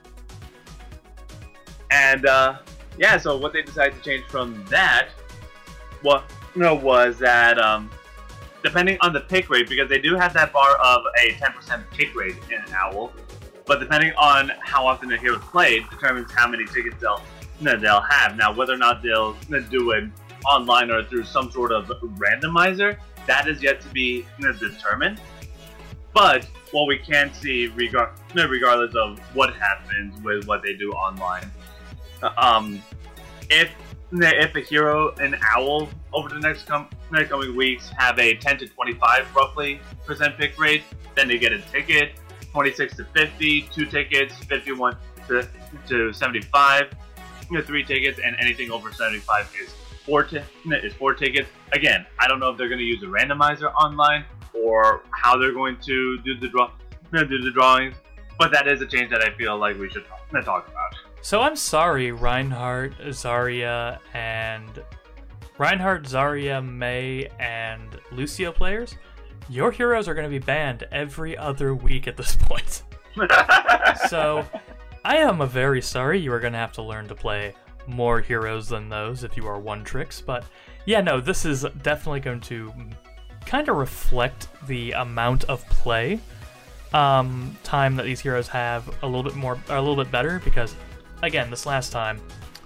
And 1.91 2.27
uh, 2.27 2.59
yeah, 2.99 3.17
so 3.17 3.37
what 3.37 3.53
they 3.53 3.63
decided 3.63 3.95
to 3.95 4.03
change 4.09 4.25
from 4.27 4.65
that, 4.67 5.09
what 6.03 6.31
no, 6.55 6.75
was 6.75 7.19
that 7.19 7.59
um, 7.59 7.91
depending 8.63 8.99
on 9.01 9.13
the 9.13 9.21
pick 9.21 9.49
rate, 9.51 9.69
because 9.69 9.89
they 9.89 10.01
do 10.01 10.15
have 10.17 10.33
that 10.35 10.53
bar 10.53 10.77
of 10.77 11.03
a 11.19 11.33
10% 11.33 11.91
pick 11.91 12.15
rate 12.15 12.37
in 12.51 12.59
an 12.59 12.75
Owl, 12.75 13.13
but 13.67 13.81
depending 13.81 14.13
on 14.19 14.53
how 14.61 14.87
often 14.87 15.09
the 15.09 15.17
hero 15.17 15.37
is 15.37 15.45
played, 15.45 15.89
determines 15.91 16.31
how 16.33 16.49
many 16.49 16.65
tickets 16.67 16.97
they'll 17.01 17.23
no, 17.61 17.77
they'll 17.77 18.03
have. 18.03 18.37
Now, 18.37 18.53
whether 18.53 18.75
or 18.75 18.79
not 18.79 19.03
they'll 19.03 19.35
do 19.71 19.93
it 19.93 20.05
online 20.47 20.91
or 20.91 21.03
through 21.05 21.25
some 21.25 21.51
sort 21.51 21.73
of 21.73 21.87
randomizer, 21.87 22.99
that 23.27 23.49
is 23.49 23.63
yet 23.63 23.81
to 23.81 23.89
be 23.89 24.25
determined. 24.39 25.21
But 26.13 26.47
what 26.71 26.87
we 26.87 26.99
can 26.99 27.33
see, 27.35 27.67
regard, 27.69 28.11
regardless 28.35 28.95
of 28.95 29.19
what 29.35 29.55
happens 29.55 30.19
with 30.23 30.47
what 30.47 30.63
they 30.63 30.75
do 30.75 30.93
online, 30.93 31.51
uh, 32.23 32.31
um, 32.37 32.83
if 33.51 33.71
if 34.13 34.55
a 34.55 34.61
hero 34.61 35.15
and 35.21 35.37
owl 35.55 35.89
over 36.13 36.29
the 36.29 36.39
next 36.39 36.67
com- 36.67 36.89
next 37.11 37.29
coming 37.29 37.55
weeks 37.55 37.91
have 37.91 38.19
a 38.19 38.35
10 38.37 38.59
to 38.59 38.69
25 38.69 39.35
roughly 39.35 39.81
percent 40.07 40.37
pick 40.39 40.59
rate, 40.59 40.85
then 41.15 41.29
they 41.29 41.39
get 41.39 41.53
a 41.53 41.61
ticket. 41.61 42.13
26 42.53 42.97
to 42.97 43.05
50, 43.05 43.63
two 43.63 43.85
tickets, 43.85 44.35
51 44.45 44.97
to, 45.29 45.47
to 45.89 46.11
75, 46.11 46.91
you 47.51 47.59
know, 47.59 47.63
three 47.63 47.85
tickets, 47.85 48.19
and 48.25 48.35
anything 48.41 48.71
over 48.71 48.91
75 48.91 49.55
is 49.63 49.75
four 50.07 50.23
t- 50.23 50.41
is 50.67 50.95
four 50.95 51.13
tickets. 51.15 51.49
Again, 51.73 52.07
I 52.19 52.29
don't 52.29 52.39
know 52.39 52.51
if 52.51 52.57
they're 52.57 52.69
going 52.69 52.79
to 52.79 52.85
use 52.85 53.03
a 53.03 53.07
randomizer 53.07 53.75
online 53.75 54.25
or 54.55 55.03
how 55.11 55.37
they're 55.37 55.53
going 55.53 55.77
to 55.83 56.19
do 56.19 56.39
the 56.39 56.49
draw 56.49 56.71
do 57.13 57.27
the 57.27 57.51
drawings, 57.53 57.95
but 58.39 58.53
that 58.53 58.69
is 58.69 58.81
a 58.81 58.87
change 58.87 59.11
that 59.11 59.23
I 59.23 59.31
feel 59.37 59.59
like 59.59 59.79
we 59.79 59.89
should 59.91 60.05
talk, 60.07 60.45
talk 60.45 60.69
about. 60.69 60.95
So 61.23 61.41
I'm 61.41 61.57
sorry, 61.57 62.13
Reinhardt, 62.13 62.99
Zarya, 62.99 63.99
and 64.15 64.83
Reinhardt, 65.59 66.05
Zarya, 66.05 66.65
Mei, 66.65 67.29
and 67.39 67.99
Lucio 68.13 68.53
players. 68.53 68.97
Your 69.49 69.71
heroes 69.71 70.09
are 70.09 70.15
going 70.15 70.29
to 70.29 70.31
be 70.31 70.45
banned 70.45 70.85
every 70.91 71.37
other 71.37 71.75
week 71.75 72.07
at 72.07 72.17
this 72.17 72.37
point. 72.37 72.83
so 74.09 74.45
I 75.05 75.19
am 75.19 75.47
very 75.49 75.81
sorry. 75.81 76.19
You 76.19 76.33
are 76.33 76.41
going 76.41 76.53
to 76.53 76.59
have 76.59 76.73
to 76.73 76.83
learn 76.83 77.09
to 77.09 77.15
play 77.15 77.55
more 77.87 78.21
heroes 78.21 78.69
than 78.69 78.89
those 78.89 79.25
if 79.25 79.37
you 79.37 79.47
are 79.47 79.59
one 79.59 79.85
tricks. 79.85 80.21
But 80.21 80.45
yeah, 80.85 81.01
no, 81.01 81.21
this 81.21 81.45
is 81.45 81.65
definitely 81.83 82.21
going 82.21 82.41
to 82.43 82.73
kind 83.45 83.69
of 83.69 83.77
reflect 83.77 84.49
the 84.67 84.93
amount 84.93 85.45
of 85.45 85.67
play 85.69 86.21
um, 86.93 87.57
time 87.63 87.97
that 87.97 88.05
these 88.05 88.21
heroes 88.21 88.49
have 88.49 88.89
a 89.03 89.07
little 89.07 89.23
bit 89.23 89.35
more, 89.35 89.59
a 89.69 89.81
little 89.81 90.03
bit 90.03 90.11
better 90.11 90.41
because 90.45 90.75
again, 91.23 91.51
this 91.51 91.67
last 91.67 91.93
time, 91.93 92.21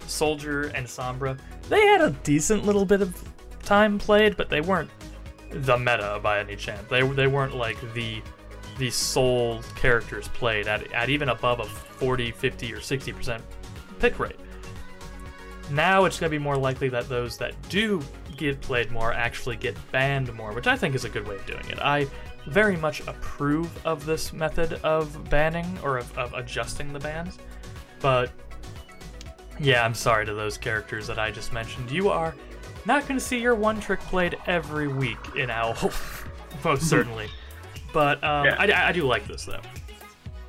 Soldier 0.07 0.64
and 0.75 0.87
Sombra, 0.87 1.39
they 1.68 1.81
had 1.87 2.01
a 2.01 2.11
decent 2.11 2.64
little 2.64 2.85
bit 2.85 3.01
of 3.01 3.16
time 3.62 3.99
played, 3.99 4.37
but 4.37 4.49
they 4.49 4.61
weren't 4.61 4.91
the 5.51 5.77
meta 5.77 6.21
by 6.23 6.41
any 6.41 6.57
chance. 6.57 6.83
They 6.89 7.03
they 7.03 7.27
weren't 7.27 7.57
like 7.57 7.79
the 7.95 8.23
the 8.79 8.91
sole 8.91 9.61
characters 9.77 10.29
played 10.29 10.66
at, 10.66 10.91
at 10.93 11.11
even 11.11 11.29
above 11.29 11.61
a 11.61 11.64
40, 11.64 12.31
50, 12.31 12.73
or 12.73 12.79
60% 12.79 13.43
pick 13.99 14.18
rate. 14.18 14.37
Now 15.71 16.05
it's 16.05 16.18
going 16.18 16.31
to 16.31 16.37
be 16.37 16.43
more 16.43 16.57
likely 16.57 16.89
that 16.91 17.09
those 17.09 17.37
that 17.39 17.55
do 17.68 18.03
get 18.37 18.61
played 18.61 18.91
more 18.91 19.12
actually 19.12 19.57
get 19.57 19.77
banned 19.93 20.33
more, 20.35 20.53
which 20.53 20.66
I 20.66 20.77
think 20.77 20.95
is 20.95 21.05
a 21.05 21.09
good 21.09 21.27
way 21.29 21.37
of 21.37 21.47
doing 21.47 21.66
it. 21.68 21.79
I 21.81 22.07
very 22.47 22.77
much 22.77 23.01
approve 23.07 23.71
of 23.87 24.07
this 24.07 24.33
method 24.33 24.75
of 24.83 25.29
banning 25.29 25.79
or 25.83 25.99
of, 25.99 26.16
of 26.18 26.33
adjusting 26.35 26.93
the 26.93 26.99
bans, 26.99 27.39
but 28.01 28.31
yeah, 29.59 29.85
I'm 29.85 29.95
sorry 29.95 30.25
to 30.25 30.33
those 30.33 30.57
characters 30.57 31.07
that 31.07 31.18
I 31.18 31.31
just 31.31 31.53
mentioned. 31.53 31.91
You 31.91 32.09
are 32.09 32.35
not 32.87 33.07
going 33.07 33.18
to 33.18 33.25
see 33.25 33.39
your 33.39 33.55
one 33.55 33.79
trick 33.79 34.01
played 34.01 34.39
every 34.47 34.89
week 34.89 35.18
in 35.37 35.51
Owl, 35.51 35.77
most 36.64 36.83
certainly. 36.89 37.29
But 37.93 38.23
um, 38.25 38.47
Yeah. 38.47 38.57
I, 38.59 38.89
I 38.89 38.93
do 38.93 39.03
like 39.03 39.27
this 39.27 39.45
though. 39.45 39.61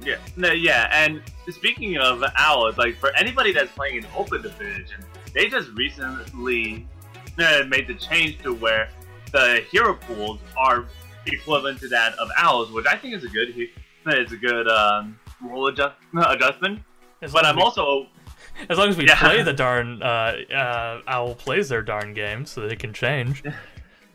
Yeah, 0.04 0.16
no, 0.36 0.52
yeah, 0.52 0.90
and 0.92 1.22
speaking 1.50 1.98
of 1.98 2.24
Owl, 2.36 2.72
like 2.78 2.96
for 2.96 3.16
anybody 3.16 3.52
that's 3.52 3.72
playing 3.72 4.00
an 4.00 4.08
open 4.16 4.42
division, 4.42 5.04
they 5.34 5.48
just 5.48 5.70
recently 5.72 6.88
uh, 7.40 7.64
made 7.68 7.88
the 7.88 7.94
change 7.96 8.42
to 8.44 8.54
where 8.54 8.90
the 9.32 9.64
hero 9.72 9.94
pools 9.94 10.40
are 10.58 10.86
equivalent 11.26 11.80
to 11.80 11.88
that 11.90 12.14
of 12.16 12.30
Owls, 12.38 12.72
which 12.72 12.86
I 12.86 12.98
think 12.98 13.14
is 13.16 13.24
a 13.24 13.30
good, 13.30 13.50
he- 13.50 13.70
it's 14.08 14.32
a 14.32 14.38
good 14.38 14.68
um, 14.68 15.18
rule 15.42 15.68
adjust, 15.68 15.96
adjustment. 16.28 16.82
As 17.22 17.32
But 17.32 17.46
I'm 17.46 17.56
we, 17.56 17.62
also 17.62 18.08
as 18.70 18.78
long 18.78 18.90
as 18.90 18.98
we 18.98 19.06
Yeah. 19.08 19.16
play 19.20 19.44
the 19.44 19.54
darn 19.66 20.02
uh, 20.02 20.36
uh, 20.54 21.02
Owl 21.08 21.36
plays 21.36 21.70
their 21.70 21.82
darn 21.84 22.14
game, 22.14 22.46
so 22.46 22.68
they 22.68 22.76
can 22.76 22.94
change. 22.94 23.44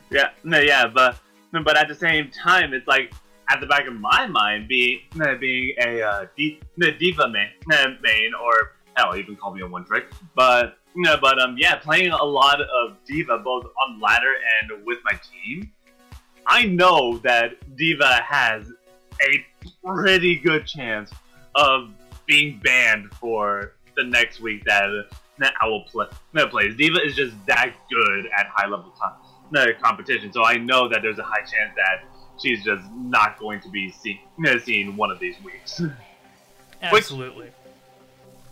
Yeah, 0.09 0.31
no, 0.45 0.61
yeah, 0.61 0.87
but 0.87 1.19
but 1.64 1.77
at 1.77 1.89
the 1.89 1.95
same 1.95 2.31
time, 2.31 2.73
it's 2.73 2.87
like 2.87 3.12
at 3.51 3.61
the 3.61 3.67
back 3.67 3.89
of 3.89 3.95
my 3.95 4.29
mind, 4.29 4.69
being 4.69 5.01
uh, 5.21 5.35
being 5.35 5.75
a 5.85 6.01
uh, 6.01 6.27
D- 6.37 6.61
D.Va 6.79 7.29
main, 7.29 7.49
uh, 7.73 7.89
main, 8.01 8.33
or 8.33 8.75
hell, 8.97 9.17
even 9.17 9.35
call 9.35 9.53
me 9.53 9.62
a 9.62 9.67
one 9.67 9.85
trick. 9.85 10.05
But 10.37 10.79
no, 10.97 11.16
but 11.20 11.40
um, 11.40 11.57
yeah, 11.59 11.76
playing 11.76 12.11
a 12.11 12.24
lot 12.24 12.61
of 12.61 12.97
D.Va 13.07 13.38
both 13.38 13.66
on 13.86 14.01
ladder 14.01 14.32
and 14.61 14.84
with 14.84 14.99
my 15.05 15.18
team. 15.30 15.70
I 16.47 16.64
know 16.64 17.18
that 17.18 17.76
D.Va 17.76 18.22
has 18.26 18.70
a 19.22 19.47
pretty 19.84 20.36
good 20.36 20.66
chance 20.66 21.11
of 21.55 21.90
being 22.26 22.61
banned 22.62 23.12
for 23.14 23.74
the 23.97 24.05
next 24.05 24.40
week 24.40 24.64
that 24.64 25.07
that 25.38 25.53
I 25.61 25.66
will 25.66 25.84
play 25.84 26.07
that 26.32 26.51
plays. 26.51 26.76
D.Va 26.76 26.99
is 27.05 27.14
just 27.14 27.34
that 27.47 27.74
good 27.90 28.26
at 28.38 28.47
high 28.47 28.66
level 28.66 28.92
competition, 29.82 30.32
so 30.32 30.44
I 30.44 30.57
know 30.57 30.88
that 30.88 31.03
there's 31.03 31.18
a 31.18 31.22
high 31.22 31.40
chance 31.40 31.72
that 31.76 32.05
she's 32.42 32.64
just 32.64 32.84
not 32.94 33.38
going 33.38 33.61
to 33.61 33.68
be 33.68 33.90
seen, 33.90 34.18
seen 34.64 34.97
one 34.97 35.11
of 35.11 35.18
these 35.18 35.36
weeks. 35.44 35.82
Absolutely. 36.82 37.47
Which, 37.47 37.55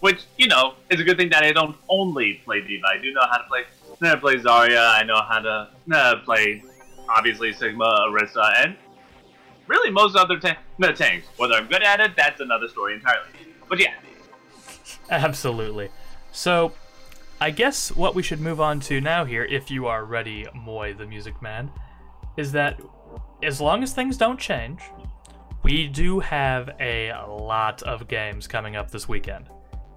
which, 0.05 0.27
you 0.37 0.47
know, 0.47 0.75
is 0.91 1.01
a 1.01 1.03
good 1.03 1.17
thing 1.17 1.31
that 1.31 1.43
I 1.43 1.51
don't 1.53 1.75
only 1.89 2.35
play 2.45 2.61
D.Va. 2.61 2.87
I 2.87 2.99
do 3.01 3.11
know 3.15 3.23
how 3.23 3.39
to 3.39 3.45
play, 3.45 3.63
I 3.63 4.05
know 4.05 4.09
how 4.09 4.15
to 4.17 4.21
play 4.21 4.37
Zarya. 4.37 5.01
I 5.01 5.03
know 5.03 5.23
how 5.27 5.39
to 5.39 5.71
uh, 5.95 6.17
play, 6.27 6.63
obviously, 7.09 7.55
Sigma, 7.55 7.87
Orisa, 8.11 8.53
and 8.63 8.77
really 9.67 9.91
most 9.91 10.15
other 10.15 10.39
ta 10.39 10.59
tanks. 10.79 11.27
Whether 11.39 11.55
I'm 11.55 11.69
good 11.69 11.83
at 11.83 12.01
it, 12.01 12.17
that's 12.17 12.43
another 12.43 12.69
story 12.69 12.93
entirely. 12.93 13.31
But 13.67 13.81
yeah. 13.81 13.95
Absolutely. 15.09 15.89
So, 16.33 16.75
I 17.41 17.49
guess 17.49 17.91
what 17.91 18.15
we 18.15 18.23
should 18.23 18.43
move 18.43 18.61
on 18.61 18.81
to 18.81 19.01
now 19.01 19.25
here, 19.25 19.45
if 19.45 19.71
you 19.71 19.87
are 19.87 20.05
ready, 20.05 20.45
Moy 20.55 20.93
the 20.93 21.07
Music 21.07 21.41
Man, 21.41 21.71
is 22.37 22.53
that 22.53 22.79
as 23.43 23.59
long 23.59 23.83
as 23.83 23.95
things 23.95 24.19
don't 24.19 24.39
change, 24.39 24.83
we 25.63 25.89
do 25.89 26.21
have 26.21 26.77
a 26.79 27.11
lot 27.27 27.83
of 27.85 28.07
games 28.07 28.47
coming 28.47 28.77
up 28.77 28.91
this 28.91 29.09
weekend. 29.09 29.49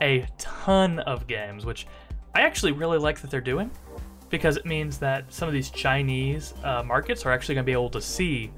A 0.01 0.27
ton 0.37 0.99
of 0.99 1.27
games, 1.27 1.65
which 1.65 1.87
I 2.35 2.41
actually 2.41 2.71
really 2.71 2.97
like 2.97 3.19
that 3.21 3.31
they're 3.31 3.41
doing 3.41 3.71
because 4.29 4.57
it 4.57 4.65
means 4.65 4.97
that 4.99 5.31
some 5.31 5.47
of 5.47 5.53
these 5.53 5.69
Chinese 5.69 6.53
uh, 6.63 6.83
markets 6.83 7.25
are 7.25 7.31
actually 7.31 7.55
going 7.55 7.63
to 7.63 7.67
be 7.67 7.73
able 7.73 7.89
to 7.89 8.01
see 8.01 8.51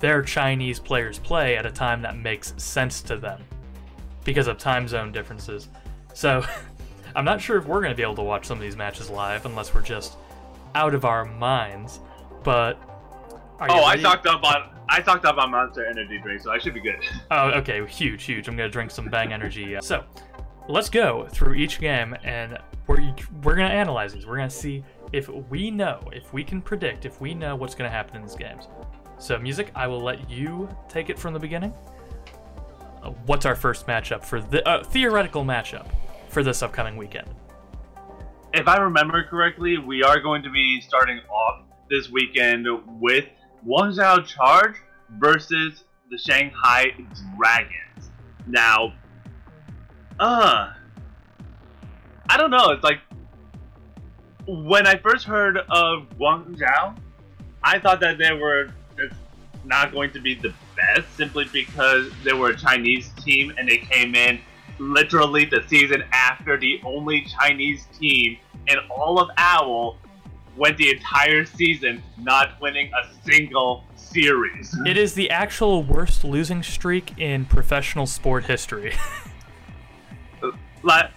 their 0.00 0.22
Chinese 0.22 0.78
players 0.78 1.18
play 1.18 1.56
at 1.56 1.66
a 1.66 1.70
time 1.70 2.02
that 2.02 2.16
makes 2.16 2.54
sense 2.56 3.02
to 3.02 3.16
them 3.16 3.42
because 4.24 4.46
of 4.46 4.58
time 4.58 4.88
zone 4.88 5.12
differences. 5.12 5.68
So, 6.14 6.44
I'm 7.16 7.24
not 7.24 7.40
sure 7.40 7.56
if 7.56 7.66
we're 7.66 7.80
going 7.80 7.92
to 7.92 7.96
be 7.96 8.02
able 8.02 8.16
to 8.16 8.22
watch 8.22 8.46
some 8.46 8.58
of 8.58 8.62
these 8.62 8.76
matches 8.76 9.10
live 9.10 9.46
unless 9.46 9.74
we're 9.74 9.82
just 9.82 10.16
out 10.74 10.94
of 10.94 11.04
our 11.04 11.24
minds. 11.24 12.00
But 12.44 12.78
oh, 13.60 13.84
I 13.84 13.96
talked 13.96 14.26
up 14.26 14.42
on 14.44 14.70
I 14.88 15.00
talked 15.00 15.24
up 15.24 15.38
on 15.38 15.52
Monster 15.52 15.86
Energy 15.86 16.18
drink, 16.18 16.42
so 16.42 16.50
I 16.50 16.58
should 16.58 16.74
be 16.74 16.80
good. 16.80 16.98
Oh, 17.30 17.50
okay, 17.50 17.86
huge, 17.86 18.24
huge. 18.24 18.48
I'm 18.48 18.56
gonna 18.56 18.68
drink 18.68 18.90
some 18.90 19.06
Bang 19.06 19.32
Energy. 19.32 19.76
So, 19.80 20.04
let's 20.68 20.88
go 20.88 21.26
through 21.30 21.54
each 21.54 21.80
game, 21.80 22.16
and 22.24 22.58
we're 22.86 23.14
we're 23.42 23.56
gonna 23.56 23.68
analyze 23.68 24.12
these. 24.12 24.26
We're 24.26 24.36
gonna 24.36 24.50
see 24.50 24.84
if 25.12 25.28
we 25.28 25.70
know, 25.70 26.08
if 26.12 26.32
we 26.32 26.44
can 26.44 26.60
predict, 26.60 27.04
if 27.04 27.20
we 27.20 27.34
know 27.34 27.56
what's 27.56 27.74
gonna 27.74 27.90
happen 27.90 28.16
in 28.16 28.22
these 28.22 28.36
games. 28.36 28.68
So, 29.18 29.38
music, 29.38 29.70
I 29.74 29.86
will 29.86 30.00
let 30.00 30.30
you 30.30 30.68
take 30.88 31.10
it 31.10 31.18
from 31.18 31.34
the 31.34 31.38
beginning. 31.38 31.74
Uh, 33.02 33.10
what's 33.26 33.44
our 33.44 33.54
first 33.54 33.86
matchup 33.86 34.24
for 34.24 34.40
the 34.40 34.66
uh, 34.66 34.82
theoretical 34.84 35.44
matchup 35.44 35.86
for 36.28 36.42
this 36.42 36.62
upcoming 36.62 36.96
weekend? 36.96 37.28
If 38.52 38.66
I 38.66 38.78
remember 38.78 39.22
correctly, 39.24 39.78
we 39.78 40.02
are 40.02 40.20
going 40.20 40.42
to 40.42 40.50
be 40.50 40.80
starting 40.80 41.20
off 41.28 41.64
this 41.88 42.10
weekend 42.10 42.66
with 42.98 43.26
Guangzhou 43.66 44.24
Charge 44.26 44.76
versus 45.18 45.84
the 46.10 46.18
Shanghai 46.18 46.92
Dragons. 47.36 48.10
Now, 48.46 48.94
uh, 50.20 50.72
I 52.28 52.36
don't 52.36 52.50
know. 52.50 52.70
It's 52.70 52.84
like 52.84 53.00
when 54.46 54.86
I 54.86 54.96
first 54.96 55.24
heard 55.24 55.56
of 55.56 56.06
Guangzhou, 56.18 56.96
I 57.62 57.78
thought 57.78 58.00
that 58.00 58.18
they 58.18 58.32
were 58.32 58.70
not 59.64 59.92
going 59.92 60.10
to 60.12 60.20
be 60.20 60.34
the 60.34 60.52
best 60.76 61.16
simply 61.16 61.46
because 61.52 62.10
they 62.24 62.32
were 62.32 62.50
a 62.50 62.56
Chinese 62.56 63.10
team 63.22 63.52
and 63.58 63.68
they 63.68 63.78
came 63.78 64.14
in 64.14 64.40
literally 64.78 65.44
the 65.44 65.62
season 65.68 66.04
after 66.12 66.58
the 66.58 66.80
only 66.84 67.22
Chinese 67.22 67.86
team 67.98 68.38
in 68.66 68.78
all 68.90 69.20
of 69.20 69.30
OWL 69.38 69.98
went 70.56 70.76
the 70.76 70.90
entire 70.90 71.44
season 71.44 72.02
not 72.18 72.60
winning 72.60 72.90
a 72.92 73.24
single 73.24 73.84
series. 73.94 74.74
It 74.86 74.96
is 74.96 75.14
the 75.14 75.30
actual 75.30 75.82
worst 75.82 76.24
losing 76.24 76.62
streak 76.62 77.18
in 77.18 77.44
professional 77.44 78.06
sport 78.06 78.44
history. 78.44 78.94
like, 80.82 81.10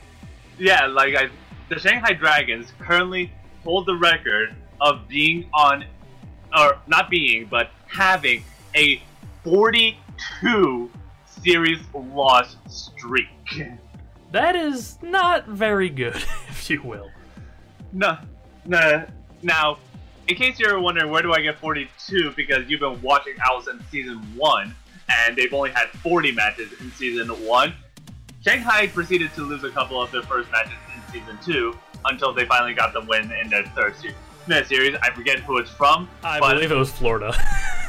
yeah, 0.58 0.88
like 0.88 1.16
I, 1.16 1.30
the 1.70 1.80
Shanghai 1.80 2.14
Dragons 2.14 2.72
currently 2.80 3.32
hold 3.64 3.86
the 3.86 3.96
record 3.96 4.56
of 4.82 5.08
being 5.08 5.50
on, 5.54 5.86
or 6.58 6.80
not 6.88 7.10
being, 7.10 7.48
but 7.50 7.72
having 7.88 8.44
a 8.76 9.02
42 9.44 10.92
series 11.26 11.80
loss 11.94 12.58
streak. 12.68 13.28
That 14.32 14.56
is 14.56 14.98
not 15.02 15.48
very 15.48 15.90
good, 15.90 16.16
if 16.50 16.70
you 16.70 16.82
will. 16.82 17.12
No, 17.92 18.18
no. 18.66 19.06
Now, 19.42 19.78
in 20.28 20.36
case 20.36 20.60
you're 20.60 20.80
wondering 20.80 21.12
where 21.12 21.22
do 21.22 21.34
I 21.34 21.42
get 21.42 21.60
42, 21.60 22.34
because 22.36 22.70
you've 22.70 22.80
been 22.80 23.02
watching 23.02 23.36
Owls 23.48 23.68
in 23.68 23.80
season 23.92 24.18
one, 24.36 24.76
and 25.10 25.36
they've 25.36 25.54
only 25.54 25.72
had 25.72 25.90
40 25.90 26.32
matches 26.32 26.72
in 26.80 26.92
season 26.94 27.28
one. 27.46 27.74
Shanghai 28.44 28.88
proceeded 28.88 29.34
to 29.36 29.42
lose 29.42 29.64
a 29.64 29.72
couple 29.72 30.02
of 30.02 30.12
their 30.12 30.22
first 30.24 30.52
matches 30.52 30.74
in 30.94 31.14
season 31.14 31.40
two 31.42 31.78
until 32.06 32.34
they 32.34 32.46
finally 32.46 32.74
got 32.74 32.92
the 32.92 33.02
win 33.02 33.32
in 33.32 33.50
their 33.50 33.64
third 33.68 33.96
series. 33.96 34.68
series. 34.68 34.98
I 35.02 35.12
forget 35.12 35.40
who 35.40 35.60
it's 35.60 35.72
from. 35.72 36.10
I 36.24 36.40
but... 36.40 36.56
believe 36.56 36.72
it 36.72 36.76
was 36.76 36.92
Florida. 36.92 37.34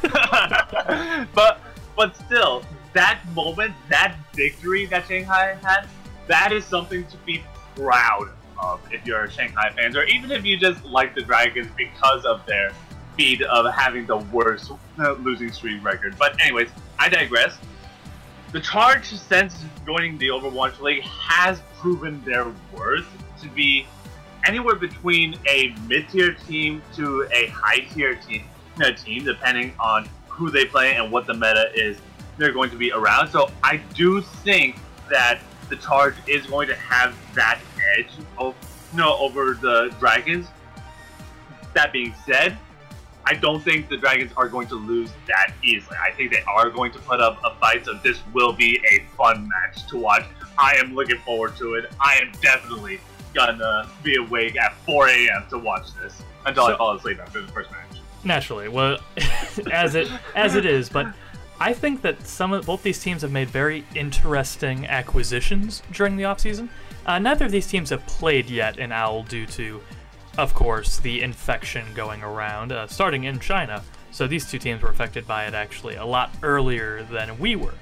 but 1.34 1.60
but 1.96 2.16
still, 2.16 2.64
that 2.92 3.20
moment, 3.34 3.74
that 3.88 4.16
victory 4.32 4.86
that 4.86 5.08
Shanghai 5.08 5.56
had, 5.60 5.88
that 6.28 6.52
is 6.52 6.64
something 6.64 7.04
to 7.06 7.16
be 7.18 7.42
proud 7.74 8.30
of 8.62 8.80
if 8.92 9.04
you're 9.04 9.28
Shanghai 9.28 9.70
fans, 9.70 9.96
or 9.96 10.04
even 10.04 10.30
if 10.30 10.44
you 10.44 10.56
just 10.56 10.84
like 10.84 11.16
the 11.16 11.22
Dragons 11.22 11.68
because 11.76 12.24
of 12.24 12.46
their 12.46 12.70
feat 13.16 13.42
of 13.42 13.72
having 13.74 14.06
the 14.06 14.18
worst 14.18 14.70
uh, 15.00 15.12
losing 15.14 15.50
streak 15.50 15.82
record. 15.82 16.16
But 16.16 16.40
anyways, 16.40 16.68
I 16.98 17.08
digress. 17.08 17.58
The 18.54 18.60
Charge, 18.60 19.06
since 19.06 19.64
joining 19.84 20.16
the 20.16 20.28
Overwatch 20.28 20.78
League, 20.78 21.02
has 21.02 21.60
proven 21.76 22.22
their 22.24 22.46
worth 22.72 23.08
to 23.42 23.48
be 23.48 23.84
anywhere 24.46 24.76
between 24.76 25.36
a 25.48 25.74
mid-tier 25.88 26.34
team 26.46 26.80
to 26.94 27.28
a 27.32 27.48
high-tier 27.48 28.14
team, 28.14 28.44
uh, 28.80 28.92
team, 28.92 29.24
depending 29.24 29.74
on 29.80 30.08
who 30.28 30.50
they 30.50 30.66
play 30.66 30.94
and 30.94 31.10
what 31.10 31.26
the 31.26 31.34
meta 31.34 31.68
is 31.74 31.98
they're 32.38 32.52
going 32.52 32.70
to 32.70 32.76
be 32.76 32.92
around. 32.92 33.28
So 33.28 33.50
I 33.64 33.78
do 33.92 34.20
think 34.20 34.76
that 35.10 35.40
the 35.68 35.74
Charge 35.74 36.14
is 36.28 36.46
going 36.46 36.68
to 36.68 36.76
have 36.76 37.16
that 37.34 37.58
edge 37.98 38.12
of, 38.38 38.54
no, 38.94 39.16
over 39.16 39.54
the 39.60 39.92
Dragons. 39.98 40.46
That 41.72 41.92
being 41.92 42.14
said, 42.24 42.56
I 43.26 43.34
don't 43.34 43.62
think 43.62 43.88
the 43.88 43.96
Dragons 43.96 44.32
are 44.36 44.48
going 44.48 44.68
to 44.68 44.74
lose 44.74 45.10
that 45.26 45.54
easily. 45.62 45.96
I 45.96 46.12
think 46.12 46.32
they 46.32 46.42
are 46.42 46.68
going 46.70 46.92
to 46.92 46.98
put 46.98 47.20
up 47.20 47.40
a 47.44 47.54
fight, 47.56 47.86
so 47.86 47.94
this 47.94 48.20
will 48.32 48.52
be 48.52 48.82
a 48.90 49.04
fun 49.16 49.48
match 49.48 49.86
to 49.88 49.96
watch. 49.96 50.24
I 50.58 50.74
am 50.76 50.94
looking 50.94 51.18
forward 51.18 51.56
to 51.56 51.74
it. 51.74 51.90
I 52.00 52.18
am 52.22 52.32
definitely 52.40 53.00
gonna 53.34 53.88
be 54.02 54.16
awake 54.16 54.56
at 54.56 54.74
4 54.86 55.08
a.m. 55.08 55.44
to 55.50 55.58
watch 55.58 55.88
this 56.00 56.22
until 56.46 56.66
so, 56.66 56.74
I 56.74 56.76
fall 56.78 56.96
asleep 56.96 57.18
after 57.20 57.42
the 57.42 57.48
first 57.48 57.70
match. 57.70 58.00
Naturally, 58.22 58.68
well, 58.68 58.98
as 59.72 59.94
it 59.94 60.08
as 60.34 60.54
it 60.54 60.64
is, 60.64 60.88
but 60.88 61.12
I 61.60 61.72
think 61.72 62.02
that 62.02 62.26
some 62.26 62.52
of 62.52 62.66
both 62.66 62.82
these 62.82 63.02
teams 63.02 63.22
have 63.22 63.32
made 63.32 63.48
very 63.50 63.84
interesting 63.94 64.86
acquisitions 64.86 65.82
during 65.92 66.16
the 66.16 66.24
offseason. 66.24 66.68
Uh, 67.06 67.18
neither 67.18 67.44
of 67.44 67.50
these 67.50 67.66
teams 67.66 67.90
have 67.90 68.04
played 68.06 68.48
yet 68.48 68.78
in 68.78 68.92
OWL 68.92 69.24
due 69.24 69.46
to, 69.46 69.80
of 70.36 70.54
course, 70.54 70.98
the 70.98 71.22
infection 71.22 71.86
going 71.94 72.22
around, 72.22 72.72
uh, 72.72 72.86
starting 72.86 73.24
in 73.24 73.38
China. 73.38 73.82
So 74.10 74.26
these 74.26 74.50
two 74.50 74.58
teams 74.58 74.82
were 74.82 74.88
affected 74.88 75.26
by 75.26 75.46
it 75.46 75.54
actually 75.54 75.96
a 75.96 76.04
lot 76.04 76.30
earlier 76.42 77.04
than 77.04 77.38
we 77.38 77.56
were. 77.56 77.74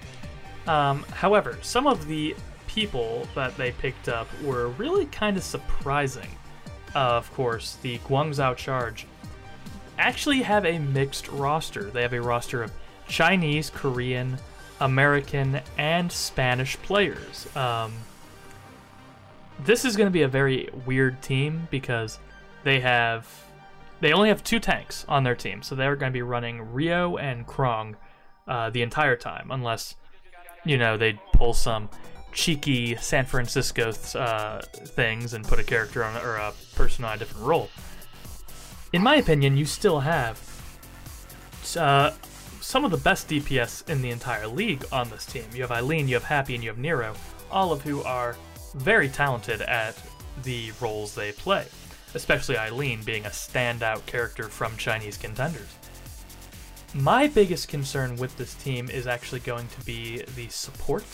Um, 0.66 1.02
however, 1.12 1.58
some 1.62 1.86
of 1.86 2.06
the 2.06 2.34
people 2.66 3.26
that 3.34 3.56
they 3.56 3.72
picked 3.72 4.08
up 4.08 4.28
were 4.42 4.68
really 4.68 5.06
kind 5.06 5.36
of 5.36 5.42
surprising. 5.42 6.28
Uh, 6.94 6.98
of 6.98 7.32
course, 7.34 7.76
the 7.82 7.98
Guangzhou 7.98 8.56
Charge 8.56 9.06
actually 9.98 10.42
have 10.42 10.64
a 10.64 10.78
mixed 10.78 11.28
roster. 11.28 11.84
They 11.90 12.02
have 12.02 12.12
a 12.12 12.20
roster 12.20 12.62
of 12.62 12.72
Chinese, 13.08 13.70
Korean, 13.70 14.38
American, 14.80 15.60
and 15.78 16.10
Spanish 16.10 16.76
players. 16.78 17.54
Um, 17.56 17.92
this 19.64 19.84
is 19.84 19.96
going 19.96 20.06
to 20.06 20.12
be 20.12 20.22
a 20.22 20.28
very 20.28 20.68
weird 20.86 21.22
team 21.22 21.68
because 21.70 22.18
they 22.64 22.80
have 22.80 23.28
they 24.00 24.12
only 24.12 24.30
have 24.30 24.42
two 24.42 24.58
tanks 24.58 25.04
on 25.08 25.22
their 25.22 25.36
team, 25.36 25.62
so 25.62 25.74
they're 25.74 25.96
going 25.96 26.10
to 26.10 26.16
be 26.16 26.22
running 26.22 26.72
Rio 26.72 27.16
and 27.16 27.46
Krong 27.46 27.94
uh, 28.48 28.70
the 28.70 28.82
entire 28.82 29.16
time, 29.16 29.50
unless 29.50 29.94
you 30.64 30.76
know 30.76 30.96
they 30.96 31.20
pull 31.32 31.54
some 31.54 31.88
cheeky 32.32 32.96
San 32.96 33.26
Francisco 33.26 33.92
uh, 34.18 34.60
things 34.62 35.34
and 35.34 35.46
put 35.46 35.58
a 35.58 35.64
character 35.64 36.02
on 36.02 36.16
or 36.24 36.36
a 36.36 36.52
person 36.74 37.04
on 37.04 37.14
a 37.14 37.18
different 37.18 37.46
role. 37.46 37.68
In 38.92 39.02
my 39.02 39.16
opinion, 39.16 39.56
you 39.56 39.64
still 39.64 40.00
have 40.00 40.40
uh, 41.78 42.10
some 42.60 42.84
of 42.84 42.90
the 42.90 42.96
best 42.96 43.28
DPS 43.28 43.88
in 43.88 44.02
the 44.02 44.10
entire 44.10 44.46
league 44.46 44.84
on 44.92 45.08
this 45.10 45.26
team. 45.26 45.44
You 45.54 45.62
have 45.62 45.70
Eileen, 45.70 46.08
you 46.08 46.14
have 46.14 46.24
Happy, 46.24 46.54
and 46.54 46.62
you 46.62 46.70
have 46.70 46.78
Nero, 46.78 47.14
all 47.50 47.72
of 47.72 47.82
who 47.82 48.02
are 48.02 48.36
very 48.74 49.08
talented 49.08 49.62
at 49.62 49.96
the 50.42 50.72
roles 50.80 51.14
they 51.14 51.32
play, 51.32 51.66
especially 52.14 52.56
Eileen 52.56 53.02
being 53.02 53.26
a 53.26 53.30
standout 53.30 54.04
character 54.06 54.44
from 54.44 54.76
Chinese 54.76 55.16
contenders. 55.16 55.68
My 56.94 57.26
biggest 57.26 57.68
concern 57.68 58.16
with 58.16 58.36
this 58.36 58.54
team 58.54 58.90
is 58.90 59.06
actually 59.06 59.40
going 59.40 59.66
to 59.68 59.84
be 59.84 60.22
the 60.36 60.48
support, 60.48 61.04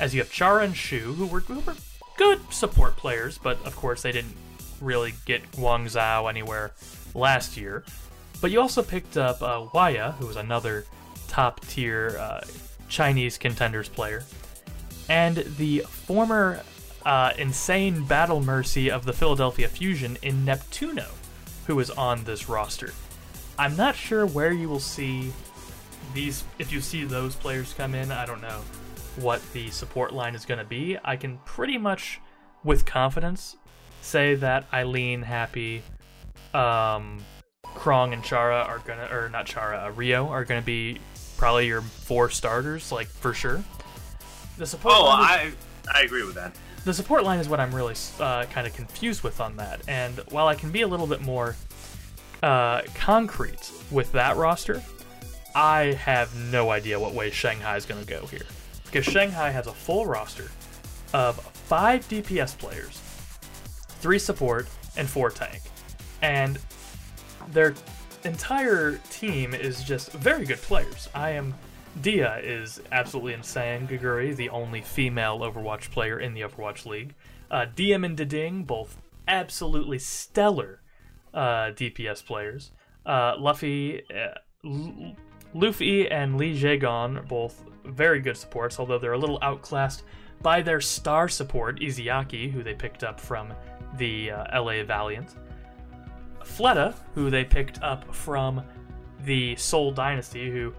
as 0.00 0.12
you 0.12 0.20
have 0.20 0.32
Chara 0.32 0.64
and 0.64 0.76
Shu, 0.76 1.12
who 1.12 1.26
were, 1.26 1.40
who 1.40 1.60
were 1.60 1.76
good 2.16 2.40
support 2.52 2.96
players, 2.96 3.38
but 3.38 3.64
of 3.64 3.76
course 3.76 4.02
they 4.02 4.12
didn't 4.12 4.34
really 4.80 5.14
get 5.24 5.50
Guangzhou 5.52 6.28
anywhere 6.28 6.72
last 7.14 7.56
year. 7.56 7.84
But 8.40 8.50
you 8.50 8.60
also 8.60 8.82
picked 8.82 9.16
up 9.16 9.40
uh, 9.40 9.66
Waya, 9.72 10.12
who 10.18 10.26
was 10.26 10.36
another 10.36 10.84
top 11.28 11.64
tier 11.66 12.16
uh, 12.18 12.40
Chinese 12.88 13.38
contenders 13.38 13.88
player, 13.88 14.24
and 15.08 15.36
the 15.58 15.80
former 15.80 16.60
uh, 17.04 17.32
insane 17.38 18.04
battle 18.04 18.40
mercy 18.40 18.90
of 18.90 19.04
the 19.04 19.12
Philadelphia 19.12 19.68
Fusion 19.68 20.16
in 20.22 20.44
Neptuno, 20.44 21.08
who 21.66 21.78
is 21.80 21.90
on 21.90 22.24
this 22.24 22.48
roster. 22.48 22.92
I'm 23.58 23.76
not 23.76 23.94
sure 23.94 24.26
where 24.26 24.52
you 24.52 24.68
will 24.68 24.80
see 24.80 25.32
these, 26.12 26.44
if 26.58 26.72
you 26.72 26.80
see 26.80 27.04
those 27.04 27.34
players 27.34 27.72
come 27.72 27.94
in, 27.94 28.10
I 28.10 28.26
don't 28.26 28.42
know 28.42 28.60
what 29.16 29.40
the 29.52 29.70
support 29.70 30.12
line 30.12 30.34
is 30.34 30.44
going 30.44 30.58
to 30.58 30.64
be. 30.64 30.98
I 31.04 31.16
can 31.16 31.38
pretty 31.44 31.78
much, 31.78 32.20
with 32.64 32.84
confidence, 32.84 33.56
say 34.00 34.34
that 34.36 34.66
Eileen, 34.72 35.22
Happy, 35.22 35.82
um, 36.52 37.22
Krong, 37.64 38.12
and 38.12 38.22
Chara 38.22 38.62
are 38.62 38.78
gonna, 38.80 39.08
or 39.10 39.28
not 39.28 39.46
Chara, 39.46 39.86
uh, 39.86 39.90
Rio 39.90 40.28
are 40.28 40.44
gonna 40.44 40.62
be 40.62 41.00
probably 41.36 41.66
your 41.66 41.82
four 41.82 42.30
starters, 42.30 42.92
like 42.92 43.08
for 43.08 43.34
sure. 43.34 43.62
The 44.58 44.66
support. 44.66 44.94
Oh, 44.96 45.06
I 45.06 45.52
I 45.92 46.02
agree 46.02 46.24
with 46.24 46.36
that. 46.36 46.56
The 46.84 46.92
support 46.92 47.24
line 47.24 47.38
is 47.38 47.48
what 47.48 47.60
I'm 47.60 47.74
really 47.74 47.94
uh, 48.20 48.44
kind 48.44 48.66
of 48.66 48.74
confused 48.74 49.22
with 49.22 49.40
on 49.40 49.56
that, 49.56 49.80
and 49.88 50.18
while 50.28 50.48
I 50.48 50.54
can 50.54 50.70
be 50.70 50.82
a 50.82 50.86
little 50.86 51.06
bit 51.06 51.22
more 51.22 51.56
uh, 52.42 52.82
concrete 52.94 53.72
with 53.90 54.12
that 54.12 54.36
roster, 54.36 54.82
I 55.54 55.92
have 55.92 56.34
no 56.36 56.70
idea 56.70 57.00
what 57.00 57.14
way 57.14 57.30
Shanghai 57.30 57.76
is 57.76 57.86
going 57.86 58.04
to 58.04 58.06
go 58.06 58.26
here. 58.26 58.44
Because 58.84 59.06
Shanghai 59.06 59.50
has 59.50 59.66
a 59.66 59.72
full 59.72 60.04
roster 60.04 60.50
of 61.14 61.40
five 61.40 62.06
DPS 62.08 62.58
players, 62.58 63.00
three 64.00 64.18
support, 64.18 64.68
and 64.96 65.08
four 65.08 65.30
tank. 65.30 65.62
And 66.20 66.58
their 67.48 67.74
entire 68.24 68.98
team 69.10 69.54
is 69.54 69.82
just 69.84 70.12
very 70.12 70.44
good 70.44 70.58
players. 70.58 71.08
I 71.14 71.30
am. 71.30 71.54
Diya 72.00 72.42
is 72.42 72.80
absolutely 72.92 73.34
insane. 73.34 73.86
Geguri, 73.86 74.34
the 74.34 74.50
only 74.50 74.80
female 74.80 75.40
Overwatch 75.40 75.90
player 75.90 76.18
in 76.18 76.34
the 76.34 76.42
Overwatch 76.42 76.86
League. 76.86 77.14
Uh, 77.50 77.66
Diem 77.74 78.04
and 78.04 78.16
DDing, 78.16 78.66
both 78.66 78.98
absolutely 79.28 79.98
stellar 79.98 80.80
uh, 81.32 81.70
DPS 81.72 82.24
players. 82.24 82.72
Uh, 83.06 83.34
Luffy, 83.38 84.02
uh, 84.10 84.38
L- 84.64 85.16
Luffy 85.54 86.10
and 86.10 86.36
Lee 86.36 86.58
Jaegon, 86.58 87.28
both 87.28 87.62
very 87.84 88.20
good 88.20 88.36
supports, 88.36 88.80
although 88.80 88.98
they're 88.98 89.12
a 89.12 89.18
little 89.18 89.38
outclassed 89.42 90.02
by 90.42 90.62
their 90.62 90.80
star 90.80 91.28
support, 91.28 91.80
Izayaki, 91.80 92.50
who 92.50 92.62
they 92.62 92.74
picked 92.74 93.04
up 93.04 93.20
from 93.20 93.52
the 93.96 94.30
uh, 94.30 94.62
LA 94.62 94.82
Valiant. 94.82 95.36
Fleta, 96.42 96.94
who 97.14 97.30
they 97.30 97.44
picked 97.44 97.82
up 97.82 98.14
from 98.14 98.62
the 99.24 99.56
Seoul 99.56 99.92
Dynasty, 99.92 100.50
who, 100.50 100.74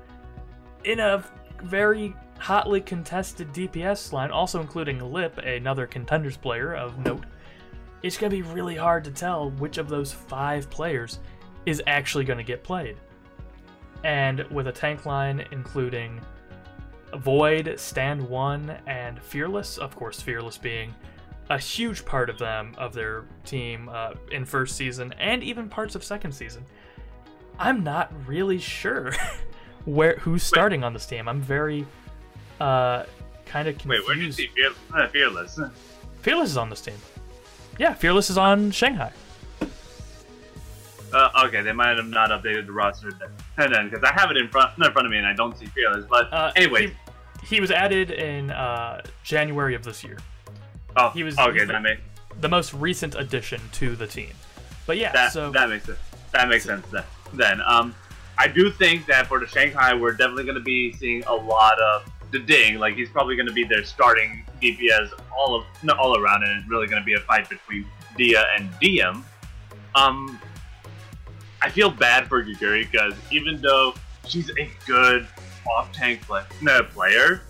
in 0.86 1.00
a 1.00 1.24
very 1.64 2.16
hotly 2.40 2.80
contested 2.82 3.52
DPS 3.54 4.14
line, 4.14 4.32
also 4.32 4.62
including 4.62 5.00
Lip, 5.00 5.38
another 5.40 5.88
contenders 5.88 6.38
player 6.38 6.76
of 6.76 6.98
note, 7.00 7.26
it's 8.04 8.18
going 8.18 8.30
to 8.30 8.36
be 8.36 8.44
really 8.44 8.76
hard 8.76 9.04
to 9.06 9.12
tell 9.12 9.50
which 9.52 9.78
of 9.78 9.90
those 9.90 10.12
five 10.12 10.70
players 10.70 11.20
is 11.66 11.82
actually 11.88 12.24
going 12.24 12.38
to 12.38 12.44
get 12.44 12.64
played. 12.64 12.98
And 14.04 14.42
with 14.52 14.68
a 14.68 14.72
tank 14.72 15.06
line 15.06 15.46
including 15.52 16.22
Void, 17.18 17.74
Stand 17.80 18.22
One, 18.22 18.78
and 18.88 19.22
Fearless, 19.22 19.78
of 19.78 19.96
course, 19.96 20.22
Fearless 20.22 20.58
being 20.58 20.94
a 21.50 21.58
huge 21.58 22.06
part 22.06 22.30
of 22.30 22.38
them 22.38 22.74
of 22.78 22.94
their 22.94 23.24
team 23.46 23.90
uh, 23.92 24.14
in 24.32 24.46
first 24.46 24.76
season 24.76 25.14
and 25.14 25.44
even 25.44 25.70
parts 25.70 25.96
of 25.96 26.04
second 26.04 26.32
season. 26.34 26.66
I'm 27.58 27.84
not 27.84 28.12
really 28.28 28.60
sure 28.60 29.14
where 29.86 30.16
who's 30.18 30.44
starting 30.44 30.82
Wait. 30.82 30.88
on 30.88 30.94
this 30.94 31.06
team. 31.06 31.28
I'm 31.28 31.42
very 31.42 31.86
uh, 32.60 33.04
kind 33.46 33.68
of 33.68 33.78
confused. 33.78 34.02
Wait, 34.02 34.08
where 34.08 34.16
did 34.16 34.26
you 34.26 34.32
see 34.32 34.50
Fearless? 35.12 35.60
Fearless 36.22 36.50
is 36.52 36.58
on 36.58 36.70
this 36.70 36.82
team. 36.82 36.96
Yeah, 37.78 37.94
Fearless 37.94 38.30
is 38.30 38.38
on 38.38 38.72
Shanghai. 38.72 39.12
Uh, 41.14 41.30
okay, 41.46 41.62
they 41.62 41.72
might 41.72 41.96
have 41.96 42.08
not 42.08 42.30
updated 42.30 42.66
the 42.66 42.72
roster 42.74 43.12
then, 43.58 43.90
because 43.90 44.04
I 44.04 44.12
have 44.14 44.32
it 44.32 44.38
in 44.38 44.50
front, 44.50 44.72
in 44.78 44.84
front 44.92 45.06
of 45.06 45.12
me, 45.12 45.18
and 45.18 45.28
I 45.28 45.34
don't 45.34 45.58
see 45.58 45.66
Fearless. 45.68 46.06
But 46.10 46.34
uh, 46.34 46.52
anyway, 46.56 46.88
he, 47.42 47.56
he, 47.56 47.62
was 47.62 47.72
added 47.72 48.12
in 48.12 48.52
uh, 48.52 49.02
January 49.24 49.76
of 49.76 49.84
this 49.84 50.04
year. 50.04 50.18
Oh, 50.98 51.10
he 51.10 51.24
was 51.24 51.38
okay. 51.38 51.64
That 51.64 51.82
makes 51.82 52.02
the 52.42 52.50
most 52.50 52.74
recent 52.74 53.16
addition 53.16 53.62
to 53.74 53.96
the 53.96 54.08
team. 54.08 54.32
But 54.86 54.98
yeah, 54.98 55.12
that, 55.14 55.32
so 55.32 55.52
that 55.52 55.70
makes 55.70 55.86
sense. 55.86 56.00
That 56.32 56.50
makes 56.50 56.66
sense 56.66 56.86
then. 56.88 57.04
Then, 57.34 57.62
um, 57.66 57.96
I 58.38 58.48
do 58.48 58.72
think 58.72 59.06
that 59.06 59.28
for 59.28 59.40
the 59.40 59.48
Shanghai, 59.48 59.94
we're 59.94 60.14
definitely 60.14 60.44
going 60.44 60.58
to 60.58 60.64
be 60.64 60.94
seeing 60.94 61.24
a 61.24 61.34
lot 61.34 61.80
of 61.80 62.10
the 62.32 62.40
Ding. 62.40 62.80
Like 62.80 62.96
he's 62.96 63.10
probably 63.10 63.36
going 63.36 63.48
to 63.48 63.54
be 63.54 63.64
their 63.64 63.84
starting 63.84 64.46
DPS 64.62 65.12
all 65.38 65.56
of 65.56 65.66
not 65.84 65.98
all 65.98 66.20
around, 66.20 66.44
and 66.44 66.60
it's 66.60 66.70
really 66.70 66.88
going 66.88 67.02
to 67.02 67.06
be 67.06 67.14
a 67.14 67.20
fight 67.20 67.50
between 67.50 67.86
Diya 68.18 68.44
and 68.58 68.70
Diem. 68.80 69.24
Um, 69.96 70.40
I 71.62 71.70
feel 71.70 71.90
bad 71.90 72.28
for 72.28 72.44
Geguri 72.44 72.90
because 72.90 73.14
even 73.32 73.62
though 73.62 73.94
she's 74.28 74.50
a 74.52 74.70
good 74.86 75.28
off-tank 75.78 76.22
play, 76.24 76.44
no, 76.62 76.84
player, 76.84 77.42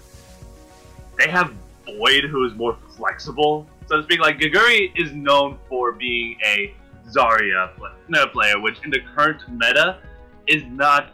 they 1.18 1.30
have 1.30 1.54
Void 1.86 2.24
who 2.24 2.46
is 2.46 2.54
more 2.56 2.76
flexible, 2.96 3.68
so 3.88 3.98
to 3.98 4.04
speak. 4.04 4.20
Like 4.20 4.40
Geguri 4.40 4.92
is 4.96 5.14
known 5.14 5.60
for 5.70 5.92
being 5.92 6.38
a 6.44 6.74
Zarya 7.10 7.72
no, 8.08 8.26
player, 8.28 8.60
which 8.60 8.78
in 8.84 8.90
the 8.90 9.00
current 9.16 9.42
meta 9.50 10.00
is 10.48 10.64
not 10.66 11.12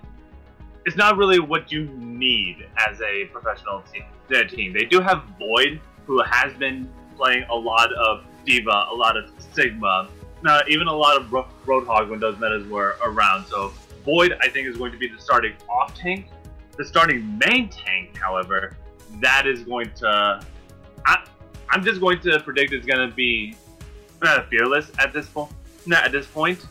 it's 0.85 0.95
not 0.95 1.17
really 1.17 1.39
what 1.39 1.71
you 1.71 1.85
need 1.85 2.65
as 2.77 2.99
a 3.01 3.25
professional 3.25 3.83
team. 3.93 4.03
team. 4.49 4.73
They 4.73 4.85
do 4.85 4.99
have 4.99 5.23
Void, 5.37 5.79
who 6.07 6.23
has 6.23 6.53
been 6.53 6.91
playing 7.15 7.43
a 7.51 7.55
lot 7.55 7.93
of 7.93 8.23
D.Va, 8.45 8.87
a 8.89 8.95
lot 8.95 9.15
of 9.15 9.29
Sigma, 9.53 10.09
now 10.43 10.61
even 10.67 10.87
a 10.87 10.93
lot 10.93 11.21
of 11.21 11.27
Roadhog 11.65 12.09
when 12.09 12.19
those 12.19 12.39
metas 12.39 12.67
were 12.67 12.97
around. 13.03 13.45
So 13.47 13.71
Void, 14.05 14.35
I 14.41 14.49
think, 14.49 14.67
is 14.67 14.77
going 14.77 14.91
to 14.91 14.97
be 14.97 15.07
the 15.07 15.19
starting 15.19 15.53
off 15.69 15.93
tank. 15.95 16.27
The 16.77 16.85
starting 16.85 17.39
main 17.45 17.69
tank, 17.69 18.17
however, 18.17 18.75
that 19.19 19.45
is 19.45 19.63
going 19.63 19.91
to. 19.97 20.43
I, 21.05 21.25
I'm 21.69 21.83
just 21.83 22.01
going 22.01 22.19
to 22.21 22.39
predict 22.39 22.73
it's 22.73 22.85
going 22.85 23.07
to 23.07 23.15
be 23.15 23.55
uh, 24.21 24.43
fearless 24.43 24.91
at 24.97 25.13
this 25.13 25.27
point. 25.27 25.51
At 25.93 26.11
this 26.11 26.25
point, 26.27 26.65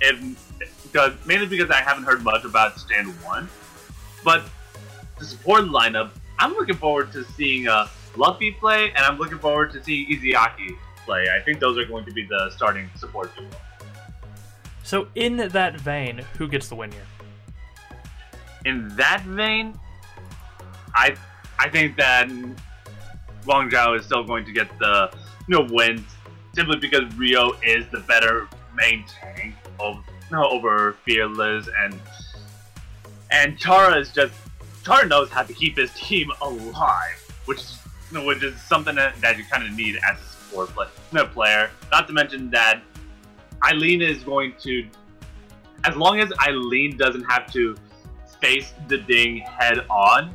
if 0.00 0.43
because 0.82 1.12
mainly 1.26 1.46
because 1.46 1.70
I 1.70 1.80
haven't 1.80 2.04
heard 2.04 2.22
much 2.22 2.44
about 2.44 2.78
Stand 2.78 3.08
One, 3.22 3.48
but 4.24 4.44
the 5.18 5.24
support 5.24 5.64
lineup, 5.64 6.10
I'm 6.38 6.52
looking 6.52 6.76
forward 6.76 7.12
to 7.12 7.24
seeing 7.24 7.68
uh, 7.68 7.88
Luffy 8.16 8.52
play, 8.52 8.90
and 8.90 8.98
I'm 8.98 9.18
looking 9.18 9.38
forward 9.38 9.72
to 9.72 9.82
seeing 9.82 10.08
Izayaki 10.08 10.76
play. 11.04 11.26
I 11.34 11.40
think 11.40 11.60
those 11.60 11.78
are 11.78 11.84
going 11.84 12.04
to 12.04 12.12
be 12.12 12.24
the 12.24 12.50
starting 12.50 12.88
support 12.96 13.34
duo. 13.36 13.46
So, 14.82 15.08
in 15.14 15.36
that 15.36 15.80
vein, 15.80 16.18
who 16.38 16.46
gets 16.48 16.68
the 16.68 16.74
win 16.74 16.92
here? 16.92 17.06
In 18.64 18.94
that 18.96 19.22
vein, 19.22 19.78
I 20.94 21.16
I 21.58 21.68
think 21.68 21.96
that 21.96 22.28
Guangzhou 23.46 23.98
is 23.98 24.06
still 24.06 24.24
going 24.24 24.44
to 24.44 24.52
get 24.52 24.68
the 24.78 25.10
you 25.48 25.58
know 25.58 25.66
win 25.70 26.04
simply 26.54 26.78
because 26.78 27.12
Rio 27.16 27.52
is 27.62 27.86
the 27.92 28.00
better 28.00 28.48
main 28.74 29.04
tank 29.06 29.54
of 29.80 30.04
no, 30.30 30.48
over 30.48 30.96
Fearless 31.04 31.68
and 31.78 31.98
and 33.30 33.58
Chara 33.58 33.98
is 33.98 34.12
just 34.12 34.34
Chara 34.84 35.06
knows 35.06 35.30
how 35.30 35.42
to 35.42 35.52
keep 35.52 35.76
his 35.76 35.92
team 35.94 36.30
alive, 36.40 37.32
which 37.46 37.58
is 37.58 37.78
which 38.12 38.42
is 38.42 38.60
something 38.62 38.94
that, 38.94 39.20
that 39.20 39.36
you 39.38 39.44
kind 39.44 39.64
of 39.64 39.72
need 39.72 39.98
as 40.08 40.20
a 40.20 40.24
support 40.24 40.68
play, 40.70 40.86
no 41.12 41.26
player. 41.26 41.70
Not 41.90 42.06
to 42.08 42.12
mention 42.12 42.50
that 42.50 42.80
Eileen 43.64 44.02
is 44.02 44.22
going 44.22 44.54
to, 44.60 44.86
as 45.84 45.96
long 45.96 46.20
as 46.20 46.30
Eileen 46.46 46.96
doesn't 46.96 47.24
have 47.24 47.50
to 47.52 47.76
face 48.40 48.72
the 48.88 48.98
ding 48.98 49.38
head 49.38 49.80
on, 49.90 50.34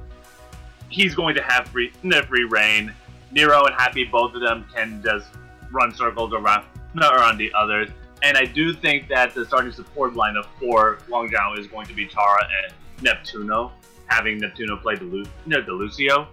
he's 0.90 1.16
going 1.16 1.36
to 1.36 1.44
have 1.44 1.68
free 1.70 1.92
free 2.28 2.44
reign. 2.46 2.94
Nero 3.32 3.64
and 3.66 3.76
Happy, 3.76 4.06
both 4.06 4.34
of 4.34 4.42
them 4.42 4.66
can 4.74 5.02
just 5.04 5.28
run 5.72 5.94
circles 5.94 6.34
around 6.34 6.66
no 6.96 7.10
around 7.12 7.38
the 7.38 7.54
others. 7.54 7.90
And 8.24 8.38
I 8.38 8.46
do 8.46 8.74
think 8.74 9.08
that 9.10 9.34
the 9.34 9.46
starting 9.46 9.72
support 9.72 10.14
lineup 10.14 10.48
for 10.60 11.00
Guangzhou 11.10 11.58
is 11.58 11.68
going 11.68 11.88
to 11.88 11.94
be 11.94 12.06
Chara 12.06 12.48
and 12.64 12.74
Neptuno, 13.06 13.72
having 14.08 14.42
Neptuno 14.42 14.82
play 14.82 14.96
Delu- 14.96 15.28
no, 15.46 15.62
Delucio. 15.62 16.28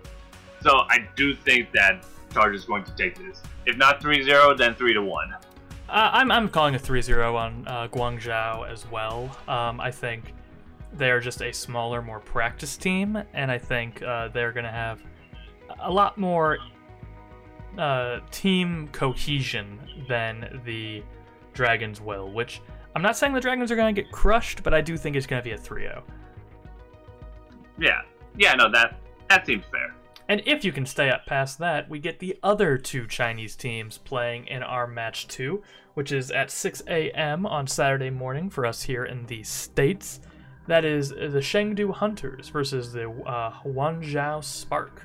So 0.62 0.78
I 0.88 1.06
do 1.14 1.34
think 1.34 1.70
that 1.72 2.04
Charge 2.32 2.54
is 2.54 2.64
going 2.64 2.84
to 2.84 2.94
take 2.96 3.16
this. 3.16 3.40
If 3.66 3.76
not 3.76 4.00
3-0, 4.00 4.58
then 4.58 4.74
3 4.74 4.94
to 4.94 5.02
1. 5.02 5.32
Uh, 5.32 5.38
I'm, 5.88 6.32
I'm 6.32 6.48
calling 6.48 6.74
a 6.74 6.78
3-0 6.78 7.34
on 7.34 7.64
uh, 7.68 7.88
Guangzhou 7.88 8.68
as 8.70 8.90
well. 8.90 9.36
Um, 9.46 9.80
I 9.80 9.90
think 9.90 10.34
they're 10.94 11.20
just 11.20 11.42
a 11.42 11.52
smaller, 11.52 12.02
more 12.02 12.20
practice 12.20 12.76
team, 12.76 13.22
and 13.32 13.50
I 13.50 13.58
think 13.58 14.02
uh, 14.02 14.28
they're 14.28 14.52
going 14.52 14.64
to 14.64 14.72
have 14.72 15.02
a 15.80 15.90
lot 15.90 16.18
more 16.18 16.58
uh, 17.78 18.20
team 18.30 18.88
cohesion 18.92 19.78
than 20.08 20.60
the 20.64 21.02
Dragons 21.56 22.00
will, 22.00 22.30
which 22.30 22.60
I'm 22.94 23.02
not 23.02 23.16
saying 23.16 23.32
the 23.32 23.40
Dragons 23.40 23.72
are 23.72 23.76
going 23.76 23.94
to 23.94 24.00
get 24.00 24.12
crushed, 24.12 24.62
but 24.62 24.72
I 24.72 24.80
do 24.80 24.96
think 24.96 25.16
it's 25.16 25.26
going 25.26 25.42
to 25.42 25.44
be 25.44 25.54
a 25.54 25.58
3 25.58 25.82
0. 25.82 26.04
Yeah. 27.78 28.02
Yeah, 28.36 28.54
no, 28.54 28.70
that, 28.70 29.00
that 29.28 29.44
seems 29.46 29.64
fair. 29.70 29.94
And 30.28 30.42
if 30.44 30.64
you 30.64 30.72
can 30.72 30.86
stay 30.86 31.10
up 31.10 31.26
past 31.26 31.58
that, 31.58 31.88
we 31.88 31.98
get 31.98 32.18
the 32.18 32.38
other 32.42 32.76
two 32.76 33.06
Chinese 33.06 33.54
teams 33.54 33.98
playing 33.98 34.46
in 34.48 34.62
our 34.62 34.86
match 34.86 35.28
two, 35.28 35.62
which 35.94 36.12
is 36.12 36.30
at 36.30 36.50
6 36.50 36.82
a.m. 36.88 37.46
on 37.46 37.66
Saturday 37.66 38.10
morning 38.10 38.50
for 38.50 38.66
us 38.66 38.82
here 38.82 39.04
in 39.04 39.26
the 39.26 39.42
States. 39.42 40.20
That 40.66 40.84
is 40.84 41.10
the 41.10 41.40
Chengdu 41.40 41.92
Hunters 41.94 42.48
versus 42.48 42.92
the 42.92 43.08
uh, 43.08 44.40
Spark. 44.40 45.02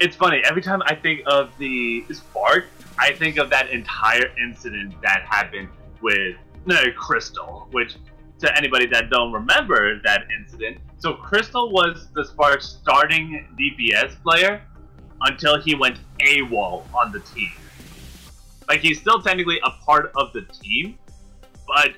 It's 0.00 0.16
funny, 0.16 0.42
every 0.44 0.60
time 0.60 0.82
I 0.86 0.94
think 0.94 1.22
of 1.26 1.56
the 1.58 2.04
Spark, 2.12 2.66
I 2.98 3.12
think 3.12 3.36
of 3.38 3.50
that 3.50 3.70
entire 3.70 4.32
incident 4.42 4.94
that 5.02 5.22
happened 5.22 5.68
with 6.00 6.36
no, 6.66 6.76
Krystal, 6.98 7.72
which 7.72 7.96
to 8.40 8.56
anybody 8.56 8.86
that 8.86 9.10
don't 9.10 9.32
remember 9.32 10.00
that 10.04 10.24
incident, 10.38 10.78
so 10.98 11.14
Krystal 11.14 11.70
was 11.70 12.08
the 12.14 12.24
Spark's 12.24 12.66
starting 12.66 13.46
DPS 13.58 14.20
player 14.22 14.62
until 15.22 15.60
he 15.60 15.74
went 15.74 15.98
AWOL 16.20 16.82
on 16.94 17.12
the 17.12 17.20
team. 17.20 17.52
Like 18.68 18.80
he's 18.80 19.00
still 19.00 19.22
technically 19.22 19.58
a 19.64 19.70
part 19.70 20.12
of 20.16 20.32
the 20.32 20.42
team, 20.42 20.98
but 21.66 21.92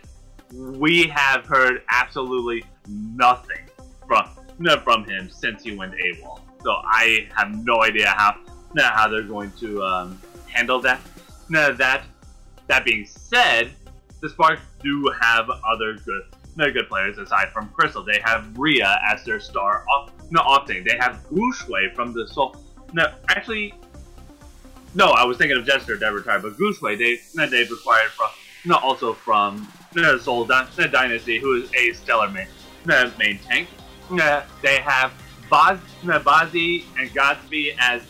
we 0.52 1.04
have 1.08 1.46
heard 1.46 1.82
absolutely 1.90 2.64
nothing 2.88 3.68
from 4.06 4.28
no, 4.58 4.78
from 4.80 5.04
him 5.04 5.30
since 5.30 5.62
he 5.62 5.76
went 5.76 5.94
AWOL. 5.94 6.40
So 6.62 6.70
I 6.70 7.28
have 7.34 7.64
no 7.64 7.82
idea 7.82 8.08
how 8.08 8.36
how 8.76 9.08
they're 9.08 9.22
going 9.22 9.50
to 9.52 9.82
um, 9.82 10.20
handle 10.52 10.80
that. 10.82 11.00
Now 11.48 11.72
that 11.72 12.04
that 12.66 12.84
being 12.84 13.06
said, 13.06 13.70
the 14.20 14.28
Sparks 14.28 14.62
do 14.82 15.12
have 15.20 15.48
other 15.66 15.94
good 15.94 16.22
no 16.56 16.70
good 16.70 16.88
players 16.88 17.18
aside 17.18 17.48
from 17.52 17.68
Krystal. 17.70 18.04
They 18.04 18.20
have 18.24 18.58
Ria 18.58 19.00
as 19.08 19.24
their 19.24 19.40
star. 19.40 19.84
Off, 19.94 20.10
no, 20.30 20.40
often 20.40 20.84
they 20.84 20.96
have 20.98 21.24
Guxue 21.30 21.94
from 21.94 22.12
the 22.12 22.26
Seoul. 22.28 22.56
No, 22.92 23.12
actually, 23.28 23.74
no. 24.94 25.10
I 25.10 25.24
was 25.24 25.38
thinking 25.38 25.56
of 25.56 25.64
Jester 25.64 25.96
that 25.96 26.12
retired, 26.12 26.42
but 26.42 26.56
Guxue 26.58 26.98
they 26.98 27.46
they've 27.46 27.70
acquired 27.70 28.10
from 28.10 28.28
no 28.64 28.76
also 28.76 29.14
from 29.14 29.68
the 29.92 30.18
Seoul 30.18 30.44
Dynasty, 30.44 31.38
who 31.38 31.62
is 31.62 31.70
a 31.74 31.92
stellar 31.92 32.28
main 32.28 32.48
main 33.18 33.38
tank. 33.38 33.68
They 34.62 34.78
have 34.80 35.12
Baz, 35.48 35.78
Bazi 36.02 36.84
and 36.98 37.10
GodsB 37.10 37.76
as 37.78 38.02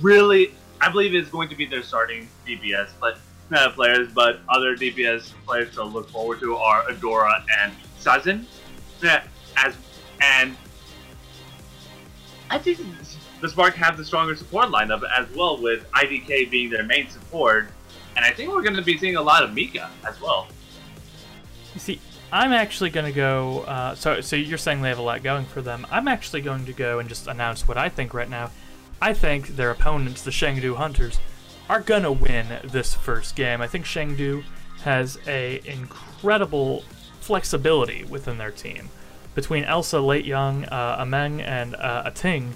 really, 0.00 0.54
I 0.80 0.90
believe, 0.90 1.14
is 1.14 1.28
going 1.28 1.48
to 1.48 1.56
be 1.56 1.66
their 1.66 1.82
starting 1.82 2.28
DPS, 2.46 2.90
but 3.00 3.18
uh, 3.52 3.70
players. 3.70 4.08
But 4.12 4.40
other 4.48 4.76
DPS 4.76 5.32
players 5.46 5.74
to 5.74 5.84
look 5.84 6.10
forward 6.10 6.40
to 6.40 6.56
are 6.56 6.84
Adora 6.84 7.42
and 7.60 7.72
Sazen. 8.00 8.44
Yeah, 9.02 9.24
as 9.56 9.74
and 10.20 10.56
I 12.50 12.58
think 12.58 12.78
the 13.40 13.48
Spark 13.48 13.74
have 13.74 13.96
the 13.96 14.04
stronger 14.04 14.34
support 14.34 14.68
lineup 14.68 15.02
as 15.16 15.28
well, 15.34 15.60
with 15.60 15.90
IDK 15.92 16.50
being 16.50 16.70
their 16.70 16.82
main 16.82 17.08
support, 17.10 17.68
and 18.16 18.24
I 18.24 18.30
think 18.32 18.52
we're 18.52 18.62
going 18.62 18.76
to 18.76 18.82
be 18.82 18.96
seeing 18.98 19.16
a 19.16 19.22
lot 19.22 19.42
of 19.42 19.52
Mika 19.52 19.90
as 20.06 20.20
well. 20.20 20.48
You 21.74 21.80
see, 21.80 22.00
I'm 22.32 22.52
actually 22.52 22.90
going 22.90 23.06
to 23.06 23.12
go. 23.12 23.60
Uh, 23.60 23.94
so, 23.94 24.20
so 24.20 24.36
you're 24.36 24.58
saying 24.58 24.82
they 24.82 24.88
have 24.88 24.98
a 24.98 25.02
lot 25.02 25.22
going 25.22 25.44
for 25.44 25.62
them. 25.62 25.86
I'm 25.90 26.08
actually 26.08 26.40
going 26.40 26.66
to 26.66 26.72
go 26.72 26.98
and 26.98 27.08
just 27.08 27.26
announce 27.26 27.68
what 27.68 27.76
I 27.76 27.88
think 27.88 28.14
right 28.14 28.28
now. 28.28 28.50
I 29.00 29.14
think 29.14 29.56
their 29.56 29.70
opponents, 29.70 30.22
the 30.22 30.30
Chengdu 30.30 30.76
Hunters, 30.76 31.20
are 31.68 31.80
to 31.82 32.12
win 32.12 32.46
this 32.64 32.94
first 32.94 33.36
game. 33.36 33.60
I 33.60 33.66
think 33.66 33.84
Chengdu 33.84 34.42
has 34.82 35.18
a 35.26 35.60
incredible 35.64 36.82
flexibility 37.20 38.04
within 38.04 38.38
their 38.38 38.50
team. 38.50 38.88
Between 39.34 39.64
Elsa, 39.64 40.00
Late 40.00 40.24
Young, 40.24 40.64
uh, 40.64 41.04
Ameng, 41.04 41.42
and 41.42 41.76
uh, 41.76 42.04
Ating, 42.06 42.54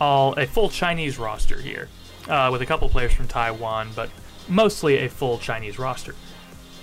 all 0.00 0.32
a 0.34 0.46
full 0.46 0.68
Chinese 0.68 1.18
roster 1.18 1.60
here, 1.60 1.88
uh, 2.28 2.48
with 2.50 2.62
a 2.62 2.66
couple 2.66 2.88
players 2.88 3.12
from 3.12 3.28
Taiwan, 3.28 3.90
but 3.94 4.10
mostly 4.48 4.98
a 4.98 5.08
full 5.08 5.38
Chinese 5.38 5.78
roster. 5.78 6.14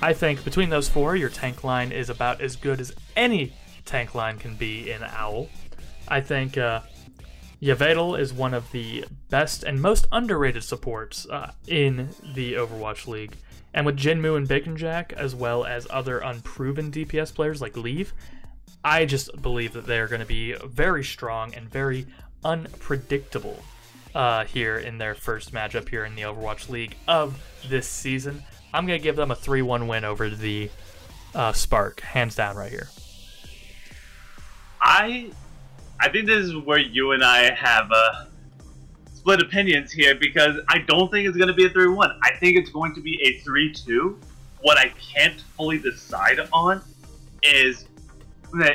I 0.02 0.14
think 0.14 0.44
between 0.44 0.70
those 0.70 0.88
four, 0.88 1.16
your 1.16 1.30
tank 1.30 1.64
line 1.64 1.92
is 1.92 2.10
about 2.10 2.42
as 2.42 2.56
good 2.56 2.80
as 2.80 2.94
any 3.16 3.54
tank 3.86 4.16
line 4.16 4.38
can 4.38 4.56
be 4.56 4.90
in 4.92 5.04
Owl. 5.04 5.50
I 6.08 6.22
think 6.22 6.58
uh, 6.58 6.82
Yveltal 7.62 8.20
is 8.20 8.34
one 8.34 8.54
of 8.54 8.72
the 8.72 9.06
best 9.30 9.64
and 9.64 9.82
most 9.82 10.08
underrated 10.12 10.64
supports 10.64 11.28
uh, 11.30 11.52
in 11.68 12.10
the 12.34 12.54
Overwatch 12.54 13.08
League. 13.08 13.38
And 13.74 13.86
with 13.86 13.98
Jinmu 13.98 14.36
and 14.36 14.48
Bacon 14.48 14.76
Jack, 14.76 15.14
as 15.14 15.36
well 15.36 15.64
as 15.64 15.88
other 15.90 16.20
unproven 16.20 16.92
DPS 16.92 17.34
players 17.34 17.62
like 17.62 17.78
Leave, 17.78 18.14
I 18.84 19.06
just 19.06 19.42
believe 19.42 19.74
that 19.74 19.86
they 19.86 20.00
are 20.00 20.08
going 20.08 20.22
to 20.22 20.28
be 20.28 20.54
very 20.66 21.04
strong 21.04 21.54
and 21.54 21.70
very 21.70 22.08
unpredictable 22.44 23.64
uh, 24.16 24.46
here 24.46 24.78
in 24.78 24.98
their 24.98 25.16
first 25.16 25.54
matchup 25.54 25.88
here 25.88 26.04
in 26.04 26.16
the 26.16 26.24
Overwatch 26.24 26.68
League 26.70 26.96
of 27.08 27.40
this 27.70 27.88
season. 27.88 28.44
I'm 28.74 28.88
going 28.88 29.00
to 29.00 29.04
give 29.04 29.16
them 29.16 29.32
a 29.32 29.36
3 29.36 29.62
1 29.62 29.88
win 29.88 30.04
over 30.04 30.30
the 30.30 30.70
uh, 31.36 31.54
Spark, 31.54 32.02
hands 32.02 32.36
down, 32.36 32.56
right 32.56 32.72
here. 32.72 32.90
I 34.82 35.32
I 36.02 36.10
think 36.10 36.26
this 36.26 36.46
is 36.46 36.56
where 36.58 36.80
you 36.80 37.12
and 37.12 37.24
I 37.24 37.54
have 37.54 37.90
uh, 37.92 38.26
split 39.14 39.40
opinions 39.40 39.92
here 39.92 40.16
because 40.16 40.58
I 40.68 40.80
don't 40.80 41.12
think 41.12 41.28
it's 41.28 41.38
going 41.38 41.48
to 41.48 41.54
be 41.54 41.66
a 41.66 41.70
3 41.70 41.90
1. 41.90 42.20
I 42.24 42.36
think 42.38 42.58
it's 42.58 42.72
going 42.72 42.94
to 42.96 43.02
be 43.02 43.22
a 43.22 43.40
3 43.44 43.72
2. 43.72 44.20
What 44.62 44.78
I 44.78 44.90
can't 44.90 45.40
fully 45.56 45.78
decide 45.78 46.40
on 46.52 46.82
is 47.44 47.86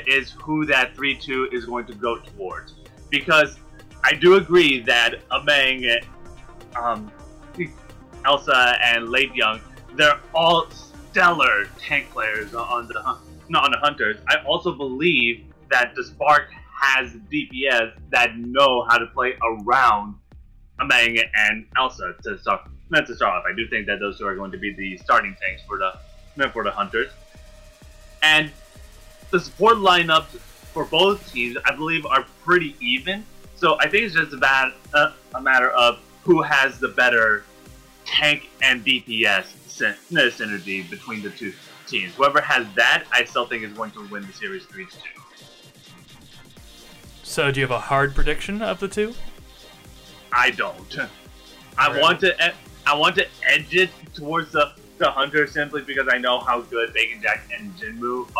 is 0.07 0.31
who 0.31 0.65
that 0.67 0.95
3 0.95 1.17
2 1.17 1.51
is 1.53 1.67
going 1.67 1.87
to 1.87 1.95
go 1.95 2.19
towards. 2.19 2.75
Because 3.11 3.59
I 4.05 4.13
do 4.15 4.37
agree 4.37 4.81
that 4.83 5.29
Ameng, 5.31 6.03
um, 6.77 7.11
Elsa, 8.25 8.79
and 8.83 9.11
Late 9.11 9.35
Young 9.35 9.61
they're 9.97 10.21
all 10.35 10.69
stellar 10.71 11.67
tank 11.79 12.11
players 12.11 12.55
on 12.55 12.87
the 12.89 13.01
on 13.01 13.71
the 13.71 13.79
hunters. 13.79 14.19
I 14.29 14.37
also 14.45 14.73
believe 14.73 15.45
that 15.71 15.95
the 15.95 16.05
Spark 16.05 16.51
has 16.81 17.13
DPS 17.33 17.93
that 18.11 18.37
know 18.37 18.85
how 18.89 18.99
to 18.99 19.07
play 19.07 19.35
around 19.43 20.15
Ameng 20.81 21.23
and 21.35 21.67
Elsa 21.77 22.15
to 22.23 22.39
start 22.39 22.63
not 22.91 23.07
to 23.07 23.17
start 23.17 23.35
off. 23.35 23.45
I 23.51 23.55
do 23.57 23.67
think 23.69 23.87
that 23.87 23.99
those 23.99 24.19
two 24.19 24.27
are 24.27 24.37
going 24.37 24.53
to 24.53 24.59
be 24.59 24.75
the 24.75 24.97
starting 24.99 25.37
tanks 25.41 25.63
for 25.67 25.79
the 25.79 26.49
for 26.51 26.63
the 26.63 26.71
hunters. 26.71 27.11
And 28.23 28.51
the 29.31 29.41
support 29.41 29.77
lineups 29.77 30.39
for 30.73 30.85
both 30.85 31.33
teams, 31.33 31.57
I 31.65 31.75
believe, 31.75 32.05
are 32.07 32.27
pretty 32.45 32.77
even. 32.81 33.25
So 33.57 33.79
I 33.81 33.89
think 33.89 34.05
it's 34.05 34.15
just 34.15 34.35
about 34.35 34.75
uh, 34.93 35.13
a 35.35 35.41
matter 35.41 35.71
of 35.71 36.01
who 36.23 36.43
has 36.43 36.79
the 36.79 36.89
better 36.89 37.45
tank 38.05 38.51
and 38.63 38.85
DPS 38.85 39.47
synergy 39.67 40.89
between 40.89 41.23
the 41.23 41.31
two 41.31 41.53
teams. 41.87 42.15
Whoever 42.15 42.41
has 42.41 42.67
that, 42.75 43.05
I 43.13 43.25
still 43.25 43.47
think 43.47 43.63
is 43.65 43.73
going 43.73 43.91
to 43.93 44.07
win 44.09 44.27
the 44.27 44.33
series 44.33 44.65
3 44.67 44.85
2. 44.85 44.91
So, 47.27 47.51
do 47.51 47.61
you 47.61 47.67
have 47.67 47.77
a 47.77 47.81
hard 47.81 48.15
prediction 48.15 48.63
of 48.63 48.79
the 48.79 48.87
two? 48.87 49.13
I 50.33 50.53
don't. 50.53 50.97
I 51.77 51.89
right. 51.89 52.01
want 52.01 52.21
to. 52.21 52.55
I 52.87 52.95
want 52.95 53.17
to 53.17 53.27
edge 53.43 53.75
it 53.75 53.91
towards 54.15 54.53
the 54.53 54.73
the 54.99 55.11
hunter 55.11 55.47
simply 55.49 55.83
because 55.83 56.09
I 56.11 56.19
know 56.19 56.39
how 56.39 56.61
good 56.63 56.95
Bacon 56.95 57.21
Jack 57.21 57.51
and 57.55 57.75
Jinmu 57.75 58.31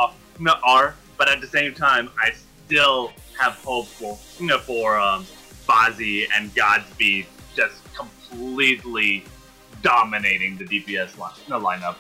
are. 0.63 0.95
But 1.19 1.29
at 1.29 1.41
the 1.41 1.49
same 1.49 1.75
time, 1.75 2.09
I 2.19 2.31
still 2.65 3.13
have 3.37 3.55
hope 3.65 3.89
for 3.89 4.17
you 4.39 4.47
know 4.47 4.59
for 4.59 4.97
um, 4.97 5.27
and 5.69 6.55
GodsB 6.55 7.27
just 7.57 7.83
completely 7.93 9.25
dominating 9.83 10.57
the 10.59 10.65
DPS 10.65 11.19
line, 11.19 11.35
the 11.49 11.59
lineup. 11.59 11.97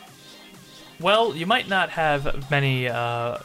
Well, 1.01 1.34
you 1.34 1.47
might 1.47 1.68
not 1.68 1.91
have 1.91 2.49
many 2.49 2.89
uh, 2.89 3.39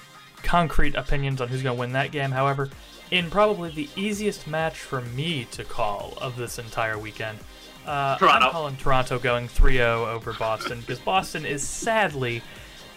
concrete 0.43 0.95
opinions 0.95 1.41
on 1.41 1.47
who's 1.47 1.63
going 1.63 1.75
to 1.75 1.79
win 1.79 1.93
that 1.93 2.11
game. 2.11 2.31
However, 2.31 2.69
in 3.11 3.29
probably 3.29 3.69
the 3.69 3.89
easiest 3.95 4.47
match 4.47 4.79
for 4.79 5.01
me 5.01 5.45
to 5.51 5.63
call 5.63 6.17
of 6.21 6.37
this 6.37 6.57
entire 6.57 6.97
weekend, 6.97 7.37
uh, 7.85 8.17
Toronto. 8.17 8.47
I'm 8.47 8.51
calling 8.51 8.77
Toronto 8.77 9.19
going 9.19 9.47
3-0 9.47 10.07
over 10.07 10.33
Boston 10.33 10.79
because 10.79 10.99
Boston 10.99 11.45
is 11.45 11.67
sadly 11.67 12.41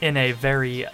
in 0.01 0.17
a 0.17 0.33
very 0.33 0.87
uh, 0.87 0.91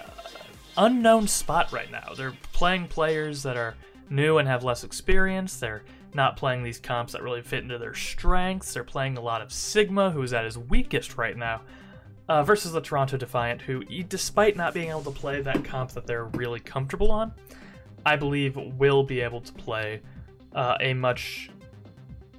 unknown 0.77 1.27
spot 1.27 1.71
right 1.71 1.91
now. 1.91 2.13
They're 2.15 2.35
playing 2.51 2.87
players 2.87 3.43
that 3.43 3.57
are 3.57 3.75
new 4.09 4.39
and 4.39 4.47
have 4.47 4.63
less 4.63 4.83
experience. 4.83 5.57
They're 5.57 5.83
not 6.13 6.35
playing 6.35 6.63
these 6.63 6.79
comps 6.79 7.13
that 7.13 7.21
really 7.21 7.41
fit 7.41 7.63
into 7.63 7.77
their 7.77 7.93
strengths. 7.93 8.73
They're 8.73 8.83
playing 8.83 9.17
a 9.17 9.21
lot 9.21 9.41
of 9.41 9.51
Sigma, 9.51 10.11
who's 10.11 10.33
at 10.33 10.45
his 10.45 10.57
weakest 10.57 11.17
right 11.17 11.37
now, 11.37 11.61
uh, 12.27 12.43
versus 12.43 12.71
the 12.71 12.81
Toronto 12.81 13.17
Defiant, 13.17 13.61
who, 13.61 13.83
despite 13.83 14.57
not 14.57 14.73
being 14.73 14.89
able 14.89 15.03
to 15.03 15.11
play 15.11 15.41
that 15.41 15.63
comp 15.63 15.91
that 15.91 16.07
they're 16.07 16.25
really 16.25 16.59
comfortable 16.59 17.11
on, 17.11 17.33
I 18.05 18.15
believe 18.15 18.55
will 18.55 19.03
be 19.03 19.21
able 19.21 19.41
to 19.41 19.53
play 19.53 20.01
uh, 20.53 20.77
a 20.79 20.93
much 20.93 21.49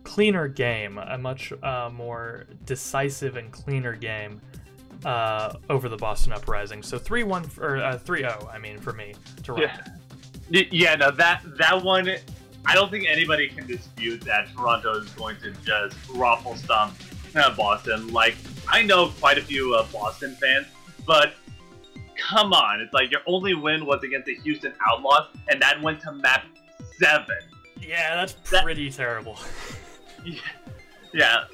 cleaner 0.05 0.49
game, 0.49 0.99
a 0.99 1.17
much 1.17 1.53
uh, 1.63 1.91
more 1.93 2.45
decisive 2.65 3.37
and 3.37 3.51
cleaner 3.53 3.95
game 3.95 4.41
uh, 5.05 5.55
over 5.71 5.89
the 5.89 5.97
Boston 5.97 6.33
Uprising. 6.33 6.83
So 6.83 6.99
3 6.99 7.25
1 7.25 7.51
or 7.61 7.77
uh, 7.79 7.99
3 7.99 8.21
0, 8.21 8.51
I 8.53 8.59
mean, 8.59 8.79
for 8.79 8.93
me, 8.93 9.15
Toronto. 9.43 9.67
Yeah. 9.67 9.85
Yeah, 10.71 10.97
no, 10.97 11.11
that 11.13 11.43
that 11.57 11.83
one, 11.83 12.11
I 12.67 12.75
don't 12.75 12.91
think 12.91 13.07
anybody 13.09 13.49
can 13.49 13.67
dispute 13.67 14.21
that 14.23 14.49
Toronto 14.55 14.93
is 14.99 15.09
going 15.11 15.37
to 15.37 15.53
just 15.65 15.97
ruffle 16.11 16.57
stomp 16.57 16.95
uh, 17.35 17.55
Boston. 17.55 18.13
Like, 18.13 18.37
I 18.69 18.83
know 18.83 19.09
quite 19.19 19.39
a 19.39 19.43
few 19.43 19.75
uh, 19.75 19.87
Boston 19.91 20.37
fans, 20.39 20.67
but 21.07 21.35
come 22.29 22.53
on, 22.53 22.81
it's 22.81 22.93
like 22.95 23.11
your 23.11 23.21
only 23.27 23.55
win 23.55 23.87
was 23.87 24.03
against 24.03 24.27
the 24.27 24.35
Houston 24.37 24.73
Outlaws, 24.89 25.29
and 25.49 25.61
that 25.63 25.81
went 25.83 26.01
to 26.03 26.13
map 26.13 26.45
seven. 26.99 27.37
Yeah, 27.81 28.15
that's 28.17 28.35
That- 28.51 28.65
pretty 28.65 28.91
terrible. 28.91 29.39
Yeah, 30.25 30.39
yeah. 31.13 31.45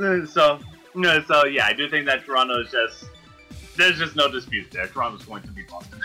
Uh, 0.00 0.24
So, 0.26 0.60
no, 0.94 1.20
so 1.24 1.44
yeah, 1.46 1.66
I 1.66 1.72
do 1.72 1.88
think 1.88 2.06
that 2.06 2.24
Toronto 2.24 2.60
is 2.60 2.70
just 2.70 3.04
there's 3.76 3.98
just 3.98 4.14
no 4.14 4.30
dispute 4.30 4.70
there. 4.70 4.86
Toronto's 4.86 5.24
going 5.24 5.42
to 5.42 5.48
beat 5.50 5.68
Boston. 5.68 6.00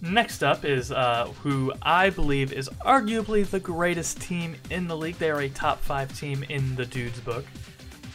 Next 0.00 0.42
up 0.42 0.64
is 0.64 0.90
uh, 0.90 1.28
who 1.42 1.72
I 1.82 2.10
believe 2.10 2.52
is 2.52 2.68
arguably 2.84 3.46
the 3.48 3.60
greatest 3.60 4.20
team 4.20 4.56
in 4.70 4.88
the 4.88 4.96
league. 4.96 5.18
They 5.18 5.30
are 5.30 5.38
a 5.42 5.48
top 5.50 5.80
five 5.80 6.18
team 6.18 6.44
in 6.48 6.74
the 6.74 6.84
dude's 6.84 7.20
book. 7.20 7.44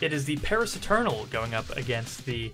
It 0.02 0.12
is 0.12 0.26
the 0.26 0.36
Paris 0.38 0.76
Eternal 0.76 1.26
going 1.32 1.54
up 1.54 1.70
against 1.78 2.26
the 2.26 2.52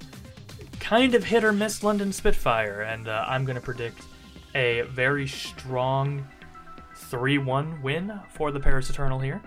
kind 0.83 1.15
of 1.15 1.23
hit 1.23 1.45
or 1.45 1.53
miss 1.53 1.81
London 1.81 2.11
Spitfire, 2.11 2.81
and 2.81 3.07
uh, 3.07 3.23
I'm 3.25 3.45
going 3.45 3.55
to 3.55 3.61
predict 3.61 4.03
a 4.53 4.81
very 4.81 5.25
strong 5.25 6.27
3 6.95 7.37
1 7.37 7.81
win 7.81 8.19
for 8.29 8.51
the 8.51 8.59
Paris 8.59 8.89
Eternal 8.89 9.17
here. 9.17 9.41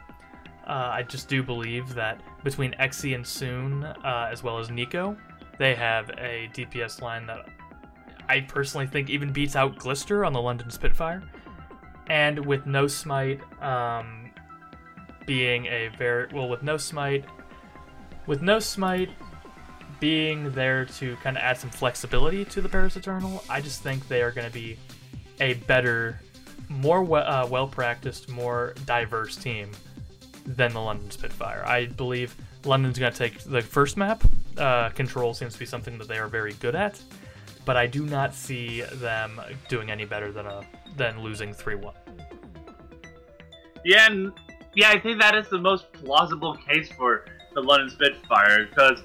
Uh, 0.67 0.91
I 0.95 1.03
just 1.03 1.29
do 1.29 1.43
believe 1.43 1.95
that 1.95 2.23
between 2.43 2.73
Exy 2.81 3.15
and 3.15 3.25
Soon, 3.25 3.85
uh, 3.85 4.29
as 4.33 4.43
well 4.43 4.59
as 4.59 4.71
Nico, 4.71 5.15
they 5.59 5.75
have 5.75 6.09
a 6.19 6.49
DPS 6.55 7.03
line 7.03 7.27
that 7.27 7.47
I 8.31 8.41
personally 8.41 8.87
think 8.87 9.11
even 9.11 9.31
beats 9.31 9.57
out 9.57 9.77
Glister 9.77 10.25
on 10.25 10.33
the 10.33 10.41
London 10.41 10.71
Spitfire. 10.71 11.23
And 12.09 12.45
with 12.47 12.65
No 12.67 12.87
Smite 12.87 13.41
um, 13.63 14.31
being 15.27 15.67
a 15.67 15.89
very 15.99 16.29
well, 16.33 16.49
with 16.49 16.63
No 16.63 16.79
Smite, 16.79 17.27
with 18.27 18.41
No 18.41 18.59
Smite 18.59 19.11
being 20.01 20.51
there 20.53 20.85
to 20.85 21.17
kind 21.17 21.37
of 21.37 21.43
add 21.43 21.59
some 21.59 21.71
flexibility 21.71 22.45
to 22.47 22.61
the 22.61 22.69
Paris 22.69 22.97
Eternal, 22.97 23.43
I 23.49 23.61
just 23.61 23.83
think 23.83 24.07
they 24.09 24.23
are 24.23 24.31
going 24.31 24.47
to 24.47 24.53
be 24.53 24.77
a 25.41 25.55
better, 25.55 26.21
more 26.69 27.03
we- 27.03 27.19
uh, 27.19 27.47
well 27.47 27.69
practiced, 27.69 28.29
more 28.29 28.75
diverse 28.85 29.37
team 29.37 29.71
than 30.45 30.73
the 30.73 30.81
London 30.81 31.11
Spitfire. 31.11 31.65
I 31.67 31.87
believe 31.87 32.35
London's 32.65 32.99
going 32.99 33.13
to 33.13 33.19
take 33.19 33.41
the 33.41 33.61
first 33.61 33.97
map. 33.97 34.23
Uh, 34.57 34.91
control 34.91 35.35
seems 35.35 35.53
to 35.55 35.59
be 35.59 35.67
something 35.67 35.99
that 35.99 36.09
they 36.09 36.19
are 36.19 36.29
very 36.29 36.55
good 36.55 36.75
at 36.75 37.01
but 37.67 37.77
I 37.77 37.87
do 37.87 38.07
not 38.07 38.33
see 38.33 38.81
them 38.81 39.39
doing 39.69 39.91
any 39.91 40.07
better 40.07 40.33
than 40.33 40.47
a 40.47 40.63
than 40.97 41.21
losing 41.21 41.53
three 41.53 41.75
one. 41.75 41.95
Yeah, 43.85 44.09
yeah, 44.75 44.91
I 44.91 44.99
think 44.99 45.21
that 45.21 45.35
is 45.35 45.49
the 45.49 45.59
most 45.59 45.93
plausible 45.93 46.55
case 46.55 46.89
for 46.97 47.27
the 47.55 47.61
London 47.61 47.91
Spitfire 47.91 48.67
because 48.67 49.03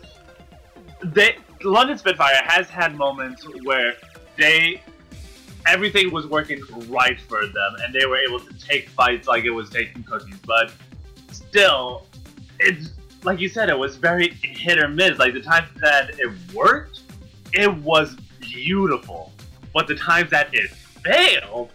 they 1.03 1.37
London 1.63 1.97
Spitfire 1.97 2.41
has 2.45 2.69
had 2.69 2.95
moments 2.95 3.45
where 3.63 3.93
they 4.37 4.81
everything 5.67 6.11
was 6.11 6.25
working 6.27 6.59
right 6.87 7.19
for 7.21 7.41
them 7.45 7.75
and 7.83 7.93
they 7.93 8.05
were 8.05 8.17
able 8.17 8.39
to 8.39 8.53
take 8.57 8.89
fights 8.89 9.27
like 9.27 9.43
it 9.43 9.51
was 9.51 9.69
taking 9.69 10.03
cookies, 10.03 10.39
but 10.45 10.73
still, 11.31 12.05
it's 12.59 12.91
like 13.23 13.39
you 13.39 13.47
said, 13.47 13.69
it 13.69 13.77
was 13.77 13.95
very 13.97 14.29
hit 14.41 14.79
or 14.79 14.87
miss. 14.87 15.19
Like 15.19 15.33
the 15.33 15.41
times 15.41 15.67
that 15.81 16.19
it 16.19 16.31
worked, 16.53 17.01
it 17.53 17.71
was 17.83 18.15
beautiful, 18.39 19.31
but 19.73 19.87
the 19.87 19.95
times 19.95 20.31
that 20.31 20.49
it 20.53 20.71
failed, 20.71 21.71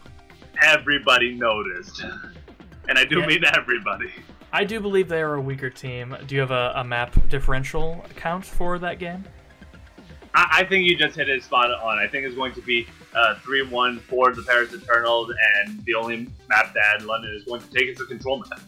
everybody 0.62 1.34
noticed. 1.34 2.04
And 2.88 2.98
I 2.98 3.04
do 3.04 3.20
Yeah. 3.20 3.26
mean 3.26 3.44
everybody. 3.44 4.12
I 4.57 4.64
do 4.64 4.80
believe 4.80 5.07
they 5.07 5.20
are 5.20 5.34
a 5.34 5.40
weaker 5.40 5.68
team. 5.68 6.16
Do 6.26 6.34
you 6.34 6.40
have 6.40 6.50
a, 6.50 6.72
a 6.76 6.82
map 6.82 7.14
differential 7.28 8.02
count 8.16 8.42
for 8.42 8.78
that 8.78 8.98
game? 8.98 9.22
I, 10.32 10.61
I 10.61 10.64
think 10.64 10.88
you 10.88 10.96
just 10.96 11.14
hit 11.14 11.28
it 11.28 11.44
spot 11.44 11.70
on. 11.70 11.98
I 11.98 12.09
think 12.09 12.24
it's 12.24 12.34
going 12.34 12.54
to 12.54 12.62
be 12.62 12.86
uh, 13.14 13.34
3 13.40 13.68
1 13.68 13.98
for 14.00 14.32
the 14.32 14.40
Paris 14.40 14.72
Eternals, 14.72 15.30
and 15.59 15.84
the 15.84 15.94
only 15.94 16.28
map 16.48 16.72
that 16.72 17.04
London 17.04 17.34
is 17.36 17.44
going 17.44 17.61
to 17.61 17.70
take 17.70 17.90
is 17.90 17.98
the 17.98 18.07
control 18.07 18.38
map. 18.38 18.62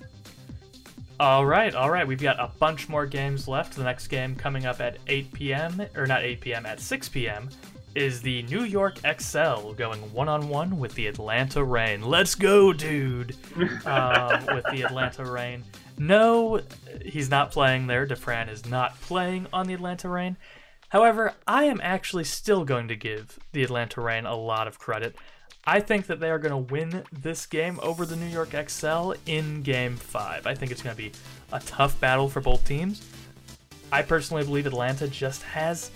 All 1.19 1.47
right, 1.47 1.75
all 1.75 1.89
right. 1.89 2.07
We've 2.07 2.21
got 2.21 2.39
a 2.39 2.51
bunch 2.59 2.91
more 2.91 3.07
games 3.07 3.49
left. 3.49 3.75
The 3.75 3.85
next 3.85 4.09
game 4.09 4.37
coming 4.37 4.67
up 4.67 4.83
at 4.83 4.99
8 5.07 5.33
p.m. 5.33 5.87
or 5.97 6.05
not 6.05 6.23
8 6.23 6.43
p.m. 6.43 6.67
at 6.67 6.81
6 6.81 7.09
p.m. 7.09 7.49
is 7.95 8.21
the 8.23 8.43
New 8.45 8.65
York 8.65 8.99
XL 9.21 9.73
going 9.73 10.01
one 10.13 10.29
on 10.29 10.49
one 10.49 10.79
with 10.79 10.95
the 10.95 11.07
Atlanta 11.07 11.63
Reign. 11.65 12.03
Let's 12.03 12.35
go, 12.35 12.73
dude! 12.73 13.37
um, 13.87 14.47
with 14.47 14.65
the 14.71 14.83
Atlanta 14.87 15.25
Reign. 15.25 15.65
No, 15.99 16.61
he's 17.05 17.31
not 17.31 17.51
playing 17.51 17.87
there. 17.87 18.07
Dafran 18.07 18.51
is 18.51 18.67
not 18.67 19.01
playing 19.01 19.47
on 19.53 19.67
the 19.67 19.75
Atlanta 19.75 20.09
Reign. 20.09 20.37
However, 20.91 21.35
I 21.47 21.65
am 21.65 21.81
actually 21.83 22.25
still 22.25 22.65
going 22.65 22.89
to 22.89 22.97
give 22.97 23.39
the 23.53 23.63
Atlanta 23.63 24.01
Reign 24.01 24.25
a 24.27 24.37
lot 24.37 24.69
of 24.69 24.79
credit. 24.79 25.17
I 25.65 25.81
think 25.81 26.07
that 26.07 26.19
they 26.19 26.31
are 26.31 26.39
going 26.39 26.67
to 26.67 26.73
win 26.73 27.05
this 27.13 27.45
game 27.45 27.79
over 27.83 28.07
the 28.07 28.17
New 28.17 28.27
York 28.27 28.55
XL 28.69 29.13
in 29.27 29.63
game 29.63 29.97
five. 29.97 30.47
I 30.47 30.55
think 30.55 30.73
it's 30.73 30.81
going 30.81 30.97
to 30.97 31.03
be 31.03 31.13
a 31.53 31.61
tough 31.61 32.01
battle 32.01 32.29
for 32.29 32.41
both 32.41 32.65
teams. 32.65 33.03
I 33.93 34.03
personally 34.03 34.45
believe 34.45 34.67
Atlanta 34.67 35.09
just 35.09 35.43
has. 35.43 35.91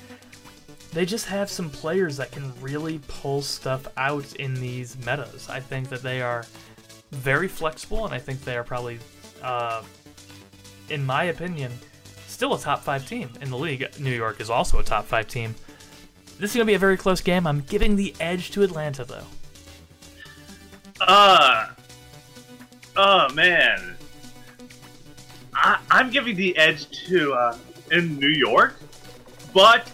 They 0.93 1.07
just 1.07 1.27
have 1.27 1.51
some 1.51 1.71
players 1.71 2.19
that 2.19 2.33
can 2.33 2.53
really 2.61 3.01
pull 3.09 3.41
stuff 3.41 3.87
out 3.97 4.35
in 4.37 4.55
these 4.55 4.97
metas. 5.07 5.49
I 5.49 5.59
think 5.59 5.89
that 5.89 6.03
they 6.03 6.21
are 6.21 6.45
very 7.13 7.49
flexible, 7.49 8.05
and 8.05 8.13
I 8.13 8.19
think 8.19 8.43
they 8.43 8.57
are 8.57 8.65
probably, 8.65 8.99
uh, 9.43 9.83
in 10.91 11.05
my 11.05 11.25
opinion, 11.25 11.73
still 12.27 12.55
a 12.55 12.59
top 12.59 12.83
five 12.83 13.09
team 13.09 13.31
in 13.41 13.51
the 13.51 13.57
league. 13.57 13.89
New 13.99 14.13
York 14.15 14.41
is 14.41 14.51
also 14.51 14.79
a 14.79 14.85
top 14.85 15.07
five 15.07 15.29
team. 15.29 15.55
This 16.39 16.51
is 16.51 16.57
going 16.57 16.67
to 16.67 16.71
be 16.71 16.75
a 16.75 16.79
very 16.79 16.97
close 16.97 17.21
game. 17.21 17.47
I'm 17.47 17.61
giving 17.61 17.97
the 17.97 18.15
edge 18.21 18.51
to 18.53 18.63
Atlanta, 18.63 19.05
though. 19.05 19.27
Uh, 21.01 21.69
oh 22.97 23.33
man. 23.33 23.97
I, 25.55 25.79
I'm 25.91 26.11
giving 26.11 26.37
the 26.37 26.57
edge 26.57 26.91
to 27.07 27.33
uh, 27.33 27.59
in 27.91 28.19
New 28.19 28.29
York, 28.29 28.77
but 29.53 29.91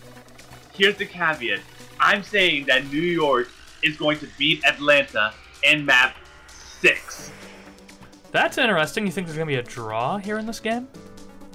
here's 0.79 0.97
the 0.97 1.05
caveat. 1.05 1.61
I'm 2.01 2.23
saying 2.23 2.67
that 2.67 2.87
New 2.87 3.03
York 3.03 3.51
is 3.83 3.97
going 3.97 4.19
to 4.21 4.29
beat 4.39 4.65
Atlanta 4.65 5.35
in 5.65 5.85
map 5.85 6.17
six. 6.81 7.31
That's 8.31 8.57
interesting. 8.57 9.05
You 9.05 9.13
think 9.13 9.27
there's 9.27 9.37
going 9.37 9.49
to 9.49 9.53
be 9.53 9.59
a 9.59 9.63
draw 9.63 10.19
here 10.19 10.39
in 10.39 10.47
this 10.47 10.61
game? 10.61 10.89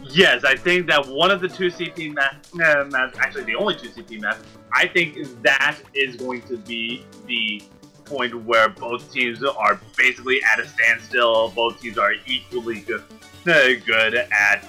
Yes, 0.04 0.44
I 0.44 0.56
think 0.56 0.88
that 0.88 1.08
one 1.08 1.32
of 1.32 1.40
the 1.40 1.48
two 1.48 1.68
CP 1.68 2.14
maps, 2.14 2.54
uh, 2.56 2.86
maps, 2.92 3.18
actually 3.18 3.44
the 3.46 3.56
only 3.56 3.76
two 3.76 3.88
CP 3.88 4.20
maps, 4.20 4.42
I 4.74 4.88
think 4.88 5.42
that 5.44 5.78
is 5.94 6.18
going 6.18 6.42
to 6.44 6.58
be 6.58 7.06
the 7.26 7.64
point 8.04 8.36
where 8.44 8.68
both 8.68 9.12
teams 9.14 9.42
are 9.44 9.80
basically 9.96 10.42
at 10.44 10.60
a 10.60 10.68
standstill. 10.68 11.50
Both 11.52 11.80
teams 11.80 11.98
are 11.98 12.14
equally 12.28 12.82
good, 12.82 13.04
uh, 13.48 13.70
good 13.86 14.16
at 14.16 14.66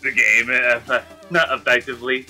the 0.00 0.12
game, 0.12 0.48
uh, 0.88 1.02
not 1.30 1.52
effectively. 1.52 2.26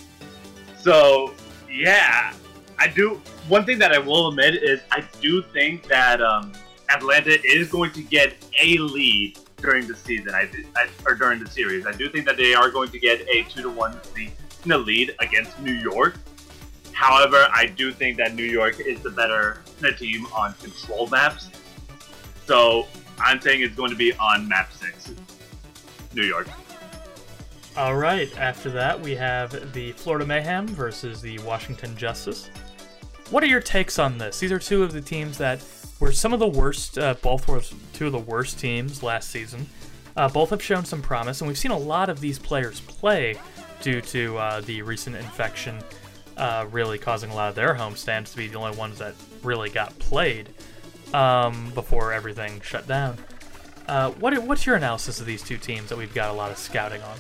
So, 0.81 1.35
yeah, 1.70 2.33
I 2.78 2.89
do. 2.89 3.20
One 3.49 3.64
thing 3.64 3.78
that 3.81 3.93
I 3.93 3.99
will 3.99 4.28
admit 4.28 4.55
is 4.55 4.81
I 4.91 5.05
do 5.20 5.43
think 5.43 5.87
that 5.89 6.22
um, 6.22 6.53
Atlanta 6.89 7.39
is 7.45 7.68
going 7.68 7.93
to 7.93 8.03
get 8.03 8.35
a 8.61 8.78
lead 8.78 9.39
during 9.59 9.87
the 9.87 9.95
season, 9.95 10.35
I, 10.35 10.49
I 10.76 10.89
or 11.07 11.14
during 11.14 11.43
the 11.43 11.51
series. 11.51 11.87
I 11.87 11.93
do 11.93 12.09
think 12.09 12.24
that 12.26 12.37
they 12.37 12.55
are 12.55 12.70
going 12.70 12.89
to 12.91 12.99
get 12.99 13.20
a 13.28 13.43
two 13.43 13.62
to 13.62 13.70
one 13.70 13.99
lead, 14.16 14.33
lead 14.64 15.14
against 15.18 15.59
New 15.61 15.74
York. 15.74 16.14
However, 16.93 17.47
I 17.53 17.66
do 17.66 17.93
think 17.93 18.16
that 18.18 18.35
New 18.35 18.45
York 18.45 18.81
is 18.81 19.01
the 19.01 19.11
better 19.11 19.62
team 19.99 20.26
on 20.35 20.55
control 20.55 21.07
maps. 21.09 21.49
So 22.47 22.87
I'm 23.18 23.41
saying 23.41 23.62
it's 23.62 23.74
going 23.74 23.91
to 23.91 23.97
be 23.97 24.12
on 24.14 24.49
map 24.49 24.72
six, 24.72 25.12
New 26.14 26.24
York. 26.24 26.49
All 27.76 27.94
right. 27.96 28.36
After 28.36 28.68
that, 28.70 29.00
we 29.00 29.14
have 29.14 29.72
the 29.72 29.92
Florida 29.92 30.26
Mayhem 30.26 30.66
versus 30.66 31.22
the 31.22 31.38
Washington 31.40 31.96
Justice. 31.96 32.50
What 33.30 33.44
are 33.44 33.46
your 33.46 33.60
takes 33.60 33.98
on 33.98 34.18
this? 34.18 34.40
These 34.40 34.50
are 34.50 34.58
two 34.58 34.82
of 34.82 34.92
the 34.92 35.00
teams 35.00 35.38
that 35.38 35.64
were 36.00 36.10
some 36.10 36.32
of 36.32 36.40
the 36.40 36.48
worst. 36.48 36.98
Uh, 36.98 37.14
both 37.22 37.46
were 37.46 37.62
two 37.92 38.06
of 38.06 38.12
the 38.12 38.18
worst 38.18 38.58
teams 38.58 39.02
last 39.02 39.30
season. 39.30 39.66
Uh, 40.16 40.28
both 40.28 40.50
have 40.50 40.62
shown 40.62 40.84
some 40.84 41.00
promise, 41.00 41.40
and 41.40 41.48
we've 41.48 41.56
seen 41.56 41.70
a 41.70 41.78
lot 41.78 42.08
of 42.08 42.20
these 42.20 42.38
players 42.38 42.80
play 42.80 43.36
due 43.80 44.00
to 44.00 44.36
uh, 44.36 44.60
the 44.62 44.82
recent 44.82 45.14
infection 45.14 45.78
uh, 46.36 46.66
really 46.72 46.98
causing 46.98 47.30
a 47.30 47.34
lot 47.34 47.50
of 47.50 47.54
their 47.54 47.74
homestands 47.74 48.32
to 48.32 48.36
be 48.36 48.48
the 48.48 48.58
only 48.58 48.76
ones 48.76 48.98
that 48.98 49.14
really 49.42 49.70
got 49.70 49.96
played 49.98 50.48
um, 51.14 51.70
before 51.74 52.12
everything 52.12 52.60
shut 52.62 52.86
down. 52.88 53.16
Uh, 53.86 54.10
what, 54.12 54.36
what's 54.42 54.66
your 54.66 54.76
analysis 54.76 55.20
of 55.20 55.26
these 55.26 55.42
two 55.42 55.56
teams 55.56 55.88
that 55.88 55.98
we've 55.98 56.14
got 56.14 56.30
a 56.30 56.32
lot 56.32 56.50
of 56.50 56.58
scouting 56.58 57.02
on? 57.02 57.16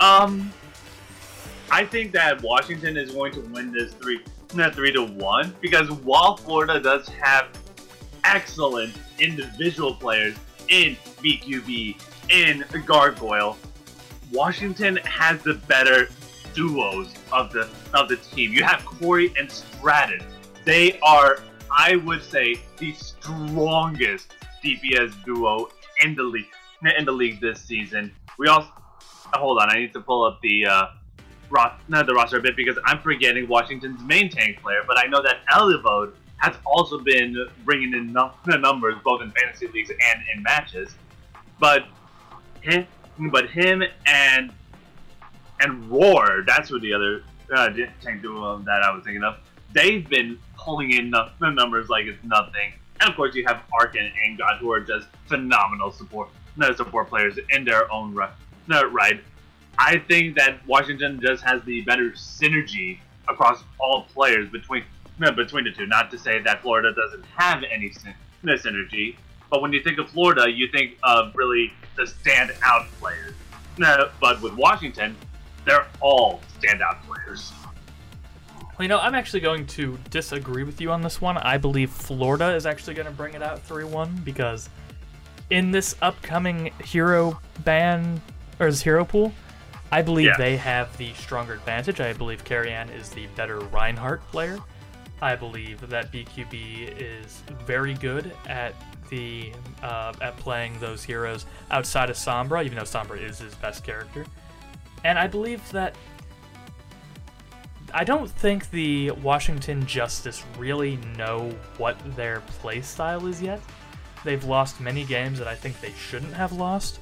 Um, 0.00 0.52
I 1.70 1.84
think 1.84 2.12
that 2.12 2.42
Washington 2.42 2.96
is 2.96 3.12
going 3.12 3.32
to 3.32 3.40
win 3.40 3.72
this 3.72 3.92
three, 3.94 4.20
not 4.54 4.74
three 4.74 4.92
to 4.92 5.04
one, 5.04 5.54
because 5.60 5.90
while 5.90 6.36
Florida 6.36 6.80
does 6.80 7.08
have 7.08 7.48
excellent 8.24 8.94
individual 9.18 9.94
players 9.94 10.36
in 10.68 10.96
BQB, 11.22 12.00
in 12.30 12.64
Gargoyle, 12.86 13.56
Washington 14.32 14.96
has 15.04 15.42
the 15.42 15.54
better 15.54 16.08
duos 16.54 17.12
of 17.32 17.52
the 17.52 17.68
of 17.92 18.08
the 18.08 18.16
team. 18.16 18.52
You 18.52 18.64
have 18.64 18.84
Corey 18.84 19.32
and 19.38 19.50
Stratton. 19.50 20.22
They 20.64 20.98
are, 21.00 21.38
I 21.70 21.96
would 21.96 22.22
say, 22.22 22.56
the 22.78 22.92
strongest 22.94 24.32
DPS 24.64 25.24
duo 25.24 25.68
in 26.02 26.14
the 26.14 26.22
league 26.22 26.46
in 26.98 27.04
the 27.04 27.12
league 27.12 27.40
this 27.40 27.60
season. 27.60 28.12
We 28.38 28.48
also 28.48 28.68
hold 29.38 29.60
on. 29.60 29.70
I 29.70 29.80
need 29.80 29.92
to 29.92 30.00
pull 30.00 30.24
up 30.24 30.40
the 30.42 30.66
uh, 30.66 30.86
not 31.88 32.06
the 32.06 32.14
roster 32.14 32.38
a 32.38 32.40
bit 32.40 32.56
because 32.56 32.76
I'm 32.84 33.00
forgetting 33.00 33.48
Washington's 33.48 34.02
main 34.02 34.30
tank 34.30 34.60
player. 34.60 34.80
But 34.86 34.98
I 34.98 35.06
know 35.06 35.22
that 35.22 35.38
Elivode 35.52 36.14
has 36.38 36.56
also 36.66 36.98
been 36.98 37.36
bringing 37.64 37.94
in 37.94 38.12
num- 38.12 38.32
numbers 38.46 38.96
both 39.04 39.22
in 39.22 39.30
fantasy 39.30 39.68
leagues 39.68 39.90
and 39.90 40.20
in 40.34 40.42
matches. 40.42 40.94
But 41.60 41.84
him, 42.60 42.86
but 43.30 43.48
him 43.50 43.82
and 44.06 44.52
and 45.60 45.88
Roar, 45.88 46.42
that's 46.46 46.70
what 46.70 46.82
the 46.82 46.92
other 46.92 47.22
uh, 47.54 47.70
tank 48.02 48.22
duo 48.22 48.58
that 48.58 48.82
I 48.82 48.90
was 48.90 49.04
thinking 49.04 49.22
of. 49.22 49.36
They've 49.72 50.08
been 50.08 50.38
pulling 50.56 50.92
in 50.92 51.10
the 51.10 51.30
numbers 51.50 51.88
like 51.88 52.06
it's 52.06 52.22
nothing. 52.24 52.74
And 53.00 53.10
of 53.10 53.16
course, 53.16 53.34
you 53.34 53.44
have 53.46 53.62
Arkin 53.78 54.10
and 54.24 54.38
God, 54.38 54.58
who 54.58 54.70
are 54.72 54.80
just 54.80 55.08
phenomenal 55.26 55.90
support 55.90 56.28
support 56.76 57.08
players 57.08 57.36
in 57.50 57.64
their 57.64 57.90
own 57.92 58.14
right. 58.14 58.30
Right. 58.68 59.22
I 59.78 59.98
think 59.98 60.36
that 60.36 60.66
Washington 60.66 61.20
just 61.20 61.42
has 61.44 61.62
the 61.64 61.80
better 61.82 62.10
synergy 62.10 62.98
across 63.28 63.64
all 63.80 64.04
players 64.14 64.48
between 64.50 64.84
no, 65.18 65.30
between 65.30 65.64
the 65.64 65.70
two. 65.70 65.86
Not 65.86 66.10
to 66.10 66.18
say 66.18 66.40
that 66.42 66.62
Florida 66.62 66.92
doesn't 66.92 67.24
have 67.36 67.62
any 67.70 67.92
synergy, 68.44 69.16
but 69.50 69.62
when 69.62 69.72
you 69.72 69.82
think 69.82 69.98
of 69.98 70.10
Florida, 70.10 70.50
you 70.50 70.68
think 70.68 70.96
of 71.04 71.34
really 71.36 71.72
the 71.96 72.02
standout 72.02 72.86
players. 73.00 73.34
No, 73.78 74.10
But 74.20 74.40
with 74.40 74.54
Washington, 74.54 75.16
they're 75.64 75.86
all 76.00 76.40
standout 76.60 77.02
players. 77.02 77.52
Well, 78.60 78.82
you 78.82 78.88
know, 78.88 78.98
I'm 78.98 79.14
actually 79.14 79.40
going 79.40 79.66
to 79.68 79.98
disagree 80.10 80.64
with 80.64 80.80
you 80.80 80.90
on 80.90 81.02
this 81.02 81.20
one. 81.20 81.38
I 81.38 81.58
believe 81.58 81.90
Florida 81.90 82.54
is 82.54 82.66
actually 82.66 82.94
going 82.94 83.06
to 83.06 83.12
bring 83.12 83.34
it 83.34 83.42
out 83.42 83.62
3 83.62 83.84
1 83.84 84.22
because 84.24 84.68
in 85.50 85.70
this 85.70 85.94
upcoming 86.02 86.72
hero 86.82 87.40
ban, 87.64 88.20
or 88.60 88.70
this 88.70 88.82
hero 88.82 89.04
pool, 89.04 89.32
I 89.90 90.02
believe 90.02 90.26
yeah. 90.26 90.36
they 90.36 90.56
have 90.56 90.96
the 90.96 91.12
stronger 91.14 91.54
advantage. 91.54 92.00
I 92.00 92.12
believe 92.12 92.44
Carrion 92.44 92.88
is 92.90 93.10
the 93.10 93.26
better 93.36 93.60
Reinhardt 93.60 94.26
player. 94.30 94.58
I 95.22 95.36
believe 95.36 95.88
that 95.88 96.12
BQB 96.12 97.00
is 97.00 97.42
very 97.64 97.94
good 97.94 98.32
at 98.46 98.74
the 99.08 99.52
uh, 99.82 100.12
at 100.20 100.36
playing 100.38 100.78
those 100.80 101.04
heroes 101.04 101.46
outside 101.70 102.10
of 102.10 102.16
Sombra, 102.16 102.64
even 102.64 102.76
though 102.76 102.84
Sombra 102.84 103.20
is 103.22 103.38
his 103.38 103.54
best 103.54 103.84
character. 103.84 104.26
And 105.04 105.18
I 105.18 105.26
believe 105.26 105.70
that 105.72 105.94
I 107.92 108.02
don't 108.02 108.28
think 108.28 108.70
the 108.70 109.12
Washington 109.12 109.86
Justice 109.86 110.42
really 110.58 110.96
know 111.16 111.54
what 111.78 111.96
their 112.16 112.42
playstyle 112.60 113.28
is 113.28 113.40
yet. 113.40 113.60
They've 114.24 114.42
lost 114.42 114.80
many 114.80 115.04
games 115.04 115.38
that 115.38 115.46
I 115.46 115.54
think 115.54 115.80
they 115.80 115.92
shouldn't 115.92 116.34
have 116.34 116.52
lost, 116.52 116.98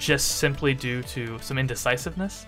just 0.00 0.38
simply 0.38 0.74
due 0.74 1.02
to 1.02 1.38
some 1.40 1.58
indecisiveness. 1.58 2.46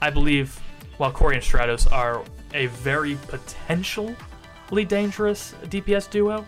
I 0.00 0.10
believe 0.10 0.58
while 0.96 1.12
Corey 1.12 1.36
and 1.36 1.44
Stratus 1.44 1.86
are 1.86 2.24
a 2.54 2.66
very 2.66 3.16
potentially 3.28 4.16
dangerous 4.86 5.54
DPS 5.64 6.10
duo, 6.10 6.44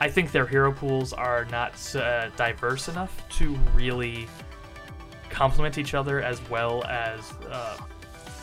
I 0.00 0.08
think 0.08 0.30
their 0.30 0.46
hero 0.46 0.72
pools 0.72 1.12
are 1.12 1.44
not 1.46 1.74
uh, 1.96 2.28
diverse 2.36 2.88
enough 2.88 3.28
to 3.38 3.54
really 3.74 4.28
complement 5.28 5.78
each 5.78 5.94
other 5.94 6.22
as 6.22 6.40
well 6.48 6.84
as 6.84 7.32
uh, 7.50 7.76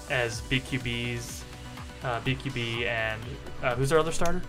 as 0.10 0.42
BQB's 0.42 1.44
uh, 2.04 2.20
BQB 2.22 2.86
and 2.86 3.22
uh, 3.64 3.76
who's 3.76 3.92
our 3.92 4.00
other 4.00 4.12
starter? 4.12 4.42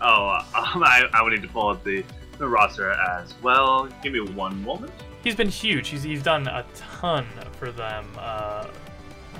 Oh, 0.00 0.38
I, 0.54 1.08
I 1.12 1.22
would 1.22 1.32
need 1.32 1.42
to 1.42 1.48
pull 1.48 1.68
up 1.68 1.82
the, 1.84 2.04
the 2.38 2.46
roster 2.46 2.90
as 2.90 3.34
well. 3.42 3.88
Give 4.02 4.12
me 4.12 4.20
one 4.20 4.62
moment. 4.62 4.92
He's 5.22 5.36
been 5.36 5.48
huge. 5.48 5.88
He's, 5.88 6.02
he's 6.02 6.22
done 6.22 6.48
a 6.48 6.64
ton 6.74 7.26
for 7.58 7.70
them 7.70 8.06
uh, 8.18 8.66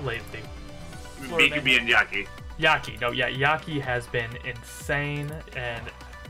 lately. 0.03 0.39
BQB 1.21 1.79
and 1.79 1.89
Yaki. 1.89 2.27
Yaki, 2.59 2.99
no, 3.01 3.11
yeah, 3.11 3.29
Yaki 3.29 3.81
has 3.81 4.05
been 4.07 4.29
insane, 4.45 5.31
and 5.55 5.81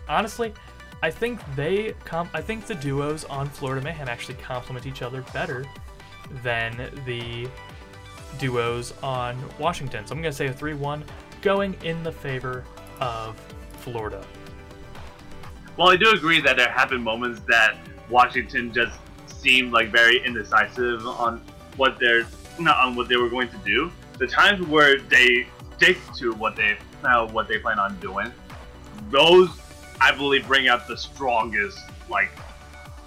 honestly, 0.08 0.54
I 1.02 1.12
think 1.12 1.42
they 1.56 1.94
comp- 2.06 2.34
I 2.34 2.42
think 2.42 2.66
the 2.66 2.76
duos 2.76 3.26
on 3.26 3.50
Florida 3.50 3.84
Mayhem 3.84 4.08
actually 4.08 4.36
complement 4.36 4.86
each 4.86 5.02
other 5.02 5.22
better 5.34 5.66
than 6.42 6.90
the 7.06 7.50
duos 8.40 8.94
on 9.04 9.38
Washington. 9.60 10.08
So 10.08 10.16
I'm 10.16 10.22
going 10.22 10.32
to 10.32 10.38
say 10.38 10.48
a 10.48 10.54
3-1 10.54 11.04
going 11.42 11.76
in 11.84 12.04
the 12.04 12.12
favor 12.12 12.64
of 13.02 13.38
Florida. 13.80 14.26
Well, 15.76 15.90
I 15.90 15.98
do 15.98 16.12
agree 16.12 16.40
that 16.42 16.56
there 16.56 16.70
have 16.70 16.90
been 16.90 17.04
moments 17.04 17.42
that 17.50 17.76
Washington 18.10 18.72
just 18.72 18.98
seemed 19.44 19.74
like 19.74 19.92
very 19.92 20.26
indecisive 20.26 21.06
on 21.06 21.42
what 21.76 22.00
they're 22.00 22.26
not 22.60 22.78
on 22.78 22.96
what 22.96 23.10
they 23.10 23.18
were 23.18 23.30
going 23.30 23.50
to 23.50 23.58
do. 23.58 23.92
The 24.18 24.28
times 24.28 24.66
where 24.68 25.00
they 25.00 25.48
stick 25.76 25.98
to 26.16 26.34
what 26.34 26.56
they 26.56 26.78
uh, 27.04 27.28
what 27.28 27.48
they 27.48 27.60
plan 27.60 27.78
on 27.78 28.00
doing, 28.00 28.32
those 29.10 29.50
I 30.00 30.16
believe 30.16 30.48
bring 30.48 30.68
out 30.68 30.88
the 30.88 30.98
strongest 30.98 31.80
like 32.10 32.30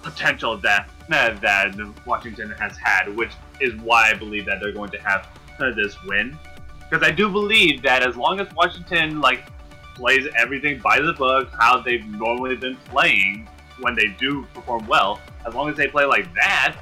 potential 0.03 0.57
that 0.57 0.89
that 1.09 1.75
Washington 2.05 2.51
has 2.59 2.77
had, 2.77 3.15
which 3.15 3.31
is 3.59 3.73
why 3.81 4.11
I 4.11 4.13
believe 4.13 4.45
that 4.45 4.59
they're 4.61 4.73
going 4.73 4.91
to 4.91 4.99
have 4.99 5.27
this 5.75 5.95
win. 6.03 6.37
Because 6.89 7.05
I 7.05 7.11
do 7.11 7.29
believe 7.29 7.81
that 7.81 8.05
as 8.07 8.15
long 8.15 8.39
as 8.39 8.47
Washington 8.53 9.19
like 9.19 9.43
plays 9.95 10.27
everything 10.37 10.79
by 10.79 10.99
the 10.99 11.13
book, 11.13 11.49
how 11.59 11.81
they've 11.81 12.05
normally 12.05 12.55
been 12.55 12.77
playing 12.89 13.47
when 13.79 13.95
they 13.95 14.07
do 14.19 14.45
perform 14.53 14.85
well, 14.87 15.19
as 15.47 15.55
long 15.55 15.69
as 15.69 15.77
they 15.77 15.87
play 15.87 16.05
like 16.05 16.31
that, 16.35 16.75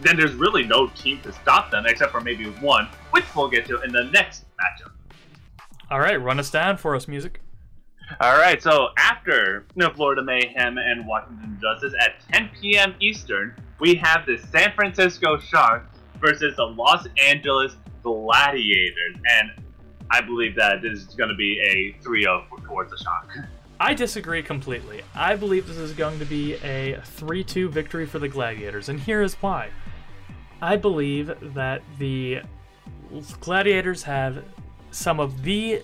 then 0.00 0.16
there's 0.16 0.34
really 0.34 0.64
no 0.64 0.88
team 0.88 1.20
to 1.22 1.32
stop 1.32 1.70
them 1.70 1.86
except 1.86 2.12
for 2.12 2.20
maybe 2.20 2.44
one, 2.60 2.86
which 3.10 3.24
we'll 3.34 3.48
get 3.48 3.66
to 3.66 3.80
in 3.80 3.92
the 3.92 4.04
next 4.12 4.44
matchup. 4.60 4.92
All 5.90 6.00
right, 6.00 6.20
run 6.20 6.38
us 6.38 6.50
down 6.50 6.76
for 6.76 6.94
us, 6.94 7.08
music. 7.08 7.40
All 8.20 8.36
right, 8.36 8.62
so 8.62 8.88
after 8.98 9.66
Florida 9.94 10.22
Mayhem 10.22 10.76
and 10.76 11.06
Washington 11.06 11.58
Justice 11.60 11.94
at 12.00 12.20
10 12.32 12.50
p.m. 12.60 12.94
Eastern, 13.00 13.54
we 13.80 13.94
have 13.94 14.26
the 14.26 14.36
San 14.36 14.72
Francisco 14.74 15.38
Sharks 15.38 15.98
versus 16.20 16.54
the 16.56 16.64
Los 16.64 17.06
Angeles 17.26 17.76
Gladiators, 18.02 19.16
and 19.38 19.50
I 20.10 20.20
believe 20.20 20.54
that 20.56 20.82
this 20.82 20.98
is 20.98 21.14
going 21.14 21.30
to 21.30 21.36
be 21.36 21.58
a 21.60 22.04
3-0 22.04 22.64
towards 22.66 22.90
the 22.90 22.98
Shock. 22.98 23.30
I 23.80 23.94
disagree 23.94 24.42
completely. 24.42 25.02
I 25.14 25.36
believe 25.36 25.66
this 25.66 25.76
is 25.76 25.92
going 25.92 26.18
to 26.18 26.24
be 26.24 26.54
a 26.54 27.00
3-2 27.18 27.68
victory 27.70 28.06
for 28.06 28.18
the 28.18 28.28
Gladiators, 28.28 28.88
and 28.88 29.00
here 29.00 29.22
is 29.22 29.34
why. 29.34 29.70
I 30.62 30.76
believe 30.76 31.32
that 31.54 31.82
the 31.98 32.40
Gladiators 33.40 34.04
have 34.04 34.44
some 34.90 35.18
of 35.18 35.42
the 35.42 35.82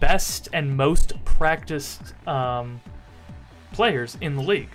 best 0.00 0.48
and 0.52 0.76
most 0.76 1.12
practiced 1.24 2.14
um, 2.26 2.80
players 3.72 4.16
in 4.20 4.36
the 4.36 4.42
league. 4.42 4.70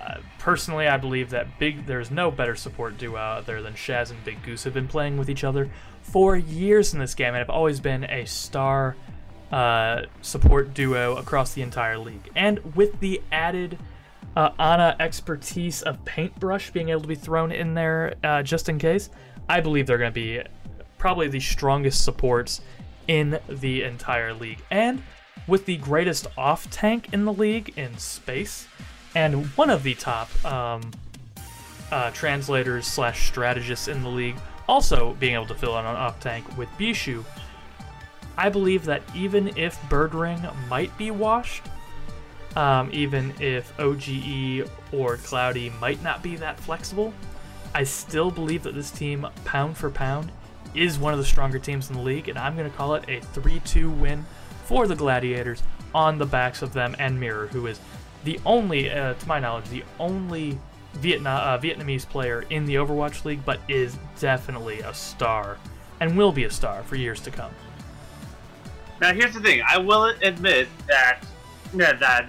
Uh, 0.00 0.18
personally, 0.38 0.88
I 0.88 0.96
believe 0.96 1.30
that 1.30 1.58
Big 1.58 1.86
there's 1.86 2.10
no 2.10 2.30
better 2.30 2.54
support 2.54 2.96
duo 2.98 3.16
out 3.18 3.46
there 3.46 3.62
than 3.62 3.74
Shaz 3.74 4.10
and 4.10 4.24
Big 4.24 4.42
Goose 4.42 4.64
have 4.64 4.72
been 4.72 4.88
playing 4.88 5.18
with 5.18 5.28
each 5.28 5.44
other 5.44 5.70
for 6.02 6.36
years 6.36 6.94
in 6.94 7.00
this 7.00 7.14
game 7.14 7.28
and 7.28 7.36
have 7.36 7.50
always 7.50 7.80
been 7.80 8.04
a 8.04 8.24
star 8.24 8.96
uh, 9.50 10.02
support 10.22 10.74
duo 10.74 11.16
across 11.16 11.54
the 11.54 11.62
entire 11.62 11.98
league. 11.98 12.30
And 12.36 12.74
with 12.74 12.98
the 13.00 13.20
added 13.32 13.78
uh, 14.36 14.50
Ana 14.58 14.96
expertise 15.00 15.82
of 15.82 16.04
Paintbrush 16.04 16.70
being 16.70 16.90
able 16.90 17.02
to 17.02 17.08
be 17.08 17.14
thrown 17.14 17.50
in 17.52 17.74
there 17.74 18.14
uh, 18.22 18.42
just 18.42 18.68
in 18.68 18.78
case, 18.78 19.10
I 19.48 19.60
believe 19.60 19.86
they're 19.86 19.98
going 19.98 20.12
to 20.12 20.14
be 20.14 20.42
probably 20.98 21.28
the 21.28 21.40
strongest 21.40 22.04
supports 22.04 22.60
in 23.08 23.38
the 23.48 23.82
entire 23.82 24.32
league. 24.32 24.60
And 24.70 25.02
with 25.46 25.66
the 25.66 25.78
greatest 25.78 26.28
off 26.38 26.70
tank 26.70 27.08
in 27.12 27.24
the 27.24 27.32
league 27.32 27.72
in 27.76 27.96
space, 27.98 28.68
and 29.16 29.46
one 29.56 29.70
of 29.70 29.82
the 29.82 29.94
top 29.94 30.44
um, 30.44 30.92
uh, 31.90 32.10
translators 32.12 32.86
slash 32.86 33.26
strategists 33.26 33.88
in 33.88 34.02
the 34.02 34.08
league 34.08 34.36
also 34.68 35.14
being 35.14 35.34
able 35.34 35.46
to 35.46 35.54
fill 35.54 35.76
in 35.78 35.84
on 35.84 35.96
off 35.96 36.20
tank 36.20 36.46
with 36.56 36.68
Bishu. 36.78 37.24
I 38.36 38.48
believe 38.48 38.84
that 38.84 39.02
even 39.14 39.56
if 39.56 39.80
Birdring 39.82 40.54
might 40.68 40.96
be 40.96 41.10
washed, 41.10 41.62
um, 42.56 42.90
even 42.92 43.32
if 43.40 43.78
OGE 43.78 44.68
or 44.92 45.16
Cloudy 45.18 45.70
might 45.80 46.02
not 46.02 46.22
be 46.22 46.36
that 46.36 46.58
flexible, 46.58 47.12
I 47.74 47.84
still 47.84 48.30
believe 48.30 48.64
that 48.64 48.74
this 48.74 48.90
team, 48.90 49.26
pound 49.44 49.76
for 49.76 49.90
pound, 49.90 50.32
is 50.74 50.98
one 50.98 51.12
of 51.12 51.18
the 51.18 51.24
stronger 51.24 51.58
teams 51.58 51.90
in 51.90 51.96
the 51.96 52.02
league, 52.02 52.28
and 52.28 52.38
I'm 52.38 52.56
going 52.56 52.70
to 52.70 52.76
call 52.76 52.94
it 52.94 53.04
a 53.08 53.20
3 53.20 53.60
2 53.60 53.90
win 53.90 54.24
for 54.64 54.86
the 54.86 54.96
Gladiators 54.96 55.62
on 55.94 56.18
the 56.18 56.26
backs 56.26 56.62
of 56.62 56.72
them 56.72 56.94
and 56.98 57.18
Mirror, 57.18 57.48
who 57.48 57.66
is 57.66 57.80
the 58.24 58.38
only, 58.44 58.90
uh, 58.90 59.14
to 59.14 59.28
my 59.28 59.38
knowledge, 59.38 59.68
the 59.68 59.84
only 59.98 60.58
uh, 60.94 61.58
Vietnamese 61.58 62.08
player 62.08 62.44
in 62.50 62.64
the 62.64 62.74
Overwatch 62.74 63.24
League, 63.24 63.44
but 63.44 63.60
is 63.68 63.96
definitely 64.18 64.80
a 64.80 64.94
star 64.94 65.58
and 66.00 66.16
will 66.16 66.32
be 66.32 66.44
a 66.44 66.50
star 66.50 66.82
for 66.82 66.96
years 66.96 67.20
to 67.20 67.30
come. 67.30 67.50
Now, 69.00 69.14
here's 69.14 69.34
the 69.34 69.40
thing. 69.40 69.62
I 69.66 69.78
will 69.78 70.04
admit 70.22 70.68
that 70.86 71.24
yeah, 71.74 71.92
that 71.94 72.28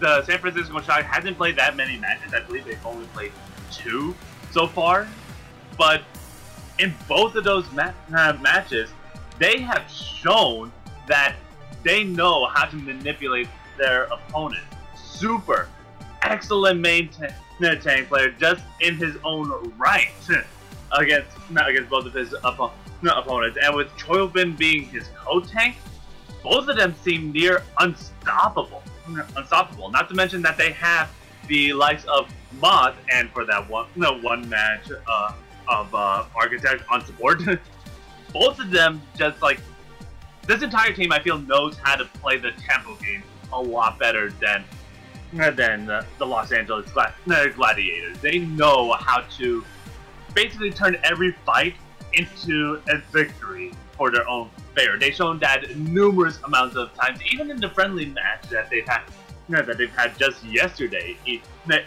the 0.00 0.24
San 0.24 0.38
Francisco 0.38 0.80
Shock 0.80 1.04
hasn't 1.04 1.36
played 1.36 1.56
that 1.56 1.76
many 1.76 1.96
matches. 1.98 2.32
I 2.34 2.40
believe 2.40 2.64
they've 2.64 2.86
only 2.86 3.06
played 3.08 3.32
two 3.70 4.14
so 4.50 4.66
far. 4.66 5.06
But 5.76 6.02
in 6.78 6.94
both 7.06 7.34
of 7.34 7.44
those 7.44 7.70
ma- 7.72 7.92
uh, 8.16 8.36
matches, 8.40 8.90
they 9.38 9.60
have 9.60 9.88
shown 9.90 10.72
that 11.06 11.36
they 11.84 12.04
know 12.04 12.46
how 12.46 12.64
to 12.66 12.76
manipulate 12.76 13.48
their 13.76 14.04
opponent. 14.04 14.64
Super 14.96 15.68
excellent 16.22 16.80
main 16.80 17.08
t- 17.08 17.26
tank 17.60 18.08
player, 18.08 18.30
just 18.30 18.62
in 18.80 18.96
his 18.96 19.16
own 19.24 19.72
right, 19.76 20.10
against 20.96 21.28
not 21.50 21.68
against 21.68 21.90
both 21.90 22.06
of 22.06 22.14
his 22.14 22.30
oppo- 22.30 22.72
opponents. 23.06 23.58
And 23.62 23.74
with 23.74 23.88
Choihyobin 23.96 24.56
being 24.56 24.84
his 24.84 25.08
co-tank, 25.16 25.76
both 26.42 26.68
of 26.68 26.76
them 26.76 26.94
seem 27.02 27.32
near 27.32 27.62
unstoppable. 27.78 28.82
Unstoppable. 29.36 29.90
Not 29.90 30.08
to 30.08 30.14
mention 30.14 30.42
that 30.42 30.56
they 30.56 30.72
have 30.72 31.10
the 31.46 31.72
likes 31.72 32.04
of 32.04 32.28
Moth, 32.60 32.94
and 33.12 33.30
for 33.30 33.44
that 33.44 33.68
one, 33.68 33.86
no 33.96 34.18
one 34.18 34.48
match 34.48 34.90
uh, 35.06 35.32
of 35.66 35.94
uh, 35.94 36.24
Architect 36.34 36.82
on 36.90 37.04
support, 37.04 37.40
both 38.32 38.58
of 38.58 38.70
them 38.70 39.00
just 39.16 39.40
like 39.42 39.60
this 40.46 40.62
entire 40.62 40.92
team. 40.92 41.12
I 41.12 41.20
feel 41.20 41.38
knows 41.38 41.76
how 41.82 41.96
to 41.96 42.04
play 42.04 42.38
the 42.38 42.52
tempo 42.52 42.96
game 42.96 43.22
a 43.52 43.60
lot 43.60 43.98
better 43.98 44.30
than 44.30 44.64
than 45.32 45.84
the, 45.84 46.06
the 46.18 46.26
Los 46.26 46.52
Angeles 46.52 46.90
Gladiators. 47.26 48.18
They 48.20 48.38
know 48.38 48.92
how 48.92 49.20
to 49.36 49.64
basically 50.34 50.70
turn 50.70 50.96
every 51.04 51.32
fight 51.44 51.74
into 52.18 52.80
a 52.88 52.98
victory 53.12 53.72
for 53.96 54.10
their 54.10 54.28
own 54.28 54.50
favor. 54.74 54.98
They've 54.98 55.14
shown 55.14 55.38
that 55.40 55.76
numerous 55.76 56.38
amounts 56.44 56.76
of 56.76 56.92
times, 56.94 57.20
even 57.32 57.50
in 57.50 57.60
the 57.60 57.70
friendly 57.70 58.06
match 58.06 58.48
that 58.50 58.70
they've 58.70 58.86
had 58.86 59.02
that 59.48 59.78
they've 59.78 59.90
had 59.96 60.16
just 60.18 60.44
yesterday, 60.44 61.16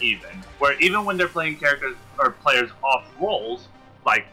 even 0.02 0.30
where 0.58 0.80
even 0.80 1.06
when 1.06 1.16
they're 1.16 1.28
playing 1.28 1.58
characters 1.58 1.96
or 2.18 2.32
players 2.32 2.72
off 2.84 3.06
roles, 3.20 3.68
like 4.04 4.26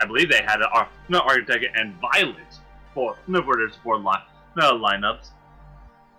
I 0.00 0.06
believe 0.06 0.30
they 0.30 0.42
had 0.42 0.60
a, 0.60 0.88
no 1.08 1.20
Architect 1.20 1.64
and 1.76 1.94
Violet 2.00 2.36
for 2.92 3.16
no 3.28 3.40
for 3.42 3.56
their 3.56 3.70
support 3.70 4.00
line, 4.00 4.22
no 4.56 4.72
lineups 4.72 5.30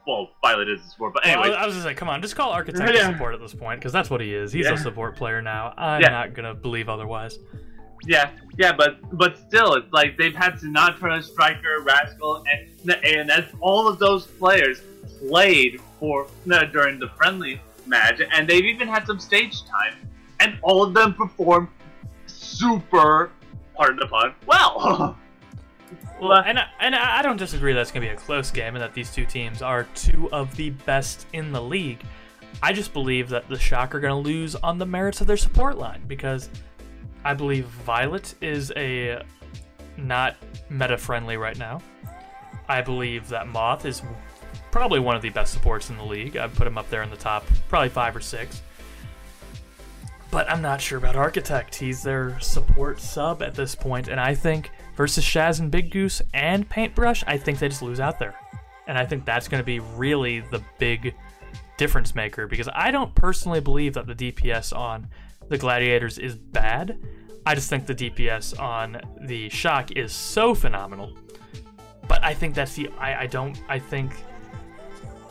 well, 0.07 0.29
Violet 0.41 0.69
is 0.69 0.81
a 0.81 0.89
support, 0.89 1.13
but 1.13 1.25
anyway. 1.25 1.49
Well, 1.49 1.57
I 1.57 1.65
was 1.65 1.73
just 1.73 1.85
like, 1.85 1.97
come 1.97 2.09
on, 2.09 2.21
just 2.21 2.35
call 2.35 2.51
Architect 2.51 2.93
yeah. 2.95 3.11
support 3.11 3.33
at 3.33 3.39
this 3.39 3.53
point 3.53 3.79
because 3.79 3.91
that's 3.91 4.09
what 4.09 4.21
he 4.21 4.33
is. 4.33 4.51
He's 4.51 4.65
yeah. 4.65 4.73
a 4.73 4.77
support 4.77 5.15
player 5.15 5.41
now. 5.41 5.73
I'm 5.77 6.01
yeah. 6.01 6.09
not 6.09 6.33
gonna 6.33 6.53
believe 6.53 6.89
otherwise. 6.89 7.39
Yeah, 8.05 8.31
yeah, 8.57 8.71
but 8.71 8.97
but 9.17 9.37
still, 9.37 9.73
it's 9.73 9.91
like 9.91 10.17
they've 10.17 10.35
had 10.35 10.55
Sinatraa, 10.55 11.23
Striker, 11.23 11.81
Rascal, 11.81 12.43
and 12.51 12.95
and 13.03 13.31
as 13.31 13.45
all 13.61 13.87
of 13.87 13.99
those 13.99 14.27
players 14.27 14.81
played 15.27 15.81
for 15.99 16.27
no, 16.45 16.65
during 16.65 16.99
the 16.99 17.09
friendly 17.09 17.59
match, 17.87 18.21
and 18.31 18.47
they've 18.47 18.65
even 18.65 18.87
had 18.87 19.05
some 19.07 19.19
stage 19.19 19.65
time, 19.65 19.95
and 20.39 20.57
all 20.61 20.83
of 20.83 20.93
them 20.93 21.13
performed 21.13 21.67
super, 22.27 23.31
pardon 23.75 23.97
the 23.97 24.07
pun, 24.07 24.33
well. 24.45 25.17
Well, 26.21 26.43
and 26.45 26.59
I, 26.59 26.67
and 26.79 26.95
I 26.95 27.21
don't 27.21 27.35
disagree 27.35 27.73
that's 27.73 27.91
going 27.91 28.01
to 28.01 28.07
be 28.07 28.13
a 28.13 28.17
close 28.17 28.49
game 28.49 28.75
and 28.75 28.81
that 28.81 28.93
these 28.93 29.13
two 29.13 29.25
teams 29.25 29.61
are 29.61 29.83
two 29.95 30.29
of 30.31 30.55
the 30.55 30.69
best 30.69 31.27
in 31.33 31.51
the 31.51 31.61
league. 31.61 32.01
I 32.63 32.71
just 32.71 32.93
believe 32.93 33.27
that 33.29 33.49
the 33.49 33.59
Shock 33.59 33.93
are 33.93 33.99
going 33.99 34.23
to 34.23 34.29
lose 34.29 34.55
on 34.55 34.77
the 34.77 34.85
merits 34.85 35.19
of 35.19 35.27
their 35.27 35.35
support 35.35 35.77
line 35.77 36.03
because 36.07 36.49
I 37.25 37.33
believe 37.33 37.65
Violet 37.65 38.35
is 38.39 38.71
a 38.75 39.23
not 39.97 40.35
meta 40.69 40.95
friendly 40.95 41.37
right 41.37 41.57
now. 41.57 41.81
I 42.69 42.81
believe 42.81 43.27
that 43.29 43.47
Moth 43.47 43.85
is 43.85 44.03
probably 44.69 44.99
one 44.99 45.15
of 45.15 45.23
the 45.23 45.31
best 45.31 45.51
supports 45.51 45.89
in 45.89 45.97
the 45.97 46.03
league. 46.03 46.37
I'd 46.37 46.53
put 46.53 46.67
him 46.67 46.77
up 46.77 46.87
there 46.91 47.01
in 47.01 47.09
the 47.09 47.17
top, 47.17 47.43
probably 47.67 47.89
five 47.89 48.15
or 48.15 48.21
six. 48.21 48.61
But 50.29 50.49
I'm 50.51 50.61
not 50.61 50.79
sure 50.79 50.99
about 50.99 51.15
Architect. 51.15 51.73
He's 51.73 52.03
their 52.03 52.39
support 52.39 52.99
sub 52.99 53.41
at 53.41 53.55
this 53.55 53.73
point, 53.73 54.07
and 54.07 54.19
I 54.19 54.35
think 54.35 54.69
versus 54.95 55.23
Shaz 55.23 55.59
and 55.59 55.71
Big 55.71 55.89
Goose 55.89 56.21
and 56.31 56.69
Paintbrush, 56.69 57.23
I 57.25 57.37
think 57.37 57.57
they 57.57 57.69
just 57.69 57.81
lose 57.81 57.99
out 57.99 58.19
there. 58.19 58.35
And 58.85 58.99
I 58.99 59.05
think 59.05 59.25
that's 59.25 59.47
going 59.47 59.61
to 59.61 59.65
be 59.65 59.79
really 59.79 60.41
the 60.41 60.61
big 60.77 61.15
difference 61.77 62.13
maker 62.13 62.45
because 62.45 62.69
I 62.71 62.91
don't 62.91 63.15
personally 63.15 63.61
believe 63.61 63.95
that 63.95 64.05
the 64.05 64.13
DPS 64.13 64.75
on 64.77 65.07
the 65.49 65.57
Gladiators 65.57 66.17
is 66.17 66.35
bad. 66.35 66.97
I 67.45 67.53
just 67.53 67.69
think 67.69 67.85
the 67.85 67.95
DPS 67.95 68.59
on 68.59 68.99
the 69.21 69.49
Shock 69.49 69.91
is 69.91 70.11
so 70.13 70.55
phenomenal. 70.55 71.15
But 72.07 72.23
I 72.23 72.33
think 72.33 72.55
that's 72.55 72.75
the. 72.75 72.89
I, 72.97 73.21
I 73.21 73.27
don't. 73.27 73.59
I 73.67 73.79
think. 73.79 74.13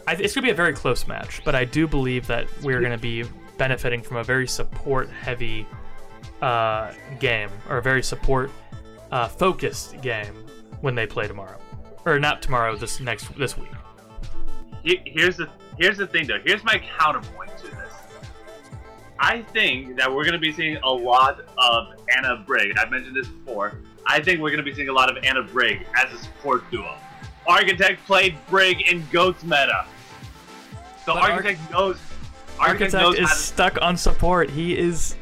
I, 0.07 0.13
it's 0.13 0.35
going 0.35 0.43
to 0.43 0.43
be 0.43 0.51
a 0.51 0.55
very 0.55 0.75
close 0.75 1.07
match, 1.07 1.43
but 1.45 1.55
I 1.55 1.65
do 1.65 1.87
believe 1.87 2.27
that 2.27 2.47
we're 2.63 2.81
going 2.81 2.93
to 2.93 2.99
be 2.99 3.25
benefiting 3.57 4.03
from 4.03 4.19
a 4.19 4.25
very 4.25 4.47
support 4.47 5.09
heavy 5.09 5.67
uh, 6.43 6.93
game, 7.21 7.51
or 7.69 7.79
a 7.79 7.83
very 7.83 8.03
support 8.03 8.51
uh, 9.11 9.29
focused 9.29 10.01
game 10.03 10.35
when 10.81 10.95
they 10.95 11.07
play 11.07 11.27
tomorrow, 11.27 11.59
or 12.05 12.19
not 12.19 12.43
tomorrow. 12.43 12.77
This 12.77 13.01
next 13.01 13.37
this 13.39 13.57
week. 13.57 13.71
Here's 14.85 15.37
the 15.37 15.49
here's 15.79 15.99
the 15.99 16.07
thing 16.07 16.27
though. 16.27 16.41
Here's 16.45 16.63
my 16.65 16.81
counterpoint 16.99 17.57
to 17.59 17.69
this. 17.69 17.84
I 19.19 19.43
think 19.43 19.97
that 19.97 20.11
we're 20.11 20.25
going 20.25 20.35
to 20.35 20.39
be 20.39 20.53
seeing 20.53 20.77
a 20.79 20.89
lot 20.89 21.45
of 21.59 21.95
Ana 22.17 22.45
Brig. 22.47 22.77
I've 22.79 22.91
mentioned 22.91 23.17
this 23.17 23.29
before. 23.29 23.79
I 24.07 24.21
think 24.21 24.41
we're 24.41 24.51
going 24.51 24.65
to 24.65 24.71
be 24.71 24.75
seeing 24.75 24.89
a 24.89 24.93
lot 24.93 25.15
of 25.15 25.23
Ana 25.25 25.43
Brig 25.43 25.87
as 25.97 26.13
a 26.13 26.19
support 26.19 26.69
duo. 26.71 26.97
Architect 27.47 28.05
played 28.07 28.37
Brig 28.49 28.83
in 28.83 29.05
Goats 29.13 29.43
meta. 29.45 29.87
So 31.05 31.13
Architect 31.13 31.61
Ar- 31.67 31.73
knows. 31.73 32.01
Architect, 32.59 32.95
Architect 32.95 32.95
knows 32.95 33.15
is 33.17 33.31
to... 33.31 33.37
stuck 33.37 33.79
on 33.83 33.97
support. 33.97 34.51
He 34.51 34.77
is 34.77 35.17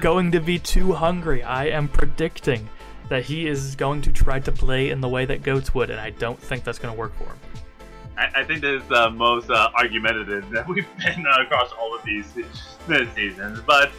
going 0.00 0.32
to 0.32 0.40
be 0.40 0.58
too 0.58 0.92
hungry. 0.92 1.42
I 1.42 1.66
am 1.66 1.88
predicting 1.88 2.68
that 3.08 3.24
he 3.24 3.46
is 3.46 3.76
going 3.76 4.02
to 4.02 4.12
try 4.12 4.40
to 4.40 4.52
play 4.52 4.90
in 4.90 5.00
the 5.00 5.08
way 5.08 5.24
that 5.24 5.42
Goats 5.42 5.74
would, 5.74 5.90
and 5.90 6.00
I 6.00 6.10
don't 6.10 6.38
think 6.38 6.64
that's 6.64 6.78
going 6.78 6.92
to 6.92 6.98
work 6.98 7.14
for 7.16 7.24
him. 7.24 7.38
I, 8.18 8.40
I 8.40 8.44
think 8.44 8.60
this 8.60 8.82
is 8.82 8.88
the 8.88 9.10
most 9.10 9.50
uh, 9.50 9.70
argumentative 9.74 10.48
that 10.52 10.66
we've 10.66 10.86
been 10.98 11.26
uh, 11.26 11.42
across 11.42 11.72
all 11.72 11.94
of 11.94 12.04
these 12.04 12.26
seasons. 13.14 13.60
But, 13.66 13.90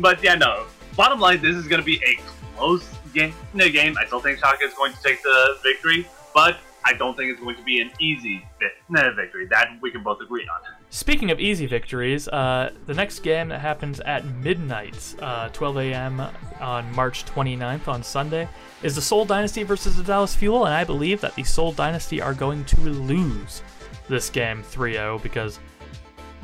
but 0.00 0.22
yeah, 0.22 0.34
no. 0.34 0.66
Bottom 0.96 1.20
line, 1.20 1.40
this 1.40 1.56
is 1.56 1.66
going 1.66 1.80
to 1.80 1.84
be 1.84 2.00
a 2.04 2.18
close 2.56 2.88
game. 3.12 3.34
No 3.52 3.68
game. 3.68 3.96
I 3.98 4.06
still 4.06 4.20
think 4.20 4.38
Shaka 4.38 4.64
is 4.64 4.74
going 4.74 4.92
to 4.92 5.02
take 5.02 5.22
the 5.22 5.58
victory, 5.62 6.06
but 6.34 6.58
I 6.84 6.92
don't 6.92 7.16
think 7.16 7.30
it's 7.30 7.40
going 7.40 7.56
to 7.56 7.62
be 7.62 7.80
an 7.80 7.90
easy 8.00 8.46
victory. 8.90 9.46
That 9.46 9.68
we 9.80 9.90
can 9.90 10.02
both 10.02 10.20
agree 10.20 10.42
on. 10.42 10.60
Speaking 10.90 11.30
of 11.30 11.40
easy 11.40 11.66
victories, 11.66 12.28
uh, 12.28 12.72
the 12.86 12.94
next 12.94 13.20
game 13.20 13.48
that 13.48 13.60
happens 13.60 14.00
at 14.00 14.24
midnight, 14.24 15.14
uh, 15.20 15.48
12 15.48 15.78
a.m. 15.78 16.22
on 16.60 16.94
March 16.94 17.24
29th 17.24 17.88
on 17.88 18.02
Sunday, 18.02 18.48
is 18.82 18.94
the 18.94 19.02
Seoul 19.02 19.24
Dynasty 19.24 19.62
versus 19.62 19.96
the 19.96 20.02
Dallas 20.02 20.34
Fuel, 20.36 20.66
and 20.66 20.74
I 20.74 20.84
believe 20.84 21.20
that 21.22 21.34
the 21.34 21.42
Seoul 21.42 21.72
Dynasty 21.72 22.20
are 22.20 22.34
going 22.34 22.64
to 22.66 22.80
lose 22.80 23.62
this 24.08 24.28
game 24.28 24.62
3 24.62 24.92
0 24.92 25.18
because 25.20 25.58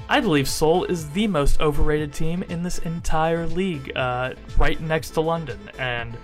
I 0.08 0.20
believe 0.20 0.48
Seoul 0.48 0.84
is 0.86 1.08
the 1.10 1.28
most 1.28 1.60
overrated 1.60 2.12
team 2.12 2.42
in 2.44 2.64
this 2.64 2.78
entire 2.78 3.46
league, 3.46 3.92
uh, 3.94 4.34
right 4.58 4.80
next 4.80 5.10
to 5.10 5.20
London, 5.20 5.60
and 5.78 6.16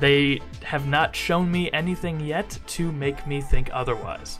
they 0.00 0.40
have 0.62 0.86
not 0.86 1.14
shown 1.14 1.50
me 1.50 1.70
anything 1.72 2.20
yet 2.20 2.58
to 2.66 2.92
make 2.92 3.26
me 3.26 3.40
think 3.40 3.70
otherwise. 3.72 4.38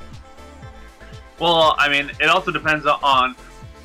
Well, 1.38 1.74
I 1.78 1.88
mean, 1.88 2.10
it 2.20 2.28
also 2.28 2.50
depends 2.50 2.86
on 2.86 3.34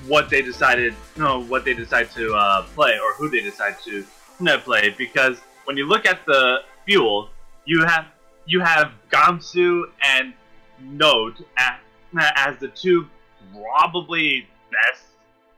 what 0.07 0.29
they 0.29 0.41
decided, 0.41 0.93
you 1.15 1.23
know, 1.23 1.43
what 1.43 1.65
they 1.65 1.73
decide 1.73 2.11
to 2.11 2.33
uh, 2.33 2.63
play 2.75 2.97
or 2.99 3.13
who 3.13 3.29
they 3.29 3.41
decide 3.41 3.75
to 3.85 4.05
know, 4.39 4.57
play. 4.57 4.93
Because 4.97 5.39
when 5.65 5.77
you 5.77 5.85
look 5.87 6.05
at 6.05 6.25
the 6.25 6.59
fuel, 6.85 7.29
you 7.65 7.83
have 7.85 8.05
you 8.45 8.59
have 8.61 8.91
Gamsu 9.11 9.83
and 10.03 10.33
Note 10.81 11.45
as, 11.57 12.57
the 12.59 12.69
two 12.69 13.07
probably 13.53 14.47
best, 14.71 15.03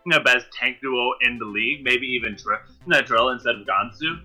you 0.05 0.11
know, 0.11 0.19
best 0.19 0.47
tank 0.51 0.77
duo 0.81 1.13
in 1.21 1.37
the 1.37 1.45
league. 1.45 1.83
Maybe 1.83 2.07
even 2.07 2.35
no, 2.87 3.01
Trill 3.01 3.29
instead 3.29 3.55
of 3.55 3.67
Gamsu. 3.67 4.21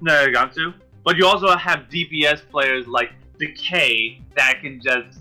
No, 0.00 0.26
Gamsu. 0.26 0.74
But 1.04 1.16
you 1.16 1.26
also 1.26 1.56
have 1.56 1.88
DPS 1.90 2.48
players 2.50 2.86
like 2.86 3.10
Decay 3.38 4.20
that 4.36 4.60
can 4.60 4.80
just 4.80 5.20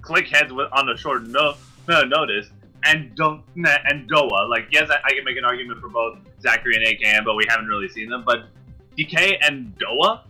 click 0.00 0.28
heads 0.28 0.52
with 0.52 0.68
on 0.72 0.88
a 0.88 0.96
short 0.96 1.26
no, 1.26 1.54
no 1.88 2.02
notice. 2.02 2.48
And 2.84 3.14
Do 3.16 3.42
and 3.56 4.08
Doa, 4.08 4.48
like 4.48 4.68
yes, 4.70 4.88
I, 4.90 4.98
I, 5.04 5.14
can 5.14 5.24
make 5.24 5.36
an 5.36 5.44
argument 5.44 5.80
for 5.80 5.88
both 5.88 6.18
Zachary 6.40 6.76
and 6.76 6.84
AKM, 6.84 7.24
but 7.24 7.34
we 7.34 7.44
haven't 7.48 7.66
really 7.66 7.88
seen 7.88 8.08
them. 8.08 8.22
But 8.24 8.46
Decay 8.96 9.38
and 9.42 9.76
Doa, 9.76 10.20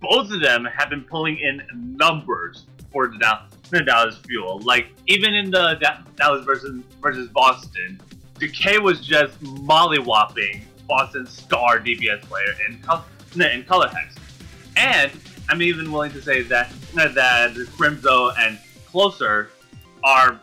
both 0.00 0.30
of 0.30 0.40
them 0.40 0.64
have 0.64 0.90
been 0.90 1.02
pulling 1.02 1.38
in 1.38 1.62
numbers 1.72 2.66
for 2.92 3.08
the 3.08 3.18
Dallas, 3.18 3.52
the 3.70 3.82
Dallas 3.82 4.16
Fuel. 4.26 4.60
Like 4.60 4.92
even 5.08 5.34
in 5.34 5.50
the 5.50 5.74
Dallas 6.14 6.44
versus 6.44 6.84
versus 7.02 7.28
Boston, 7.30 8.00
Decay 8.38 8.78
was 8.78 9.00
just 9.04 9.42
mollywhopping 9.42 10.62
Boston's 10.86 11.30
star 11.30 11.80
DPS 11.80 12.22
player 12.22 12.54
in 12.68 12.80
in 13.40 13.64
color 13.64 13.88
hex. 13.88 14.16
And 14.76 15.10
I'm 15.48 15.62
even 15.62 15.90
willing 15.92 16.12
to 16.12 16.22
say 16.22 16.42
that 16.42 16.72
that 16.94 17.54
Crimzo 17.76 18.32
and 18.38 18.58
Closer 18.86 19.50
are 20.04 20.40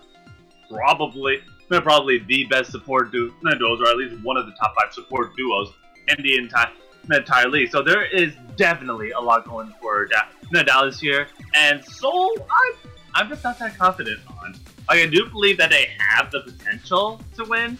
probably 0.69 1.41
probably 1.69 2.19
the 2.19 2.43
best 2.45 2.72
support 2.72 3.11
duos, 3.11 3.31
or 3.41 3.88
at 3.88 3.95
least 3.95 4.22
one 4.23 4.35
of 4.35 4.45
the 4.45 4.51
top 4.53 4.73
five 4.76 4.93
support 4.93 5.35
duos 5.38 5.69
in 6.09 6.22
the 6.22 6.38
entire 6.38 6.72
entire 7.09 7.47
league. 7.47 7.72
So 7.72 7.81
there 7.81 8.03
is 8.05 8.34
definitely 8.57 9.11
a 9.11 9.19
lot 9.19 9.47
going 9.47 9.73
for 9.81 10.07
da- 10.07 10.63
Dallas 10.63 10.99
here, 10.99 11.27
and 11.55 11.84
Seoul, 11.85 12.35
I'm 12.41 12.91
I'm 13.13 13.30
just 13.30 13.43
not 13.43 13.57
that 13.59 13.77
confident 13.77 14.19
on. 14.27 14.53
Like, 14.89 14.99
I 14.99 15.05
do 15.05 15.30
believe 15.30 15.57
that 15.57 15.69
they 15.69 15.91
have 15.97 16.31
the 16.31 16.41
potential 16.41 17.22
to 17.38 17.45
win, 17.45 17.77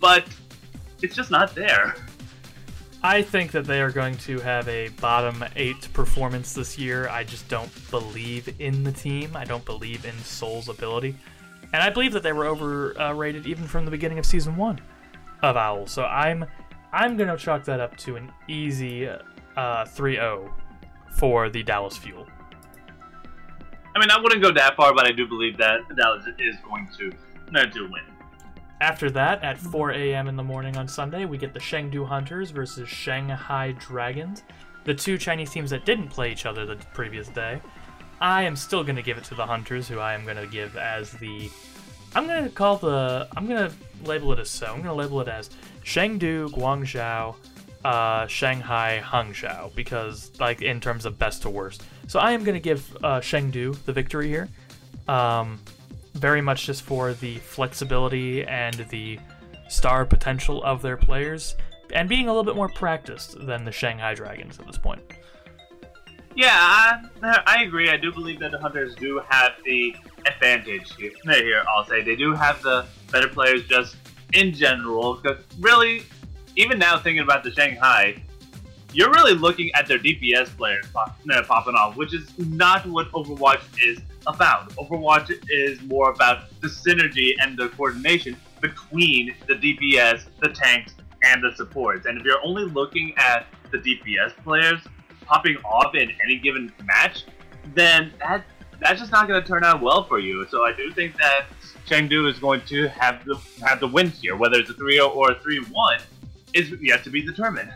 but 0.00 0.24
it's 1.00 1.14
just 1.14 1.30
not 1.30 1.54
there. 1.54 1.94
I 3.04 3.22
think 3.22 3.50
that 3.52 3.64
they 3.64 3.80
are 3.80 3.90
going 3.90 4.16
to 4.18 4.38
have 4.40 4.68
a 4.68 4.88
bottom 5.00 5.44
eight 5.56 5.92
performance 5.92 6.52
this 6.52 6.78
year. 6.78 7.08
I 7.08 7.24
just 7.24 7.48
don't 7.48 7.70
believe 7.90 8.54
in 8.60 8.84
the 8.84 8.92
team. 8.92 9.34
I 9.34 9.44
don't 9.44 9.64
believe 9.64 10.04
in 10.04 10.16
Seoul's 10.18 10.68
ability. 10.68 11.16
And 11.72 11.82
I 11.82 11.90
believe 11.90 12.12
that 12.12 12.22
they 12.22 12.32
were 12.32 12.46
overrated 12.46 13.46
even 13.46 13.66
from 13.66 13.84
the 13.86 13.90
beginning 13.90 14.18
of 14.20 14.26
season 14.26 14.56
one 14.56 14.80
of 15.42 15.56
Owl. 15.56 15.86
So 15.88 16.04
I'm 16.04 16.44
I'm 16.92 17.16
gonna 17.16 17.36
chalk 17.36 17.64
that 17.64 17.80
up 17.80 17.96
to 17.98 18.16
an 18.16 18.30
easy 18.46 19.08
uh, 19.08 19.18
3-0 19.56 20.50
for 21.16 21.48
the 21.48 21.62
Dallas 21.62 21.96
Fuel. 21.96 22.26
I 23.94 23.98
mean, 23.98 24.10
I 24.10 24.20
wouldn't 24.20 24.42
go 24.42 24.52
that 24.52 24.76
far, 24.76 24.94
but 24.94 25.06
I 25.06 25.12
do 25.12 25.26
believe 25.26 25.58
that 25.58 25.80
Dallas 25.96 26.24
is 26.38 26.56
going 26.64 26.88
to 26.98 27.10
to 27.72 27.82
win. 27.82 28.02
After 28.82 29.12
that, 29.12 29.44
at 29.44 29.58
4 29.58 29.92
a.m. 29.92 30.26
in 30.26 30.34
the 30.34 30.42
morning 30.42 30.76
on 30.76 30.88
Sunday, 30.88 31.24
we 31.24 31.38
get 31.38 31.54
the 31.54 31.60
Chengdu 31.60 32.04
Hunters 32.04 32.50
versus 32.50 32.88
Shanghai 32.88 33.76
Dragons, 33.78 34.42
the 34.82 34.92
two 34.92 35.16
Chinese 35.16 35.52
teams 35.52 35.70
that 35.70 35.86
didn't 35.86 36.08
play 36.08 36.32
each 36.32 36.46
other 36.46 36.66
the 36.66 36.74
previous 36.92 37.28
day. 37.28 37.62
I 38.20 38.42
am 38.42 38.56
still 38.56 38.82
going 38.82 38.96
to 38.96 39.02
give 39.02 39.18
it 39.18 39.22
to 39.26 39.36
the 39.36 39.46
Hunters, 39.46 39.86
who 39.86 40.00
I 40.00 40.14
am 40.14 40.24
going 40.24 40.36
to 40.36 40.48
give 40.48 40.76
as 40.76 41.12
the. 41.12 41.48
I'm 42.16 42.26
going 42.26 42.42
to 42.42 42.50
call 42.50 42.76
the. 42.76 43.28
I'm 43.36 43.46
going 43.46 43.70
to 43.70 43.76
label 44.04 44.32
it 44.32 44.40
as 44.40 44.50
so. 44.50 44.66
I'm 44.66 44.82
going 44.82 44.86
to 44.86 44.94
label 44.94 45.20
it 45.20 45.28
as 45.28 45.50
Chengdu, 45.84 46.50
Guangzhou, 46.50 47.36
uh, 47.84 48.26
Shanghai, 48.26 49.00
Hangzhou, 49.04 49.72
because, 49.76 50.32
like, 50.40 50.60
in 50.60 50.80
terms 50.80 51.04
of 51.04 51.20
best 51.20 51.42
to 51.42 51.50
worst. 51.50 51.84
So 52.08 52.18
I 52.18 52.32
am 52.32 52.42
going 52.42 52.56
to 52.56 52.60
give 52.60 52.96
uh, 53.04 53.20
Chengdu 53.20 53.80
the 53.84 53.92
victory 53.92 54.26
here. 54.26 54.48
Um, 55.06 55.60
very 56.14 56.40
much 56.40 56.66
just 56.66 56.82
for 56.82 57.14
the 57.14 57.36
flexibility 57.38 58.44
and 58.44 58.74
the 58.90 59.18
star 59.68 60.04
potential 60.04 60.62
of 60.64 60.82
their 60.82 60.96
players, 60.96 61.56
and 61.94 62.08
being 62.08 62.26
a 62.26 62.28
little 62.28 62.44
bit 62.44 62.56
more 62.56 62.68
practiced 62.68 63.44
than 63.46 63.64
the 63.64 63.72
Shanghai 63.72 64.14
Dragons 64.14 64.58
at 64.58 64.66
this 64.66 64.78
point. 64.78 65.00
Yeah, 66.34 66.50
I, 66.54 67.42
I 67.46 67.62
agree. 67.62 67.90
I 67.90 67.96
do 67.96 68.10
believe 68.12 68.38
that 68.40 68.52
the 68.52 68.58
Hunters 68.58 68.94
do 68.94 69.20
have 69.28 69.52
the 69.64 69.94
advantage 70.26 70.94
here. 70.96 71.10
Here, 71.24 71.62
I'll 71.68 71.84
say 71.84 72.02
they 72.02 72.16
do 72.16 72.32
have 72.32 72.62
the 72.62 72.86
better 73.10 73.28
players 73.28 73.66
just 73.66 73.96
in 74.32 74.54
general. 74.54 75.14
Because 75.14 75.44
really, 75.60 76.04
even 76.56 76.78
now 76.78 76.98
thinking 76.98 77.22
about 77.22 77.44
the 77.44 77.50
Shanghai, 77.50 78.22
you're 78.92 79.10
really 79.10 79.34
looking 79.34 79.70
at 79.74 79.86
their 79.86 79.98
DPS 79.98 80.48
players 80.56 80.86
pop, 80.92 81.18
popping 81.46 81.74
off, 81.74 81.96
which 81.96 82.14
is 82.14 82.36
not 82.38 82.86
what 82.86 83.10
Overwatch 83.12 83.62
is 83.82 83.98
about. 84.26 84.70
Overwatch 84.76 85.32
is 85.48 85.80
more 85.82 86.10
about 86.10 86.48
the 86.60 86.68
synergy 86.68 87.32
and 87.40 87.56
the 87.56 87.68
coordination 87.70 88.36
between 88.60 89.34
the 89.46 89.54
DPS, 89.54 90.24
the 90.40 90.48
tanks, 90.50 90.94
and 91.22 91.42
the 91.42 91.54
supports. 91.56 92.06
And 92.06 92.18
if 92.18 92.24
you're 92.24 92.44
only 92.44 92.64
looking 92.64 93.14
at 93.16 93.46
the 93.70 93.78
DPS 93.78 94.36
players 94.42 94.80
popping 95.24 95.56
off 95.58 95.94
in 95.94 96.10
any 96.24 96.38
given 96.38 96.72
match, 96.84 97.24
then 97.74 98.12
that 98.20 98.44
that's 98.80 98.98
just 98.98 99.12
not 99.12 99.28
going 99.28 99.40
to 99.40 99.46
turn 99.46 99.62
out 99.62 99.80
well 99.80 100.04
for 100.04 100.18
you. 100.18 100.44
So 100.50 100.64
I 100.64 100.72
do 100.72 100.90
think 100.90 101.16
that 101.18 101.46
Chengdu 101.86 102.28
is 102.28 102.40
going 102.40 102.62
to 102.62 102.88
have 102.88 103.24
the 103.24 103.36
have 103.64 103.80
the 103.80 103.86
win 103.86 104.08
here, 104.08 104.36
whether 104.36 104.58
it's 104.58 104.70
a 104.70 104.74
3-0 104.74 105.14
or 105.14 105.30
a 105.30 105.34
3-1 105.36 106.02
is 106.54 106.74
yet 106.80 107.04
to 107.04 107.10
be 107.10 107.22
determined. 107.22 107.72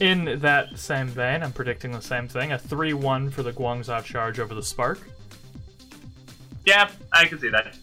In 0.00 0.40
that 0.40 0.78
same 0.78 1.08
vein, 1.08 1.42
I'm 1.42 1.52
predicting 1.52 1.92
the 1.92 2.00
same 2.00 2.26
thing, 2.26 2.52
a 2.52 2.58
3-1 2.58 3.30
for 3.30 3.42
the 3.42 3.52
Guangzhou 3.52 4.02
Charge 4.02 4.40
over 4.40 4.54
the 4.54 4.62
Spark. 4.62 4.98
Yeah, 6.64 6.90
I 7.12 7.26
can 7.26 7.38
see 7.38 7.50
that. 7.50 7.76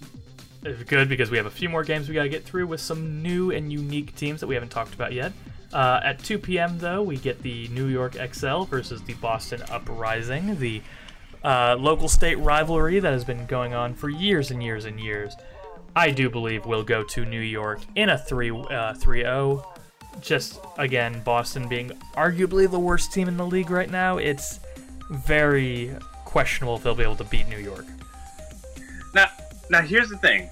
Good 0.87 1.09
because 1.09 1.29
we 1.29 1.37
have 1.37 1.45
a 1.45 1.51
few 1.51 1.69
more 1.69 1.83
games 1.83 2.09
we 2.09 2.15
got 2.15 2.23
to 2.23 2.29
get 2.29 2.43
through 2.43 2.67
with 2.67 2.81
some 2.81 3.21
new 3.21 3.51
and 3.51 3.71
unique 3.71 4.15
teams 4.15 4.39
that 4.41 4.47
we 4.47 4.55
haven't 4.55 4.69
talked 4.69 4.95
about 4.95 5.13
yet. 5.13 5.31
Uh, 5.71 5.99
at 6.03 6.19
2 6.19 6.39
p.m., 6.39 6.79
though, 6.79 7.03
we 7.03 7.17
get 7.17 7.41
the 7.43 7.67
New 7.67 7.85
York 7.85 8.15
XL 8.15 8.63
versus 8.63 9.01
the 9.03 9.13
Boston 9.15 9.61
Uprising, 9.69 10.57
the 10.59 10.81
uh, 11.43 11.75
local 11.79 12.07
state 12.07 12.39
rivalry 12.39 12.99
that 12.99 13.13
has 13.13 13.23
been 13.23 13.45
going 13.45 13.73
on 13.73 13.93
for 13.93 14.09
years 14.09 14.49
and 14.49 14.63
years 14.63 14.85
and 14.85 14.99
years. 14.99 15.35
I 15.95 16.11
do 16.11 16.29
believe 16.29 16.65
we'll 16.65 16.83
go 16.83 17.03
to 17.03 17.25
New 17.25 17.39
York 17.39 17.79
in 17.95 18.09
a 18.09 18.17
3 18.17 18.51
uh, 18.51 18.93
0. 18.93 19.63
Just, 20.21 20.59
again, 20.77 21.21
Boston 21.23 21.67
being 21.67 21.91
arguably 22.15 22.69
the 22.69 22.79
worst 22.79 23.13
team 23.13 23.27
in 23.27 23.37
the 23.37 23.45
league 23.45 23.69
right 23.69 23.89
now, 23.89 24.17
it's 24.17 24.59
very 25.09 25.95
questionable 26.25 26.75
if 26.75 26.83
they'll 26.83 26.95
be 26.95 27.03
able 27.03 27.15
to 27.15 27.23
beat 27.25 27.47
New 27.47 27.59
York. 27.59 27.85
Now, 29.13 29.27
now 29.69 29.81
here's 29.81 30.09
the 30.09 30.17
thing. 30.17 30.49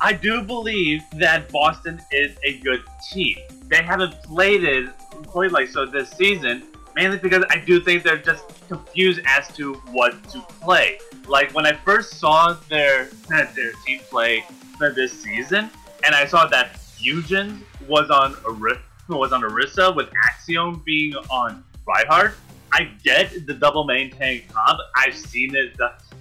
I 0.00 0.12
do 0.12 0.42
believe 0.42 1.02
that 1.14 1.50
Boston 1.50 2.00
is 2.10 2.36
a 2.44 2.58
good 2.58 2.82
team. 3.10 3.36
They 3.68 3.82
haven't 3.82 4.22
played 4.22 4.64
it 4.64 4.88
quite 5.26 5.52
like 5.52 5.68
so 5.68 5.84
this 5.84 6.10
season, 6.10 6.62
mainly 6.94 7.18
because 7.18 7.44
I 7.50 7.58
do 7.58 7.80
think 7.80 8.02
they're 8.02 8.16
just 8.16 8.44
confused 8.68 9.20
as 9.26 9.48
to 9.56 9.74
what 9.92 10.22
to 10.30 10.40
play. 10.60 10.98
Like 11.26 11.54
when 11.54 11.66
I 11.66 11.72
first 11.72 12.14
saw 12.18 12.56
their 12.68 13.04
their 13.28 13.72
team 13.86 14.00
play 14.10 14.44
for 14.78 14.90
this 14.90 15.12
season, 15.12 15.70
and 16.04 16.14
I 16.14 16.24
saw 16.26 16.46
that 16.46 16.78
Fusion 16.78 17.64
was 17.88 18.10
on 18.10 18.34
Orisa, 18.34 18.80
was 19.08 19.32
on 19.32 19.42
Orisa 19.42 19.94
with 19.94 20.08
Axiom 20.28 20.82
being 20.84 21.14
on 21.14 21.64
Reinhardt. 21.86 22.36
I 22.72 22.84
get 23.02 23.46
the 23.46 23.54
double 23.54 23.84
main 23.84 24.10
tank 24.10 24.48
comp. 24.52 24.80
I've 24.96 25.16
seen 25.16 25.56
it. 25.56 25.76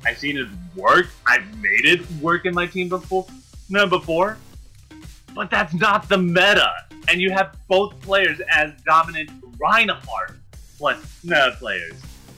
I've 0.06 0.18
seen 0.18 0.38
it 0.38 0.48
work. 0.76 1.08
I've 1.28 1.46
made 1.62 1.86
it 1.86 2.10
work 2.22 2.46
in 2.46 2.56
my 2.56 2.66
team 2.66 2.90
before. 2.90 3.28
No, 3.70 3.86
before. 3.86 4.38
But 5.36 5.52
that's 5.52 5.74
not 5.74 6.10
the 6.10 6.18
meta. 6.18 6.72
And 7.08 7.22
you 7.22 7.32
have 7.32 7.56
both 7.68 8.00
players 8.02 8.40
as 8.52 8.72
dominant 8.86 9.30
Reinhardt 9.60 10.38
plus 10.78 10.98
meta 11.24 11.56
players. 11.60 11.94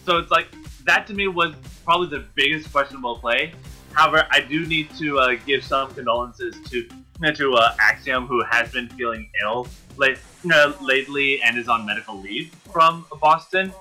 So 0.05 0.17
it's 0.17 0.31
like 0.31 0.47
that 0.85 1.07
to 1.07 1.13
me 1.13 1.27
was 1.27 1.53
probably 1.85 2.09
the 2.09 2.25
biggest 2.35 2.71
questionable 2.71 3.17
play. 3.17 3.53
However, 3.93 4.25
I 4.29 4.41
do 4.41 4.65
need 4.65 4.89
to 4.97 5.19
uh, 5.19 5.35
give 5.45 5.63
some 5.63 5.93
condolences 5.93 6.55
to 6.69 6.87
to 7.21 7.53
uh, 7.53 7.75
Axiom, 7.79 8.25
who 8.25 8.43
has 8.43 8.71
been 8.71 8.89
feeling 8.89 9.29
ill 9.43 9.67
late, 9.97 10.17
uh, 10.51 10.73
lately 10.81 11.41
and 11.43 11.57
is 11.57 11.67
on 11.67 11.85
medical 11.85 12.19
leave 12.19 12.53
from 12.71 13.05
Boston 13.21 13.71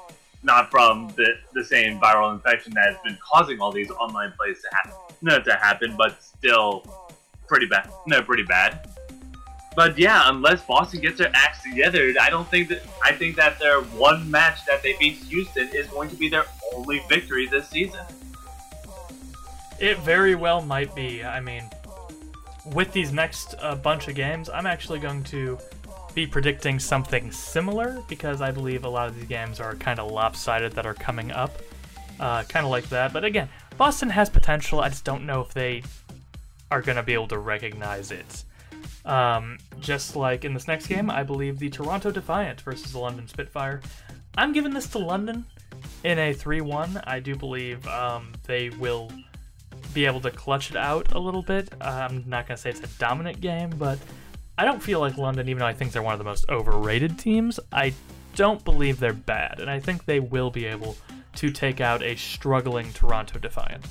not 0.43 0.71
from 0.71 1.09
the, 1.17 1.35
the 1.55 1.65
same 1.65 2.01
viral 2.01 2.33
infection 2.33 2.73
that 2.75 2.87
has 2.87 2.97
been 3.05 3.19
causing 3.33 3.61
all 3.61 3.73
these 3.73 3.91
online 3.91 4.33
plays 4.39 4.61
to 4.63 4.69
happen, 4.75 4.93
no, 5.23 5.41
to 5.41 5.53
happen, 5.55 5.95
but 5.97 6.23
still, 6.23 6.83
pretty 7.47 7.67
bad. 7.67 7.91
No, 8.07 8.23
pretty 8.23 8.45
bad. 8.45 8.89
But 9.77 9.99
yeah, 9.99 10.29
unless 10.29 10.63
Boston 10.65 11.01
gets 11.01 11.19
their 11.19 11.31
acts 11.35 11.63
together, 11.63 12.13
I 12.21 12.29
don't 12.31 12.49
think 12.49 12.69
that 12.69 12.83
I 13.05 13.13
think 13.13 13.37
that 13.37 13.59
their 13.59 13.81
one 13.83 14.29
match 14.31 14.65
that 14.67 14.83
they 14.83 14.95
beat 14.99 15.15
Houston 15.15 15.69
is 15.69 15.87
going 15.87 16.11
to 16.11 16.17
be 16.17 16.29
their 16.29 16.45
only 16.75 17.03
victory 17.09 17.47
this 17.47 17.69
season. 17.69 18.01
It 19.79 19.99
very 19.99 20.35
well 20.35 20.61
might 20.61 20.95
be. 20.95 21.23
I 21.23 21.41
mean, 21.41 21.65
with 22.67 22.93
these 22.93 23.13
next 23.13 23.55
uh, 23.61 23.75
bunch 23.75 24.09
of 24.09 24.15
games, 24.15 24.49
I'm 24.49 24.67
actually 24.67 24.99
going 24.99 25.25
to 25.25 25.59
be 26.15 26.27
predicting 26.27 26.79
something 26.79 27.31
similar 27.31 28.03
because 28.09 28.41
I 28.41 28.51
believe 28.51 28.85
a 28.85 28.89
lot 28.89 29.09
of 29.09 29.15
these 29.15 29.29
games 29.29 29.61
are 29.61 29.75
kind 29.77 29.99
of 29.99 30.11
lopsided 30.11 30.73
that 30.73 30.87
are 30.87 30.95
coming 30.95 31.31
up. 31.31 31.53
Uh, 32.19 32.43
kind 32.45 32.67
of 32.67 32.71
like 32.71 32.89
that. 32.91 33.13
But 33.13 33.25
again, 33.25 33.49
Boston 33.79 34.11
has 34.11 34.29
potential. 34.29 34.81
I 34.81 34.91
just 34.91 35.05
don't 35.05 35.25
know 35.25 35.41
if 35.41 35.55
they 35.55 35.83
are 36.71 36.83
going 36.83 36.97
to 36.97 37.03
be 37.03 37.15
able 37.15 37.29
to 37.29 37.39
recognize 37.39 38.11
it. 38.11 38.45
Um, 39.07 39.57
just 39.81 40.17
like 40.17 40.45
in 40.45 40.53
this 40.53 40.69
next 40.69 40.87
game, 40.87 41.11
I 41.11 41.23
believe 41.23 41.59
the 41.59 41.71
Toronto 41.71 42.11
Defiant 42.11 42.61
versus 42.61 42.93
the 42.93 42.99
London 42.99 43.27
Spitfire. 43.27 43.81
I'm 44.37 44.53
giving 44.53 44.75
this 44.75 44.87
to 44.89 44.99
London 44.99 45.47
in 46.05 46.19
a 46.19 46.35
3 46.35 46.61
1. 46.61 47.01
I 47.05 47.21
do 47.21 47.35
believe 47.35 47.87
um, 47.89 48.33
they 48.47 48.69
will 48.71 49.11
be 49.95 50.07
able 50.07 50.21
to 50.21 50.31
clutch 50.31 50.71
it 50.71 50.77
out 50.77 51.13
a 51.13 51.19
little 51.19 51.43
bit. 51.43 51.71
Uh, 51.81 52.09
I'm 52.09 52.25
not 52.27 52.47
going 52.47 52.57
to 52.57 52.61
say 52.63 52.71
it's 52.71 52.81
a 52.81 52.99
dominant 52.99 53.41
game, 53.41 53.71
but 53.79 53.99
I 54.59 54.65
don't 54.65 54.83
feel 54.83 55.01
like 55.01 55.17
London, 55.17 55.49
even 55.49 55.61
though 55.61 55.67
I 55.67 55.75
think 55.75 55.93
they're 55.93 56.03
one 56.03 56.13
of 56.13 56.19
the 56.19 56.25
most 56.25 56.49
overrated 56.49 57.19
teams, 57.19 57.59
I 57.73 57.95
don't 58.35 58.65
believe 58.65 59.01
they're 59.01 59.13
bad, 59.13 59.61
and 59.61 59.71
I 59.71 59.81
think 59.81 60.05
they 60.05 60.21
will 60.21 60.51
be 60.51 60.67
able 60.67 60.97
to 61.37 61.51
take 61.51 61.81
out 61.81 62.03
a 62.03 62.17
struggling 62.17 62.93
Toronto 62.93 63.39
Defiant. 63.39 63.85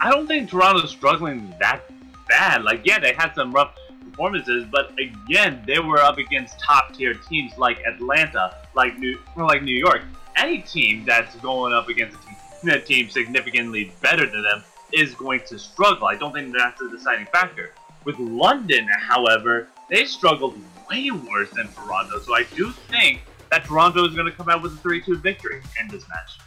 I 0.00 0.10
don't 0.10 0.26
think 0.26 0.48
Toronto's 0.48 0.90
struggling 0.90 1.54
that 1.60 1.82
bad. 2.28 2.62
Like, 2.62 2.82
yeah, 2.84 2.98
they 2.98 3.12
had 3.12 3.34
some 3.34 3.52
rough 3.52 3.76
performances, 4.08 4.64
but 4.70 4.92
again, 4.98 5.62
they 5.66 5.78
were 5.78 5.98
up 5.98 6.18
against 6.18 6.58
top 6.58 6.94
tier 6.94 7.14
teams 7.14 7.58
like 7.58 7.80
Atlanta, 7.86 8.56
like 8.74 8.98
New, 8.98 9.18
like 9.36 9.62
New 9.62 9.76
York. 9.76 10.02
Any 10.36 10.58
team 10.62 11.04
that's 11.04 11.36
going 11.36 11.74
up 11.74 11.88
against 11.88 12.16
a 12.16 12.26
team, 12.26 12.29
a 12.68 12.80
team 12.80 13.08
significantly 13.08 13.92
better 14.02 14.26
than 14.26 14.42
them 14.42 14.62
is 14.92 15.14
going 15.14 15.40
to 15.48 15.58
struggle. 15.58 16.06
I 16.06 16.16
don't 16.16 16.32
think 16.32 16.54
that's 16.54 16.78
the 16.78 16.90
deciding 16.90 17.26
factor. 17.26 17.72
With 18.04 18.18
London, 18.18 18.88
however, 19.00 19.68
they 19.88 20.04
struggled 20.04 20.58
way 20.90 21.10
worse 21.10 21.50
than 21.50 21.68
Toronto, 21.68 22.18
so 22.20 22.34
I 22.34 22.44
do 22.54 22.70
think 22.88 23.22
that 23.50 23.64
Toronto 23.64 24.06
is 24.06 24.14
going 24.14 24.26
to 24.26 24.32
come 24.32 24.48
out 24.48 24.62
with 24.62 24.72
a 24.72 24.88
3-2 24.88 25.20
victory 25.20 25.62
in 25.80 25.88
this 25.88 26.04
match. 26.08 26.38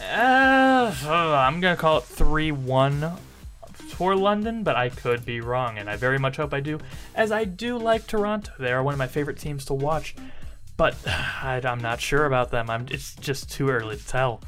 Uh, 0.00 0.92
I'm 1.06 1.60
gonna 1.60 1.76
call 1.76 1.98
it 1.98 2.04
3 2.04 2.52
1 2.52 3.12
for 3.74 4.14
London, 4.14 4.62
but 4.62 4.76
I 4.76 4.90
could 4.90 5.26
be 5.26 5.40
wrong, 5.40 5.76
and 5.76 5.90
I 5.90 5.96
very 5.96 6.18
much 6.18 6.36
hope 6.36 6.54
I 6.54 6.60
do, 6.60 6.78
as 7.16 7.32
I 7.32 7.44
do 7.44 7.76
like 7.76 8.06
Toronto. 8.06 8.52
They 8.58 8.72
are 8.72 8.82
one 8.82 8.94
of 8.94 8.98
my 8.98 9.08
favorite 9.08 9.38
teams 9.38 9.64
to 9.66 9.74
watch, 9.74 10.14
but 10.78 10.96
I, 11.06 11.60
am 11.62 11.80
not 11.80 12.00
sure 12.00 12.24
about 12.24 12.50
them. 12.50 12.70
I'm, 12.70 12.86
it's 12.90 13.14
just 13.16 13.50
too 13.50 13.68
early 13.68 13.98
to 13.98 14.06
tell. 14.06 14.40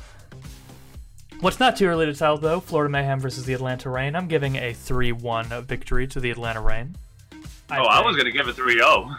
What's 1.41 1.61
not 1.61 1.77
too 1.77 1.87
early 1.87 2.07
to 2.07 2.15
tell, 2.15 2.39
though, 2.39 2.61
Florida 2.61 2.91
Mayhem 2.91 3.21
versus 3.21 3.45
the 3.45 3.53
Atlanta 3.53 3.91
Reign. 3.91 4.15
I'm 4.15 4.29
giving 4.29 4.57
a 4.57 4.73
3 4.73 5.13
1 5.13 5.65
victory 5.65 6.07
to 6.09 6.21
the 6.21 6.31
Atlanta 6.31 6.63
Reign. 6.63 6.97
I 7.33 7.79
oh, 7.79 7.83
think. 7.83 7.93
I 7.93 8.01
was 8.03 8.17
going 8.17 8.27
to 8.27 8.33
give 8.33 8.49
it 8.49 8.55
3 8.55 8.75
0. 8.75 9.11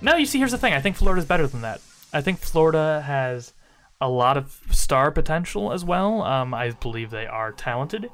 No, 0.00 0.16
you 0.16 0.26
see, 0.26 0.38
here's 0.38 0.52
the 0.52 0.58
thing. 0.58 0.72
I 0.72 0.80
think 0.80 0.96
Florida's 0.96 1.26
better 1.26 1.46
than 1.46 1.60
that. 1.62 1.80
I 2.12 2.20
think 2.20 2.38
Florida 2.38 3.02
has 3.04 3.52
a 4.00 4.08
lot 4.08 4.36
of 4.36 4.58
star 4.70 5.10
potential 5.10 5.72
as 5.72 5.84
well. 5.84 6.22
Um, 6.22 6.54
I 6.54 6.70
believe 6.70 7.10
they 7.10 7.26
are 7.26 7.52
talented. 7.52 8.10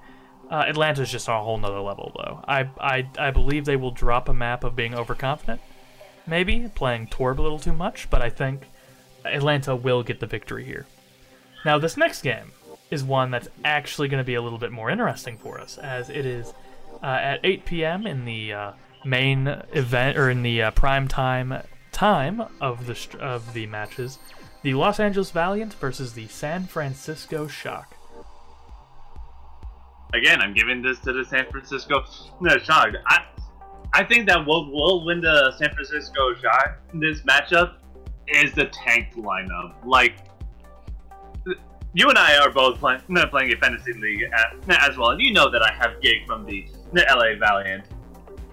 Uh, 0.51 0.65
Atlanta's 0.69 1.11
just 1.11 1.29
on 1.29 1.41
a 1.41 1.45
whole 1.45 1.59
nother 1.59 1.81
level, 1.81 2.13
though. 2.17 2.45
I, 2.47 2.71
I, 2.81 3.09
I 3.19 3.31
believe 3.31 3.65
they 3.65 3.77
will 3.77 3.91
drop 3.91 4.29
a 4.29 4.35
map 4.35 4.65
of 4.65 4.75
being 4.75 4.95
overconfident, 4.95 5.61
maybe 6.27 6.71
playing 6.75 7.09
Torb 7.09 7.39
a 7.39 7.43
little 7.43 7.59
too 7.59 7.73
much, 7.73 8.09
but 8.11 8.23
I 8.23 8.31
think 8.31 8.63
Atlanta 9.25 9.75
will 9.75 10.03
get 10.03 10.21
the 10.21 10.27
victory 10.27 10.65
here. 10.65 10.87
Now, 11.65 11.79
this 11.79 11.97
next 11.97 12.23
game 12.23 12.53
is 12.91 13.03
one 13.03 13.31
that's 13.31 13.49
actually 13.65 14.09
going 14.09 14.21
to 14.21 14.27
be 14.27 14.35
a 14.35 14.43
little 14.43 14.59
bit 14.59 14.73
more 14.73 14.91
interesting 14.91 15.39
for 15.39 15.61
us, 15.61 15.79
as 15.79 16.09
it 16.09 16.25
is 16.25 16.53
uh, 17.03 17.07
at 17.07 17.41
8 17.43 17.65
p.m. 17.65 18.07
in 18.07 18.25
the 18.25 18.53
uh, 18.53 18.73
main 19.05 19.49
event 19.73 20.17
or 20.17 20.31
in 20.31 20.43
the 20.43 20.63
uh, 20.63 20.71
prime 20.73 21.09
time 21.09 21.63
time 21.93 22.43
of 22.61 22.87
the 22.87 23.19
of 23.21 23.55
the 23.55 23.67
matches. 23.67 24.19
The 24.63 24.75
Los 24.75 25.01
Angeles 25.01 25.31
Valiant 25.31 25.75
versus 25.75 26.13
the 26.13 26.29
San 26.29 26.67
Francisco 26.67 27.47
Shock 27.47 27.97
again, 30.17 30.41
I'm 30.41 30.55
giving 30.55 30.83
this 30.83 30.99
to 31.01 31.13
the 31.13 31.25
San 31.25 31.47
Francisco 31.51 32.05
no, 32.41 32.59
Shock. 32.59 32.89
I, 33.07 33.25
I 33.97 34.05
think 34.05 34.29
that 34.29 34.47
we'll, 34.47 34.71
we'll 34.71 35.07
win 35.07 35.23
the 35.23 35.55
San 35.57 35.73
Francisco 35.73 36.35
Shock. 36.35 36.77
This 36.93 37.23
matchup 37.23 37.77
is 38.29 38.53
the 38.53 38.67
tanked 38.67 39.17
lineup. 39.17 39.73
Like, 39.87 40.17
you 41.95 42.07
and 42.11 42.19
I 42.19 42.37
are 42.37 42.51
both 42.51 42.79
playing 42.79 43.01
playing 43.31 43.55
a 43.55 43.57
fantasy 43.57 43.95
league 43.95 44.25
uh, 44.37 44.77
as 44.87 44.99
well, 44.99 45.13
and 45.13 45.23
you 45.23 45.33
know 45.33 45.51
that 45.51 45.63
I 45.63 45.73
have 45.73 46.03
Gig 46.03 46.27
from 46.27 46.45
the, 46.45 46.67
the 46.93 47.07
LA 47.09 47.39
Valiant. 47.39 47.87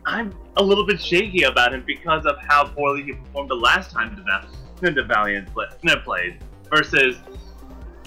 I'm 0.06 0.34
a 0.56 0.64
little 0.64 0.88
bit 0.88 1.02
shaky 1.02 1.44
about 1.44 1.74
him 1.74 1.84
because 1.86 2.26
of 2.26 2.38
how 2.40 2.70
poorly 2.70 3.04
he 3.04 3.12
performed 3.12 3.50
the 3.50 3.56
last 3.56 3.92
time 3.92 4.16
the, 4.16 4.92
the 4.92 5.04
Valiant 5.04 5.54
play, 5.54 5.66
played 6.06 6.38
versus 6.74 7.18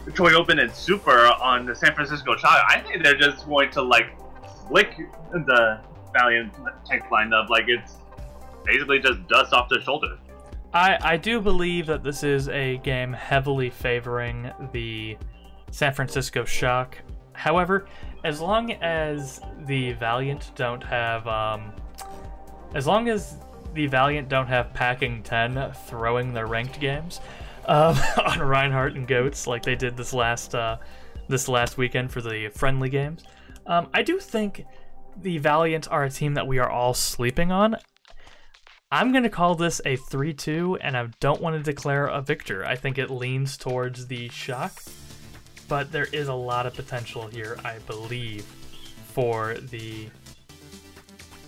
Choihyobin 0.06 0.58
and 0.58 0.72
Super 0.72 1.26
on 1.42 1.66
the 1.66 1.74
San 1.74 1.94
Francisco 1.94 2.34
Shock, 2.34 2.64
I 2.66 2.80
think 2.80 3.04
they're 3.04 3.14
just 3.14 3.44
going 3.44 3.70
to 3.72 3.82
like 3.82 4.06
flick 4.66 4.96
the 5.32 5.80
Valiant 6.18 6.52
tank 6.84 7.04
lineup 7.10 7.48
like 7.48 7.64
it's 7.68 7.96
basically 8.64 8.98
just 8.98 9.26
dust 9.28 9.52
off 9.52 9.68
their 9.68 9.80
shoulder. 9.80 10.18
I, 10.72 10.98
I 11.00 11.16
do 11.16 11.40
believe 11.40 11.86
that 11.86 12.02
this 12.02 12.22
is 12.22 12.48
a 12.48 12.78
game 12.78 13.12
heavily 13.12 13.70
favoring 13.70 14.50
the 14.72 15.16
San 15.70 15.94
Francisco 15.94 16.44
Shock. 16.44 16.98
However, 17.32 17.86
as 18.24 18.40
long 18.40 18.72
as 18.72 19.40
the 19.66 19.92
Valiant 19.92 20.50
don't 20.54 20.82
have, 20.82 21.26
um, 21.26 21.72
as 22.74 22.86
long 22.86 23.08
as 23.08 23.36
the 23.74 23.86
Valiant 23.86 24.28
don't 24.28 24.46
have 24.46 24.72
packing 24.74 25.22
10 25.22 25.72
throwing 25.86 26.32
their 26.32 26.46
ranked 26.46 26.80
games, 26.80 27.20
um, 27.66 27.96
on 28.26 28.40
Reinhardt 28.40 28.94
and 28.94 29.06
Goats 29.06 29.46
like 29.46 29.62
they 29.62 29.76
did 29.76 29.96
this 29.96 30.12
last 30.12 30.54
uh, 30.54 30.78
this 31.28 31.48
last 31.48 31.76
weekend 31.76 32.10
for 32.10 32.20
the 32.20 32.48
friendly 32.48 32.88
games. 32.88 33.24
Um, 33.66 33.88
I 33.92 34.02
do 34.02 34.18
think 34.20 34.64
the 35.20 35.38
Valiant 35.38 35.88
are 35.90 36.04
a 36.04 36.10
team 36.10 36.34
that 36.34 36.46
we 36.46 36.58
are 36.58 36.70
all 36.70 36.94
sleeping 36.94 37.50
on. 37.50 37.76
I'm 38.90 39.10
going 39.10 39.24
to 39.24 39.30
call 39.30 39.54
this 39.56 39.80
a 39.84 39.96
3 39.96 40.32
2, 40.32 40.78
and 40.80 40.96
I 40.96 41.08
don't 41.20 41.40
want 41.40 41.56
to 41.56 41.62
declare 41.62 42.06
a 42.06 42.20
victor. 42.20 42.64
I 42.64 42.76
think 42.76 42.98
it 42.98 43.10
leans 43.10 43.56
towards 43.56 44.06
the 44.06 44.28
shock, 44.28 44.82
but 45.68 45.90
there 45.90 46.06
is 46.12 46.28
a 46.28 46.34
lot 46.34 46.66
of 46.66 46.74
potential 46.74 47.26
here, 47.26 47.58
I 47.64 47.78
believe, 47.80 48.44
for 49.06 49.54
the 49.54 50.08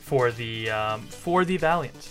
for 0.00 0.32
the 0.32 0.70
um, 0.70 1.02
for 1.02 1.44
the 1.44 1.56
Valiant. 1.58 2.10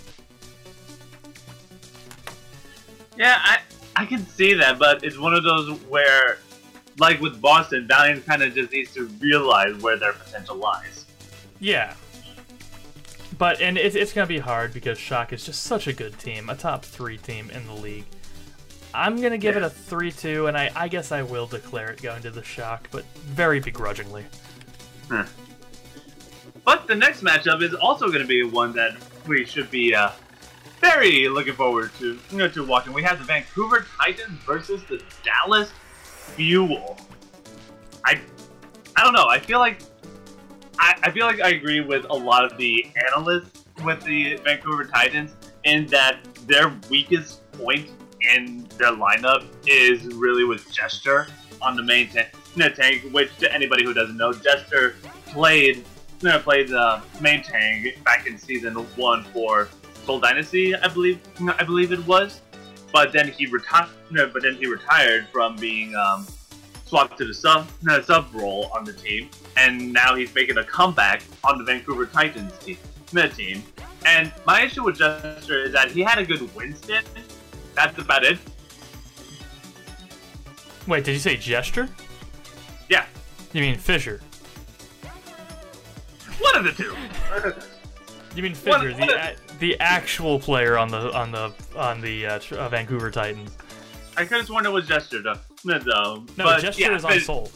Yeah, 3.17 3.39
I 3.43 3.59
I 3.97 4.05
can 4.05 4.25
see 4.27 4.53
that, 4.53 4.79
but 4.79 5.03
it's 5.03 5.17
one 5.17 5.34
of 5.34 5.43
those 5.43 5.77
where, 5.89 6.38
like 6.99 7.19
with 7.19 7.41
Boston, 7.41 7.85
Valiant 7.88 8.25
kind 8.25 8.43
of 8.43 8.53
just 8.53 8.71
needs 8.71 8.93
to 8.93 9.07
realize 9.19 9.75
where 9.81 9.97
their 9.97 10.13
potential 10.13 10.55
lies. 10.55 10.97
Yeah. 11.59 11.93
But, 13.38 13.61
and 13.61 13.77
it's, 13.77 13.95
it's 13.95 14.13
going 14.13 14.27
to 14.27 14.34
be 14.34 14.39
hard 14.39 14.73
because 14.73 14.97
Shock 14.97 15.34
is 15.34 15.45
just 15.45 15.63
such 15.63 15.88
a 15.88 15.93
good 15.93 16.17
team, 16.19 16.49
a 16.49 16.55
top 16.55 16.84
three 16.84 17.17
team 17.17 17.49
in 17.51 17.65
the 17.67 17.73
league. 17.73 18.05
I'm 18.93 19.17
going 19.17 19.31
to 19.31 19.38
give 19.38 19.55
yeah. 19.55 19.61
it 19.61 19.65
a 19.65 19.69
3 19.69 20.11
2, 20.11 20.47
and 20.47 20.57
I, 20.57 20.71
I 20.75 20.88
guess 20.88 21.11
I 21.11 21.21
will 21.21 21.45
declare 21.45 21.91
it 21.91 22.01
going 22.01 22.21
to 22.23 22.31
the 22.31 22.43
Shock, 22.43 22.88
but 22.91 23.05
very 23.17 23.59
begrudgingly. 23.59 24.25
Hmm. 25.09 25.21
But 26.65 26.88
the 26.88 26.95
next 26.95 27.21
matchup 27.21 27.61
is 27.61 27.73
also 27.75 28.07
going 28.07 28.21
to 28.21 28.27
be 28.27 28.43
one 28.43 28.73
that 28.73 28.97
we 29.27 29.45
should 29.45 29.69
be 29.69 29.93
uh, 29.93 30.09
very 30.81 31.27
looking 31.27 31.53
forward 31.53 31.91
to 31.99 32.19
you 32.31 32.38
know, 32.38 32.47
to 32.49 32.65
watching. 32.65 32.93
We 32.93 33.03
have 33.03 33.19
the 33.19 33.25
Vancouver 33.25 33.85
Titans 33.99 34.39
versus 34.43 34.84
the 34.89 35.01
Dallas 35.23 35.71
Fuel. 36.35 36.97
I 38.03 38.19
I 38.95 39.03
don't 39.03 39.13
know. 39.13 39.27
I 39.27 39.39
feel 39.39 39.59
like 39.59 39.81
I, 40.80 40.95
I 41.04 41.12
feel 41.12 41.26
like 41.26 41.41
I 41.41 41.49
agree 41.49 41.82
with 41.82 42.06
a 42.10 42.14
lot 42.14 42.45
of 42.45 42.58
the 42.58 42.86
analysts 43.12 43.64
with 43.84 44.02
the 44.04 44.36
Vancouver 44.38 44.86
Titans 44.86 45.36
in 45.64 45.86
that 45.88 46.20
their 46.48 46.74
weakest 46.90 47.52
point 47.54 47.90
in 48.36 48.68
their 48.78 48.91
lineup 48.91 49.45
is 49.66 50.06
really 50.16 50.44
with 50.44 50.72
Jester 50.72 51.28
on 51.62 51.76
the 51.76 51.84
main 51.84 52.10
tank, 52.10 52.30
tank 52.76 53.04
which 53.12 53.36
to 53.38 53.54
anybody 53.54 53.84
who 53.84 53.94
doesn't 53.94 54.18
know, 54.18 54.34
Jester 54.34 54.95
played 55.28 55.84
played 56.20 56.70
the 56.70 57.02
main 57.22 57.44
tank 57.44 58.04
back 58.04 58.26
in 58.26 58.38
season 58.38 58.74
one 58.95 59.24
for 59.26 59.70
Seoul 60.06 60.20
Dynasty, 60.20 60.76
I 60.76 60.88
believe, 60.88 61.20
I 61.60 61.64
believe 61.64 61.91
it 61.91 62.06
was. 62.08 62.41
But 62.94 63.12
then 63.12 63.28
he 63.28 63.45
retired. 63.45 63.90
But 64.12 64.41
then 64.41 64.56
he 64.56 64.66
retired 64.68 65.28
from 65.32 65.58
being 65.58 65.94
um, 65.95 66.26
swapped 66.86 67.18
to 67.18 67.26
the 67.26 67.34
sub 67.34 67.68
uh, 67.90 68.02
sub 68.02 68.34
role 68.34 68.72
on 68.74 68.86
the 68.86 68.94
team, 68.94 69.30
and 69.57 69.91
now 69.91 70.15
he's 70.15 70.34
making 70.35 70.57
a 70.57 70.63
comeback 70.63 71.23
on 71.43 71.57
the 71.57 71.63
Vancouver 71.63 72.05
Titans 72.05 72.57
team. 72.59 72.77
The 73.11 73.27
team. 73.29 73.63
And 74.05 74.31
my 74.45 74.61
issue 74.61 74.84
with 74.84 74.97
Jester 74.97 75.63
is 75.63 75.71
that 75.73 75.91
he 75.91 76.01
had 76.01 76.17
a 76.19 76.25
good 76.25 76.53
Winston. 76.55 77.03
That's 77.73 77.97
about 77.99 78.23
it. 78.23 78.38
Wait, 80.88 81.03
did 81.03 81.13
you 81.13 81.19
say 81.19 81.35
gesture? 81.38 81.89
Yeah, 82.89 83.05
You 83.53 83.61
mean 83.61 83.77
Fissure? 83.77 84.21
one 86.39 86.55
of 86.55 86.63
the 86.63 86.71
two. 86.71 86.95
You 88.35 88.43
mean 88.43 88.53
What- 88.53 88.81
Fissure, 88.81 88.97
what 88.99 89.07
the 89.09 89.29
a- 89.31 89.35
the 89.59 89.79
actual 89.79 90.39
player 90.39 90.77
on 90.77 90.89
the 90.89 91.11
on 91.13 91.31
the 91.31 91.51
on 91.75 91.99
the 91.99 92.25
uh, 92.27 92.39
uh, 92.51 92.69
Vancouver 92.69 93.09
Titans? 93.11 93.51
I 94.15 94.23
could 94.25 94.38
have 94.38 94.45
sworn 94.47 94.65
it 94.65 94.71
was 94.71 94.88
Jester 94.88 95.21
though. 95.21 95.39
No. 95.65 95.77
No, 95.79 96.23
but, 96.38 96.61
gesture 96.61 96.84
yeah, 96.84 96.95
is 96.95 97.03
on 97.05 97.19
Seoul. 97.19 97.51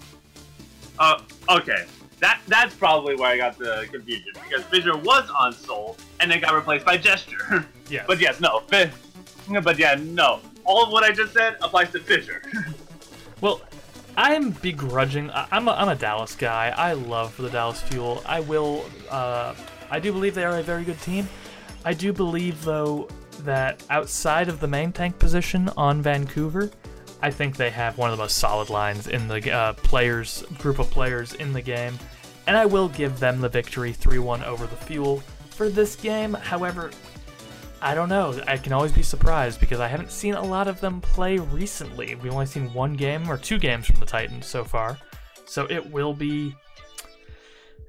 Uh, 1.02 1.20
okay. 1.50 1.86
That 2.20 2.40
that's 2.48 2.76
probably 2.76 3.16
where 3.16 3.32
I 3.32 3.38
got 3.38 3.58
the 3.58 3.88
confusion 3.92 4.34
because 4.48 4.64
Fissure 4.66 4.96
was 4.96 5.28
on 5.32 5.52
Seoul 5.52 5.98
and 6.20 6.30
then 6.30 6.40
got 6.40 6.54
replaced 6.54 6.86
by 6.86 6.98
Gesture. 6.98 7.66
Yes. 7.90 8.06
but 8.08 8.22
yes, 8.22 8.40
no. 8.40 8.64
But 8.70 9.78
yeah, 9.78 9.96
no. 10.00 10.40
All 10.64 10.86
of 10.86 10.94
what 10.94 11.04
I 11.04 11.12
just 11.12 11.34
said 11.34 11.58
applies 11.62 11.92
to 11.92 12.00
Fissure. 12.00 12.42
Well, 13.42 13.60
I'm 14.16 14.52
begrudging. 14.52 15.32
I'm 15.34 15.68
a, 15.68 15.72
I'm 15.72 15.90
a 15.90 15.96
Dallas 15.96 16.36
guy. 16.36 16.72
I 16.78 16.94
love 16.94 17.34
for 17.34 17.42
the 17.42 17.50
Dallas 17.50 17.82
Fuel. 17.82 18.22
I 18.28 18.40
will. 18.40 18.86
Uh, 19.10 19.56
I 19.90 20.00
do 20.00 20.14
believe 20.14 20.36
they 20.36 20.46
are 20.46 20.60
a 20.60 20.62
very 20.62 20.84
good 20.84 21.02
team. 21.02 21.28
I 21.84 21.96
do 21.96 22.14
believe 22.14 22.64
though 22.64 23.10
that 23.40 23.84
outside 23.90 24.48
of 24.48 24.60
the 24.60 24.68
main 24.68 24.92
tank 24.92 25.18
position 25.18 25.70
on 25.76 26.04
Vancouver, 26.04 26.70
I 27.22 27.32
think 27.32 27.56
they 27.56 27.70
have 27.70 27.98
one 27.98 28.12
of 28.12 28.18
the 28.18 28.24
most 28.24 28.38
solid 28.38 28.70
lines 28.70 29.08
in 29.08 29.28
the 29.28 29.52
uh, 29.52 29.74
players 29.74 30.44
group 30.58 30.80
of 30.80 30.90
players 30.90 31.34
in 31.34 31.54
the 31.54 31.62
game, 31.62 31.98
and 32.48 32.58
I 32.58 32.66
will 32.66 32.90
give 32.90 33.20
them 33.20 33.42
the 33.42 33.50
victory 33.50 33.94
3-1 33.94 34.44
over 34.46 34.66
the 34.66 34.76
Fuel 34.76 35.24
for 35.52 35.70
this 35.70 35.96
game. 35.96 36.34
However, 36.34 36.92
I 37.82 37.96
don't 37.96 38.10
know. 38.10 38.40
I 38.48 38.58
can 38.58 38.74
always 38.74 38.92
be 38.92 39.04
surprised 39.04 39.60
because 39.60 39.80
I 39.80 39.88
haven't 39.88 40.12
seen 40.12 40.36
a 40.36 40.44
lot 40.44 40.68
of 40.68 40.80
them 40.82 41.02
play 41.02 41.38
recently. 41.38 42.16
We've 42.16 42.34
only 42.34 42.46
seen 42.46 42.74
one 42.74 42.94
game 42.94 43.30
or 43.30 43.38
two 43.38 43.58
games 43.58 43.88
from 43.88 44.00
the 44.00 44.06
Titans 44.06 44.46
so 44.46 44.64
far. 44.64 44.98
So 45.46 45.66
it 45.70 45.92
will 45.92 46.14
be 46.14 46.56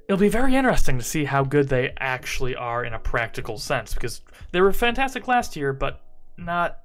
it'll 0.07 0.19
be 0.19 0.29
very 0.29 0.55
interesting 0.55 0.97
to 0.97 1.03
see 1.03 1.25
how 1.25 1.43
good 1.43 1.69
they 1.69 1.93
actually 1.99 2.55
are 2.55 2.83
in 2.83 2.93
a 2.93 2.99
practical 2.99 3.57
sense 3.57 3.93
because 3.93 4.21
they 4.51 4.61
were 4.61 4.73
fantastic 4.73 5.27
last 5.27 5.55
year, 5.55 5.73
but 5.73 6.01
not 6.37 6.82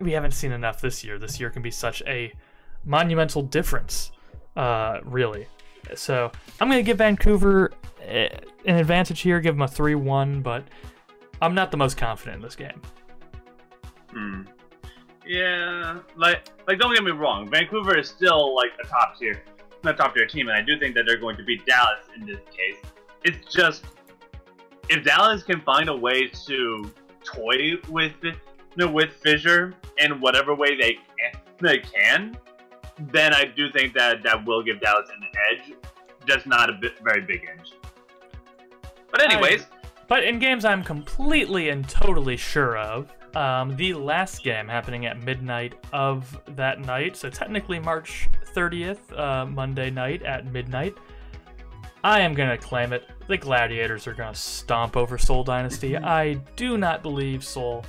we 0.00 0.12
haven't 0.12 0.32
seen 0.32 0.52
enough 0.52 0.80
this 0.80 1.02
year. 1.04 1.18
This 1.18 1.40
year 1.40 1.50
can 1.50 1.62
be 1.62 1.70
such 1.70 2.02
a 2.06 2.32
monumental 2.84 3.42
difference, 3.42 4.12
uh, 4.56 5.00
really. 5.04 5.46
So 5.94 6.30
I'm 6.60 6.68
gonna 6.68 6.82
give 6.82 6.98
Vancouver 6.98 7.72
eh, 8.02 8.28
an 8.64 8.76
advantage 8.76 9.20
here, 9.20 9.40
give 9.40 9.54
them 9.54 9.62
a 9.62 9.68
three-one, 9.68 10.42
but 10.42 10.64
I'm 11.40 11.54
not 11.54 11.70
the 11.70 11.76
most 11.76 11.96
confident 11.96 12.36
in 12.36 12.42
this 12.42 12.56
game. 12.56 12.80
Hmm. 14.10 14.42
Yeah, 15.26 16.00
like 16.16 16.48
like 16.68 16.78
don't 16.78 16.94
get 16.94 17.04
me 17.04 17.12
wrong, 17.12 17.48
Vancouver 17.48 17.98
is 17.98 18.08
still 18.08 18.54
like 18.54 18.70
a 18.82 18.86
top 18.86 19.18
tier, 19.18 19.42
a 19.84 19.92
top 19.92 20.14
tier 20.14 20.26
team, 20.26 20.48
and 20.48 20.56
I 20.56 20.62
do 20.62 20.78
think 20.78 20.94
that 20.94 21.04
they're 21.06 21.18
going 21.18 21.36
to 21.36 21.44
beat 21.44 21.66
Dallas 21.66 22.06
in 22.16 22.26
this 22.26 22.40
case. 22.50 22.78
It's 23.24 23.52
just 23.52 23.84
if 24.88 25.04
Dallas 25.04 25.42
can 25.42 25.60
find 25.62 25.88
a 25.88 25.96
way 25.96 26.28
to 26.46 26.92
toy 27.24 27.74
with 27.88 28.12
with 28.76 29.12
Fissure 29.12 29.74
in 29.98 30.20
whatever 30.20 30.54
way 30.54 30.76
they 30.76 30.94
can, 30.94 31.40
they 31.60 31.78
can, 31.78 32.36
then 32.98 33.34
I 33.34 33.44
do 33.44 33.70
think 33.70 33.94
that 33.94 34.22
that 34.22 34.44
will 34.46 34.62
give 34.62 34.80
Dallas 34.80 35.08
an 35.08 35.26
edge, 35.50 35.74
just 36.26 36.46
not 36.46 36.70
a 36.70 36.74
bit, 36.74 36.98
very 37.02 37.22
big 37.22 37.46
edge. 37.50 37.72
But 39.10 39.22
anyways, 39.22 39.66
But 40.08 40.24
in 40.24 40.38
games 40.38 40.64
I'm 40.64 40.84
completely 40.84 41.70
and 41.70 41.88
totally 41.88 42.36
sure 42.36 42.76
of, 42.76 43.12
um, 43.34 43.76
the 43.76 43.92
last 43.92 44.42
game 44.42 44.68
happening 44.68 45.06
at 45.06 45.22
midnight 45.22 45.74
of 45.92 46.38
that 46.56 46.80
night, 46.80 47.16
so 47.16 47.28
technically 47.28 47.78
March 47.78 48.28
30th, 48.54 49.18
uh, 49.18 49.44
Monday 49.46 49.90
night 49.90 50.22
at 50.22 50.46
midnight, 50.46 50.94
I 52.02 52.20
am 52.20 52.34
going 52.34 52.48
to 52.48 52.56
claim 52.56 52.92
it. 52.92 53.04
The 53.26 53.36
Gladiators 53.36 54.06
are 54.06 54.14
going 54.14 54.32
to 54.32 54.38
stomp 54.38 54.96
over 54.96 55.18
Seoul 55.18 55.44
Dynasty. 55.44 55.96
I 55.96 56.34
do 56.54 56.78
not 56.78 57.02
believe 57.02 57.44
Seoul 57.44 57.84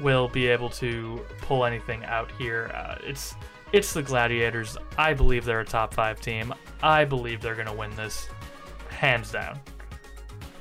will 0.00 0.28
be 0.28 0.46
able 0.46 0.68
to 0.70 1.24
pull 1.42 1.64
anything 1.64 2.04
out 2.04 2.30
here. 2.32 2.70
Uh, 2.74 2.96
it's 3.02 3.34
it's 3.72 3.92
the 3.92 4.02
Gladiators. 4.02 4.76
I 4.96 5.14
believe 5.14 5.44
they're 5.44 5.60
a 5.60 5.64
top 5.64 5.94
five 5.94 6.20
team. 6.20 6.54
I 6.82 7.04
believe 7.04 7.40
they're 7.40 7.56
going 7.56 7.66
to 7.66 7.72
win 7.72 7.94
this 7.96 8.28
hands 8.88 9.32
down. 9.32 9.58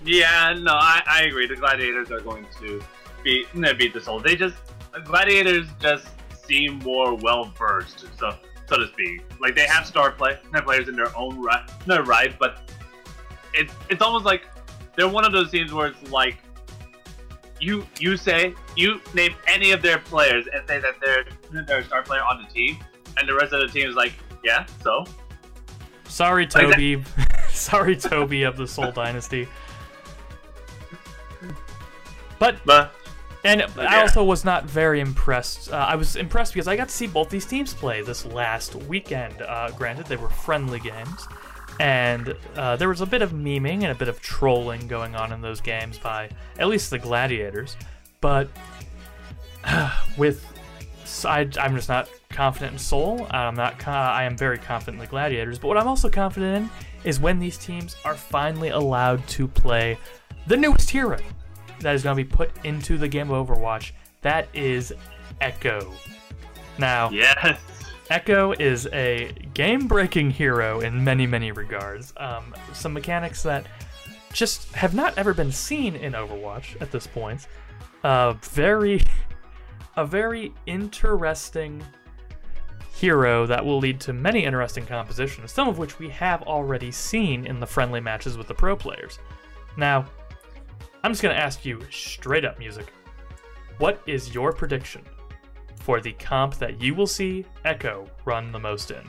Yeah, 0.05 0.53
no, 0.59 0.73
I, 0.73 1.01
I 1.05 1.23
agree. 1.23 1.47
The 1.47 1.55
gladiators 1.55 2.11
are 2.11 2.19
going 2.19 2.45
to 2.59 2.83
beat 3.23 3.47
beat 3.53 3.93
the 3.93 4.01
Seoul. 4.01 4.19
They 4.19 4.35
just 4.35 4.55
the 4.93 4.99
gladiators 4.99 5.67
just 5.79 6.07
seem 6.45 6.79
more 6.79 7.15
well 7.15 7.45
versed, 7.57 8.05
so 8.17 8.35
so 8.67 8.77
to 8.77 8.87
speak. 8.87 9.21
Like 9.39 9.55
they 9.55 9.65
have 9.65 9.85
star 9.85 10.11
play, 10.11 10.37
players 10.63 10.89
in 10.89 10.95
their 10.95 11.15
own 11.15 11.41
right, 11.41 11.69
right, 11.87 12.37
but 12.37 12.69
it's 13.53 13.73
it's 13.89 14.01
almost 14.01 14.25
like 14.25 14.47
they're 14.95 15.07
one 15.07 15.25
of 15.25 15.31
those 15.31 15.51
teams 15.51 15.73
where 15.73 15.87
it's 15.87 16.11
like 16.11 16.37
you 17.63 17.85
you 17.99 18.17
say 18.17 18.53
you 18.75 18.99
name 19.13 19.33
any 19.47 19.71
of 19.71 19.81
their 19.81 19.99
players 19.99 20.45
and 20.53 20.67
say 20.67 20.79
that 20.79 20.95
they're 21.01 21.25
they're 21.65 21.79
a 21.79 21.83
star 21.85 22.01
player 22.03 22.21
on 22.21 22.41
the 22.43 22.47
team, 22.53 22.77
and 23.17 23.27
the 23.27 23.33
rest 23.33 23.53
of 23.53 23.61
the 23.61 23.67
team 23.67 23.89
is 23.89 23.95
like, 23.95 24.13
yeah, 24.43 24.65
so 24.83 25.05
Sorry, 26.07 26.43
Like 26.43 26.53
Tobi. 26.53 27.03
Sorry, 27.49 27.95
Tobi 27.95 28.47
of 28.47 28.57
the 28.57 28.67
Seoul 28.67 28.91
Dynasty. 28.91 29.47
But 32.39 32.57
but 32.65 32.93
and 33.45 33.61
I 33.77 33.83
Yeah. 33.95 34.01
also 34.01 34.23
was 34.23 34.45
not 34.45 34.65
very 34.65 34.99
impressed. 34.99 35.71
Uh, 35.71 35.77
I 35.77 35.95
was 35.95 36.15
impressed 36.15 36.53
because 36.53 36.67
I 36.67 36.75
got 36.75 36.89
to 36.89 36.93
see 36.93 37.07
both 37.07 37.29
these 37.29 37.45
teams 37.45 37.73
play 37.73 38.01
this 38.01 38.25
last 38.25 38.75
weekend. 38.75 39.41
Uh, 39.41 39.69
granted, 39.71 40.05
they 40.07 40.15
were 40.17 40.29
friendly 40.29 40.79
games, 40.79 41.27
and 41.79 42.35
uh, 42.55 42.75
there 42.75 42.89
was 42.89 43.01
a 43.01 43.05
bit 43.05 43.21
of 43.21 43.31
memeing 43.31 43.83
and 43.83 43.85
a 43.85 43.95
bit 43.95 44.07
of 44.07 44.21
trolling 44.21 44.87
going 44.87 45.15
on 45.15 45.31
in 45.31 45.41
those 45.41 45.61
games 45.61 45.97
by 45.97 46.29
at 46.59 46.67
least 46.67 46.89
the 46.89 46.99
Gladiators. 46.99 47.75
But 48.21 48.49
with 50.17 50.45
I, 51.25 51.49
I'm 51.59 51.75
just 51.75 51.89
not 51.89 52.09
confident 52.29 52.73
in 52.73 52.79
Seoul. 52.79 53.27
I'm 53.31 53.55
not. 53.55 53.87
I 53.87 54.23
am 54.23 54.37
very 54.37 54.57
confident 54.57 54.95
in 54.95 54.99
the 54.99 55.09
Gladiators. 55.09 55.59
But 55.59 55.67
what 55.67 55.77
I'm 55.77 55.87
also 55.87 56.09
confident 56.09 56.63
in 56.63 56.69
is 57.03 57.19
when 57.19 57.39
these 57.39 57.57
teams 57.57 57.95
are 58.05 58.15
finally 58.15 58.69
allowed 58.69 59.25
to 59.29 59.47
play 59.47 59.97
the 60.47 60.57
newest 60.57 60.89
hero 60.89 61.19
that 61.79 61.95
is 61.95 62.03
going 62.03 62.17
to 62.17 62.23
be 62.23 62.29
put 62.29 62.51
into 62.63 62.97
the 62.97 63.07
game 63.07 63.29
of 63.29 63.47
Overwatch. 63.47 63.91
That 64.21 64.47
is 64.53 64.93
Echo. 65.41 65.93
Now, 66.77 67.09
yes, 67.11 67.59
Echo 68.09 68.51
is 68.53 68.87
a 68.87 69.31
game-breaking 69.53 70.31
hero 70.31 70.81
in 70.81 71.03
many, 71.03 71.25
many 71.25 71.51
regards. 71.51 72.13
Um, 72.17 72.53
some 72.73 72.93
mechanics 72.93 73.43
that 73.43 73.65
just 74.33 74.71
have 74.73 74.93
not 74.93 75.17
ever 75.17 75.33
been 75.33 75.51
seen 75.51 75.95
in 75.95 76.13
Overwatch 76.13 76.81
at 76.81 76.91
this 76.91 77.07
point. 77.07 77.47
Uh, 78.03 78.33
very, 78.33 79.01
a 79.95 80.05
very 80.05 80.53
interesting 80.65 81.83
hero 82.93 83.45
that 83.45 83.65
will 83.65 83.79
lead 83.79 83.99
to 84.01 84.13
many 84.13 84.43
interesting 84.43 84.85
compositions, 84.85 85.51
some 85.51 85.67
of 85.67 85.77
which 85.77 85.97
we 85.97 86.09
have 86.09 86.41
already 86.43 86.91
seen 86.91 87.45
in 87.45 87.59
the 87.59 87.67
friendly 87.67 88.01
matches 88.01 88.37
with 88.37 88.47
the 88.47 88.53
pro 88.53 88.75
players. 88.75 89.19
Now, 89.77 90.05
I'm 91.03 91.11
just 91.11 91.21
gonna 91.21 91.35
ask 91.35 91.65
you 91.65 91.81
straight 91.89 92.45
up, 92.45 92.59
music. 92.59 92.91
What 93.77 94.01
is 94.05 94.33
your 94.33 94.53
prediction 94.53 95.03
for 95.83 95.99
the 95.99 96.13
comp 96.13 96.55
that 96.55 96.81
you 96.81 96.95
will 96.95 97.07
see 97.07 97.45
Echo 97.65 98.07
run 98.23 98.53
the 98.53 98.59
most 98.59 98.89
in? 98.89 99.03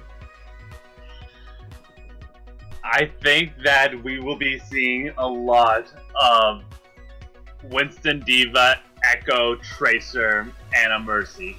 I 2.83 3.11
think 3.23 3.53
that 3.65 4.03
we 4.03 4.19
will 4.19 4.37
be 4.37 4.59
seeing 4.59 5.13
a 5.17 5.27
lot 5.27 5.87
of 6.21 6.65
Winston 7.71 8.21
D.Va, 8.27 8.81
Echo, 9.05 9.55
Tracer, 9.57 10.53
Ana 10.77 10.99
Mercy. 10.99 11.57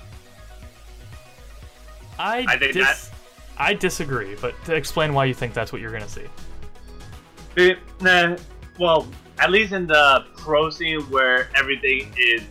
I 2.19 2.45
I 2.47 2.57
think 2.57 2.73
dis- 2.73 3.11
I 3.57 3.73
disagree, 3.73 4.35
but 4.35 4.53
to 4.65 4.75
explain 4.75 5.13
why 5.13 5.25
you 5.25 5.33
think 5.33 5.53
that's 5.53 5.71
what 5.71 5.81
you're 5.81 5.91
gonna 5.91 6.07
see. 6.09 6.27
Nah, 8.01 8.35
well, 8.77 9.07
at 9.39 9.49
least 9.49 9.71
in 9.71 9.87
the 9.87 10.25
pro 10.35 10.69
scene 10.69 11.01
where 11.03 11.49
everything 11.55 12.13
is 12.17 12.43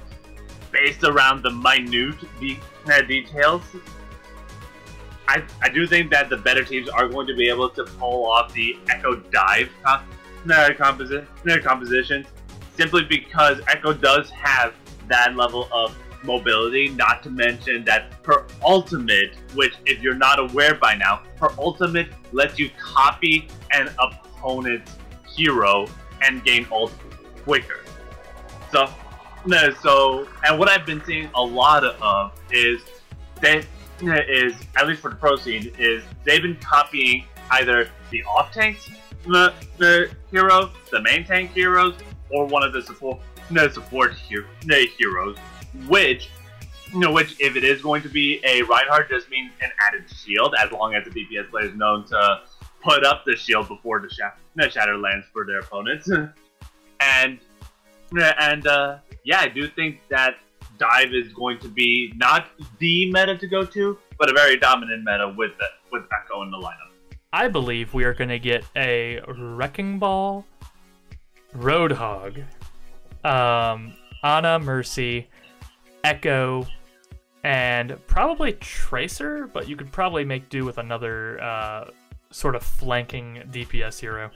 based 0.75 1.05
around 1.05 1.43
the 1.43 1.51
minute 1.51 2.17
de- 2.41 2.61
details, 3.07 3.63
I, 5.29 5.43
I 5.63 5.69
do 5.71 5.87
think 5.87 6.11
that 6.11 6.29
the 6.29 6.37
better 6.37 6.65
teams 6.65 6.89
are 6.89 7.09
going 7.09 7.27
to 7.29 7.35
be 7.35 7.49
able 7.49 7.71
to 7.71 7.85
pull 7.85 8.27
off 8.27 8.53
the 8.53 8.77
Echo 8.91 9.17
Dive 9.17 9.71
com- 9.83 10.03
uh, 10.51 10.69
composi- 10.77 11.63
compositions 11.63 12.27
simply 12.77 13.05
because 13.05 13.61
Echo 13.69 13.95
does 13.95 14.29
have 14.31 14.75
that 15.09 15.37
level 15.37 15.69
of 15.73 15.97
mobility, 16.25 16.89
not 16.89 17.23
to 17.23 17.31
mention 17.31 17.85
that 17.85 18.13
her 18.25 18.47
ultimate, 18.63 19.37
which 19.55 19.75
if 19.87 20.03
you're 20.03 20.15
not 20.15 20.39
aware 20.39 20.75
by 20.75 20.95
now, 20.95 21.23
her 21.41 21.51
ultimate 21.59 22.09
lets 22.33 22.59
you 22.59 22.71
copy 22.81 23.49
an 23.73 23.89
opponent's 23.99 24.97
hero 25.35 25.87
and 26.23 26.43
gain 26.45 26.67
ult 26.73 26.93
quicker. 27.45 27.85
So, 28.73 28.89
no, 29.47 29.71
so, 29.83 30.27
and 30.45 30.59
what 30.59 30.69
I've 30.69 30.87
been 30.87 31.03
seeing 31.05 31.29
a 31.35 31.43
lot 31.43 31.85
of 31.85 32.33
is 32.51 32.81
that 33.41 33.67
is 34.01 34.55
at 34.77 34.87
least 34.87 35.01
for 35.01 35.11
the 35.11 35.17
pro 35.17 35.37
scene 35.37 35.73
is 35.79 36.03
they've 36.25 36.43
been 36.43 36.57
copying 36.57 37.25
either 37.53 37.89
the 38.11 38.23
off 38.25 38.53
tanks, 38.53 38.89
the, 39.27 39.53
the 39.79 40.11
hero, 40.31 40.71
the 40.91 41.01
main 41.01 41.25
tank 41.25 41.53
heroes, 41.53 41.95
or 42.31 42.47
one 42.47 42.63
of 42.63 42.73
the 42.73 42.83
support 42.83 43.21
no 43.51 43.69
support 43.69 44.15
hero, 44.15 44.47
no 44.65 44.83
heroes, 44.99 45.37
which 45.87 46.31
you 46.93 47.01
know, 47.01 47.13
which 47.13 47.35
if 47.41 47.57
it 47.57 47.65
is 47.65 47.83
going 47.83 48.03
to 48.03 48.09
be 48.09 48.41
a 48.45 48.63
Reinhardt, 48.63 49.11
just 49.11 49.29
means 49.29 49.51
an 49.61 49.71
added 49.81 50.05
shield, 50.09 50.55
as 50.59 50.71
long 50.71 50.95
as 50.95 51.05
the 51.05 51.11
DPS 51.11 51.51
player 51.51 51.67
is 51.67 51.75
known 51.75 52.07
to 52.07 52.41
put 52.83 53.05
up 53.05 53.25
the 53.25 53.35
shield 53.35 53.67
before 53.67 54.01
the, 54.01 54.09
sh- 54.09 54.21
the 54.55 54.71
shatter 54.71 54.97
lands 54.97 55.27
for 55.33 55.45
their 55.45 55.59
opponents. 55.59 56.09
and 57.01 57.41
and 58.23 58.67
uh, 58.67 58.99
yeah, 59.25 59.41
I 59.41 59.49
do 59.49 59.69
think 59.69 60.01
that 60.11 60.37
dive 60.79 61.15
is 61.15 61.33
going 61.33 61.59
to 61.61 61.69
be 61.69 62.13
not 62.17 62.49
the 62.79 63.11
meta 63.13 63.37
to 63.37 63.47
go 63.47 63.65
to, 63.65 63.99
but 64.19 64.31
a 64.31 64.33
very 64.33 64.57
dominant 64.57 65.05
meta 65.05 65.33
with 65.37 65.53
the, 65.59 65.67
with 65.93 66.03
Echo 66.13 66.43
in 66.43 66.51
the 66.51 66.59
lineup. 66.59 67.17
I 67.33 67.49
believe 67.49 67.95
we 67.95 68.05
are 68.05 68.15
going 68.15 68.31
to 68.31 68.39
get 68.39 68.65
a 68.77 69.21
Wrecking 69.27 69.99
Ball, 69.99 70.45
Roadhog, 71.57 72.45
um, 73.25 73.95
Ana 74.23 74.59
Mercy, 74.59 75.29
Echo, 76.05 76.67
and 77.43 77.99
probably 78.07 78.53
Tracer, 78.53 79.49
but 79.53 79.69
you 79.69 79.77
could 79.77 79.91
probably 79.91 80.25
make 80.25 80.49
do 80.49 80.65
with 80.65 80.79
another 80.79 81.43
uh, 81.43 81.91
sort 82.31 82.55
of 82.55 82.63
flanking 82.63 83.43
DPS 83.51 84.01
hero. 84.01 84.31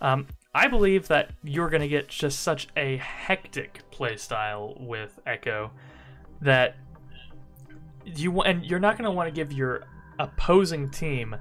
Um, 0.00 0.26
I 0.54 0.68
believe 0.68 1.08
that 1.08 1.30
you're 1.42 1.70
going 1.70 1.80
to 1.80 1.88
get 1.88 2.08
just 2.08 2.40
such 2.40 2.68
a 2.76 2.98
hectic 2.98 3.82
playstyle 3.90 4.78
with 4.80 5.18
Echo 5.26 5.70
that 6.42 6.76
you 8.04 8.42
and 8.42 8.64
you're 8.64 8.80
not 8.80 8.98
going 8.98 9.04
to 9.04 9.10
want 9.10 9.28
to 9.28 9.34
give 9.34 9.52
your 9.52 9.84
opposing 10.18 10.90
team 10.90 11.36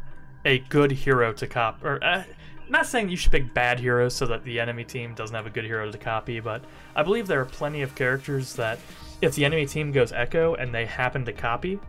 a 0.45 0.59
good 0.69 0.91
hero 0.91 1.33
to 1.33 1.47
cop 1.47 1.83
or 1.83 2.01
uh, 2.03 2.23
not 2.69 2.85
saying 2.85 3.09
you 3.09 3.17
should 3.17 3.33
pick 3.33 3.53
bad 3.53 3.79
heroes 3.79 4.15
so 4.15 4.25
that 4.25 4.45
the 4.45 4.57
enemy 4.57 4.85
team 4.85 5.13
doesn't 5.13 5.35
have 5.35 5.45
a 5.45 5.49
good 5.49 5.65
hero 5.65 5.91
to 5.91 5.97
copy, 5.97 6.39
but 6.39 6.63
I 6.95 7.03
believe 7.03 7.27
there 7.27 7.41
are 7.41 7.45
plenty 7.45 7.81
of 7.81 7.93
characters 7.95 8.53
that 8.53 8.79
if 9.21 9.35
the 9.35 9.43
enemy 9.43 9.65
team 9.65 9.91
goes 9.91 10.13
Echo 10.13 10.55
and 10.55 10.73
they 10.73 10.85
happen 10.85 11.25
to 11.25 11.33
copy, 11.33 11.79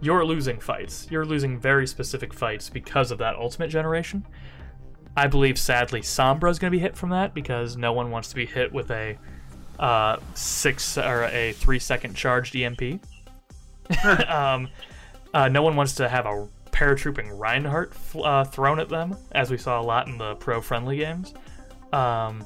you're 0.00 0.24
losing 0.24 0.58
fights. 0.58 1.06
You're 1.10 1.26
losing 1.26 1.60
very 1.60 1.86
specific 1.86 2.32
fights 2.32 2.70
because 2.70 3.10
of 3.10 3.18
that 3.18 3.36
ultimate 3.36 3.68
generation. 3.68 4.26
I 5.16 5.26
believe, 5.26 5.58
sadly, 5.58 6.00
Sombra 6.00 6.50
is 6.50 6.58
going 6.58 6.70
to 6.70 6.76
be 6.76 6.80
hit 6.80 6.96
from 6.96 7.10
that 7.10 7.34
because 7.34 7.76
no 7.76 7.92
one 7.92 8.10
wants 8.10 8.28
to 8.30 8.34
be 8.34 8.46
hit 8.46 8.72
with 8.72 8.90
a 8.90 9.18
uh, 9.78 10.16
six 10.34 10.96
or 10.96 11.24
a 11.24 11.52
three 11.52 11.78
second 11.78 12.14
charged 12.14 12.56
EMP. 12.56 13.00
um, 14.28 14.68
uh, 15.34 15.48
no 15.48 15.62
one 15.62 15.76
wants 15.76 15.94
to 15.96 16.08
have 16.08 16.26
a 16.26 16.48
paratrooping 16.70 17.38
Reinhardt 17.38 17.92
uh, 18.16 18.44
thrown 18.44 18.80
at 18.80 18.88
them, 18.88 19.16
as 19.32 19.50
we 19.50 19.58
saw 19.58 19.80
a 19.80 19.82
lot 19.82 20.08
in 20.08 20.18
the 20.18 20.34
pro 20.36 20.60
friendly 20.60 20.98
games. 20.98 21.34
Um, 21.92 22.44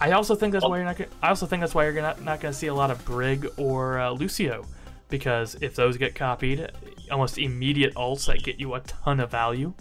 I 0.00 0.12
also 0.12 0.34
think 0.34 0.52
that's 0.52 0.64
why 0.64 0.76
you're 0.76 0.84
not. 0.84 0.98
Gonna, 0.98 1.10
I 1.22 1.28
also 1.28 1.46
think 1.46 1.60
that's 1.60 1.74
why 1.74 1.84
you're 1.84 2.02
not 2.02 2.22
not 2.22 2.40
going 2.40 2.52
to 2.52 2.58
see 2.58 2.66
a 2.66 2.74
lot 2.74 2.90
of 2.90 3.02
Brig 3.04 3.46
or 3.56 3.98
uh, 3.98 4.10
Lucio, 4.10 4.66
because 5.08 5.56
if 5.60 5.74
those 5.74 5.96
get 5.96 6.14
copied, 6.14 6.70
almost 7.10 7.38
immediate 7.38 7.94
ults 7.94 8.26
that 8.26 8.42
get 8.42 8.58
you 8.58 8.74
a 8.74 8.80
ton 8.80 9.20
of 9.20 9.30
value. 9.30 9.72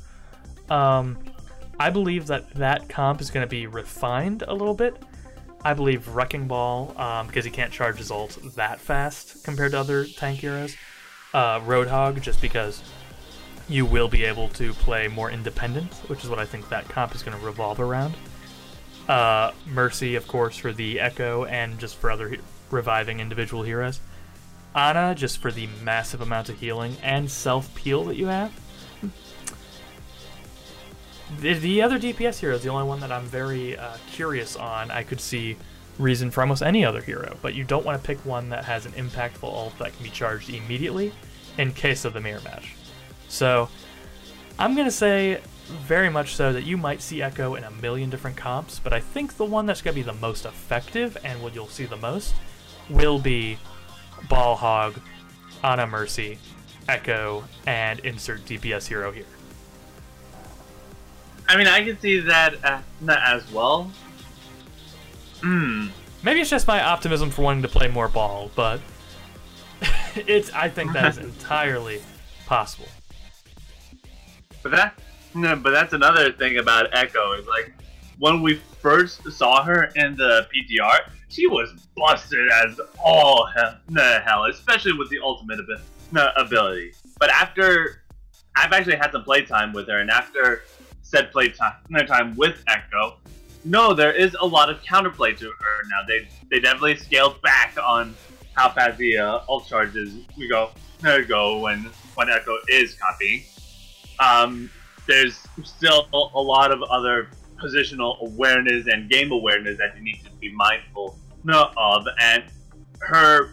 Um, 0.69 1.17
I 1.81 1.89
believe 1.89 2.27
that 2.27 2.47
that 2.51 2.89
comp 2.89 3.21
is 3.21 3.31
going 3.31 3.43
to 3.43 3.49
be 3.49 3.65
refined 3.65 4.43
a 4.47 4.53
little 4.53 4.75
bit. 4.75 5.01
I 5.65 5.73
believe 5.73 6.07
Wrecking 6.09 6.47
Ball, 6.47 6.93
um, 6.95 7.25
because 7.25 7.43
he 7.43 7.49
can't 7.49 7.73
charge 7.73 7.97
his 7.97 8.11
ult 8.11 8.37
that 8.55 8.79
fast 8.79 9.43
compared 9.43 9.71
to 9.71 9.79
other 9.79 10.05
tank 10.05 10.41
heroes. 10.41 10.75
Uh, 11.33 11.59
Roadhog, 11.61 12.21
just 12.21 12.39
because 12.39 12.83
you 13.67 13.87
will 13.87 14.07
be 14.07 14.25
able 14.25 14.49
to 14.49 14.73
play 14.73 15.07
more 15.07 15.31
independent, 15.31 15.91
which 16.07 16.23
is 16.23 16.29
what 16.29 16.37
I 16.37 16.45
think 16.45 16.69
that 16.69 16.87
comp 16.87 17.15
is 17.15 17.23
going 17.23 17.35
to 17.35 17.43
revolve 17.43 17.79
around. 17.79 18.13
Uh, 19.09 19.51
Mercy, 19.65 20.13
of 20.13 20.27
course, 20.27 20.57
for 20.57 20.71
the 20.71 20.99
Echo 20.99 21.45
and 21.45 21.79
just 21.79 21.95
for 21.95 22.11
other 22.11 22.29
he- 22.29 22.39
reviving 22.69 23.19
individual 23.19 23.63
heroes. 23.63 23.99
Ana, 24.75 25.15
just 25.15 25.39
for 25.39 25.51
the 25.51 25.67
massive 25.81 26.21
amount 26.21 26.47
of 26.49 26.59
healing 26.59 26.95
and 27.01 27.31
self 27.31 27.73
peel 27.73 28.03
that 28.03 28.17
you 28.17 28.27
have. 28.27 28.51
The, 31.39 31.53
the, 31.53 31.81
other 31.81 31.97
DPS 31.97 32.39
hero 32.39 32.55
is 32.55 32.63
the 32.63 32.69
only 32.69 32.87
one 32.87 32.99
that 32.99 33.11
I'm 33.11 33.23
very 33.23 33.77
uh, 33.77 33.97
curious 34.11 34.55
on. 34.55 34.91
I 34.91 35.03
could 35.03 35.21
see 35.21 35.57
reason 35.97 36.31
for 36.31 36.41
almost 36.41 36.61
any 36.61 36.83
other 36.83 37.01
hero, 37.01 37.37
but 37.41 37.53
you 37.53 37.63
don't 37.63 37.85
want 37.85 38.01
to 38.01 38.05
pick 38.05 38.23
one 38.25 38.49
that 38.49 38.65
has 38.65 38.85
an 38.85 38.91
impactful 38.93 39.43
ult 39.43 39.77
that 39.79 39.95
can 39.95 40.03
be 40.03 40.09
charged 40.09 40.49
immediately 40.49 41.13
in 41.57 41.71
case 41.71 42.05
of 42.05 42.13
the 42.13 42.21
mirror 42.21 42.41
match. 42.41 42.75
So 43.27 43.69
I'm 44.59 44.75
going 44.75 44.87
to 44.87 44.91
say 44.91 45.41
very 45.67 46.09
much 46.09 46.35
so 46.35 46.51
that 46.51 46.63
you 46.63 46.77
might 46.77 47.01
see 47.01 47.21
Echo 47.21 47.55
in 47.55 47.63
a 47.63 47.71
million 47.71 48.09
different 48.09 48.35
comps, 48.35 48.79
but 48.79 48.93
I 48.93 48.99
think 48.99 49.37
the 49.37 49.45
one 49.45 49.65
that's 49.65 49.81
going 49.81 49.95
to 49.95 50.01
be 50.01 50.05
the 50.05 50.13
most 50.13 50.45
effective 50.45 51.17
and 51.23 51.41
what 51.41 51.55
you'll 51.55 51.67
see 51.67 51.85
the 51.85 51.97
most 51.97 52.35
will 52.89 53.19
be 53.19 53.57
Ball 54.29 54.55
Hog, 54.55 54.99
Ana 55.63 55.87
Mercy, 55.87 56.37
Echo, 56.89 57.45
and 57.65 57.99
insert 57.99 58.45
DPS 58.45 58.87
hero 58.87 59.11
here. 59.11 59.25
I 61.51 61.57
mean, 61.57 61.67
I 61.67 61.83
can 61.83 61.99
see 61.99 62.21
that 62.21 62.63
uh, 62.63 62.79
as 63.09 63.51
well. 63.51 63.91
Hmm. 65.41 65.87
Maybe 66.23 66.39
it's 66.39 66.49
just 66.49 66.65
my 66.65 66.81
optimism 66.81 67.29
for 67.29 67.41
wanting 67.41 67.61
to 67.63 67.67
play 67.67 67.89
more 67.89 68.07
ball, 68.07 68.49
but 68.55 68.79
it's. 70.15 70.49
I 70.53 70.69
think 70.69 70.93
that 70.93 71.09
is 71.09 71.17
entirely 71.25 72.01
possible. 72.45 72.87
But 74.63 74.71
that, 74.71 74.99
no, 75.33 75.57
but 75.57 75.71
that's 75.71 75.91
another 75.91 76.31
thing 76.31 76.57
about 76.57 76.87
Echo 76.93 77.33
is 77.33 77.45
like 77.47 77.73
when 78.17 78.41
we 78.41 78.55
first 78.81 79.29
saw 79.33 79.61
her 79.61 79.91
in 79.97 80.15
the 80.15 80.47
PTR, 80.55 80.99
she 81.27 81.47
was 81.47 81.73
busted 81.97 82.49
as 82.49 82.79
all 82.97 83.45
hell, 83.47 83.75
hell 84.23 84.45
especially 84.45 84.93
with 84.93 85.09
the 85.09 85.19
ultimate 85.21 85.59
ability. 86.37 86.93
But 87.19 87.29
after 87.29 88.03
I've 88.55 88.71
actually 88.71 88.95
had 88.95 89.11
some 89.11 89.25
playtime 89.25 89.73
with 89.73 89.89
her, 89.89 89.99
and 89.99 90.09
after 90.09 90.63
said 91.11 91.31
playtime 91.31 91.73
time 92.07 92.35
with 92.35 92.63
Echo, 92.67 93.17
no, 93.65 93.93
there 93.93 94.13
is 94.13 94.35
a 94.39 94.45
lot 94.45 94.69
of 94.69 94.81
counterplay 94.81 95.37
to 95.37 95.45
her 95.45 95.77
now. 95.89 96.01
They 96.07 96.27
they 96.49 96.59
definitely 96.59 96.95
scaled 96.95 97.41
back 97.41 97.77
on 97.83 98.15
how 98.53 98.69
fast 98.69 98.97
the 98.97 99.17
uh, 99.17 99.39
ult 99.47 99.67
charges 99.67 100.13
we 100.37 100.47
go 100.47 100.71
there 101.01 101.23
go 101.23 101.59
when 101.59 101.89
when 102.15 102.29
Echo 102.29 102.57
is 102.67 102.95
copying. 102.95 103.43
Um, 104.19 104.69
there's 105.07 105.39
still 105.63 106.07
a 106.13 106.41
lot 106.41 106.71
of 106.71 106.81
other 106.83 107.29
positional 107.61 108.19
awareness 108.21 108.87
and 108.87 109.09
game 109.09 109.31
awareness 109.31 109.77
that 109.77 109.95
you 109.97 110.03
need 110.03 110.23
to 110.23 110.31
be 110.39 110.51
mindful 110.53 111.17
of, 111.77 112.07
and 112.19 112.43
her 112.99 113.51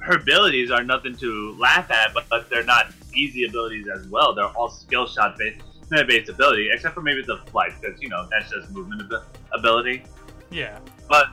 her 0.00 0.16
abilities 0.16 0.70
are 0.70 0.84
nothing 0.84 1.16
to 1.16 1.56
laugh 1.58 1.90
at, 1.90 2.14
but, 2.14 2.28
but 2.28 2.48
they're 2.48 2.62
not 2.62 2.92
easy 3.12 3.44
abilities 3.44 3.88
as 3.88 4.06
well. 4.06 4.34
They're 4.34 4.44
all 4.44 4.70
skill 4.70 5.06
shot 5.08 5.36
based, 5.36 5.60
based 5.90 6.28
ability, 6.28 6.70
except 6.72 6.94
for 6.94 7.02
maybe 7.02 7.22
the 7.22 7.38
flight, 7.50 7.72
because 7.80 8.00
you 8.00 8.08
know 8.08 8.26
that's 8.30 8.50
just 8.50 8.70
movement 8.70 9.02
ability. 9.52 10.04
Yeah. 10.50 10.78
But 11.08 11.28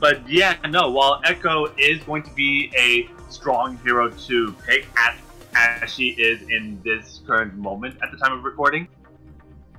but 0.00 0.28
yeah, 0.28 0.56
no. 0.68 0.90
While 0.90 1.20
Echo 1.24 1.66
is 1.76 2.02
going 2.04 2.22
to 2.24 2.30
be 2.34 2.72
a 2.76 3.08
strong 3.30 3.78
hero 3.78 4.10
to 4.10 4.52
pick 4.66 4.86
at 4.96 5.16
as 5.54 5.90
she 5.90 6.10
is 6.10 6.42
in 6.48 6.80
this 6.84 7.20
current 7.26 7.54
moment 7.54 7.96
at 8.02 8.10
the 8.10 8.16
time 8.16 8.32
of 8.32 8.44
recording. 8.44 8.88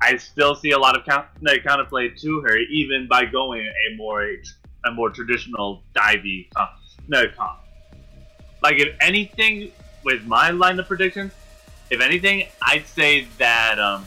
I 0.02 0.18
still 0.18 0.56
see 0.56 0.72
a 0.72 0.78
lot 0.78 0.98
of 0.98 1.06
count, 1.06 1.28
like, 1.42 1.64
counterplay 1.64 2.20
to 2.22 2.42
her, 2.42 2.58
even 2.58 3.08
by 3.08 3.26
going 3.26 3.66
a 3.66 3.96
more 3.96 4.24
a 4.86 4.92
more 4.92 5.10
traditional 5.10 5.84
divey 5.96 6.48
uh, 6.56 6.60
comp. 6.60 6.72
No 7.08 7.28
comp. 7.36 7.60
Like 8.62 8.80
if 8.80 8.96
anything, 9.02 9.72
with 10.04 10.24
my 10.26 10.52
line 10.52 10.80
of 10.80 10.88
predictions, 10.88 11.32
if 11.90 12.02
anything, 12.02 12.48
I'd 12.62 12.88
say 12.88 13.28
that 13.38 13.80
um, 13.80 14.06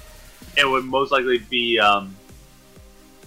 it 0.56 0.68
would 0.68 0.84
most 0.84 1.12
likely 1.12 1.38
be 1.38 1.78
um, 1.78 2.16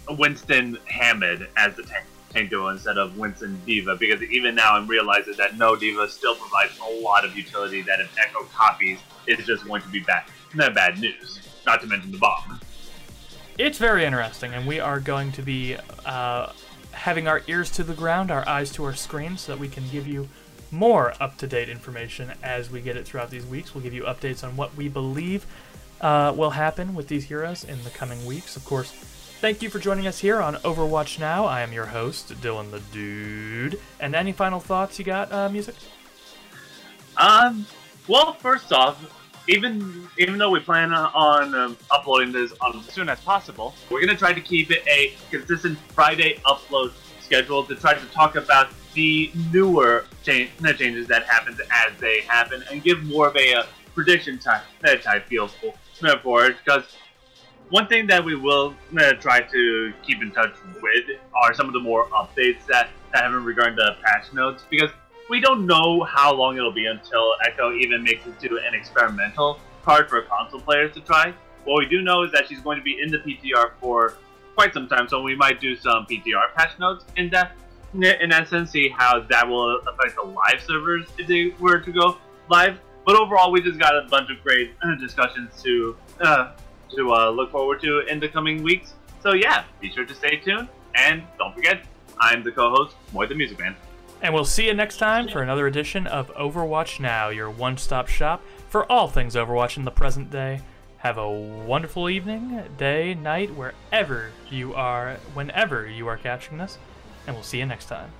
Winston 0.09 0.77
Hammond 0.85 1.47
as 1.55 1.75
the 1.75 1.83
tank 1.83 2.05
tank 2.31 2.49
duo 2.49 2.69
instead 2.69 2.97
of 2.97 3.17
Winston 3.17 3.59
D.Va, 3.65 3.97
because 3.97 4.21
even 4.23 4.55
now 4.55 4.75
I'm 4.75 4.87
realizing 4.87 5.33
that 5.37 5.57
no 5.57 5.75
D.Va 5.75 6.07
still 6.09 6.35
provides 6.35 6.71
a 6.79 7.01
lot 7.01 7.25
of 7.25 7.35
utility 7.35 7.81
that 7.81 7.99
if 7.99 8.09
Echo 8.17 8.43
copies 8.45 8.99
is 9.27 9.45
just 9.45 9.65
going 9.67 9.81
to 9.81 9.89
be 9.89 9.99
bad, 9.99 10.23
not 10.53 10.73
bad 10.73 10.99
news. 10.99 11.39
Not 11.65 11.81
to 11.81 11.87
mention 11.87 12.11
the 12.11 12.17
bomb. 12.17 12.59
It's 13.57 13.77
very 13.77 14.05
interesting, 14.05 14.53
and 14.53 14.65
we 14.65 14.79
are 14.79 14.99
going 14.99 15.31
to 15.33 15.41
be 15.41 15.75
uh, 16.05 16.53
having 16.91 17.27
our 17.27 17.43
ears 17.47 17.69
to 17.71 17.83
the 17.83 17.93
ground, 17.93 18.31
our 18.31 18.47
eyes 18.47 18.71
to 18.73 18.83
our 18.85 18.95
screen, 18.95 19.37
so 19.37 19.51
that 19.51 19.59
we 19.59 19.67
can 19.67 19.87
give 19.89 20.07
you 20.07 20.29
more 20.71 21.13
up 21.19 21.37
to 21.37 21.47
date 21.47 21.69
information 21.69 22.31
as 22.41 22.71
we 22.71 22.81
get 22.81 22.97
it 22.97 23.05
throughout 23.05 23.29
these 23.29 23.45
weeks. 23.45 23.75
We'll 23.75 23.83
give 23.83 23.93
you 23.93 24.03
updates 24.03 24.43
on 24.43 24.55
what 24.55 24.75
we 24.75 24.87
believe 24.87 25.45
uh, 25.99 26.33
will 26.35 26.51
happen 26.51 26.95
with 26.95 27.07
these 27.07 27.25
heroes 27.25 27.63
in 27.63 27.83
the 27.83 27.89
coming 27.89 28.25
weeks. 28.25 28.55
Of 28.55 28.65
course, 28.65 28.91
thank 28.91 29.61
you 29.61 29.69
for 29.69 29.79
joining 29.79 30.07
us 30.07 30.19
here 30.19 30.41
on 30.41 30.55
Overwatch 30.55 31.19
Now. 31.19 31.45
I 31.45 31.61
am 31.61 31.71
your 31.71 31.85
host, 31.85 32.29
Dylan 32.41 32.71
the 32.71 32.79
Dude. 32.91 33.79
And 33.99 34.15
any 34.15 34.31
final 34.31 34.59
thoughts 34.59 34.97
you 34.97 35.05
got, 35.05 35.31
uh, 35.31 35.49
music? 35.49 35.75
Um, 37.17 37.65
well, 38.07 38.33
first 38.33 38.73
off, 38.73 39.05
even 39.47 40.07
even 40.17 40.37
though 40.37 40.49
we 40.49 40.59
plan 40.59 40.93
on 40.93 41.53
um, 41.55 41.77
uploading 41.91 42.31
this 42.31 42.53
on 42.61 42.79
as 42.79 42.85
soon 42.85 43.09
as 43.09 43.19
possible, 43.21 43.75
we're 43.89 43.99
gonna 43.99 44.17
try 44.17 44.33
to 44.33 44.41
keep 44.41 44.71
it 44.71 44.83
a 44.87 45.13
consistent 45.29 45.77
Friday 45.93 46.39
upload 46.45 46.93
schedule 47.21 47.63
to 47.63 47.75
try 47.75 47.93
to 47.93 48.05
talk 48.07 48.35
about 48.35 48.69
the 48.93 49.31
newer 49.51 50.05
change, 50.23 50.49
changes 50.77 51.07
that 51.07 51.23
happen 51.23 51.57
as 51.71 51.97
they 51.99 52.21
happen 52.21 52.63
and 52.71 52.83
give 52.83 53.03
more 53.03 53.27
of 53.27 53.35
a 53.35 53.53
uh, 53.53 53.63
prediction 53.93 54.37
type 54.37 54.63
type 55.01 55.25
feel 55.27 55.47
for, 55.47 55.73
for 56.19 56.45
it. 56.45 56.57
Because 56.63 56.83
one 57.69 57.87
thing 57.87 58.05
that 58.07 58.23
we 58.23 58.35
will 58.35 58.75
uh, 58.99 59.13
try 59.13 59.41
to 59.41 59.93
keep 60.03 60.21
in 60.21 60.31
touch 60.31 60.53
with 60.81 61.05
are 61.33 61.53
some 61.53 61.67
of 61.67 61.73
the 61.73 61.79
more 61.79 62.07
updates 62.09 62.65
that, 62.67 62.89
that 63.13 63.23
happen 63.23 63.43
regarding 63.43 63.75
the 63.75 63.95
patch 64.03 64.31
notes 64.33 64.63
because 64.69 64.89
we 65.29 65.39
don't 65.39 65.65
know 65.65 66.03
how 66.03 66.33
long 66.33 66.57
it'll 66.57 66.73
be 66.73 66.85
until 66.85 67.33
Echo 67.47 67.73
even 67.73 68.03
makes 68.03 68.25
it 68.27 68.37
to 68.41 68.59
an 68.67 68.73
experimental 68.73 69.59
card 69.83 70.09
for 70.09 70.21
console 70.23 70.59
players 70.59 70.93
to 70.93 70.99
try. 70.99 71.33
What 71.63 71.79
we 71.79 71.85
do 71.85 72.01
know 72.01 72.23
is 72.23 72.31
that 72.33 72.49
she's 72.49 72.59
going 72.59 72.77
to 72.77 72.83
be 72.83 72.99
in 73.01 73.09
the 73.09 73.19
PTR 73.19 73.71
for 73.79 74.15
quite 74.55 74.73
some 74.73 74.89
time, 74.89 75.07
so 75.07 75.21
we 75.21 75.35
might 75.35 75.61
do 75.61 75.75
some 75.75 76.05
PTR 76.05 76.53
patch 76.55 76.77
notes 76.79 77.05
in 77.15 77.29
that 77.29 77.55
in 77.93 78.31
essence 78.31 78.71
see 78.71 78.89
how 78.89 79.21
that 79.29 79.47
will 79.47 79.79
affect 79.79 80.15
the 80.15 80.23
live 80.23 80.61
servers 80.65 81.07
if 81.17 81.27
they 81.27 81.53
were 81.59 81.79
to 81.79 81.91
go 81.91 82.17
live. 82.49 82.79
But 83.05 83.15
overall, 83.15 83.51
we 83.51 83.61
just 83.61 83.79
got 83.79 83.95
a 83.95 84.07
bunch 84.09 84.29
of 84.29 84.41
great 84.43 84.73
uh, 84.83 84.95
discussions 84.95 85.61
to 85.63 85.97
uh, 86.21 86.51
to 86.95 87.13
uh, 87.13 87.29
look 87.29 87.51
forward 87.51 87.81
to 87.81 87.99
in 88.07 88.19
the 88.19 88.27
coming 88.27 88.63
weeks. 88.63 88.93
So 89.21 89.33
yeah, 89.33 89.63
be 89.79 89.91
sure 89.91 90.05
to 90.05 90.15
stay 90.15 90.37
tuned, 90.37 90.67
and 90.95 91.23
don't 91.37 91.53
forget, 91.53 91.85
I'm 92.19 92.43
the 92.43 92.51
co-host, 92.51 92.95
Moy 93.13 93.27
the 93.27 93.35
Music 93.35 93.59
Man. 93.59 93.75
And 94.21 94.35
we'll 94.35 94.45
see 94.45 94.67
you 94.67 94.73
next 94.75 94.97
time 94.97 95.27
for 95.27 95.41
another 95.41 95.65
edition 95.65 96.05
of 96.05 96.31
Overwatch 96.35 96.99
Now, 96.99 97.29
your 97.29 97.49
one 97.49 97.77
stop 97.77 98.07
shop 98.07 98.43
for 98.69 98.89
all 98.91 99.07
things 99.07 99.33
Overwatch 99.33 99.77
in 99.77 99.83
the 99.83 99.91
present 99.91 100.29
day. 100.29 100.61
Have 100.97 101.17
a 101.17 101.27
wonderful 101.27 102.07
evening, 102.07 102.63
day, 102.77 103.15
night, 103.15 103.55
wherever 103.55 104.29
you 104.51 104.75
are, 104.75 105.15
whenever 105.33 105.87
you 105.87 106.05
are 106.07 106.17
catching 106.17 106.59
this, 106.59 106.77
and 107.31 107.37
we'll 107.37 107.43
see 107.43 107.59
you 107.59 107.65
next 107.65 107.85
time. 107.85 108.11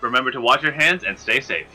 Remember 0.00 0.30
to 0.30 0.40
wash 0.40 0.62
your 0.62 0.72
hands 0.72 1.04
and 1.04 1.18
stay 1.18 1.38
safe. 1.38 1.66